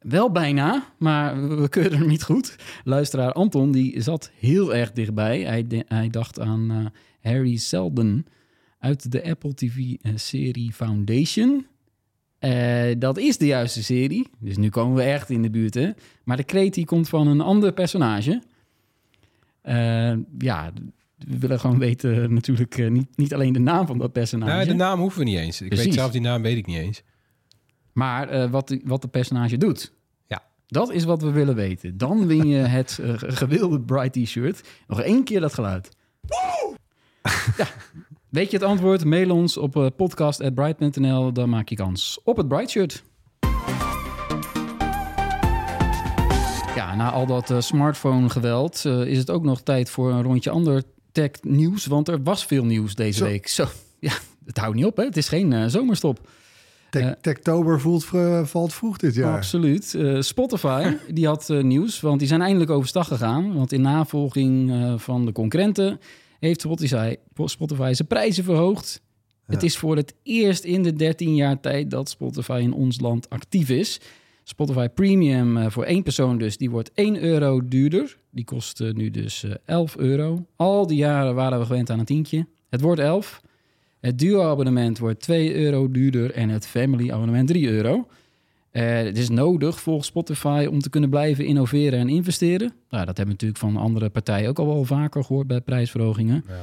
Wel 0.00 0.30
bijna, 0.30 0.92
maar 0.98 1.48
we- 1.48 1.54
we 1.54 1.68
keuren 1.68 1.98
hem 1.98 2.06
niet 2.08 2.22
goed. 2.22 2.56
Luisteraar 2.84 3.32
Anton, 3.32 3.72
die 3.72 4.00
zat 4.02 4.30
heel 4.38 4.74
erg 4.74 4.92
dichtbij. 4.92 5.40
Hij, 5.40 5.66
de- 5.66 5.84
hij 5.88 6.08
dacht 6.10 6.40
aan 6.40 6.92
Harry 7.20 7.56
Seldon 7.56 8.26
uit 8.78 9.12
de 9.12 9.24
Apple 9.24 9.54
TV-serie 9.54 10.72
Foundation. 10.72 11.66
Dat 12.98 13.18
is 13.18 13.38
de 13.38 13.46
juiste 13.46 13.82
serie. 13.82 14.28
Dus 14.38 14.56
nu 14.56 14.68
komen 14.68 14.96
we 14.96 15.02
echt 15.02 15.30
in 15.30 15.42
de 15.42 15.50
buurt, 15.50 15.74
hè? 15.74 15.90
Maar 16.24 16.36
de 16.36 16.44
kreet 16.44 16.74
die 16.74 16.84
komt 16.84 17.08
van 17.08 17.26
een 17.26 17.40
ander 17.40 17.72
personage. 17.72 18.42
Eh, 19.66 20.12
ja, 20.38 20.72
we 21.16 21.38
willen 21.38 21.60
gewoon 21.60 21.78
weten 21.78 22.34
natuurlijk 22.34 22.78
eh, 22.78 22.90
niet, 22.90 23.16
niet 23.16 23.34
alleen 23.34 23.52
de 23.52 23.58
naam 23.58 23.86
van 23.86 23.98
dat 23.98 24.12
personage. 24.12 24.52
Nou, 24.52 24.66
de 24.66 24.74
naam 24.74 25.00
hoeven 25.00 25.18
we 25.18 25.24
niet 25.24 25.38
eens. 25.38 25.60
Ik 25.60 25.66
Precies. 25.68 25.86
weet 25.86 25.94
zelf 25.94 26.10
die 26.10 26.20
naam 26.20 26.42
weet 26.42 26.56
ik 26.56 26.66
niet 26.66 26.76
eens. 26.76 27.02
Maar 27.92 28.28
eh, 28.28 28.50
wat, 28.50 28.68
de, 28.68 28.80
wat 28.84 29.02
de 29.02 29.08
personage 29.08 29.56
doet. 29.56 29.92
Ja. 30.26 30.42
Dat 30.66 30.90
is 30.92 31.04
wat 31.04 31.22
we 31.22 31.30
willen 31.30 31.54
weten. 31.54 31.98
Dan 31.98 32.26
win 32.26 32.46
je 32.48 32.56
het 32.78 32.92
ge- 33.02 33.32
gewilde 33.32 33.80
Bright 33.80 34.12
T-shirt. 34.12 34.68
Nog 34.86 35.00
één 35.00 35.24
keer 35.24 35.40
dat 35.40 35.54
geluid. 35.54 35.88
ja. 37.56 37.66
Weet 38.28 38.50
je 38.50 38.56
het 38.56 38.66
antwoord? 38.66 39.04
Mail 39.04 39.30
ons 39.30 39.56
op 39.56 39.76
uh, 39.76 39.86
podcast.bright.nl. 39.96 41.32
Dan 41.32 41.48
maak 41.48 41.68
je 41.68 41.74
kans 41.76 42.20
op 42.24 42.36
het 42.36 42.48
Bright 42.48 42.70
shirt. 42.70 43.04
Na 46.96 47.10
al 47.10 47.26
dat 47.26 47.50
eh, 47.50 47.60
smartphone-geweld 47.60 48.84
eh, 48.84 49.06
is 49.06 49.18
het 49.18 49.30
ook 49.30 49.42
nog 49.44 49.60
tijd 49.60 49.90
voor 49.90 50.10
een 50.12 50.22
rondje 50.22 50.50
ander 50.50 50.82
tech-nieuws. 51.12 51.86
Want 51.86 52.08
er 52.08 52.22
was 52.22 52.44
veel 52.44 52.64
nieuws 52.64 52.94
deze 52.94 53.18
Zo. 53.18 53.24
week. 53.24 53.48
Zo, 53.48 53.66
ja, 54.00 54.12
het 54.44 54.58
houdt 54.58 54.76
niet 54.76 54.84
op, 54.84 54.96
hè? 54.96 55.04
Het 55.04 55.16
is 55.16 55.28
geen 55.28 55.52
eh, 55.52 55.66
zomerstop. 55.66 56.28
Tech- 56.90 57.14
Techtober 57.20 57.80
voelt, 57.80 58.04
valt 58.42 58.74
vroeg 58.74 58.96
dit 58.96 59.14
jaar. 59.14 59.36
Absoluut. 59.36 59.98
Spotify 60.18 60.92
die 61.10 61.26
had 61.26 61.48
nieuws, 61.62 62.00
want 62.00 62.18
die 62.18 62.28
zijn 62.28 62.40
eindelijk 62.42 62.70
overstag 62.70 63.08
gegaan. 63.08 63.54
Want 63.54 63.72
in 63.72 63.80
navolging 63.80 64.72
van 64.96 65.26
de 65.26 65.32
concurrenten 65.32 66.00
heeft 66.40 66.60
Spotify, 66.60 67.14
Spotify 67.44 67.92
zijn 67.92 68.08
prijzen 68.08 68.44
verhoogd. 68.44 69.00
Het 69.46 69.62
is 69.62 69.76
voor 69.76 69.96
het 69.96 70.14
eerst 70.22 70.64
in 70.64 70.82
de 70.82 70.92
13 70.92 71.34
jaar 71.34 71.60
tijd 71.60 71.90
dat 71.90 72.08
Spotify 72.08 72.58
in 72.62 72.72
ons 72.72 73.00
land 73.00 73.30
actief 73.30 73.68
is. 73.68 74.00
Spotify 74.48 74.88
Premium 74.88 75.56
eh, 75.56 75.70
voor 75.70 75.84
één 75.84 76.02
persoon 76.02 76.38
dus, 76.38 76.56
die 76.56 76.70
wordt 76.70 76.90
1 76.94 77.22
euro 77.22 77.68
duurder. 77.68 78.16
Die 78.30 78.44
kost 78.44 78.80
eh, 78.80 78.92
nu 78.92 79.10
dus 79.10 79.44
eh, 79.44 79.50
11 79.64 79.96
euro. 79.96 80.46
Al 80.56 80.86
die 80.86 80.96
jaren 80.96 81.34
waren 81.34 81.58
we 81.58 81.64
gewend 81.64 81.90
aan 81.90 81.98
een 81.98 82.04
tientje. 82.04 82.46
Het 82.68 82.80
wordt 82.80 83.00
11. 83.00 83.42
Het 84.00 84.18
duo-abonnement 84.18 84.98
wordt 84.98 85.20
2 85.20 85.54
euro 85.54 85.90
duurder 85.90 86.32
en 86.32 86.48
het 86.48 86.66
family-abonnement 86.66 87.48
3 87.48 87.68
euro. 87.68 88.06
Eh, 88.70 88.84
het 88.84 89.18
is 89.18 89.28
nodig 89.28 89.80
volgens 89.80 90.06
Spotify 90.06 90.66
om 90.70 90.80
te 90.80 90.90
kunnen 90.90 91.10
blijven 91.10 91.44
innoveren 91.44 91.98
en 91.98 92.08
investeren. 92.08 92.72
Nou, 92.90 93.06
dat 93.06 93.16
hebben 93.16 93.24
we 93.24 93.30
natuurlijk 93.30 93.58
van 93.58 93.76
andere 93.76 94.08
partijen 94.08 94.48
ook 94.48 94.58
al 94.58 94.66
wel 94.66 94.84
vaker 94.84 95.24
gehoord 95.24 95.46
bij 95.46 95.60
prijsverhogingen. 95.60 96.44
Ja. 96.48 96.54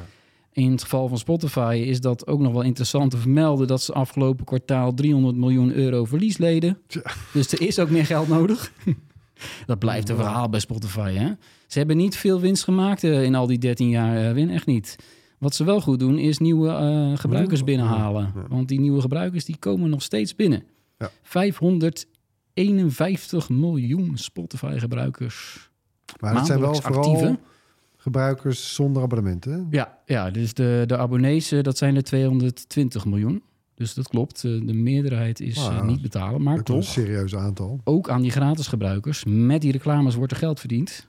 In 0.53 0.71
het 0.71 0.81
geval 0.81 1.07
van 1.07 1.17
Spotify 1.17 1.83
is 1.85 2.01
dat 2.01 2.27
ook 2.27 2.39
nog 2.39 2.53
wel 2.53 2.61
interessant 2.61 3.11
te 3.11 3.17
vermelden 3.17 3.67
dat 3.67 3.81
ze 3.81 3.93
afgelopen 3.93 4.45
kwartaal 4.45 4.93
300 4.93 5.35
miljoen 5.35 5.73
euro 5.73 6.05
verlies 6.05 6.37
leden. 6.37 6.77
Tja. 6.87 7.01
Dus 7.33 7.51
er 7.51 7.61
is 7.61 7.79
ook 7.79 7.89
meer 7.89 8.05
geld 8.05 8.27
nodig. 8.27 8.73
dat 9.65 9.79
blijft 9.79 10.09
een 10.09 10.15
verhaal 10.15 10.49
bij 10.49 10.59
Spotify. 10.59 11.13
Hè? 11.13 11.31
Ze 11.67 11.77
hebben 11.77 11.97
niet 11.97 12.15
veel 12.15 12.39
winst 12.39 12.63
gemaakt 12.63 13.03
eh, 13.03 13.23
in 13.23 13.35
al 13.35 13.47
die 13.47 13.57
13 13.57 13.89
jaar 13.89 14.27
eh, 14.27 14.33
win, 14.33 14.49
echt 14.49 14.65
niet. 14.65 14.95
Wat 15.39 15.55
ze 15.55 15.63
wel 15.63 15.81
goed 15.81 15.99
doen 15.99 16.17
is 16.17 16.37
nieuwe 16.37 16.69
eh, 16.69 17.17
gebruikers 17.17 17.63
binnenhalen. 17.63 18.33
Want 18.47 18.67
die 18.67 18.79
nieuwe 18.79 19.01
gebruikers 19.01 19.45
die 19.45 19.57
komen 19.57 19.89
nog 19.89 20.01
steeds 20.01 20.35
binnen. 20.35 20.63
Ja. 20.97 21.11
551 21.21 23.49
miljoen 23.49 24.17
Spotify-gebruikers. 24.17 25.69
maar 26.19 26.35
het 26.35 26.45
zijn 26.45 26.59
wel 26.59 26.75
vooral 26.75 27.03
actieve. 27.03 27.39
Gebruikers 28.03 28.73
zonder 28.75 29.03
abonnementen. 29.03 29.51
hè? 29.51 29.59
Ja, 29.77 29.97
ja 30.05 30.29
dus 30.31 30.53
de, 30.53 30.83
de 30.87 30.97
abonnees, 30.97 31.51
eh, 31.51 31.61
dat 31.63 31.77
zijn 31.77 31.95
er 31.95 32.03
220 32.03 33.05
miljoen. 33.05 33.43
Dus 33.75 33.93
dat 33.93 34.07
klopt. 34.07 34.43
eh, 34.43 34.51
De 34.65 34.73
meerderheid 34.73 35.39
is 35.39 35.57
Ah, 35.67 35.77
eh, 35.77 35.83
niet 35.83 36.01
betalen. 36.01 36.41
Maar 36.43 36.45
wel 36.49 36.57
een 36.57 36.63
toch, 36.63 36.83
serieus 36.83 37.35
aantal. 37.35 37.79
ook 37.83 38.09
aan 38.09 38.21
die 38.21 38.31
gratis 38.31 38.67
gebruikers. 38.67 39.23
Met 39.27 39.61
die 39.61 39.71
reclames 39.71 40.15
wordt 40.15 40.31
er 40.31 40.37
geld 40.37 40.59
verdiend. 40.59 41.07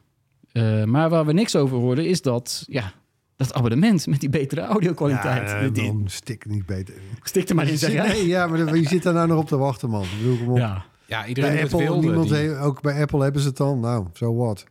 Eh, 0.52 0.84
maar 0.84 1.10
waar 1.10 1.26
we 1.26 1.32
niks 1.32 1.56
over 1.56 1.76
horen 1.78 2.06
is 2.06 2.22
dat, 2.22 2.64
ja, 2.66 2.92
dat 3.36 3.54
abonnement 3.54 4.06
met 4.06 4.20
die 4.20 4.28
betere 4.28 4.60
audio-kwaliteit. 4.60 5.50
Ja, 5.50 5.68
dan 5.68 6.02
stik 6.06 6.46
niet 6.46 6.66
beter. 6.66 6.94
Stik 7.22 7.48
er 7.48 7.54
maar 7.54 7.68
in, 7.68 7.78
zeg. 7.78 8.06
Nee, 8.08 8.26
ja, 8.26 8.46
maar 8.46 8.76
je 8.76 8.88
zit 8.88 9.02
daar 9.02 9.14
nou 9.14 9.28
nog 9.28 9.38
op 9.38 9.46
te 9.48 9.56
wachten, 9.56 9.90
man. 9.90 10.02
Ik 10.02 10.08
bedoel, 10.18 10.36
kom 10.36 10.48
op. 10.48 10.56
Ja, 10.56 10.84
Ja, 11.06 11.26
iedereen 11.26 11.52
Bij 11.52 11.62
Apple, 11.62 11.78
wilde. 11.78 12.00
niemand 12.06 12.28
die- 12.28 12.36
heeft, 12.36 12.58
ook 12.58 12.82
bij 12.82 13.00
Apple 13.02 13.22
hebben 13.22 13.40
ze 13.42 13.48
het 13.48 13.56
dan. 13.56 13.80
Nou, 13.80 14.06
zo 14.12 14.34
wat. 14.34 14.64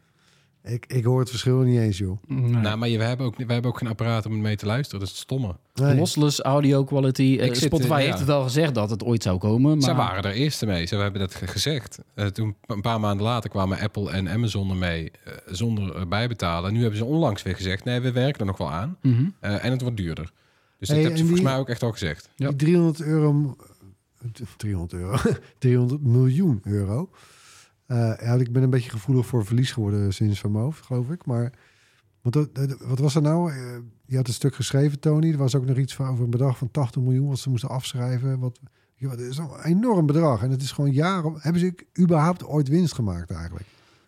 Ik, 0.64 0.86
ik 0.88 1.04
hoor 1.04 1.20
het 1.20 1.30
verschil 1.30 1.60
niet 1.60 1.80
eens, 1.80 1.98
joh. 1.98 2.18
Nee. 2.28 2.40
Nou, 2.52 2.78
maar 2.78 2.90
je, 2.90 2.98
we, 2.98 3.04
hebben 3.04 3.26
ook, 3.26 3.36
we 3.38 3.54
hebben 3.54 3.72
ook 3.72 3.78
geen 3.78 3.88
apparaat 3.90 4.26
om 4.26 4.42
mee 4.42 4.56
te 4.56 4.66
luisteren. 4.66 5.00
Dat 5.00 5.08
is 5.10 5.14
het 5.14 5.24
stomme. 5.24 5.56
Nee. 5.74 5.96
Lossless 5.96 6.40
audio 6.42 6.84
quality. 6.84 7.38
Eh, 7.40 7.46
Ik 7.46 7.56
zit, 7.56 7.64
Spotify 7.64 7.92
eh, 7.94 8.00
ja. 8.00 8.06
heeft 8.06 8.20
het 8.20 8.30
al 8.30 8.44
gezegd 8.44 8.74
dat 8.76 8.90
het 8.90 9.04
ooit 9.04 9.24
zou 9.24 9.38
komen. 9.38 9.72
Maar 9.72 9.82
Zij 9.82 9.96
waren 9.96 10.24
er 10.24 10.32
eerste 10.32 10.66
mee. 10.66 10.86
Ze 10.86 10.96
hebben 10.96 11.22
dat 11.22 11.36
ge- 11.36 11.48
gezegd. 11.48 12.00
Eh, 12.16 12.26
toen, 12.26 12.56
een 12.66 12.82
paar 12.82 13.00
maanden 13.00 13.26
later 13.26 13.50
kwamen 13.50 13.80
Apple 13.80 14.12
en 14.12 14.30
Amazon 14.30 14.70
ermee 14.70 15.12
eh, 15.12 15.34
zonder 15.46 16.08
bijbetalen. 16.08 16.74
Nu 16.74 16.80
hebben 16.82 16.98
ze 16.98 17.06
onlangs 17.06 17.44
weer 17.44 17.56
gezegd... 17.56 17.84
nee, 17.84 18.00
we 18.00 18.12
werken 18.12 18.40
er 18.40 18.46
nog 18.46 18.58
wel 18.58 18.72
aan. 18.72 18.98
Mhm. 19.02 19.26
Eh, 19.40 19.66
en 19.66 19.72
het 19.72 19.82
wordt 19.82 19.98
duurder. 19.98 20.32
Dus 20.80 20.88
Hey, 20.88 20.98
dat 20.98 21.08
hebben 21.08 21.18
ze 21.18 21.24
en 21.24 21.30
volgens 21.30 21.40
die- 21.40 21.50
mij 21.50 21.58
ook 21.58 21.70
echt 21.70 21.84
al 21.84 21.92
gezegd. 21.92 22.30
Ja. 22.36 22.48
Die 22.48 22.56
300 22.58 23.02
euro... 23.02 23.56
eh, 24.22 24.30
300 24.58 24.94
euro. 24.94 25.18
300 25.60 26.02
miljoen 26.04 26.60
euro. 26.64 27.10
Eh, 27.86 27.98
ja, 28.22 28.34
ik 28.34 28.52
ben 28.52 28.64
een 28.64 28.70
beetje 28.70 28.90
gevoelig 28.90 29.26
voor 29.26 29.46
verlies 29.46 29.72
geworden 29.72 30.14
sinds 30.14 30.40
van 30.40 30.56
hoofd, 30.56 30.86
geloof 30.86 31.10
ik. 31.10 31.26
Maar 31.26 31.52
wat, 32.22 32.50
wat 32.82 33.00
was 33.00 33.16
er 33.16 33.22
nou? 33.22 33.52
Eh, 33.52 33.58
je 34.06 34.16
had 34.16 34.28
een 34.28 34.34
stuk 34.34 34.56
geschreven, 34.56 35.00
Tony. 35.00 35.32
Er 35.32 35.38
was 35.38 35.56
ook 35.56 35.66
nog 35.66 35.78
iets 35.78 35.96
van 35.96 36.08
over 36.08 36.24
een 36.24 36.30
bedrag 36.30 36.58
van 36.58 36.72
80 36.72 37.02
miljoen... 37.02 37.28
wat 37.28 37.40
ze 37.40 37.50
moesten 37.50 37.70
afschrijven. 37.70 38.40
Wat, 38.40 38.60
ja, 38.96 39.10
dat 39.10 39.20
is 39.20 39.38
een 39.38 39.50
enorm 39.64 40.06
bedrag. 40.06 40.44
En 40.44 40.52
het 40.52 40.62
is 40.62 40.72
gewoon 40.72 40.92
jaren... 40.92 41.34
Hebben 41.38 41.62
ze 41.62 41.86
überhaupt 42.00 42.46
ooit 42.46 42.68
winst 42.68 42.94
gemaakt 42.94 43.32
eigenlijk? 43.32 43.66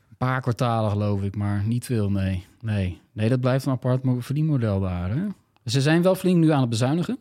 Een 0.09 0.17
paar 0.17 0.41
kwartalen 0.41 0.91
geloof 0.91 1.21
ik, 1.23 1.35
maar 1.35 1.63
niet 1.67 1.85
veel, 1.85 2.11
nee. 2.11 2.45
Nee, 2.61 3.01
nee 3.11 3.29
dat 3.29 3.39
blijft 3.41 3.65
een 3.65 3.71
apart 3.71 4.03
mo- 4.03 4.19
verdienmodel 4.21 4.79
daar. 4.79 5.09
Hè? 5.15 5.25
Ze 5.65 5.81
zijn 5.81 6.01
wel 6.01 6.15
flink 6.15 6.37
nu 6.37 6.49
aan 6.51 6.61
het 6.61 6.69
bezuinigen. 6.69 7.17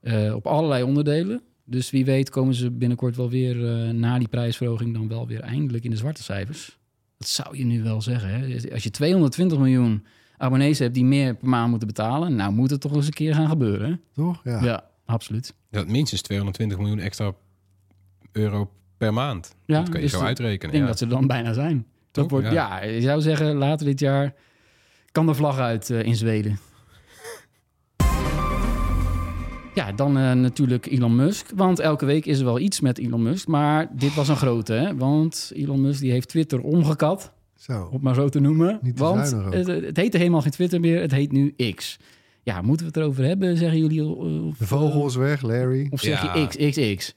eh, 0.00 0.34
op 0.34 0.46
allerlei 0.46 0.82
onderdelen. 0.82 1.42
Dus 1.70 1.90
wie 1.90 2.04
weet 2.04 2.30
komen 2.30 2.54
ze 2.54 2.70
binnenkort 2.70 3.16
wel 3.16 3.30
weer 3.30 3.68
eh, 3.72 3.90
na 3.90 4.18
die 4.18 4.28
prijsverhoging... 4.28 4.94
dan 4.94 5.08
wel 5.08 5.26
weer 5.26 5.40
eindelijk 5.40 5.84
in 5.84 5.90
de 5.90 5.96
zwarte 5.96 6.22
cijfers. 6.22 6.78
Dat 7.18 7.28
zou 7.28 7.56
je 7.56 7.64
nu 7.64 7.82
wel 7.82 8.02
zeggen. 8.02 8.28
Hè? 8.30 8.72
Als 8.72 8.82
je 8.82 8.90
220 8.90 9.58
miljoen 9.58 10.04
abonnees 10.36 10.78
hebt 10.78 10.94
die 10.94 11.04
meer 11.04 11.34
per 11.34 11.48
maand 11.48 11.70
moeten 11.70 11.88
betalen... 11.88 12.36
nou 12.36 12.52
moet 12.52 12.70
het 12.70 12.80
toch 12.80 12.94
eens 12.94 13.06
een 13.06 13.12
keer 13.12 13.34
gaan 13.34 13.48
gebeuren. 13.48 13.90
Hè? 13.90 13.96
Toch? 14.14 14.40
Ja. 14.44 14.64
Ja, 14.64 14.84
absoluut. 15.04 15.54
Dat 15.70 15.88
minstens 15.88 16.22
220 16.22 16.78
miljoen 16.78 16.98
extra 16.98 17.32
euro 18.32 18.70
per 18.96 19.12
maand. 19.12 19.54
Ja, 19.66 19.78
dat 19.78 19.88
kun 19.88 19.96
je 20.00 20.04
dus 20.04 20.12
zo 20.14 20.20
Ik 20.20 20.26
uitrekenen. 20.26 20.70
denk 20.70 20.82
ja. 20.84 20.88
dat 20.90 20.98
ze 20.98 21.04
er 21.04 21.10
dan 21.10 21.26
bijna 21.26 21.52
zijn. 21.52 21.76
Dat 22.10 22.28
Toch? 22.28 22.30
wordt, 22.30 22.46
Ja. 22.54 22.82
ja. 22.82 22.84
je 22.90 23.00
zou 23.00 23.20
zeggen, 23.20 23.54
later 23.56 23.86
dit 23.86 24.00
jaar 24.00 24.34
kan 25.12 25.26
de 25.26 25.34
vlag 25.34 25.58
uit 25.58 25.90
eh, 25.90 26.02
in 26.02 26.16
Zweden. 26.16 26.58
Ja, 29.78 29.92
dan 29.92 30.18
eh, 30.18 30.32
natuurlijk 30.32 30.86
Elon 30.86 31.16
Musk. 31.16 31.46
Want 31.54 31.78
elke 31.78 32.04
week 32.06 32.26
is 32.26 32.38
er 32.38 32.44
wel 32.44 32.58
iets 32.58 32.80
met 32.80 32.98
Elon 32.98 33.22
Musk. 33.22 33.46
Maar 33.46 33.88
dit 33.96 34.14
was 34.14 34.28
een 34.28 34.36
grote, 34.36 34.72
hè? 34.72 34.96
Want 34.96 35.50
Elon 35.54 35.80
Musk 35.80 36.00
die 36.00 36.10
heeft 36.12 36.28
Twitter 36.28 36.60
omgekat, 36.60 37.32
Zo. 37.56 37.82
om 37.84 37.92
het 37.92 38.02
maar 38.02 38.14
zo 38.14 38.28
te 38.28 38.40
noemen. 38.40 38.78
Niet 38.82 38.96
te 38.96 39.02
want 39.02 39.30
het, 39.30 39.66
het 39.66 39.96
heette 39.96 40.18
helemaal 40.18 40.40
geen 40.42 40.50
Twitter 40.50 40.80
meer, 40.80 41.00
het 41.00 41.10
heet 41.12 41.32
nu 41.32 41.54
X. 41.74 41.96
Ja, 42.42 42.62
moeten 42.62 42.86
we 42.86 42.92
het 42.92 43.02
erover 43.02 43.24
hebben, 43.24 43.56
zeggen 43.56 43.78
jullie? 43.78 44.04
Of, 44.04 44.56
De 44.56 44.66
vogel 44.66 45.06
is 45.06 45.14
weg, 45.16 45.42
Larry. 45.42 45.86
Of 45.90 46.00
zeg 46.00 46.22
Ja. 46.22 46.34
je 46.36 46.46
X, 46.46 46.56
X, 46.78 46.94
X? 46.96 47.14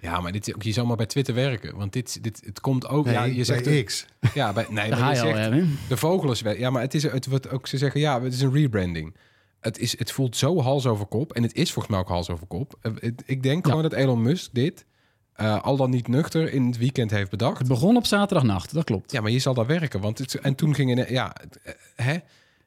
Ja, 0.00 0.20
maar 0.20 0.32
dit, 0.32 0.48
is 0.48 0.54
ook- 0.54 0.62
je 0.62 0.72
zou 0.72 0.86
maar 0.86 0.96
bij 0.96 1.06
Twitter 1.06 1.34
werken. 1.34 1.76
Want 1.76 1.92
dit, 1.92 2.22
dit, 2.22 2.42
het 2.44 2.60
komt 2.60 2.88
ook... 2.88 3.04
Nee, 3.04 3.14
ja, 3.14 3.24
je 3.24 3.44
zegt 3.44 3.84
X. 3.84 4.06
Ja, 4.34 4.52
bij, 4.52 4.66
nee, 4.70 4.90
maar 4.90 5.10
je 5.10 5.16
zegt, 5.16 5.50
hè? 5.50 5.62
de 5.88 5.96
vogel 5.96 6.30
is 6.30 6.40
weg. 6.40 6.58
Ja, 6.58 6.70
maar 6.70 6.82
het 6.82 6.94
is 6.94 7.02
het 7.02 7.26
wordt 7.26 7.50
ook 7.50 7.66
ze 7.66 7.78
zeggen 7.78 8.00
ja, 8.00 8.22
het 8.22 8.32
is 8.32 8.40
een 8.40 8.52
rebranding. 8.52 9.14
Het, 9.60 9.78
is, 9.78 9.98
het 9.98 10.12
voelt 10.12 10.36
zo 10.36 10.60
hals 10.60 10.86
over 10.86 11.06
kop 11.06 11.32
en 11.32 11.42
het 11.42 11.54
is 11.54 11.72
volgens 11.72 11.94
mij 11.94 12.02
ook 12.02 12.08
hals 12.08 12.30
over 12.30 12.46
kop. 12.46 12.74
Eh, 12.82 12.92
ik 13.26 13.42
denk 13.42 13.64
Ja. 13.64 13.70
gewoon 13.70 13.82
dat 13.90 13.92
Elon 13.98 14.22
Musk 14.22 14.48
dit 14.54 14.84
eh, 15.32 15.62
al 15.62 15.76
dan 15.76 15.90
niet 15.90 16.08
nuchter 16.08 16.52
in 16.52 16.66
het 16.66 16.78
weekend 16.78 17.10
heeft 17.10 17.30
bedacht. 17.30 17.58
Het 17.58 17.68
begon 17.68 17.96
op 17.96 18.06
zaterdagnacht, 18.06 18.74
dat 18.74 18.84
klopt. 18.84 19.12
Ja, 19.12 19.20
maar 19.20 19.30
je 19.30 19.38
zal 19.38 19.54
daar 19.54 19.66
werken, 19.66 20.00
want 20.00 20.18
het, 20.18 20.34
en 20.34 20.54
toen 20.54 20.74
gingen 20.74 21.12
ja, 21.12 21.34
eh, 21.62 21.72
hè, 21.96 22.16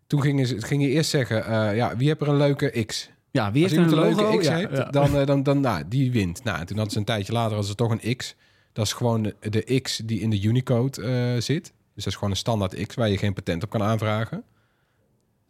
toen 0.07 0.21
gingen 0.21 0.47
ze 0.47 0.61
ging 0.61 0.81
je 0.81 0.89
eerst 0.89 1.09
zeggen 1.09 1.35
ja, 1.75 1.97
wie 1.97 2.07
heeft 2.07 2.21
er 2.21 2.27
een 2.27 2.37
leuke 2.37 2.85
X? 2.85 3.09
Ja, 3.31 3.51
wie 3.51 3.61
heeft 3.61 3.75
een 3.75 3.83
een 3.83 3.93
logo? 3.93 4.21
leuke 4.21 4.37
X 4.37 4.45
Ja, 4.47 4.55
heeft, 4.55 4.71
ja. 4.71 4.83
dan, 4.89 5.25
dan, 5.25 5.43
dan 5.43 5.59
nou, 5.59 5.83
die 5.87 6.11
wint. 6.11 6.43
Nou, 6.43 6.59
en 6.59 6.65
toen 6.65 6.75
hadden 6.75 6.93
ze 6.93 6.99
een 6.99 7.05
tijdje 7.05 7.33
later 7.33 7.57
als 7.57 7.69
er 7.69 7.75
toch 7.75 7.91
een 7.91 8.15
X. 8.17 8.35
Dat 8.73 8.85
is 8.85 8.93
gewoon 8.93 9.23
de, 9.23 9.35
de 9.49 9.79
X 9.81 10.01
die 10.05 10.19
in 10.19 10.29
de 10.29 10.41
Unicode 10.41 11.35
zit. 11.41 11.63
Dus 11.63 12.03
dat 12.03 12.05
is 12.05 12.15
gewoon 12.15 12.29
een 12.29 12.35
standaard 12.35 12.85
X 12.87 12.95
waar 12.95 13.09
je 13.09 13.17
geen 13.17 13.33
patent 13.33 13.63
op 13.63 13.69
kan 13.69 13.83
aanvragen. 13.83 14.43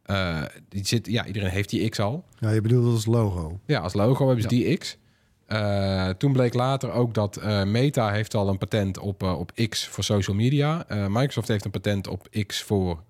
Eh, 0.03 0.41
die 0.69 0.85
zit, 0.85 1.07
ja, 1.07 1.25
iedereen 1.25 1.49
heeft 1.49 1.69
die 1.69 1.89
X 1.89 1.99
al. 1.99 2.23
Ja, 2.39 2.49
je 2.51 2.61
bedoelt 2.61 2.93
als 2.93 3.05
logo. 3.05 3.59
Ja, 3.65 3.79
als 3.79 3.93
logo 3.93 4.25
hebben 4.25 4.41
ze 4.43 4.47
die 4.47 4.77
X. 4.77 4.97
Eh, 5.45 6.09
toen 6.09 6.33
bleek 6.33 6.53
later 6.53 6.91
ook 6.91 7.13
dat 7.13 7.37
eh, 7.37 7.63
Meta 7.63 8.11
heeft 8.11 8.33
al 8.35 8.49
een 8.49 8.57
patent 8.57 8.97
op, 8.99 9.23
eh, 9.23 9.39
op 9.39 9.51
X 9.69 9.87
voor 9.87 10.03
social 10.03 10.35
media. 10.35 10.85
Eh, 10.87 11.05
Microsoft 11.07 11.47
heeft 11.47 11.65
een 11.65 11.71
patent 11.71 12.07
op 12.07 12.27
X 12.47 12.61
voor 12.61 13.03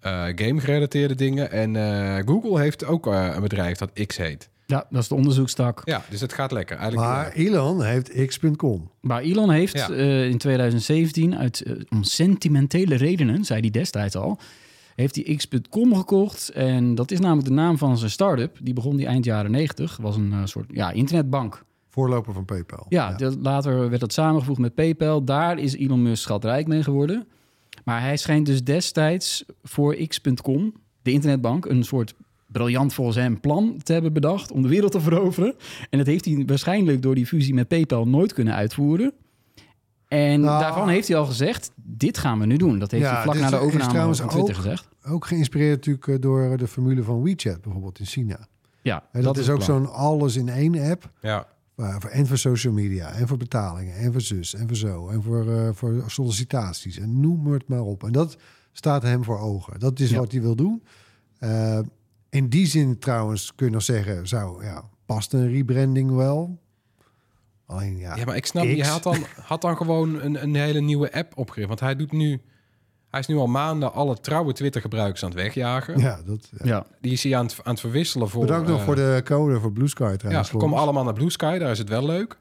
eh, 0.00 0.24
game-gerelateerde 0.34 1.14
dingen. 1.14 1.50
En 1.50 1.76
eh, 1.76 2.16
Google 2.26 2.60
heeft 2.60 2.84
ook 2.84 3.06
eh, 3.06 3.30
een 3.34 3.42
bedrijf 3.42 3.78
dat 3.78 3.90
X 4.06 4.16
heet. 4.16 4.48
Ja, 4.66 4.86
dat 4.90 5.02
is 5.02 5.08
de 5.08 5.14
onderzoekstak. 5.14 5.82
Ja, 5.84 6.02
dus 6.10 6.20
het 6.20 6.32
gaat 6.32 6.52
lekker. 6.52 6.76
Eigenlijk, 6.76 7.08
Maar 7.08 7.32
Elon 7.32 7.82
heeft 7.84 8.26
x.com. 8.26 8.90
Maar 9.00 9.20
Elon 9.22 9.50
heeft 9.50 9.76
Ja. 9.76 9.90
eh, 9.90 10.28
in 10.28 10.38
2017, 10.38 11.36
uit, 11.36 11.62
om 11.88 12.02
sentimentele 12.02 12.94
redenen, 12.94 13.44
zei 13.44 13.60
hij 13.60 13.70
destijds 13.70 14.16
al, 14.16 14.38
heeft 15.00 15.14
hij 15.16 15.34
X.com 15.36 15.94
gekocht. 15.96 16.48
En 16.48 16.94
dat 16.94 17.10
is 17.10 17.20
namelijk 17.20 17.48
de 17.48 17.54
naam 17.54 17.78
van 17.78 17.98
zijn 17.98 18.10
start-up. 18.10 18.56
Die 18.62 18.74
begon 18.74 18.96
die 18.96 19.06
eind 19.06 19.24
jaren 19.24 19.50
90. 19.50 19.96
was 19.96 20.16
een 20.16 20.32
eh, 20.32 20.40
soort 20.44 20.66
ja, 20.72 20.90
internetbank. 20.90 21.64
Voorloper 21.88 22.32
van 22.32 22.44
PayPal. 22.44 22.86
Ja, 22.88 23.16
later 23.40 23.88
werd 23.88 24.00
dat 24.00 24.12
samengevoegd 24.12 24.60
met 24.60 24.74
PayPal. 24.74 25.24
Daar 25.24 25.58
is 25.58 25.74
Elon 25.76 26.02
Musk 26.02 26.22
schatrijk 26.22 26.66
mee 26.66 26.82
geworden. 26.82 27.26
Maar 27.84 28.00
hij 28.00 28.16
schijnt 28.16 28.46
dus 28.46 28.64
destijds 28.64 29.44
voor 29.62 29.94
X.com, 29.94 30.72
de 31.02 31.12
internetbank, 31.12 31.64
een 31.66 31.84
soort 31.84 32.14
briljant 32.46 32.94
volgens 32.94 33.16
hem 33.16 33.40
plan 33.40 33.76
te 33.82 33.92
hebben 33.92 34.12
bedacht 34.12 34.52
om 34.52 34.62
de 34.62 34.68
wereld 34.68 34.92
te 34.92 35.00
veroveren. 35.00 35.54
En 35.90 35.98
dat 35.98 36.06
heeft 36.06 36.24
hij 36.24 36.42
waarschijnlijk 36.46 37.02
door 37.02 37.14
die 37.14 37.26
fusie 37.26 37.54
met 37.54 37.68
PayPal 37.68 38.08
nooit 38.08 38.32
kunnen 38.32 38.54
uitvoeren. 38.54 39.12
En 40.08 40.40
Nou, 40.40 40.60
daarvan 40.60 40.88
heeft 40.88 41.08
hij 41.08 41.16
al 41.16 41.26
gezegd, 41.26 41.70
dit 41.76 42.18
gaan 42.18 42.38
we 42.38 42.46
nu 42.46 42.56
doen. 42.56 42.78
Dat 42.78 42.90
heeft 42.90 43.04
Ja, 43.04 43.12
hij 43.12 43.22
vlak 43.22 43.34
dit 43.34 43.42
na 43.42 43.50
de 43.50 43.56
overname 43.56 44.14
van 44.14 44.28
Twitter 44.28 44.54
ook- 44.56 44.60
gezegd. 44.62 44.88
Ook 45.06 45.26
geïnspireerd 45.26 45.76
natuurlijk 45.76 46.06
eh, 46.08 46.16
door 46.20 46.56
de 46.56 46.66
formule 46.68 47.02
van 47.02 47.22
WeChat, 47.22 47.60
bijvoorbeeld 47.62 47.98
in 47.98 48.06
China. 48.06 48.46
Ja, 48.82 49.04
En 49.12 49.22
dat, 49.22 49.38
is 49.38 49.48
ook 49.48 49.62
zo'n 49.62 49.92
alles 49.92 50.36
in 50.36 50.48
één 50.48 50.90
app. 50.90 51.10
ja. 51.20 51.46
eh, 51.76 51.96
voor- 51.98 52.10
en 52.10 52.26
voor 52.26 52.38
social 52.38 52.72
media, 52.72 53.12
en 53.12 53.28
voor 53.28 53.36
betalingen, 53.36 53.94
en 53.96 54.12
voor 54.12 54.20
zus, 54.20 54.54
en 54.54 54.66
voor 54.66 54.76
zo. 54.76 55.08
En 55.08 55.22
voor, 55.22 55.52
eh, 55.56 55.68
voor 55.72 56.04
sollicitaties. 56.06 56.98
En 56.98 57.20
noem 57.20 57.46
het 57.46 57.68
maar 57.68 57.80
op. 57.82 58.04
En 58.04 58.12
dat 58.12 58.36
staat 58.72 59.02
hem 59.02 59.24
voor 59.24 59.38
ogen. 59.38 59.80
Dat 59.80 60.00
is 60.00 60.10
Ja. 60.10 60.18
wat 60.18 60.32
hij 60.32 60.40
wil 60.40 60.54
doen. 60.56 60.82
Eh, 61.38 61.78
in 62.30 62.48
die 62.48 62.66
zin 62.66 62.98
trouwens 62.98 63.54
kun 63.54 63.66
je 63.66 63.72
nog 63.72 63.82
zeggen... 63.82 64.28
Zou, 64.28 64.64
ja, 64.64 64.82
past 65.06 65.32
een 65.32 65.48
rebranding 65.50 66.10
wel? 66.10 66.58
Alleen 67.66 67.98
ja, 67.98 68.16
ja, 68.16 68.24
maar 68.24 68.36
ik 68.36 68.46
snap, 68.46 68.64
X. 68.64 68.70
je 68.74 68.84
had 68.84 69.02
dan, 69.02 69.16
had 69.42 69.60
dan 69.62 69.76
gewoon 69.76 70.20
een, 70.20 70.42
een 70.42 70.54
hele 70.54 70.80
nieuwe 70.80 71.12
app 71.12 71.36
opgericht. 71.38 71.68
Want 71.68 71.80
hij 71.80 71.96
doet 71.96 72.12
nu, 72.12 72.40
hij 73.10 73.20
is 73.20 73.26
nu 73.26 73.36
al 73.36 73.46
maanden 73.46 73.92
alle 73.92 74.20
trouwe 74.20 74.52
Twitter-gebruikers 74.52 75.22
aan 75.22 75.30
het 75.30 75.38
wegjagen. 75.38 75.98
ja, 75.98 76.20
dat, 76.26 76.48
ja. 76.50 76.66
Ja, 76.66 76.86
Die 77.00 77.12
is 77.12 77.22
hij 77.22 77.36
aan 77.36 77.46
het, 77.46 77.56
aan 77.62 77.72
het 77.72 77.80
verwisselen 77.80 78.28
voor... 78.28 78.40
Bedankt 78.40 78.68
nog 78.68 78.78
eh, 78.78 78.84
voor 78.84 78.94
de 78.96 79.20
code 79.24 79.60
voor 79.60 79.72
Blue 79.72 79.88
Sky 79.88 80.02
Ja, 80.02 80.16
trouwens. 80.16 80.48
ze 80.48 80.56
komen 80.56 80.78
allemaal 80.78 81.04
naar 81.04 81.12
Blue 81.12 81.30
Sky, 81.30 81.58
daar 81.58 81.70
is 81.70 81.78
het 81.78 81.88
wel 81.88 82.04
leuk. 82.06 82.36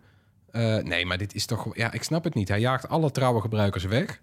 Eh, 0.51 0.78
nee, 0.78 1.05
maar 1.05 1.17
dit 1.17 1.36
is 1.36 1.45
toch... 1.45 1.78
Ja, 1.78 1.91
ik 1.91 2.03
snap 2.03 2.24
het 2.24 2.34
niet. 2.34 2.47
Hij 2.47 2.59
jaagt 2.59 2.89
alle 2.89 3.11
trouwe 3.11 3.41
gebruikers 3.41 3.84
weg. 3.84 4.22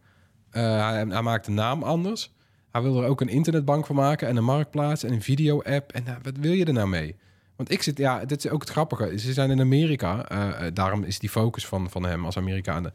Eh, 0.51 0.63
hij, 0.63 1.05
hij 1.09 1.23
maakt 1.23 1.45
de 1.45 1.51
naam 1.51 1.83
anders. 1.83 2.35
Hij 2.73 2.83
wil 2.83 3.03
er 3.03 3.09
ook 3.09 3.21
een 3.21 3.29
internetbank 3.29 3.87
van 3.87 3.97
maken 3.97 4.29
en 4.29 4.37
een 4.37 4.45
marktplaats 4.45 5.03
en 5.05 5.13
een 5.13 5.23
video-app. 5.23 5.93
En 5.93 6.05
wat 6.23 6.37
wil 6.41 6.53
je 6.53 6.65
er 6.65 6.73
nou 6.73 6.89
mee? 6.89 7.17
Want 7.57 7.71
ik 7.71 7.83
zit... 7.83 7.99
Ja, 7.99 8.25
dit 8.25 8.45
is 8.45 8.51
ook 8.51 8.61
het 8.61 8.71
grappige. 8.71 9.19
Ze 9.19 9.33
zijn 9.33 9.51
in 9.51 9.61
Amerika. 9.61 10.27
daarom 10.73 11.03
is 11.03 11.19
die 11.19 11.29
focus 11.31 11.67
van, 11.67 11.91
van 11.91 12.05
hem 12.05 12.25
als 12.25 12.37
Amerikanen. 12.37 12.93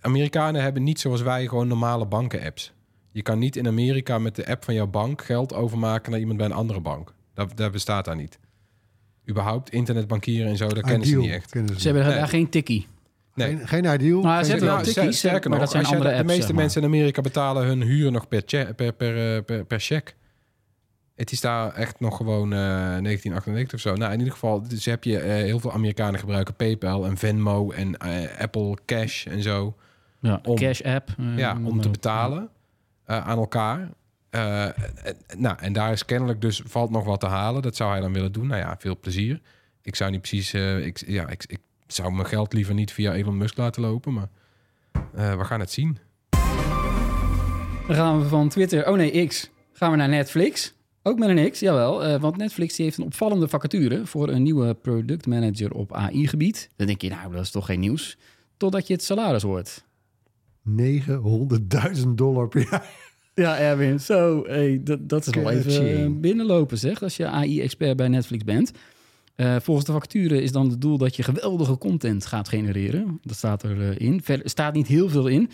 Amerikanen 0.00 0.62
hebben 0.62 0.82
niet 0.82 1.00
zoals 1.00 1.22
wij 1.22 1.46
gewoon 1.46 1.68
normale 1.68 2.06
banken-apps. 2.06 2.72
Je 3.12 3.22
kan 3.22 3.38
niet 3.38 3.56
in 3.56 3.66
Amerika 3.66 4.18
met 4.18 4.36
de 4.36 4.46
app 4.46 4.64
van 4.64 4.74
jouw 4.74 4.86
bank 4.86 5.24
geld 5.24 5.54
overmaken 5.54 6.10
naar 6.10 6.20
iemand 6.20 6.38
bij 6.38 6.46
een 6.46 6.52
andere 6.52 6.80
bank. 6.80 7.14
Dat, 7.34 7.56
dat 7.56 7.72
bestaat 7.72 8.04
daar 8.04 8.16
niet. 8.16 8.38
Überhaupt 9.28 9.70
internetbankieren 9.70 10.48
en 10.50 10.56
zo, 10.56 10.68
dat 10.68 10.84
kennen 10.84 11.06
ze 11.08 11.16
niet 11.16 11.30
echt. 11.30 11.50
ze 11.50 11.64
ze 11.78 11.88
hebben 11.88 12.06
Nee. 12.06 12.14
daar 12.14 12.28
geen 12.28 12.48
tikkie. 12.48 12.86
Nee. 13.34 13.56
Geen, 13.56 13.68
geen 13.68 13.84
ideal. 13.94 14.20
Nou, 14.20 14.34
geen 14.36 14.44
ze 14.44 14.50
hebben 14.50 14.68
wel 14.68 14.82
tikkies, 14.82 15.18
sterker 15.18 15.50
maar 15.50 15.58
nog, 15.58 15.70
dat 15.70 15.70
zijn 15.70 15.84
andere 15.84 16.02
de, 16.04 16.08
de 16.10 16.14
apps, 16.20 16.26
meeste 16.26 16.42
zeg 16.42 16.52
maar. 16.52 16.60
mensen 16.62 16.80
in 16.82 16.86
Amerika 16.88 17.20
betalen 17.20 17.66
hun 17.66 17.82
huur 17.82 18.10
nog 18.12 18.28
per, 18.28 18.42
che- 18.46 18.72
per, 18.76 18.92
per, 18.92 19.36
eh, 19.36 19.64
per. 19.66 20.02
Het 21.14 21.32
is 21.32 21.40
daar 21.40 21.74
echt 21.74 22.00
nog 22.00 22.16
gewoon 22.16 22.52
eh 22.52 22.58
1998 22.58 23.74
of 23.74 23.80
zo. 23.80 23.94
Nou, 23.94 24.12
in 24.12 24.18
ieder 24.18 24.32
geval, 24.32 24.68
dus 24.68 24.84
heb 24.84 25.04
je 25.04 25.18
eh, 25.18 25.32
heel 25.34 25.60
veel 25.60 25.72
Amerikanen 25.72 26.20
gebruiken 26.20 26.54
PayPal 26.54 27.06
en 27.06 27.16
Venmo 27.16 27.70
en 27.70 27.96
eh, 27.96 28.40
Apple 28.40 28.76
Cash 28.84 29.26
en 29.26 29.42
zo. 29.42 29.76
Ja, 30.20 30.40
Om- 30.42 30.56
Cash 30.56 30.80
App. 30.80 31.08
eh, 31.18 31.38
ja, 31.38 31.58
om 31.64 31.80
te 31.80 31.88
betalen 31.90 32.48
eh, 33.04 33.26
aan 33.28 33.38
elkaar. 33.38 33.90
Eh, 34.30 34.66
nou, 35.36 35.56
en 35.60 35.72
daar 35.72 35.92
is 35.92 36.04
kennelijk 36.04 36.40
dus 36.40 36.62
valt 36.64 36.90
nog 36.90 37.04
wat 37.04 37.20
te 37.20 37.26
halen. 37.26 37.62
Dat 37.62 37.76
zou 37.76 37.90
hij 37.90 38.00
dan 38.00 38.12
willen 38.12 38.32
doen. 38.32 38.46
Nou 38.46 38.60
ja, 38.60 38.76
veel 38.78 38.98
plezier. 38.98 39.40
Ik 39.82 39.96
zou 39.96 40.10
niet 40.10 40.20
precies, 40.20 40.54
ik, 40.54 41.02
ja, 41.06 41.28
ik, 41.28 41.44
ik 41.46 41.58
zou 41.86 42.12
mijn 42.12 42.26
geld 42.26 42.52
liever 42.52 42.74
niet 42.74 42.92
via 42.92 43.12
Elon 43.14 43.36
Musk 43.36 43.56
laten 43.56 43.82
lopen, 43.82 44.12
maar 44.12 44.28
we 45.12 45.44
gaan 45.44 45.60
het 45.60 45.70
zien. 45.70 45.98
Dan 47.86 47.96
gaan 47.96 48.20
we 48.22 48.28
van 48.28 48.48
Twitter, 48.48 48.88
oh 48.88 48.96
nee, 48.96 49.26
X, 49.26 49.50
gaan 49.72 49.90
we 49.90 49.96
naar 49.96 50.08
Netflix. 50.08 50.74
Ook 51.02 51.18
met 51.18 51.28
een 51.28 51.50
X, 51.50 51.60
jawel. 51.60 52.18
want 52.18 52.36
Netflix 52.36 52.76
die 52.76 52.84
heeft 52.84 52.98
een 52.98 53.04
opvallende 53.04 53.48
vacature 53.48 54.06
voor 54.06 54.28
een 54.28 54.42
nieuwe 54.42 54.74
product 54.74 55.26
manager 55.26 55.72
op 55.72 55.92
AI-gebied. 55.94 56.68
Dan 56.76 56.86
denk 56.86 57.00
je, 57.02 57.08
nou, 57.08 57.32
dat 57.32 57.42
is 57.42 57.50
toch 57.50 57.66
geen 57.66 57.80
nieuws. 57.80 58.16
Totdat 58.56 58.86
je 58.86 58.92
het 58.92 59.02
salaris 59.02 59.42
hoort. 59.42 59.84
900.000 60.68 62.08
dollar 62.14 62.48
per 62.48 62.66
jaar. 62.70 63.08
Ja, 63.34 63.58
Erwin, 63.58 64.00
zo, 64.00 64.44
hey, 64.46 64.80
dat, 64.84 65.08
dat 65.08 65.26
is 65.26 65.34
wel 65.34 65.50
even 65.50 65.72
Catchy. 65.72 65.84
eh, 65.84 66.06
binnenlopen, 66.10 66.78
zeg, 66.78 67.02
als 67.02 67.16
je 67.16 67.26
AI-expert 67.26 67.96
bij 67.96 68.08
Netflix 68.08 68.44
bent. 68.44 68.70
Eh, 69.36 69.56
volgens 69.62 69.86
de 69.86 69.92
vacature 69.92 70.42
is 70.42 70.52
dan 70.52 70.70
het 70.70 70.80
doel 70.80 70.98
dat 70.98 71.16
je 71.16 71.22
geweldige 71.22 71.78
content 71.78 72.26
gaat 72.26 72.48
genereren. 72.48 73.18
Dat 73.22 73.36
staat 73.36 73.64
erin. 73.64 73.98
in. 73.98 74.22
Verder 74.22 74.50
staat 74.50 74.74
niet 74.74 74.86
heel 74.86 75.08
veel 75.08 75.26
in. 75.26 75.50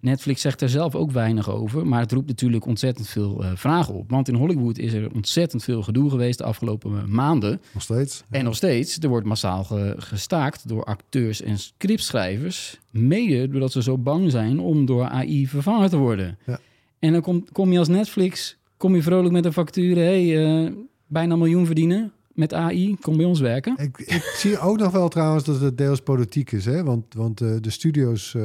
Netflix 0.00 0.40
zegt 0.40 0.60
er 0.60 0.68
zelf 0.68 0.94
ook 0.94 1.10
weinig 1.10 1.50
over, 1.50 1.86
maar 1.86 2.00
het 2.00 2.12
roept 2.12 2.26
natuurlijk 2.28 2.66
ontzettend 2.66 3.08
veel 3.08 3.44
eh, 3.44 3.50
vragen 3.54 3.94
op. 3.94 4.10
Want 4.10 4.28
in 4.28 4.34
Hollywood 4.34 4.78
is 4.78 4.92
er 4.92 5.12
ontzettend 5.14 5.64
veel 5.64 5.82
gedoe 5.82 6.10
geweest 6.10 6.38
de 6.38 6.44
afgelopen 6.44 7.10
maanden. 7.14 7.60
Nog 7.72 7.82
steeds. 7.82 8.22
En 8.30 8.44
nog 8.44 8.56
steeds, 8.56 8.98
er 8.98 9.08
wordt 9.08 9.26
massaal 9.26 9.64
ge- 9.64 9.94
gestaakt 9.98 10.68
door 10.68 10.84
acteurs 10.84 11.42
en 11.42 11.58
scriptschrijvers. 11.58 12.78
Mede 12.90 13.48
doordat 13.48 13.72
ze 13.72 13.82
zo 13.82 13.98
bang 13.98 14.30
zijn 14.30 14.60
om 14.60 14.86
door 14.86 15.04
AI 15.08 15.46
vervangen 15.46 15.90
te 15.90 15.96
worden. 15.96 16.38
Ja. 16.46 16.58
En 16.98 17.12
dan 17.12 17.20
kom, 17.22 17.44
kom 17.52 17.72
je 17.72 17.78
als 17.78 17.88
Netflix, 17.88 18.56
kom 18.76 18.94
je 18.94 19.02
vrolijk 19.02 19.32
met 19.32 19.44
een 19.44 19.52
factuur. 19.52 19.96
hey, 19.96 20.46
eh, 20.64 20.72
bijna 21.06 21.32
een 21.32 21.38
miljoen 21.38 21.66
verdienen 21.66 22.12
met 22.32 22.54
AI, 22.54 22.96
kom 23.00 23.16
bij 23.16 23.26
ons 23.26 23.40
werken. 23.40 23.76
Ik, 23.78 23.98
ik 23.98 24.22
zie 24.42 24.58
ook 24.58 24.78
nog 24.78 24.92
wel 24.92 25.08
trouwens 25.08 25.44
dat 25.44 25.60
het 25.60 25.78
deels 25.78 26.00
politiek 26.00 26.52
is. 26.52 26.64
Hè? 26.64 26.84
Want, 26.84 27.14
want 27.14 27.40
eh, 27.40 27.48
de 27.60 27.70
studio's, 27.70 28.34
eh, 28.34 28.42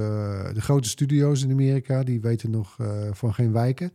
de 0.54 0.62
grote 0.62 0.90
studio's 0.90 1.44
in 1.44 1.52
Amerika, 1.52 2.04
die 2.04 2.22
weten 2.22 2.50
nog 2.50 2.76
eh, 2.80 2.88
van 3.12 3.34
geen 3.34 3.52
wijken. 3.52 3.92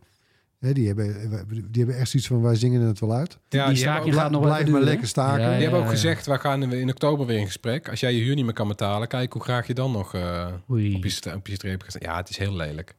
Hè, 0.61 0.73
die, 0.73 0.87
hebben, 0.87 1.15
die 1.47 1.83
hebben 1.83 1.97
echt 1.97 2.09
zoiets 2.09 2.29
van, 2.29 2.41
wij 2.41 2.55
zingen 2.55 2.81
het 2.81 2.99
wel 2.99 3.13
uit. 3.13 3.37
Ja, 3.49 3.67
die 3.67 3.75
staking 3.75 4.13
gaat 4.13 4.31
nog 4.31 4.41
wel 4.41 4.49
blijf 4.49 4.63
maar 4.63 4.71
duren, 4.71 4.83
lekker 4.83 5.07
staken. 5.07 5.41
Ja, 5.41 5.47
die 5.47 5.55
ja, 5.55 5.61
hebben 5.61 5.79
ook 5.79 5.85
ja. 5.85 5.91
gezegd, 5.91 6.25
wij 6.25 6.37
gaan 6.37 6.73
in 6.73 6.89
oktober 6.89 7.25
weer 7.25 7.37
in 7.37 7.45
gesprek. 7.45 7.89
Als 7.89 7.99
jij 7.99 8.13
je 8.13 8.23
huur 8.23 8.35
niet 8.35 8.45
meer 8.45 8.53
kan 8.53 8.67
betalen, 8.67 9.07
kijk 9.07 9.33
hoe 9.33 9.41
graag 9.41 9.67
je 9.67 9.73
dan 9.73 9.91
nog 9.91 10.13
eh, 10.13 10.47
op, 10.67 10.77
je 10.77 10.95
op 11.35 11.47
je 11.47 11.53
streep 11.53 11.81
gaat. 11.81 11.95
Ja, 11.99 12.17
het 12.17 12.29
is 12.29 12.37
heel 12.37 12.55
lelijk. 12.55 12.95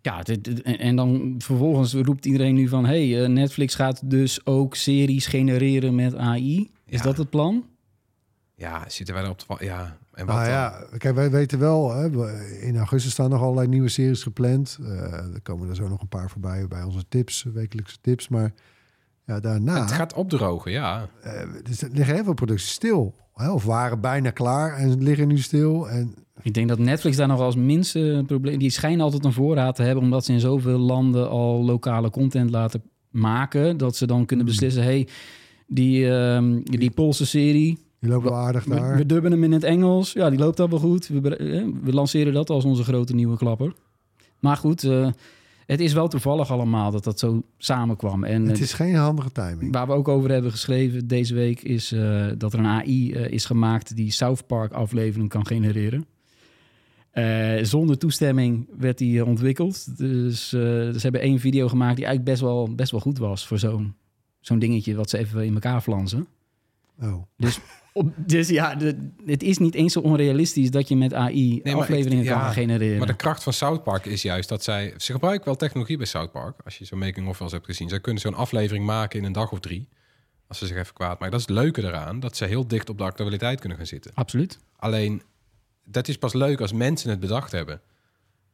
Ja, 0.00 0.22
dit- 0.22 0.44
dit- 0.44 0.62
en, 0.62 0.96
dan 0.96 1.34
vervolgens 1.38 1.94
roept 1.94 2.26
iedereen 2.26 2.54
nu 2.54 2.68
van... 2.68 2.84
hey, 2.86 3.22
eh, 3.22 3.28
Netflix 3.28 3.74
gaat 3.74 4.10
dus 4.10 4.46
ook 4.46 4.74
series 4.74 5.26
genereren 5.26 5.94
met 5.94 6.14
AI. 6.16 6.70
Is 6.86 6.98
Ja. 6.98 7.02
dat 7.04 7.16
het 7.16 7.30
plan? 7.30 7.64
Ja, 8.54 8.84
zitten 8.88 9.14
wij 9.14 9.24
erop 9.24 9.38
te 9.38 9.64
Ja, 9.64 9.98
en 10.12 10.26
wat 10.26 10.34
Nou 10.36 10.48
ja, 10.48 10.84
kijk, 10.96 11.14
wij 11.14 11.30
weten 11.30 11.58
wel, 11.58 11.94
hè, 11.94 12.08
in 12.60 12.76
augustus 12.76 13.12
staan 13.12 13.30
nog 13.30 13.42
allerlei 13.42 13.68
nieuwe 13.68 13.88
series 13.88 14.22
gepland. 14.22 14.78
Eh, 14.82 14.88
er 15.34 15.40
komen 15.42 15.68
er 15.68 15.74
zo 15.76 15.88
nog 15.88 16.00
een 16.00 16.08
paar 16.08 16.30
voorbij 16.30 16.66
bij 16.68 16.82
onze 16.82 17.04
tips, 17.08 17.42
wekelijkse 17.52 17.96
tips. 18.00 18.28
Maar 18.28 18.52
ja, 19.28 19.40
daarna 19.40 19.80
Het 19.80 19.92
gaat 19.92 20.14
opdrogen, 20.14 20.72
ja. 20.72 21.08
eh, 21.22 21.32
dus 21.62 21.82
er 21.82 21.90
liggen 21.92 22.14
heel 22.14 22.24
veel 22.24 22.34
producties 22.34 22.72
stil. 22.72 23.14
Hè, 23.34 23.50
of 23.50 23.64
waren 23.64 24.00
bijna 24.00 24.30
klaar 24.30 24.76
en 24.76 25.02
liggen 25.02 25.28
nu 25.28 25.38
stil. 25.38 25.88
En 25.88 26.14
Ik 26.42 26.54
denk 26.54 26.68
dat 26.68 26.78
Netflix 26.78 27.16
daar 27.16 27.28
nog 27.28 27.40
als 27.40 27.56
minste 27.56 28.22
probleem... 28.26 28.58
Die 28.58 28.70
schijnen 28.70 29.00
altijd 29.00 29.24
een 29.24 29.32
voorraad 29.32 29.76
te 29.76 29.82
hebben... 29.82 30.04
omdat 30.04 30.24
ze 30.24 30.32
in 30.32 30.40
zoveel 30.40 30.78
landen 30.78 31.28
al 31.28 31.64
lokale 31.64 32.10
content 32.10 32.50
laten 32.50 32.82
maken... 33.10 33.76
dat 33.76 33.96
ze 33.96 34.06
dan 34.06 34.26
kunnen 34.26 34.46
beslissen... 34.46 34.82
hey, 34.82 35.08
die, 35.66 36.10
ehm, 36.10 36.60
die 36.62 36.90
Poolse 36.90 37.26
serie... 37.26 37.78
die 38.00 38.10
lopen 38.10 38.30
wel 38.30 38.38
aardig 38.38 38.64
We, 38.64 38.74
daar. 38.74 38.96
we 38.96 39.06
dubben 39.06 39.30
hem 39.32 39.44
in 39.44 39.52
het 39.52 39.64
Engels. 39.64 40.12
Ja, 40.12 40.30
die 40.30 40.38
loopt 40.38 40.60
al 40.60 40.68
wel 40.68 40.78
goed. 40.78 41.08
We, 41.08 41.36
eh, 41.36 41.64
we 41.82 41.92
lanceren 41.92 42.32
dat 42.32 42.50
als 42.50 42.64
onze 42.64 42.82
grote 42.82 43.14
nieuwe 43.14 43.36
klapper. 43.36 43.74
Maar 44.40 44.56
goed, 44.56 44.84
eh, 44.84 45.08
het 45.68 45.80
is 45.80 45.92
wel 45.92 46.08
toevallig 46.08 46.50
allemaal 46.50 46.90
dat 46.90 47.04
dat 47.04 47.18
zo 47.18 47.42
samenkwam. 47.58 48.24
En 48.24 48.46
het 48.46 48.56
eh, 48.56 48.62
is 48.62 48.72
geen 48.72 48.94
handige 48.94 49.32
timing. 49.32 49.72
Waar 49.72 49.86
we 49.86 49.92
ook 49.92 50.08
over 50.08 50.30
hebben 50.30 50.50
geschreven 50.50 51.06
deze 51.06 51.34
week 51.34 51.62
is 51.62 51.92
eh, 51.92 52.26
dat 52.38 52.52
er 52.52 52.58
een 52.58 52.66
AI 52.66 53.12
eh, 53.12 53.32
is 53.32 53.44
gemaakt 53.44 53.96
die 53.96 54.10
South 54.10 54.46
Park 54.46 54.72
aflevering 54.72 55.28
kan 55.28 55.46
genereren. 55.46 56.06
Zonder 57.62 57.98
toestemming 57.98 58.68
werd 58.78 58.98
die 58.98 59.24
ontwikkeld. 59.24 59.98
Dus 59.98 60.52
eh, 60.52 60.60
ze 60.60 60.98
hebben 60.98 61.20
één 61.20 61.40
video 61.40 61.68
gemaakt 61.68 61.96
die 61.96 62.04
eigenlijk 62.04 62.38
best 62.38 62.50
wel, 62.50 62.74
best 62.74 62.90
wel 62.90 63.00
goed 63.00 63.18
was 63.18 63.46
voor 63.46 63.58
zo'n 63.58 63.94
zo'n 64.40 64.58
dingetje 64.58 64.94
wat 64.94 65.10
ze 65.10 65.18
even 65.18 65.44
in 65.44 65.54
elkaar 65.54 65.80
flansen. 65.80 66.26
Oh. 67.00 67.14
Op, 67.14 67.28
dus 68.16 68.48
ja, 68.48 68.74
de- 68.74 69.10
het 69.26 69.42
is 69.42 69.58
niet 69.58 69.74
eens 69.74 69.92
zo 69.92 70.00
onrealistisch 70.00 70.70
dat 70.70 70.88
je 70.88 70.96
met 70.96 71.14
AI 71.14 71.62
afleveringen 71.62 72.24
ik- 72.24 72.30
kan 72.30 72.38
ja, 72.40 72.52
genereren. 72.52 72.98
Maar 72.98 73.06
de 73.06 73.16
kracht 73.16 73.42
van 73.42 73.52
South 73.52 73.82
Park 73.82 74.06
is 74.06 74.22
juist 74.22 74.48
dat 74.48 74.62
zij... 74.64 74.94
Ze 74.96 75.12
gebruiken 75.12 75.44
wel 75.44 75.56
technologie 75.56 75.96
bij 75.96 76.06
South 76.06 76.32
Park. 76.32 76.60
Als 76.64 76.78
je 76.78 76.84
zo'n 76.84 76.98
making-of 76.98 77.32
wel 77.38 77.42
eens 77.42 77.52
hebt 77.52 77.66
gezien. 77.66 77.88
Zij 77.88 78.00
kunnen 78.00 78.22
zo'n 78.22 78.34
aflevering 78.34 78.84
maken 78.86 79.18
in 79.18 79.24
een 79.24 79.32
dag 79.32 79.52
of 79.52 79.60
drie. 79.60 79.88
Als 80.48 80.58
ze 80.58 80.66
zich 80.66 80.76
even 80.76 80.94
kwaad 80.94 81.10
maken. 81.18 81.30
Dat 81.30 81.40
is 81.40 81.46
het 81.46 81.56
leuke 81.56 81.82
eraan. 81.82 82.20
Dat 82.20 82.36
ze 82.36 82.44
heel 82.44 82.66
dicht 82.66 82.88
op 82.90 82.98
de 82.98 83.04
actualiteit 83.04 83.60
kunnen 83.60 83.78
gaan 83.78 83.86
zitten. 83.86 84.10
Absoluut. 84.14 84.58
Alleen, 84.76 85.22
dat 85.84 86.08
is 86.08 86.18
pas 86.18 86.32
leuk 86.32 86.60
als 86.60 86.72
mensen 86.72 87.10
het 87.10 87.20
bedacht 87.20 87.52
hebben. 87.52 87.80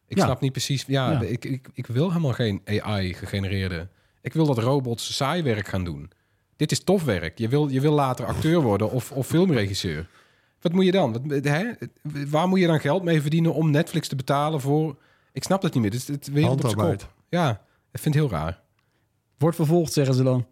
Ik 0.07 0.17
Ja. 0.17 0.25
snap 0.25 0.41
niet 0.41 0.53
precies... 0.53 0.85
Ja, 0.87 1.11
Ja. 1.11 1.21
Ik, 1.21 1.45
ik, 1.45 1.69
ik 1.75 1.87
wil 1.87 2.09
helemaal 2.09 2.33
geen 2.33 2.61
AI-gegenereerde... 2.83 3.89
Ik 4.23 4.33
wil 4.33 4.47
dat 4.47 4.59
robots 4.59 5.17
saai 5.17 5.43
werk 5.43 5.69
gaan 5.69 5.85
doen. 5.85 6.11
Dit 6.57 6.73
is 6.73 6.85
tof 6.85 7.05
werk. 7.05 7.39
Je 7.39 7.49
wil, 7.49 7.69
je 7.69 7.81
wil 7.81 7.93
later 7.93 8.27
acteur 8.27 8.61
worden 8.61 8.91
of, 8.91 9.13
of 9.13 9.27
filmregisseur. 9.27 10.09
Wat 10.61 10.73
moet 10.73 10.85
je 10.85 10.93
dan? 10.93 11.13
Wat, 11.13 11.45
hè? 11.45 11.65
Waar 12.29 12.49
moet 12.49 12.61
je 12.61 12.67
dan 12.67 12.81
geld 12.81 13.03
mee 13.03 13.21
verdienen 13.21 13.55
om 13.55 13.71
Netflix 13.71 14.09
te 14.09 14.17
betalen 14.17 14.61
voor... 14.61 14.97
Ik 15.33 15.45
snap 15.45 15.63
dat 15.63 15.75
niet 15.75 15.83
meer. 15.83 15.93
Het 15.93 16.01
is 16.01 16.09
het 16.09 16.27
wereld 16.27 16.65
op 16.65 16.75
kop. 16.77 17.13
Ja, 17.29 17.51
ik 17.93 18.01
vind 18.01 18.15
het 18.15 18.25
heel 18.25 18.33
raar. 18.33 18.61
Wordt 19.39 19.57
vervolgd, 19.57 19.93
zeggen 19.93 20.15
ze 20.15 20.23
dan. 20.23 20.47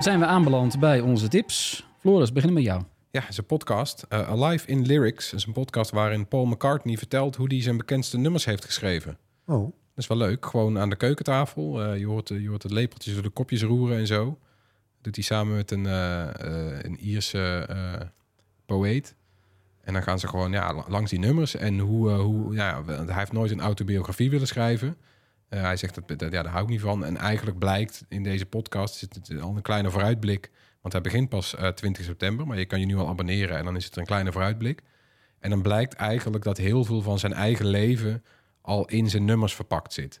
Zijn 0.00 0.18
we 0.18 0.26
aanbeland 0.26 0.78
bij 0.80 1.00
onze 1.00 1.28
tips. 1.28 1.86
Floris, 2.00 2.32
beginnen 2.32 2.56
met 2.58 2.66
jou. 2.66 2.82
Ja, 3.10 3.20
het 3.20 3.30
is 3.30 3.38
een 3.38 3.46
podcast. 3.46 4.04
eh, 4.08 4.28
Alive 4.28 4.66
in 4.66 4.86
Lyrics 4.86 5.32
is 5.32 5.46
een 5.46 5.52
podcast 5.52 5.90
waarin 5.90 6.28
Paul 6.28 6.44
McCartney 6.46 6.96
vertelt 6.96 7.36
hoe 7.36 7.46
hij 7.48 7.62
zijn 7.62 7.76
bekendste 7.76 8.18
nummers 8.18 8.44
heeft 8.44 8.64
geschreven. 8.64 9.18
Oh. 9.46 9.72
Dat 9.96 10.04
is 10.04 10.06
wel 10.06 10.16
leuk. 10.28 10.46
Gewoon 10.46 10.78
aan 10.78 10.90
de 10.90 10.96
keukentafel. 10.96 11.82
Eh, 11.82 11.98
je, 11.98 12.06
hoort, 12.06 12.28
je 12.28 12.48
hoort 12.48 12.62
het 12.62 12.72
lepeltjes 12.72 13.14
door 13.14 13.22
de 13.22 13.28
kopjes 13.28 13.62
roeren 13.62 13.96
en 13.98 14.06
zo. 14.06 14.38
Doet 15.00 15.14
hij 15.14 15.24
samen 15.24 15.56
met 15.56 15.70
een, 15.70 15.86
eh, 15.86 16.22
eh, 16.40 16.78
een 16.82 16.98
Ierse 17.00 17.66
eh, 17.68 18.06
poëet. 18.66 19.14
En 19.82 19.92
dan 19.92 20.02
gaan 20.02 20.18
ze 20.18 20.28
gewoon 20.28 20.52
ja, 20.52 20.74
la- 20.74 20.84
langs 20.88 21.10
die 21.10 21.18
nummers. 21.18 21.54
En 21.56 21.78
hoe, 21.78 22.10
eh, 22.10 22.18
hoe 22.18 22.54
ja, 22.54 22.82
hij 22.84 23.14
heeft 23.18 23.32
nooit 23.32 23.50
een 23.50 23.60
autobiografie 23.60 24.30
willen 24.30 24.46
schrijven. 24.46 24.96
Eh, 25.48 25.60
hij 25.60 25.76
zegt 25.76 25.94
dat, 25.94 26.20
ja, 26.20 26.28
daar 26.42 26.46
hou 26.46 26.62
ik 26.64 26.68
niet 26.70 26.80
van. 26.80 27.04
En 27.04 27.16
eigenlijk 27.16 27.58
blijkt 27.58 28.04
in 28.08 28.22
deze 28.22 28.46
podcast 28.46 28.94
zit 28.94 29.14
het 29.14 29.40
al 29.40 29.56
een 29.56 29.62
kleine 29.62 29.90
vooruitblik. 29.90 30.50
Want 30.80 30.92
hij 30.94 31.02
begint 31.02 31.28
pas 31.28 31.54
eh 31.54 31.68
20 31.68 32.04
september, 32.04 32.46
maar 32.46 32.58
je 32.58 32.64
kan 32.66 32.80
je 32.80 32.86
nu 32.86 32.96
al 32.96 33.08
abonneren 33.08 33.56
en 33.56 33.64
dan 33.64 33.76
is 33.76 33.84
het 33.84 33.96
een 33.96 34.04
kleine 34.06 34.32
vooruitblik. 34.32 34.82
En 35.38 35.50
dan 35.50 35.62
blijkt 35.62 35.94
eigenlijk 35.94 36.44
dat 36.44 36.56
heel 36.56 36.84
veel 36.84 37.02
van 37.02 37.18
zijn 37.18 37.32
eigen 37.32 37.66
leven 37.66 38.24
al 38.66 38.86
in 38.86 39.10
zijn 39.10 39.24
nummers 39.24 39.54
verpakt 39.54 39.92
zit. 39.92 40.20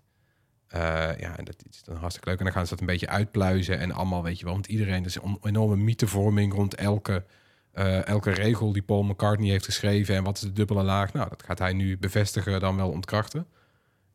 Eh, 0.68 0.80
ja, 1.18 1.36
en 1.36 1.44
dat 1.44 1.64
is 1.70 1.82
dan 1.82 1.96
hartstikke 1.96 2.28
leuk. 2.28 2.38
En 2.38 2.44
dan 2.44 2.52
gaan 2.52 2.64
ze 2.64 2.70
dat 2.70 2.80
een 2.80 2.86
beetje 2.86 3.08
uitpluizen 3.08 3.78
en 3.78 3.92
allemaal, 3.92 4.22
weet 4.22 4.38
je 4.38 4.44
wel. 4.44 4.54
Want 4.54 4.66
iedereen, 4.66 5.00
er 5.00 5.06
is 5.06 5.16
een 5.22 5.38
enorme 5.42 5.76
mythevorming 5.76 6.52
rond 6.52 6.74
elke, 6.74 7.24
eh, 7.72 8.06
elke 8.06 8.30
regel 8.30 8.72
die 8.72 8.82
Paul 8.82 9.02
McCartney 9.02 9.50
heeft 9.50 9.64
geschreven. 9.64 10.14
En 10.14 10.24
wat 10.24 10.36
is 10.36 10.42
de 10.42 10.52
dubbele 10.52 10.82
laag? 10.82 11.12
Nou, 11.12 11.28
dat 11.28 11.42
gaat 11.42 11.58
hij 11.58 11.72
nu 11.72 11.98
bevestigen, 11.98 12.60
dan 12.60 12.76
wel 12.76 12.90
ontkrachten. 12.90 13.46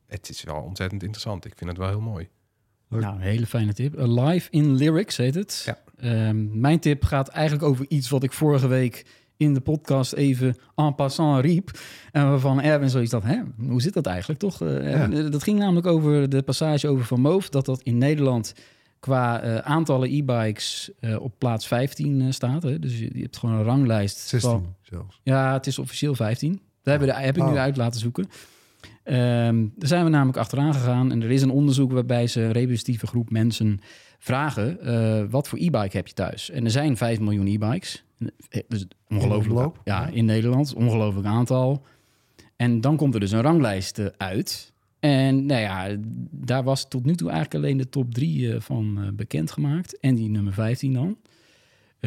Het 0.08 0.30
is 0.30 0.44
wel 0.44 0.62
ontzettend 0.62 1.04
interessant. 1.04 1.46
Ik 1.46 1.54
vind 1.56 1.70
het 1.70 1.80
wel 1.80 1.90
heel 1.90 2.02
mooi. 2.02 2.30
Leuk. 2.88 3.02
Nou, 3.02 3.16
een 3.16 3.22
hele 3.22 3.46
fijne 3.46 3.74
tip. 3.74 4.00
Alive 4.00 4.48
in 4.52 4.76
Lyrics 4.76 5.18
heet 5.18 5.36
het. 5.36 5.64
Ja. 5.66 5.80
Ehm, 5.98 6.60
mijn 6.60 6.80
tip 6.80 7.04
gaat 7.04 7.28
eigenlijk 7.28 7.66
over 7.66 7.86
iets 7.88 8.10
wat 8.10 8.24
ik 8.24 8.34
vorige 8.34 8.68
week 8.68 9.06
in 9.42 9.54
de 9.54 9.60
podcast 9.62 10.14
even 10.14 10.56
en 10.76 10.96
passant 10.96 11.42
riep. 11.46 11.72
En 12.12 12.30
waarvan 12.30 12.62
Erwin 12.62 12.90
zoiets 12.90 13.12
had, 13.12 13.24
hè, 13.24 13.40
hoe 13.68 13.82
zit 13.82 13.94
dat 13.94 14.06
eigenlijk 14.06 14.40
toch? 14.40 14.62
Eh? 14.62 15.04
Eh, 15.04 15.32
Dat 15.32 15.44
ging 15.44 15.60
namelijk 15.60 15.88
over 15.88 16.30
de 16.30 16.42
passage 16.42 16.88
over 16.88 17.06
Van 17.06 17.22
Moof. 17.22 17.50
Dat 17.50 17.66
dat 17.66 17.82
in 17.82 17.98
Nederland 17.98 18.54
qua 19.00 19.42
eh, 19.42 19.58
aantallen 19.58 20.10
e-bikes 20.10 20.92
op 21.20 21.34
plaats 21.38 21.68
15 21.68 22.22
eh, 22.22 22.28
staat. 22.32 22.64
Hè? 22.64 22.80
Dus 22.80 23.00
je, 23.00 23.10
je 23.14 23.22
hebt 23.22 23.38
gewoon 23.38 23.56
een 23.56 23.64
ranglijst. 23.64 24.18
16 24.18 24.50
van- 24.52 24.76
zelfs. 24.82 25.20
ja, 25.24 25.54
het 25.54 25.68
is 25.68 25.80
officieel 25.80 26.16
15. 26.16 26.52
Daar 26.84 26.98
hebben 26.98 27.16
de- 27.16 27.22
heb 27.22 27.38
ik 27.38 27.44
nu 27.44 27.50
Oh. 27.52 27.58
uit 27.58 27.78
laten 27.78 28.00
zoeken. 28.00 28.28
Ehm, 29.04 29.66
daar 29.76 29.88
zijn 29.88 30.04
we 30.04 30.10
namelijk 30.10 30.38
achteraan 30.38 30.74
gegaan. 30.74 31.12
En 31.12 31.22
er 31.22 31.32
is 31.32 31.42
een 31.42 31.50
onderzoek 31.52 31.92
waarbij 31.92 32.28
ze 32.28 32.42
een 32.42 32.52
representatieve 32.52 33.08
groep 33.08 33.30
mensen 33.30 33.80
vragen... 34.20 35.30
wat 35.30 35.48
voor 35.48 35.60
e-bike 35.60 35.98
heb 35.98 36.08
je 36.08 36.14
thuis? 36.14 36.50
En 36.50 36.64
er 36.66 36.72
zijn 36.72 36.98
5 36.98 37.20
miljoen 37.20 37.48
e-bikes. 37.48 38.04
Eh, 38.50 38.62
Dus 38.68 38.86
ongelooflijk. 39.10 39.76
Ja, 39.84 40.08
in 40.08 40.26
Nederland. 40.26 40.74
Ongelooflijk 40.74 41.28
aantal. 41.28 41.86
En 42.56 42.82
dan 42.82 42.96
komt 42.96 43.14
er 43.14 43.20
dus 43.20 43.32
een 43.32 43.42
ranglijst 43.42 44.00
eh, 44.00 44.06
uit. 44.18 44.74
En 45.00 45.46
nou 45.46 45.62
ja, 45.62 45.98
daar 46.32 46.64
was 46.64 46.88
tot 46.88 47.06
nu 47.06 47.16
toe 47.16 47.30
eigenlijk 47.30 47.64
alleen 47.64 47.78
de 47.78 47.90
top 47.90 48.14
3 48.14 48.60
van 48.60 49.00
eh, 49.02 49.08
bekendgemaakt. 49.14 50.00
En 50.00 50.16
die 50.16 50.30
nummer 50.30 50.54
15 50.54 50.94
dan. 50.94 51.18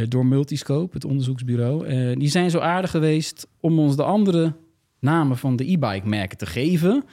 Door 0.08 0.26
Multiscope, 0.26 0.94
het 0.94 1.04
onderzoeksbureau. 1.04 1.86
Die 2.16 2.28
zijn 2.28 2.50
zo 2.50 2.58
aardig 2.58 2.90
geweest 2.90 3.46
om 3.60 3.78
ons 3.78 3.96
de 3.96 4.02
andere 4.02 4.54
namen 5.00 5.36
van 5.36 5.56
de 5.56 5.70
e-bike 5.70 6.08
merken 6.08 6.38
te 6.38 6.46
geven. 6.46 7.04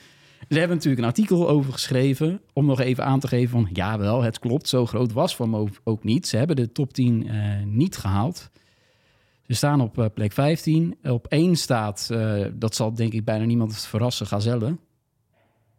Ze 0.50 0.58
hebben 0.58 0.78
natuurlijk 0.78 1.02
een 1.02 1.08
artikel 1.08 1.50
over 1.50 1.74
geschreven 1.74 2.42
om 2.54 2.66
nog 2.66 2.80
even 2.80 3.06
aan 3.06 3.20
te 3.20 3.28
geven 3.28 3.50
van 3.50 3.70
ja 3.74 3.98
wel, 3.98 4.22
het 4.22 4.40
klopt, 4.40 4.68
zo 4.68 4.86
groot 4.86 5.12
was 5.12 5.36
Van 5.36 5.70
ook 5.84 6.04
niet. 6.04 6.28
Ze 6.28 6.38
hebben 6.38 6.56
de 6.56 6.72
top 6.72 6.94
10 6.94 7.28
eh, 7.28 7.64
niet 7.66 7.98
gehaald. 7.98 8.50
Ze 9.52 9.58
staan 9.58 9.82
op 9.82 9.98
eh, 9.98 10.06
plek 10.14 10.32
15. 10.32 10.98
Op 11.04 11.28
1 11.28 11.56
staat, 11.56 12.08
eh, 12.12 12.46
dat 12.54 12.76
zal 12.76 12.94
denk 12.94 13.14
ik 13.14 13.26
bijna 13.26 13.46
niemand 13.46 13.78
verrassen, 13.78 14.28
Gazelle. 14.28 14.78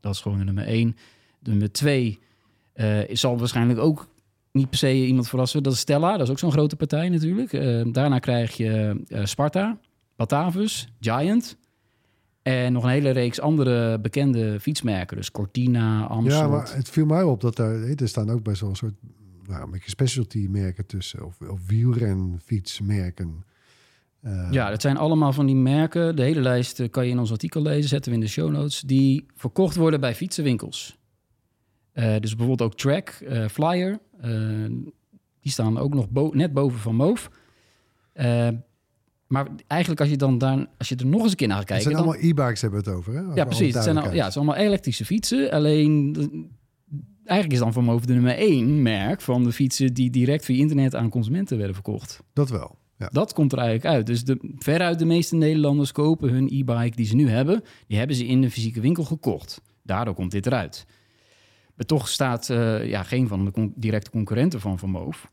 Dat 0.01 0.15
is 0.15 0.21
gewoon 0.21 0.45
nummer 0.45 0.67
1. 0.67 0.97
De 1.39 1.51
nummer 1.51 1.73
2 1.73 2.19
eh 2.73 2.99
zal 3.13 3.39
waarschijnlijk 3.39 3.79
ook 3.79 4.09
niet 4.51 4.69
per 4.69 4.79
se 4.79 4.95
iemand 4.95 5.29
verrassen. 5.29 5.63
Dat 5.63 5.73
is 5.73 5.79
Stella, 5.79 6.13
dat 6.13 6.21
is 6.21 6.31
ook 6.31 6.39
zo'n 6.39 6.53
grote 6.53 6.77
partij 6.77 7.09
natuurlijk. 7.09 7.51
Daarna 7.95 8.19
krijg 8.19 8.57
je 8.57 9.01
Sparta, 9.25 9.79
Batavus, 10.17 10.89
Giant... 11.01 11.57
En 12.43 12.73
nog 12.73 12.85
een 12.85 12.91
hele 12.91 13.11
reeks 13.11 13.41
andere 13.41 14.01
bekende 14.01 14.61
fietsmerken. 14.61 15.17
Dus 15.17 15.31
Cortina, 15.31 16.07
Amstel. 16.07 16.41
Ja, 16.41 16.49
maar 16.49 16.75
het 16.75 16.89
viel 16.89 17.07
mij 17.07 17.23
op 17.23 17.41
dat 17.41 17.57
daar, 17.57 17.83
er 17.83 18.09
staan 18.09 18.31
ook 18.31 18.45
wel 18.45 18.69
een 18.69 18.77
soort, 18.77 18.95
nou, 19.47 19.63
een 19.63 19.71
beetje 19.71 19.91
specialty 19.91 20.47
merken 20.51 20.87
tussen. 20.87 21.27
Of, 21.27 21.41
of 21.41 21.67
wielrenfietsmerken. 21.67 23.45
Eh, 24.23 24.49
Ja, 24.51 24.71
dat 24.71 24.81
zijn 24.81 24.97
allemaal 24.97 25.33
van 25.33 25.47
die 25.47 25.55
merken. 25.55 26.17
De 26.17 26.23
hele 26.23 26.41
lijst 26.41 26.81
eh, 26.81 26.91
kan 26.91 27.05
je 27.05 27.11
in 27.11 27.19
ons 27.19 27.31
artikel 27.31 27.63
lezen, 27.63 27.89
zetten 27.89 28.11
we 28.11 28.17
in 28.19 28.25
de 28.25 28.31
show 28.31 28.51
notes. 28.51 28.81
Die 28.81 29.27
verkocht 29.35 29.77
worden 29.77 30.01
bij 30.01 30.15
fietsenwinkels. 30.15 30.99
Eh, 31.93 32.17
dus 32.21 32.37
bijvoorbeeld 32.37 32.71
ook 32.71 32.79
Track, 32.79 33.23
Flyer. 33.51 33.99
die 35.41 35.53
staan 35.53 35.79
ook 35.79 35.95
nog 35.95 36.11
bo- 36.11 36.31
net 36.35 36.53
boven 36.53 36.79
van 36.79 36.95
Moof. 36.95 37.31
Maar 39.27 39.47
eigenlijk 39.67 40.01
als 40.01 40.11
je 40.11 40.17
dan 40.17 40.39
daar, 40.39 40.67
als 40.79 40.89
je 40.89 40.97
er 40.97 41.07
nog 41.07 41.21
eens 41.23 41.31
een 41.31 41.37
keer 41.37 41.49
naar 41.49 41.59
gaat 41.59 41.69
het 41.69 41.83
zijn 41.83 41.97
allemaal 41.97 42.15
e-bikes 42.21 42.61
hebben 42.61 42.85
we 42.85 42.91
het 42.91 42.99
over, 42.99 43.13
hè? 43.15 43.21
ja, 43.35 43.45
precies. 43.45 43.75
Het 43.75 43.83
zijn, 43.85 43.97
al, 43.97 44.13
ja, 44.15 44.25
het 44.25 44.33
zijn 44.33 44.47
allemaal 44.47 44.65
elektrische 44.65 45.05
fietsen. 45.05 45.51
Alleen, 45.51 46.17
eigenlijk 47.25 47.53
is 47.53 47.59
dan 47.65 47.73
van 47.73 47.85
Moof 47.85 48.05
de 48.05 48.13
nummer 48.13 48.35
één 48.37 48.83
merk 48.83 49.21
van 49.21 49.45
de 49.45 49.53
fietsen... 49.53 49.95
die 49.95 50.11
direct 50.11 50.45
via 50.45 50.57
internet 50.57 50.95
aan 50.95 51.09
consumenten 51.09 51.57
werden 51.57 51.75
verkocht. 51.75 52.23
Dat 52.33 52.51
wel. 52.51 52.79
Ja. 53.03 53.09
Dat 53.13 53.33
komt 53.33 53.53
er 53.53 53.59
eigenlijk 53.59 53.95
uit. 53.97 54.07
Dus 54.07 54.25
de, 54.25 54.39
veruit 54.59 54.99
de 54.99 55.05
meeste 55.05 55.37
Nederlanders 55.37 55.93
kopen 55.93 56.31
hun 56.31 56.45
e-bike 56.51 56.97
die 56.97 57.07
ze 57.07 57.15
nu 57.15 57.29
hebben, 57.29 57.63
die 57.87 57.99
hebben 57.99 58.17
ze 58.17 58.27
in 58.27 58.41
de 58.41 58.51
fysieke 58.51 58.81
winkel 58.81 59.05
gekocht. 59.05 59.61
Daardoor 59.83 60.15
komt 60.15 60.31
dit 60.31 60.47
eruit. 60.47 60.87
Maar 61.75 61.87
toch 61.87 62.09
staat 62.09 62.51
eh, 62.51 62.89
ja, 62.89 63.03
geen 63.03 63.29
van 63.29 63.45
de 63.45 63.51
con- 63.51 63.73
directe 63.77 64.11
concurrenten 64.11 64.61
van 64.61 64.79
Van 64.79 64.91
Moof. 64.91 65.31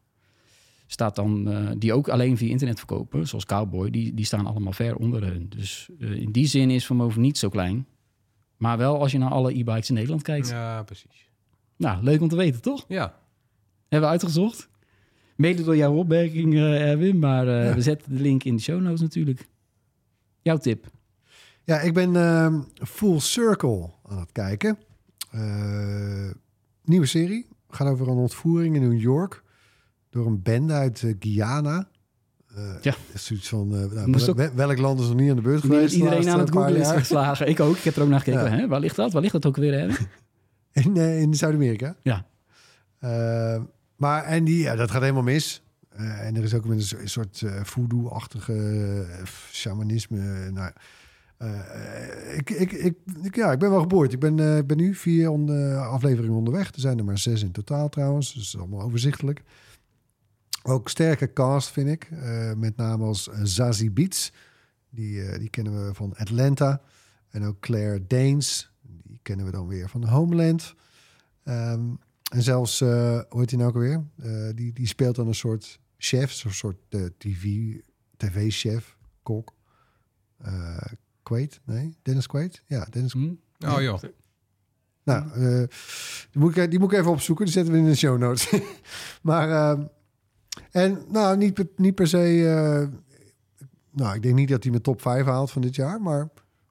Staat 0.88 1.16
dan, 1.16 1.52
eh, 1.52 1.72
die 1.78 1.94
ook 1.94 2.10
alleen 2.10 2.38
via 2.38 2.50
internet 2.50 2.78
verkopen, 2.78 3.28
zoals 3.28 3.46
Cowboy, 3.46 3.90
die, 3.90 4.14
die 4.14 4.26
staan 4.26 4.46
allemaal 4.46 4.74
ver 4.74 4.96
onder 4.96 5.24
hun. 5.24 5.46
Dus 5.50 5.90
eh, 6.00 6.12
in 6.12 6.32
die 6.32 6.46
zin 6.48 6.70
is 6.70 6.86
Van 6.86 6.96
Moof 6.96 7.16
niet 7.18 7.38
zo 7.38 7.50
klein. 7.50 7.88
Maar 8.58 8.78
wel 8.78 9.00
als 9.00 9.12
je 9.12 9.18
naar 9.18 9.30
alle 9.32 9.58
e-bikes 9.58 9.90
in 9.90 9.96
Nederland 9.96 10.22
kijkt. 10.22 10.50
Ja, 10.50 10.84
precies. 10.84 11.30
Nou, 11.78 12.04
leuk 12.04 12.22
om 12.22 12.28
te 12.28 12.36
weten, 12.36 12.62
toch? 12.62 12.86
Ja, 12.88 13.18
Hebben 13.90 14.10
we 14.10 14.16
uitgezocht. 14.16 14.70
Mede 15.40 15.64
door 15.64 15.76
jouw 15.78 15.94
opmerking, 15.94 16.54
eh, 16.54 16.90
Erwin. 16.90 17.20
Maar 17.20 17.48
eh, 17.48 17.66
Ja. 17.68 17.74
we 17.76 17.82
zetten 17.82 18.16
de 18.16 18.22
link 18.22 18.44
in 18.44 18.56
de 18.56 18.62
show 18.62 18.82
notes 18.82 19.02
natuurlijk. 19.02 19.48
Jouw 20.42 20.58
tip. 20.58 20.86
Ja, 21.64 21.80
ik 21.80 21.94
ben 21.94 22.16
ehm, 22.16 22.60
Full 22.74 23.20
Circle 23.20 23.90
aan 24.08 24.20
het 24.20 24.32
kijken. 24.32 24.78
Eh, 25.32 26.30
nieuwe 26.84 27.06
serie. 27.06 27.48
Gaat 27.70 27.88
over 27.88 28.08
een 28.08 28.18
ontvoering 28.18 28.76
in 28.76 28.82
New 28.90 29.00
York. 29.00 29.44
Door 30.10 30.26
een 30.26 30.42
bende 30.42 30.74
uit 30.74 31.04
Guyana. 31.20 31.90
Eh, 32.56 32.64
Ja. 32.82 32.92
dat 32.92 32.98
is 33.14 33.26
zoiets 33.26 33.50
van, 33.50 33.68
nou, 33.68 34.50
welk 34.56 34.78
land 34.78 35.00
is 35.00 35.08
nog 35.08 35.16
niet 35.16 35.30
aan 35.30 35.36
de 35.36 35.42
beurt 35.42 35.62
geweest? 35.62 35.90
de 35.94 35.98
iedereen 35.98 36.30
aan 36.30 36.40
het 36.40 36.52
googlen 36.52 36.76
is 36.76 36.90
geslagen. 36.92 37.48
Ik 37.48 37.60
ook. 37.60 37.76
Ik 37.78 37.84
heb 37.84 37.96
er 37.96 38.02
ook 38.04 38.10
naar 38.10 38.20
gekeken. 38.20 38.44
Ja. 38.44 38.58
Hè? 38.58 38.68
Waar 38.68 38.80
ligt 38.80 38.96
dat? 38.96 39.12
Waar 39.14 39.22
ligt 39.22 39.34
dat 39.34 39.46
ook 39.46 39.56
weer? 39.56 39.74
Hè? 39.80 39.88
In, 40.82 40.96
in 40.98 41.34
Zuid-Amerika. 41.34 41.96
Ja. 42.02 42.26
Maar 44.00 44.24
en 44.24 44.44
die, 44.44 44.58
ja, 44.58 44.76
dat 44.76 44.92
gaat 44.92 45.02
helemaal 45.02 45.24
mis. 45.24 45.64
Eh, 45.90 46.26
en 46.28 46.36
er 46.36 46.44
is 46.44 46.54
ook 46.54 46.66
een 46.66 46.82
soort 47.04 47.42
eh 47.42 47.64
voodoo-achtige 47.64 48.54
eh, 49.12 49.26
shamanisme. 49.52 50.52
Nou, 50.52 50.72
ik, 52.36 52.50
ik, 52.50 52.72
ik, 52.72 52.96
ik, 53.22 53.36
ja, 53.36 53.52
ik 53.52 53.60
ben 53.60 53.70
wel 53.70 53.80
geboord. 53.80 54.14
Ik 54.14 54.20
ben, 54.20 54.36
ben 54.68 54.78
nu 54.78 54.96
vier 54.96 55.30
afleveringen 55.80 56.36
onderweg. 56.36 56.74
Er 56.74 56.80
zijn 56.80 56.98
er 56.98 57.06
maar 57.06 57.18
zes 57.18 57.44
in 57.44 57.52
totaal 57.52 57.90
trouwens. 57.90 58.34
Dus 58.34 58.58
allemaal 58.58 58.82
overzichtelijk. 58.82 59.44
Ook 60.64 60.90
sterke 60.90 61.34
cast 61.34 61.70
vind 61.70 61.90
ik. 61.90 62.10
Met 62.58 62.76
name 62.76 63.06
als 63.06 63.30
Zazie 63.44 63.92
Beats. 63.92 64.32
Die, 64.90 65.38
die 65.40 65.50
kennen 65.50 65.86
we 65.86 65.94
van 65.94 66.16
Atlanta. 66.16 66.82
En 67.30 67.44
ook 67.44 67.60
Claire 67.60 68.08
Danes. 68.08 68.72
Die 68.82 69.20
kennen 69.22 69.46
we 69.46 69.52
dan 69.52 69.68
weer 69.68 69.90
van 69.90 70.06
Homeland. 70.06 70.76
Ehm, 71.44 71.82
en 72.30 72.42
zelfs, 72.42 72.82
eh 72.82 73.22
hoe 73.30 73.40
heet 73.40 73.50
hij 73.50 73.60
nou 73.60 73.70
ook 73.70 73.76
alweer? 73.76 74.04
Eh, 74.18 74.56
die, 74.56 74.74
die 74.74 74.88
speelt 74.88 75.16
dan 75.16 75.28
een 75.28 75.36
soort 75.36 75.80
chef, 75.98 76.32
zo'n 76.32 76.52
soort 76.52 76.78
eh, 76.90 77.06
TV, 77.18 77.44
tv-chef, 78.18 78.98
kok. 79.24 79.54
Quaid, 81.24 81.60
nee? 81.66 81.98
Dennis 82.02 82.28
Quaid? 82.28 82.64
Ja, 82.66 82.86
Dennis 82.90 83.14
Hm? 83.14 83.34
oh 83.68 83.82
joh. 83.82 84.00
nou, 85.04 85.30
die, 86.32 86.42
moet 86.42 86.58
ik, 86.58 86.70
die 86.70 86.80
moet 86.80 86.92
ik 86.92 86.98
even 87.00 87.12
opzoeken. 87.12 87.46
Die 87.46 87.54
zetten 87.54 87.74
we 87.74 87.80
in 87.80 87.86
de 87.86 87.96
show 87.96 88.18
notes. 88.18 88.50
maar, 89.22 89.78
en 90.72 91.04
nou, 91.12 91.38
niet, 91.38 91.54
per- 91.54 91.70
niet 91.76 91.96
per 91.96 92.08
se... 92.08 92.90
nou, 93.92 94.16
ik 94.16 94.22
denk 94.22 94.36
niet 94.36 94.50
dat 94.50 94.62
hij 94.62 94.72
mijn 94.72 94.84
top 94.84 95.02
5 95.02 95.26
haalt 95.26 95.52
van 95.52 95.62
dit 95.62 95.76
jaar. 95.76 96.02
Maar 96.02 96.30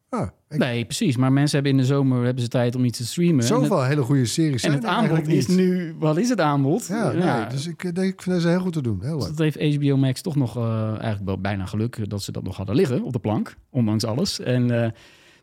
ah, 0.09 0.29
ik, 0.49 0.59
Nee, 0.59 0.85
precies. 0.85 1.17
Maar 1.17 1.33
mensen 1.33 1.55
hebben 1.55 1.73
in 1.73 1.79
de 1.79 1.95
zomer 1.95 2.25
hebben 2.25 2.43
ze 2.43 2.49
tijd 2.49 2.75
om 2.75 2.85
iets 2.85 2.99
te 2.99 3.07
streamen. 3.07 3.37
Het, 3.37 3.47
zoveel 3.47 3.85
hele 3.85 4.03
goede 4.03 4.25
series 4.25 4.63
en 4.63 4.73
het 4.73 4.85
aanbod 4.85 5.29
is 5.29 5.47
nu... 5.47 5.95
Wat 5.99 6.17
is 6.17 6.29
het 6.29 6.41
aanbod? 6.41 6.87
Ja, 6.87 7.13
nee, 7.13 7.47
dus 7.47 7.67
ik, 7.67 7.85
eh, 7.85 7.93
denk, 7.93 8.13
ik 8.13 8.23
vind 8.23 8.37
deze 8.37 8.49
heel 8.49 8.61
goed 8.61 8.73
te 8.73 8.83
doen. 8.83 8.99
Heel 9.03 9.19
Dus 9.19 9.27
dat 9.27 9.39
heeft 9.39 9.77
HBO 9.77 9.97
Max 9.97 10.21
toch 10.23 10.37
nog 10.37 10.57
eh, 10.57 10.89
eigenlijk 10.89 11.25
wel 11.25 11.41
bijna 11.41 11.67
geluk 11.67 12.11
dat 12.11 12.23
ze 12.23 12.33
dat 12.33 12.43
nog 12.43 12.57
hadden 12.57 12.75
liggen 12.75 13.03
op 13.03 13.13
de 13.13 13.19
plank, 13.19 13.57
ondanks 13.71 14.05
alles. 14.05 14.41
En, 14.41 14.83
eh, 14.83 14.91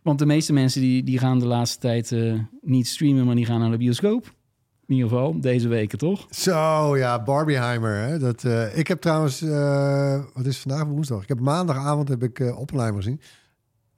want 0.01 0.19
de 0.19 0.25
meeste 0.25 0.53
mensen 0.53 0.81
die, 0.81 1.03
die 1.03 1.17
gaan 1.17 1.39
de 1.39 1.47
laatste 1.47 1.79
tijd 1.79 2.15
niet 2.61 2.87
streamen, 2.87 3.25
maar 3.25 3.35
die 3.35 3.45
gaan 3.45 3.59
naar 3.59 3.71
de 3.71 3.77
bioscoop. 3.77 4.33
In 4.87 4.95
ieder 4.95 5.09
geval, 5.09 5.41
deze 5.41 5.67
weken 5.67 5.97
toch? 5.97 6.25
Zo, 6.29 6.97
ja, 6.97 7.23
Barbieheimer. 7.23 7.95
Hè? 7.95 8.19
Dat, 8.19 8.43
ik 8.75 8.87
heb 8.87 9.01
trouwens, 9.01 9.41
wat 10.33 10.45
is 10.45 10.57
vandaag 10.57 10.83
woensdag? 10.83 11.21
Ik 11.21 11.27
heb 11.27 11.39
maandagavond 11.39 12.09
heb 12.09 12.23
ik 12.23 12.55
Oppenheimer 12.57 13.01
gezien. 13.01 13.21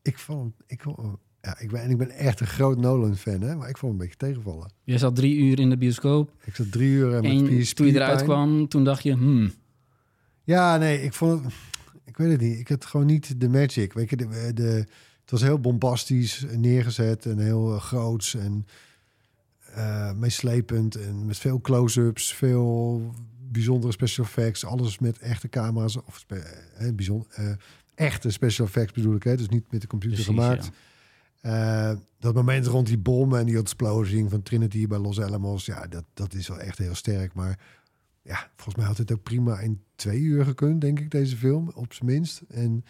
Ik 0.07 0.17
vond, 0.17 0.53
ik 0.67 0.81
vond, 0.81 0.97
hem- 0.97 1.17
ja, 1.41 1.59
ik 1.59 1.71
ben, 1.71 1.81
en 1.81 1.89
ik 1.89 1.97
ben 1.97 2.11
echt 2.11 2.39
een 2.39 2.47
groot 2.47 2.77
Nolan-fan, 2.77 3.41
hè? 3.41 3.55
maar 3.55 3.69
ik 3.69 3.77
vond 3.77 3.91
hem 3.91 4.01
een 4.01 4.07
beetje 4.07 4.27
tegenvallen. 4.27 4.71
Je 4.83 4.97
zat 4.97 5.15
drie 5.15 5.35
uur 5.37 5.59
in 5.59 5.69
de 5.69 5.77
bioscoop 5.77 6.31
Ik 6.43 6.55
zat 6.55 6.71
drie 6.71 6.89
uur 6.89 7.13
en 7.13 7.21
met 7.21 7.47
vier 7.47 7.73
toen 7.73 7.87
je 7.87 7.93
eruit 7.93 8.23
kwam, 8.23 8.67
toen 8.67 8.83
dacht 8.83 9.03
je, 9.03 9.13
hmm, 9.13 9.51
Ja, 10.43 10.77
nee, 10.77 11.01
ik 11.01 11.13
vond 11.13 11.43
het, 11.43 11.53
ik 12.05 12.17
weet 12.17 12.31
het 12.31 12.41
niet. 12.41 12.59
Ik 12.59 12.67
had 12.67 12.85
gewoon 12.85 13.05
niet 13.05 13.39
de 13.41 13.49
magic. 13.49 13.93
Weet 13.93 14.09
je, 14.09 14.15
de, 14.17 14.51
de, 14.53 14.85
het 15.21 15.31
was 15.31 15.41
heel 15.41 15.59
bombastisch 15.59 16.45
neergezet 16.55 17.25
en 17.25 17.37
heel 17.39 17.73
eh, 17.73 17.81
groots 17.81 18.35
en 18.35 18.65
eh 19.73 20.13
meeslepend 20.13 20.95
en 20.95 21.25
met 21.25 21.37
veel 21.37 21.61
close-ups, 21.61 22.33
veel 22.33 23.01
bijzondere 23.51 23.91
special 23.93 24.25
effects, 24.25 24.65
alles 24.65 24.99
met 24.99 25.17
echte 25.19 25.49
camera's 25.49 25.97
of 25.97 26.25
eh, 26.27 26.93
bijzonder, 26.95 27.27
eh, 27.31 27.51
echte 27.97 28.31
special 28.31 28.67
effects 28.67 28.93
bedoel 28.93 29.15
ik, 29.15 29.23
hè? 29.23 29.37
dus 29.37 29.49
niet 29.49 29.71
met 29.71 29.81
de 29.81 29.87
computer 29.87 30.23
Precies, 30.23 30.35
gemaakt. 30.35 30.69
Eh, 31.41 31.91
dat 32.19 32.33
moment 32.33 32.65
rond 32.65 32.87
die 32.87 32.97
bom 32.97 33.35
en 33.35 33.45
die 33.45 33.57
explosie 33.57 34.29
van 34.29 34.41
Trinity 34.41 34.87
bij 34.87 34.97
Los 34.97 35.21
Alamos, 35.21 35.65
ja, 35.65 35.87
dat, 35.87 36.03
dat 36.13 36.33
is 36.33 36.47
wel 36.47 36.59
echt 36.59 36.77
heel 36.77 36.95
sterk. 36.95 37.33
Maar 37.33 37.59
ja, 38.21 38.49
volgens 38.55 38.75
mij 38.75 38.85
had 38.85 38.97
het 38.97 39.11
ook 39.11 39.23
prima 39.23 39.59
in 39.59 39.81
twee 39.95 40.19
uur 40.19 40.45
gekund, 40.45 40.81
denk 40.81 40.99
ik, 40.99 41.11
deze 41.11 41.37
film, 41.37 41.71
op 41.75 41.93
zijn 41.93 42.09
minst. 42.09 42.41
En 42.47 42.83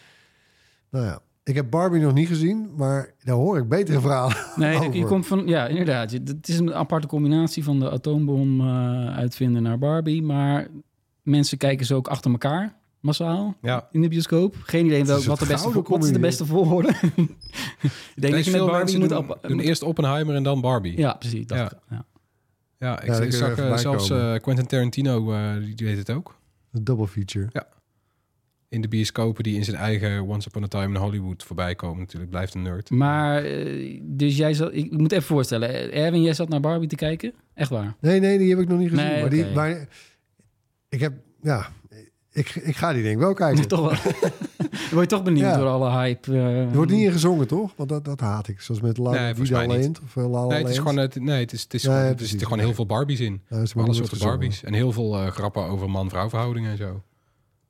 nou 0.89 1.05
ja, 1.05 1.21
ik 1.43 1.55
heb 1.55 1.69
Barbie 1.69 2.01
nog 2.01 2.13
niet 2.13 2.27
gezien, 2.27 2.69
maar 2.75 3.13
daar 3.23 3.35
hoor 3.35 3.57
ik 3.57 3.67
betere 3.67 3.99
verhalen 3.99 4.35
Nee, 4.55 4.91
je 4.91 5.05
komt 5.05 5.27
van, 5.27 5.47
ja, 5.47 5.67
inderdaad. 5.67 6.11
Het 6.11 6.47
is 6.47 6.59
een 6.59 6.73
aparte 6.73 7.07
combinatie 7.07 7.63
van 7.63 7.79
de 7.79 7.91
atoombom 7.91 8.59
eh, 8.59 9.15
uitvinden 9.15 9.63
naar 9.63 9.77
Barbie. 9.77 10.23
Maar 10.23 10.67
mensen 11.21 11.57
kijken 11.57 11.85
ze 11.85 11.95
ook 11.95 12.07
achter 12.07 12.31
elkaar, 12.31 12.76
massaal, 12.99 13.55
Ja. 13.61 13.87
in 13.91 14.01
de 14.01 14.07
bioscoop. 14.07 14.55
Geen 14.63 14.85
idee 14.85 15.05
wel, 15.05 15.23
wat, 15.23 15.39
de 15.39 15.45
beste, 15.45 15.81
wat 15.81 16.03
is 16.03 16.11
de 16.11 16.19
beste 16.19 16.45
volgorde. 16.45 16.87
ik 17.01 18.21
denk 18.21 18.33
dat 18.33 18.45
je 18.45 18.51
met 18.51 18.65
Barbie 18.65 18.97
moet... 18.99 19.09
doen, 19.09 19.17
op- 19.17 19.39
doen 19.41 19.59
eerst 19.59 19.83
Oppenheimer 19.83 20.35
en 20.35 20.43
dan 20.43 20.61
Barbie. 20.61 20.97
Ja, 20.97 21.13
precies. 21.13 21.47
Dat, 21.47 21.57
Ja. 21.57 21.71
ja. 21.89 22.05
Ja, 22.79 23.01
ik, 23.01 23.07
Ja, 23.07 23.13
dat 23.13 23.21
ik 23.23 23.31
je 23.31 23.37
zag 23.37 23.57
eh, 23.57 23.77
zelfs 23.77 24.09
eh, 24.09 24.35
Quentin 24.35 24.65
Tarantino, 24.65 25.31
eh, 25.33 25.53
die 25.63 25.75
deed 25.75 25.97
het 25.97 26.11
ook. 26.11 26.35
Een 26.71 26.83
double 26.83 27.07
feature. 27.07 27.49
In 28.69 28.81
de 28.81 28.87
bioscopen 28.87 29.43
die 29.43 29.55
in 29.55 29.63
zijn 29.63 29.77
eigen 29.77 30.21
Once 30.27 30.47
Upon 30.47 30.63
a 30.63 30.67
Time 30.67 30.85
in 30.95 30.95
Hollywood 31.01 31.43
voorbij 31.43 31.75
komen 31.75 31.99
natuurlijk. 31.99 32.29
Blijft 32.29 32.53
een 32.53 32.61
nerd. 32.61 32.89
Maar, 32.89 33.43
dus 34.01 34.37
jij 34.37 34.53
zat... 34.53 34.73
Ik 34.73 34.91
moet 34.91 35.11
even 35.11 35.23
voorstellen. 35.23 35.91
Erwin, 35.91 36.21
jij 36.21 36.33
zat 36.33 36.49
naar 36.49 36.59
Barbie 36.59 36.87
te 36.89 36.95
kijken? 36.95 37.33
Echt 37.53 37.69
waar? 37.69 37.95
Nee, 37.99 38.19
nee, 38.19 38.37
die 38.37 38.49
heb 38.49 38.59
ik 38.59 38.67
nog 38.67 38.79
niet 38.79 38.89
gezien. 38.89 39.05
Nee, 39.05 39.21
maar 39.21 39.29
die, 39.29 39.45
maar 39.45 39.87
ik 40.89 40.99
heb, 40.99 41.13
ja, 41.41 41.69
Ik, 42.37 42.55
ik 42.55 42.75
ga 42.75 42.93
die 42.93 43.01
denk 43.03 43.15
ik 43.15 43.21
wel 43.21 43.33
kijken. 43.33 43.67
toch 43.77 43.79
wel. 43.79 44.13
Dan 44.57 44.69
word 44.91 45.09
je 45.09 45.15
toch 45.15 45.23
benieuwd 45.23 45.45
Ja. 45.45 45.57
door 45.57 45.67
alle 45.67 45.89
hype. 45.91 46.31
eh, 46.31 46.59
Er 46.61 46.73
wordt 46.73 46.91
niet 46.91 47.05
in 47.05 47.11
gezongen, 47.11 47.47
toch? 47.47 47.71
Want 47.75 47.89
dat, 47.89 48.05
dat 48.05 48.19
haat 48.19 48.47
ik. 48.47 48.61
Zoals 48.61 48.81
met 48.81 48.97
La 48.97 49.11
Nee, 49.11 49.35
Vida. 49.35 49.65
Land. 49.65 49.99
Of 50.03 50.15
eh, 50.17 50.23
La 50.29 50.41
La 50.41 50.47
Nee, 50.47 50.57
het 50.61 50.69
is 50.69 50.77
gewoon, 50.77 50.97
het, 50.97 51.15
nee, 51.19 51.39
het 51.39 51.53
is, 51.53 51.61
het 51.61 51.73
is 51.73 51.81
Ja, 51.83 51.91
gewoon, 51.97 52.09
is 52.09 52.15
precies. 52.15 52.43
gewoon 52.43 52.59
heel 52.59 52.73
veel 52.73 52.85
Barbies 52.85 53.19
in. 53.19 53.41
Ja, 53.49 53.55
Alle 53.57 53.67
soorten 53.67 54.07
gezongen. 54.07 54.37
Barbies. 54.39 54.63
En 54.63 54.73
heel 54.73 54.91
veel 54.91 55.17
eh, 55.21 55.27
grappen 55.27 55.63
over 55.63 55.89
man-vrouw 55.89 56.29
verhoudingen 56.29 56.71
en 56.71 56.77
zo. 56.77 57.01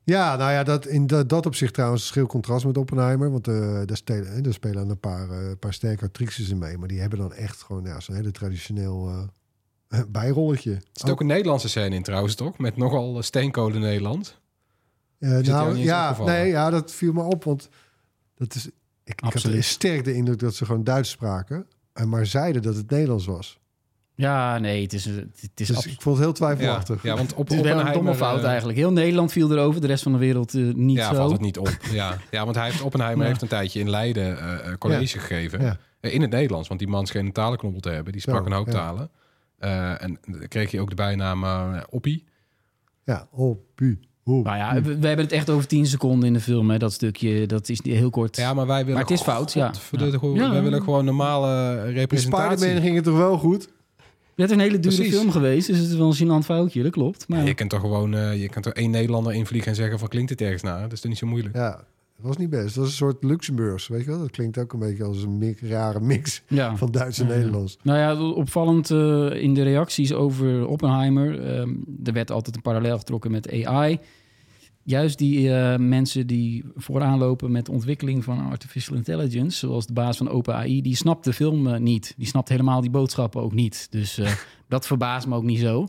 Ja, 0.04 0.36
nou 0.36 0.50
ja, 0.52 0.62
dat, 0.62 0.86
in 0.86 1.06
dat, 1.06 1.28
dat 1.28 1.46
opzicht 1.46 1.74
trouwens 1.74 2.02
een 2.02 2.08
schil 2.08 2.26
contrast 2.26 2.64
met 2.66 2.76
Oppenheimer. 2.78 3.30
Want 3.30 3.48
eh 3.48 3.80
daar, 3.84 3.96
spelen, 3.96 4.32
hè, 4.34 4.40
daar 4.40 4.52
spelen 4.52 4.88
een 4.88 5.00
paar, 5.00 5.30
eh, 5.30 5.38
paar 5.58 5.72
sterke 5.72 6.04
actrices 6.04 6.48
in 6.48 6.58
mee. 6.58 6.78
Maar 6.78 6.88
die 6.88 7.00
hebben 7.00 7.18
dan 7.18 7.32
echt 7.32 7.62
gewoon 7.62 7.84
ja, 7.84 8.00
zo'n 8.00 8.14
hele 8.14 8.30
traditioneel 8.30 9.08
eh, 9.88 10.00
bijrolletje. 10.08 10.72
Er 10.72 10.80
zit 10.92 11.10
ook 11.10 11.20
een 11.20 11.26
Nederlandse 11.26 11.68
scène 11.68 11.94
in 11.94 12.02
trouwens, 12.02 12.34
toch? 12.34 12.58
Met 12.58 12.76
nogal 12.76 13.22
steenkolen 13.22 13.80
Nederland. 13.80 14.40
Eh, 15.18 15.30
nou, 15.38 15.76
ja, 15.76 16.16
nee, 16.24 16.48
ja, 16.48 16.70
dat 16.70 16.92
viel 16.92 17.12
me 17.12 17.22
op. 17.22 17.44
Want 17.44 17.68
dat 18.36 18.54
is, 18.54 18.66
ik, 18.66 18.72
ik 19.04 19.20
had 19.20 19.34
Absoluut. 19.34 19.64
sterk 19.64 20.04
de 20.04 20.14
indruk 20.14 20.38
dat 20.38 20.54
ze 20.54 20.64
gewoon 20.64 20.84
Duits 20.84 21.10
spraken. 21.10 21.66
En 21.92 22.08
maar 22.08 22.26
zeiden 22.26 22.62
dat 22.62 22.76
het 22.76 22.90
Nederlands 22.90 23.26
was. 23.26 23.58
Ja, 24.14 24.58
nee, 24.58 24.82
het 24.82 24.92
is, 24.92 25.04
het 25.04 25.50
is, 25.54 25.66
Dus 25.66 25.86
ik 25.86 26.00
vond 26.00 26.16
het 26.16 26.24
heel 26.24 26.34
twijfelachtig. 26.34 27.02
ja, 27.02 27.16
want 27.16 27.34
op 27.34 27.48
het 27.48 27.56
is 27.58 27.62
wel 27.64 27.80
een 27.80 27.92
domme 27.92 28.14
fout 28.14 28.40
eh, 28.42 28.46
eigenlijk. 28.46 28.78
Heel 28.78 28.92
Nederland 28.92 29.32
viel 29.32 29.52
erover, 29.52 29.80
de 29.80 29.86
rest 29.86 30.02
van 30.02 30.12
de 30.12 30.18
wereld 30.18 30.54
eh, 30.54 30.62
niet 30.74 30.96
ja, 30.96 31.08
zo. 31.08 31.14
valt 31.14 31.32
het 31.32 31.40
niet 31.40 31.58
op. 31.58 31.78
Ja, 31.90 32.16
ja 32.30 32.44
want 32.44 32.56
hij 32.56 32.64
heeft, 32.64 32.82
Oppenheimer 32.82 33.22
Ja. 33.22 33.28
heeft 33.28 33.42
een 33.42 33.48
tijdje 33.48 33.80
in 33.80 33.90
Leiden 33.90 34.38
eh, 34.38 34.68
eh, 34.72 34.78
college 34.78 35.18
gegeven. 35.18 35.60
Ja. 35.60 35.76
Eh, 36.00 36.14
in 36.14 36.20
het 36.20 36.30
Nederlands, 36.30 36.68
want 36.68 36.80
die 36.80 36.88
man 36.88 37.06
scheen 37.06 37.26
een 37.26 37.32
talenknobbel 37.32 37.80
te 37.80 37.90
hebben. 37.90 38.12
Die 38.12 38.20
sprak 38.22 38.38
Zo, 38.40 38.44
een 38.46 38.52
hoop 38.52 38.66
ja. 38.66 38.72
talen. 38.72 39.10
Eh, 39.58 40.02
en 40.02 40.18
dan 40.26 40.48
kreeg 40.48 40.70
hij 40.70 40.80
ook 40.80 40.88
de 40.88 40.94
bijnaam 40.94 41.44
eh, 41.44 41.82
Oppie. 41.90 42.24
Ja, 43.04 43.28
oh, 43.30 43.58
Maar 44.42 44.56
ja, 44.58 44.74
we, 44.74 44.98
we 44.98 45.06
hebben 45.06 45.24
het 45.24 45.34
echt 45.34 45.50
over 45.50 45.66
10 45.66 45.86
seconden 45.86 46.26
in 46.26 46.32
de 46.32 46.40
film, 46.40 46.70
hè, 46.70 46.78
dat 46.78 46.92
stukje. 46.92 47.46
Dat 47.46 47.68
is 47.68 47.80
heel 47.82 48.10
kort. 48.10 48.36
Ja, 48.36 48.54
maar 48.54 48.66
wij 48.66 48.78
willen... 48.78 48.92
Maar 48.92 49.02
het 49.02 49.10
is 49.10 49.22
fout, 49.22 49.52
ja. 49.52 49.72
Wij 49.90 50.62
willen 50.62 50.82
gewoon 50.82 51.04
normale 51.04 51.82
In 51.86 51.92
representatie. 51.92 52.56
Spider-Man 52.56 52.82
ging 52.82 52.94
het 52.94 53.04
toch 53.04 53.16
wel 53.16 53.38
goed? 53.38 53.68
Het 54.36 54.46
is 54.46 54.52
een 54.56 54.60
hele 54.62 54.78
dure 54.80 54.94
Precies. 54.94 55.14
film 55.16 55.30
geweest, 55.30 55.66
dus 55.66 55.78
het 55.78 55.88
is 55.88 55.94
wel 55.96 56.14
een 56.18 56.42
gênant 56.42 56.44
foutje, 56.44 56.82
dat 56.82 56.92
klopt. 56.92 57.28
Maar 57.28 57.38
Ja, 57.38 57.44
je 57.46 57.54
kunt 57.54 57.70
toch 57.70 57.80
gewoon 57.80 58.14
eh, 58.14 58.40
je 58.40 58.48
kunt 58.48 58.66
er 58.66 58.72
één 58.72 58.90
Nederlander 58.90 59.32
invliegen 59.32 59.70
en 59.70 59.76
zeggen 59.76 59.98
van 59.98 60.08
klinkt 60.08 60.30
het 60.30 60.40
ergens 60.40 60.62
naar? 60.62 60.80
Dat 60.82 60.92
is 60.92 61.00
toch 61.00 61.10
niet 61.10 61.18
zo 61.18 61.26
moeilijk? 61.26 61.54
Ja, 61.54 61.84
het 62.16 62.26
was 62.26 62.36
niet 62.36 62.50
best. 62.50 62.64
Het 62.64 62.74
was 62.74 62.86
een 62.86 62.92
soort 62.92 63.24
Luxemburgs, 63.24 63.88
weet 63.88 64.04
je 64.04 64.10
wel? 64.10 64.18
Dat 64.18 64.30
klinkt 64.30 64.58
ook 64.58 64.72
een 64.72 64.78
beetje 64.78 65.04
als 65.04 65.22
een 65.22 65.38
mix, 65.38 65.60
rare 65.62 66.00
mix 66.00 66.42
ja. 66.48 66.76
van 66.76 66.90
Duits 66.90 67.18
en 67.18 67.26
Ja, 67.26 67.32
ja. 67.32 67.36
Nederlands. 67.38 67.78
Nou 67.82 67.98
ja, 67.98 68.30
opvallend 68.32 68.90
eh, 68.90 69.42
in 69.42 69.54
de 69.54 69.62
reacties 69.62 70.12
over 70.12 70.66
Oppenheimer. 70.66 71.44
ehm, 71.58 71.70
er 72.04 72.12
werd 72.12 72.30
altijd 72.30 72.56
een 72.56 72.62
parallel 72.62 72.98
getrokken 72.98 73.30
met 73.30 73.64
AI. 73.64 73.98
Juist 74.88 75.18
die 75.18 75.54
eh, 75.54 75.78
mensen 75.78 76.26
die 76.26 76.64
vooraan 76.74 77.18
lopen 77.18 77.52
met 77.52 77.66
de 77.66 77.72
ontwikkeling 77.72 78.24
van 78.24 78.50
artificial 78.50 78.96
intelligence, 78.96 79.58
zoals 79.58 79.86
de 79.86 79.92
baas 79.92 80.16
van 80.16 80.28
OpenAI, 80.28 80.82
die 80.82 80.96
snapt 80.96 81.24
de 81.24 81.32
film 81.32 81.66
eh, 81.66 81.80
niet. 81.80 82.14
Die 82.16 82.26
snapt 82.26 82.48
helemaal 82.48 82.80
die 82.80 82.90
boodschappen 82.90 83.42
ook 83.42 83.52
niet. 83.52 83.86
Dus 83.90 84.18
eh, 84.18 84.32
dat 84.68 84.86
verbaast 84.86 85.26
me 85.26 85.34
ook 85.34 85.42
niet 85.42 85.58
zo. 85.58 85.88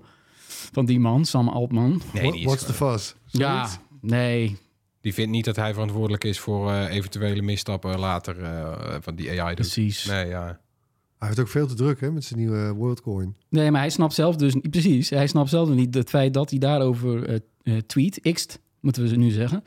Van 0.71 0.85
die 0.85 0.99
man, 0.99 1.25
Sam 1.25 1.47
Altman. 1.47 2.01
Nee, 2.13 2.31
die, 2.31 2.39
is 2.39 2.45
What's 2.45 2.65
the 2.65 2.73
fuss? 2.73 3.15
Ja, 3.25 3.65
Zoiets? 3.65 3.79
nee. 4.01 4.57
die 5.01 5.13
vindt 5.13 5.31
niet 5.31 5.45
dat 5.45 5.55
hij 5.55 5.73
verantwoordelijk 5.73 6.23
is 6.23 6.39
voor 6.39 6.71
eh, 6.71 6.95
eventuele 6.95 7.41
misstappen 7.41 7.99
later 7.99 8.43
eh, 8.43 8.95
van 9.01 9.15
die 9.15 9.29
AI. 9.29 9.55
doet. 9.55 9.55
Precies. 9.55 10.05
Nee, 10.05 10.27
ja. 10.27 10.59
Hij 11.19 11.27
heeft 11.27 11.39
ook 11.39 11.47
veel 11.47 11.67
te 11.67 11.73
druk 11.73 12.01
hè, 12.01 12.11
met 12.11 12.23
zijn 12.23 12.39
nieuwe 12.39 12.73
WorldCoin. 12.73 13.35
Nee, 13.49 13.71
maar 13.71 13.81
hij 13.81 13.89
snapt 13.89 14.13
zelf 14.13 14.35
dus 14.35 14.53
niet 14.53 14.69
precies. 14.69 15.09
Hij 15.09 15.27
snapt 15.27 15.49
zelf 15.49 15.69
niet 15.69 15.93
het 15.93 16.09
feit 16.09 16.33
dat 16.33 16.49
hij 16.49 16.59
daarover 16.59 17.23
eh, 17.23 17.35
eh, 17.63 17.77
tweet, 17.77 18.19
xt, 18.33 18.59
moeten 18.81 19.01
we 19.03 19.07
ze 19.07 19.15
nu 19.15 19.29
zeggen. 19.29 19.63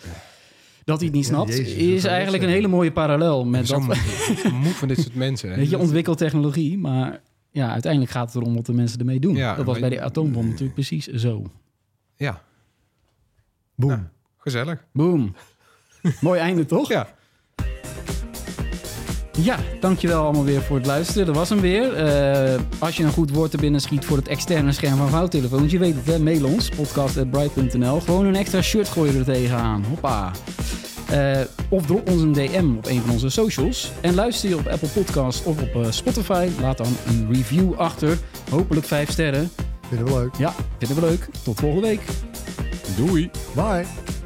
Dat 0.84 0.96
hij 0.96 1.06
het 1.06 1.16
niet 1.16 1.26
snapt, 1.26 1.48
Jezus, 1.56 1.72
is 1.74 2.04
eigenlijk 2.04 2.42
een 2.42 2.48
hele 2.48 2.68
mooie 2.68 2.92
parallel 2.92 3.44
met 3.44 3.66
dat. 3.66 3.80
moe, 4.52 4.72
van 4.80 4.88
dit 4.88 4.98
soort 5.00 5.14
mensen. 5.14 5.50
hè. 5.50 5.56
Weet 5.56 5.70
je, 5.70 5.78
ontwikkelt 5.78 6.18
technologie, 6.18 6.78
maar 6.78 7.20
ja, 7.50 7.70
uiteindelijk 7.72 8.12
gaat 8.12 8.32
het 8.32 8.42
erom 8.42 8.54
wat 8.54 8.66
de 8.66 8.72
mensen 8.72 8.98
ermee 8.98 9.20
doen. 9.20 9.34
Ja, 9.36 9.54
dat 9.54 9.64
was 9.64 9.78
bij 9.78 9.88
de 9.88 10.00
atoombom 10.02 10.46
natuurlijk 10.46 10.74
precies 10.74 11.06
zo. 11.06 11.50
Ja, 12.16 12.42
Boom. 13.74 13.90
Ja. 13.90 14.10
gezellig. 14.36 14.84
Boom. 14.92 15.34
Mooi 16.20 16.40
einde, 16.40 16.64
toch? 16.66 16.88
Ja. 16.88 17.14
Ja, 19.38 19.56
dankjewel 19.80 20.22
allemaal 20.22 20.44
weer 20.44 20.62
voor 20.62 20.76
het 20.76 20.86
luisteren. 20.86 21.26
Dat 21.26 21.36
was 21.36 21.48
hem 21.48 21.60
weer. 21.60 21.94
Eh, 21.94 22.60
als 22.78 22.96
je 22.96 23.04
een 23.04 23.12
goed 23.12 23.30
woord 23.30 23.52
er 23.52 23.58
binnen 23.58 23.80
schiet 23.80 24.04
voor 24.04 24.16
het 24.16 24.28
externe 24.28 24.72
scherm 24.72 24.96
van 24.96 25.08
vouwtelefoons, 25.08 25.72
je 25.72 25.78
weet 25.78 25.94
het, 25.94 26.06
hè, 26.06 26.18
mail 26.18 26.44
ons, 26.44 26.68
podcast.bright.nl. 26.68 28.00
Gewoon 28.00 28.26
een 28.26 28.36
extra 28.36 28.62
shirt 28.62 28.88
gooien 28.88 29.16
er 29.16 29.24
tegenaan. 29.24 29.84
Hoppa. 29.88 30.32
Eh, 31.10 31.40
of 31.68 31.86
drop 31.86 32.10
ons 32.10 32.22
een 32.22 32.32
DM 32.32 32.76
op 32.76 32.86
een 32.86 33.00
van 33.00 33.10
onze 33.10 33.28
socials. 33.28 33.92
En 34.00 34.14
luister 34.14 34.48
je 34.48 34.56
op 34.56 34.66
Apple 34.66 34.88
Podcast 34.88 35.44
of 35.44 35.62
op 35.62 35.74
eh, 35.74 35.90
Spotify, 35.90 36.48
laat 36.60 36.78
dan 36.78 36.96
een 37.06 37.28
review 37.32 37.74
achter. 37.74 38.18
Hopelijk 38.50 38.86
vijf 38.86 39.10
sterren. 39.10 39.50
Vinden 39.88 40.06
we 40.06 40.12
leuk. 40.12 40.34
Ja, 40.38 40.54
vinden 40.78 41.00
we 41.00 41.06
leuk. 41.06 41.28
Tot 41.44 41.60
volgende 41.60 41.86
week. 41.88 42.02
Doei. 42.96 43.30
Bye. 43.54 44.21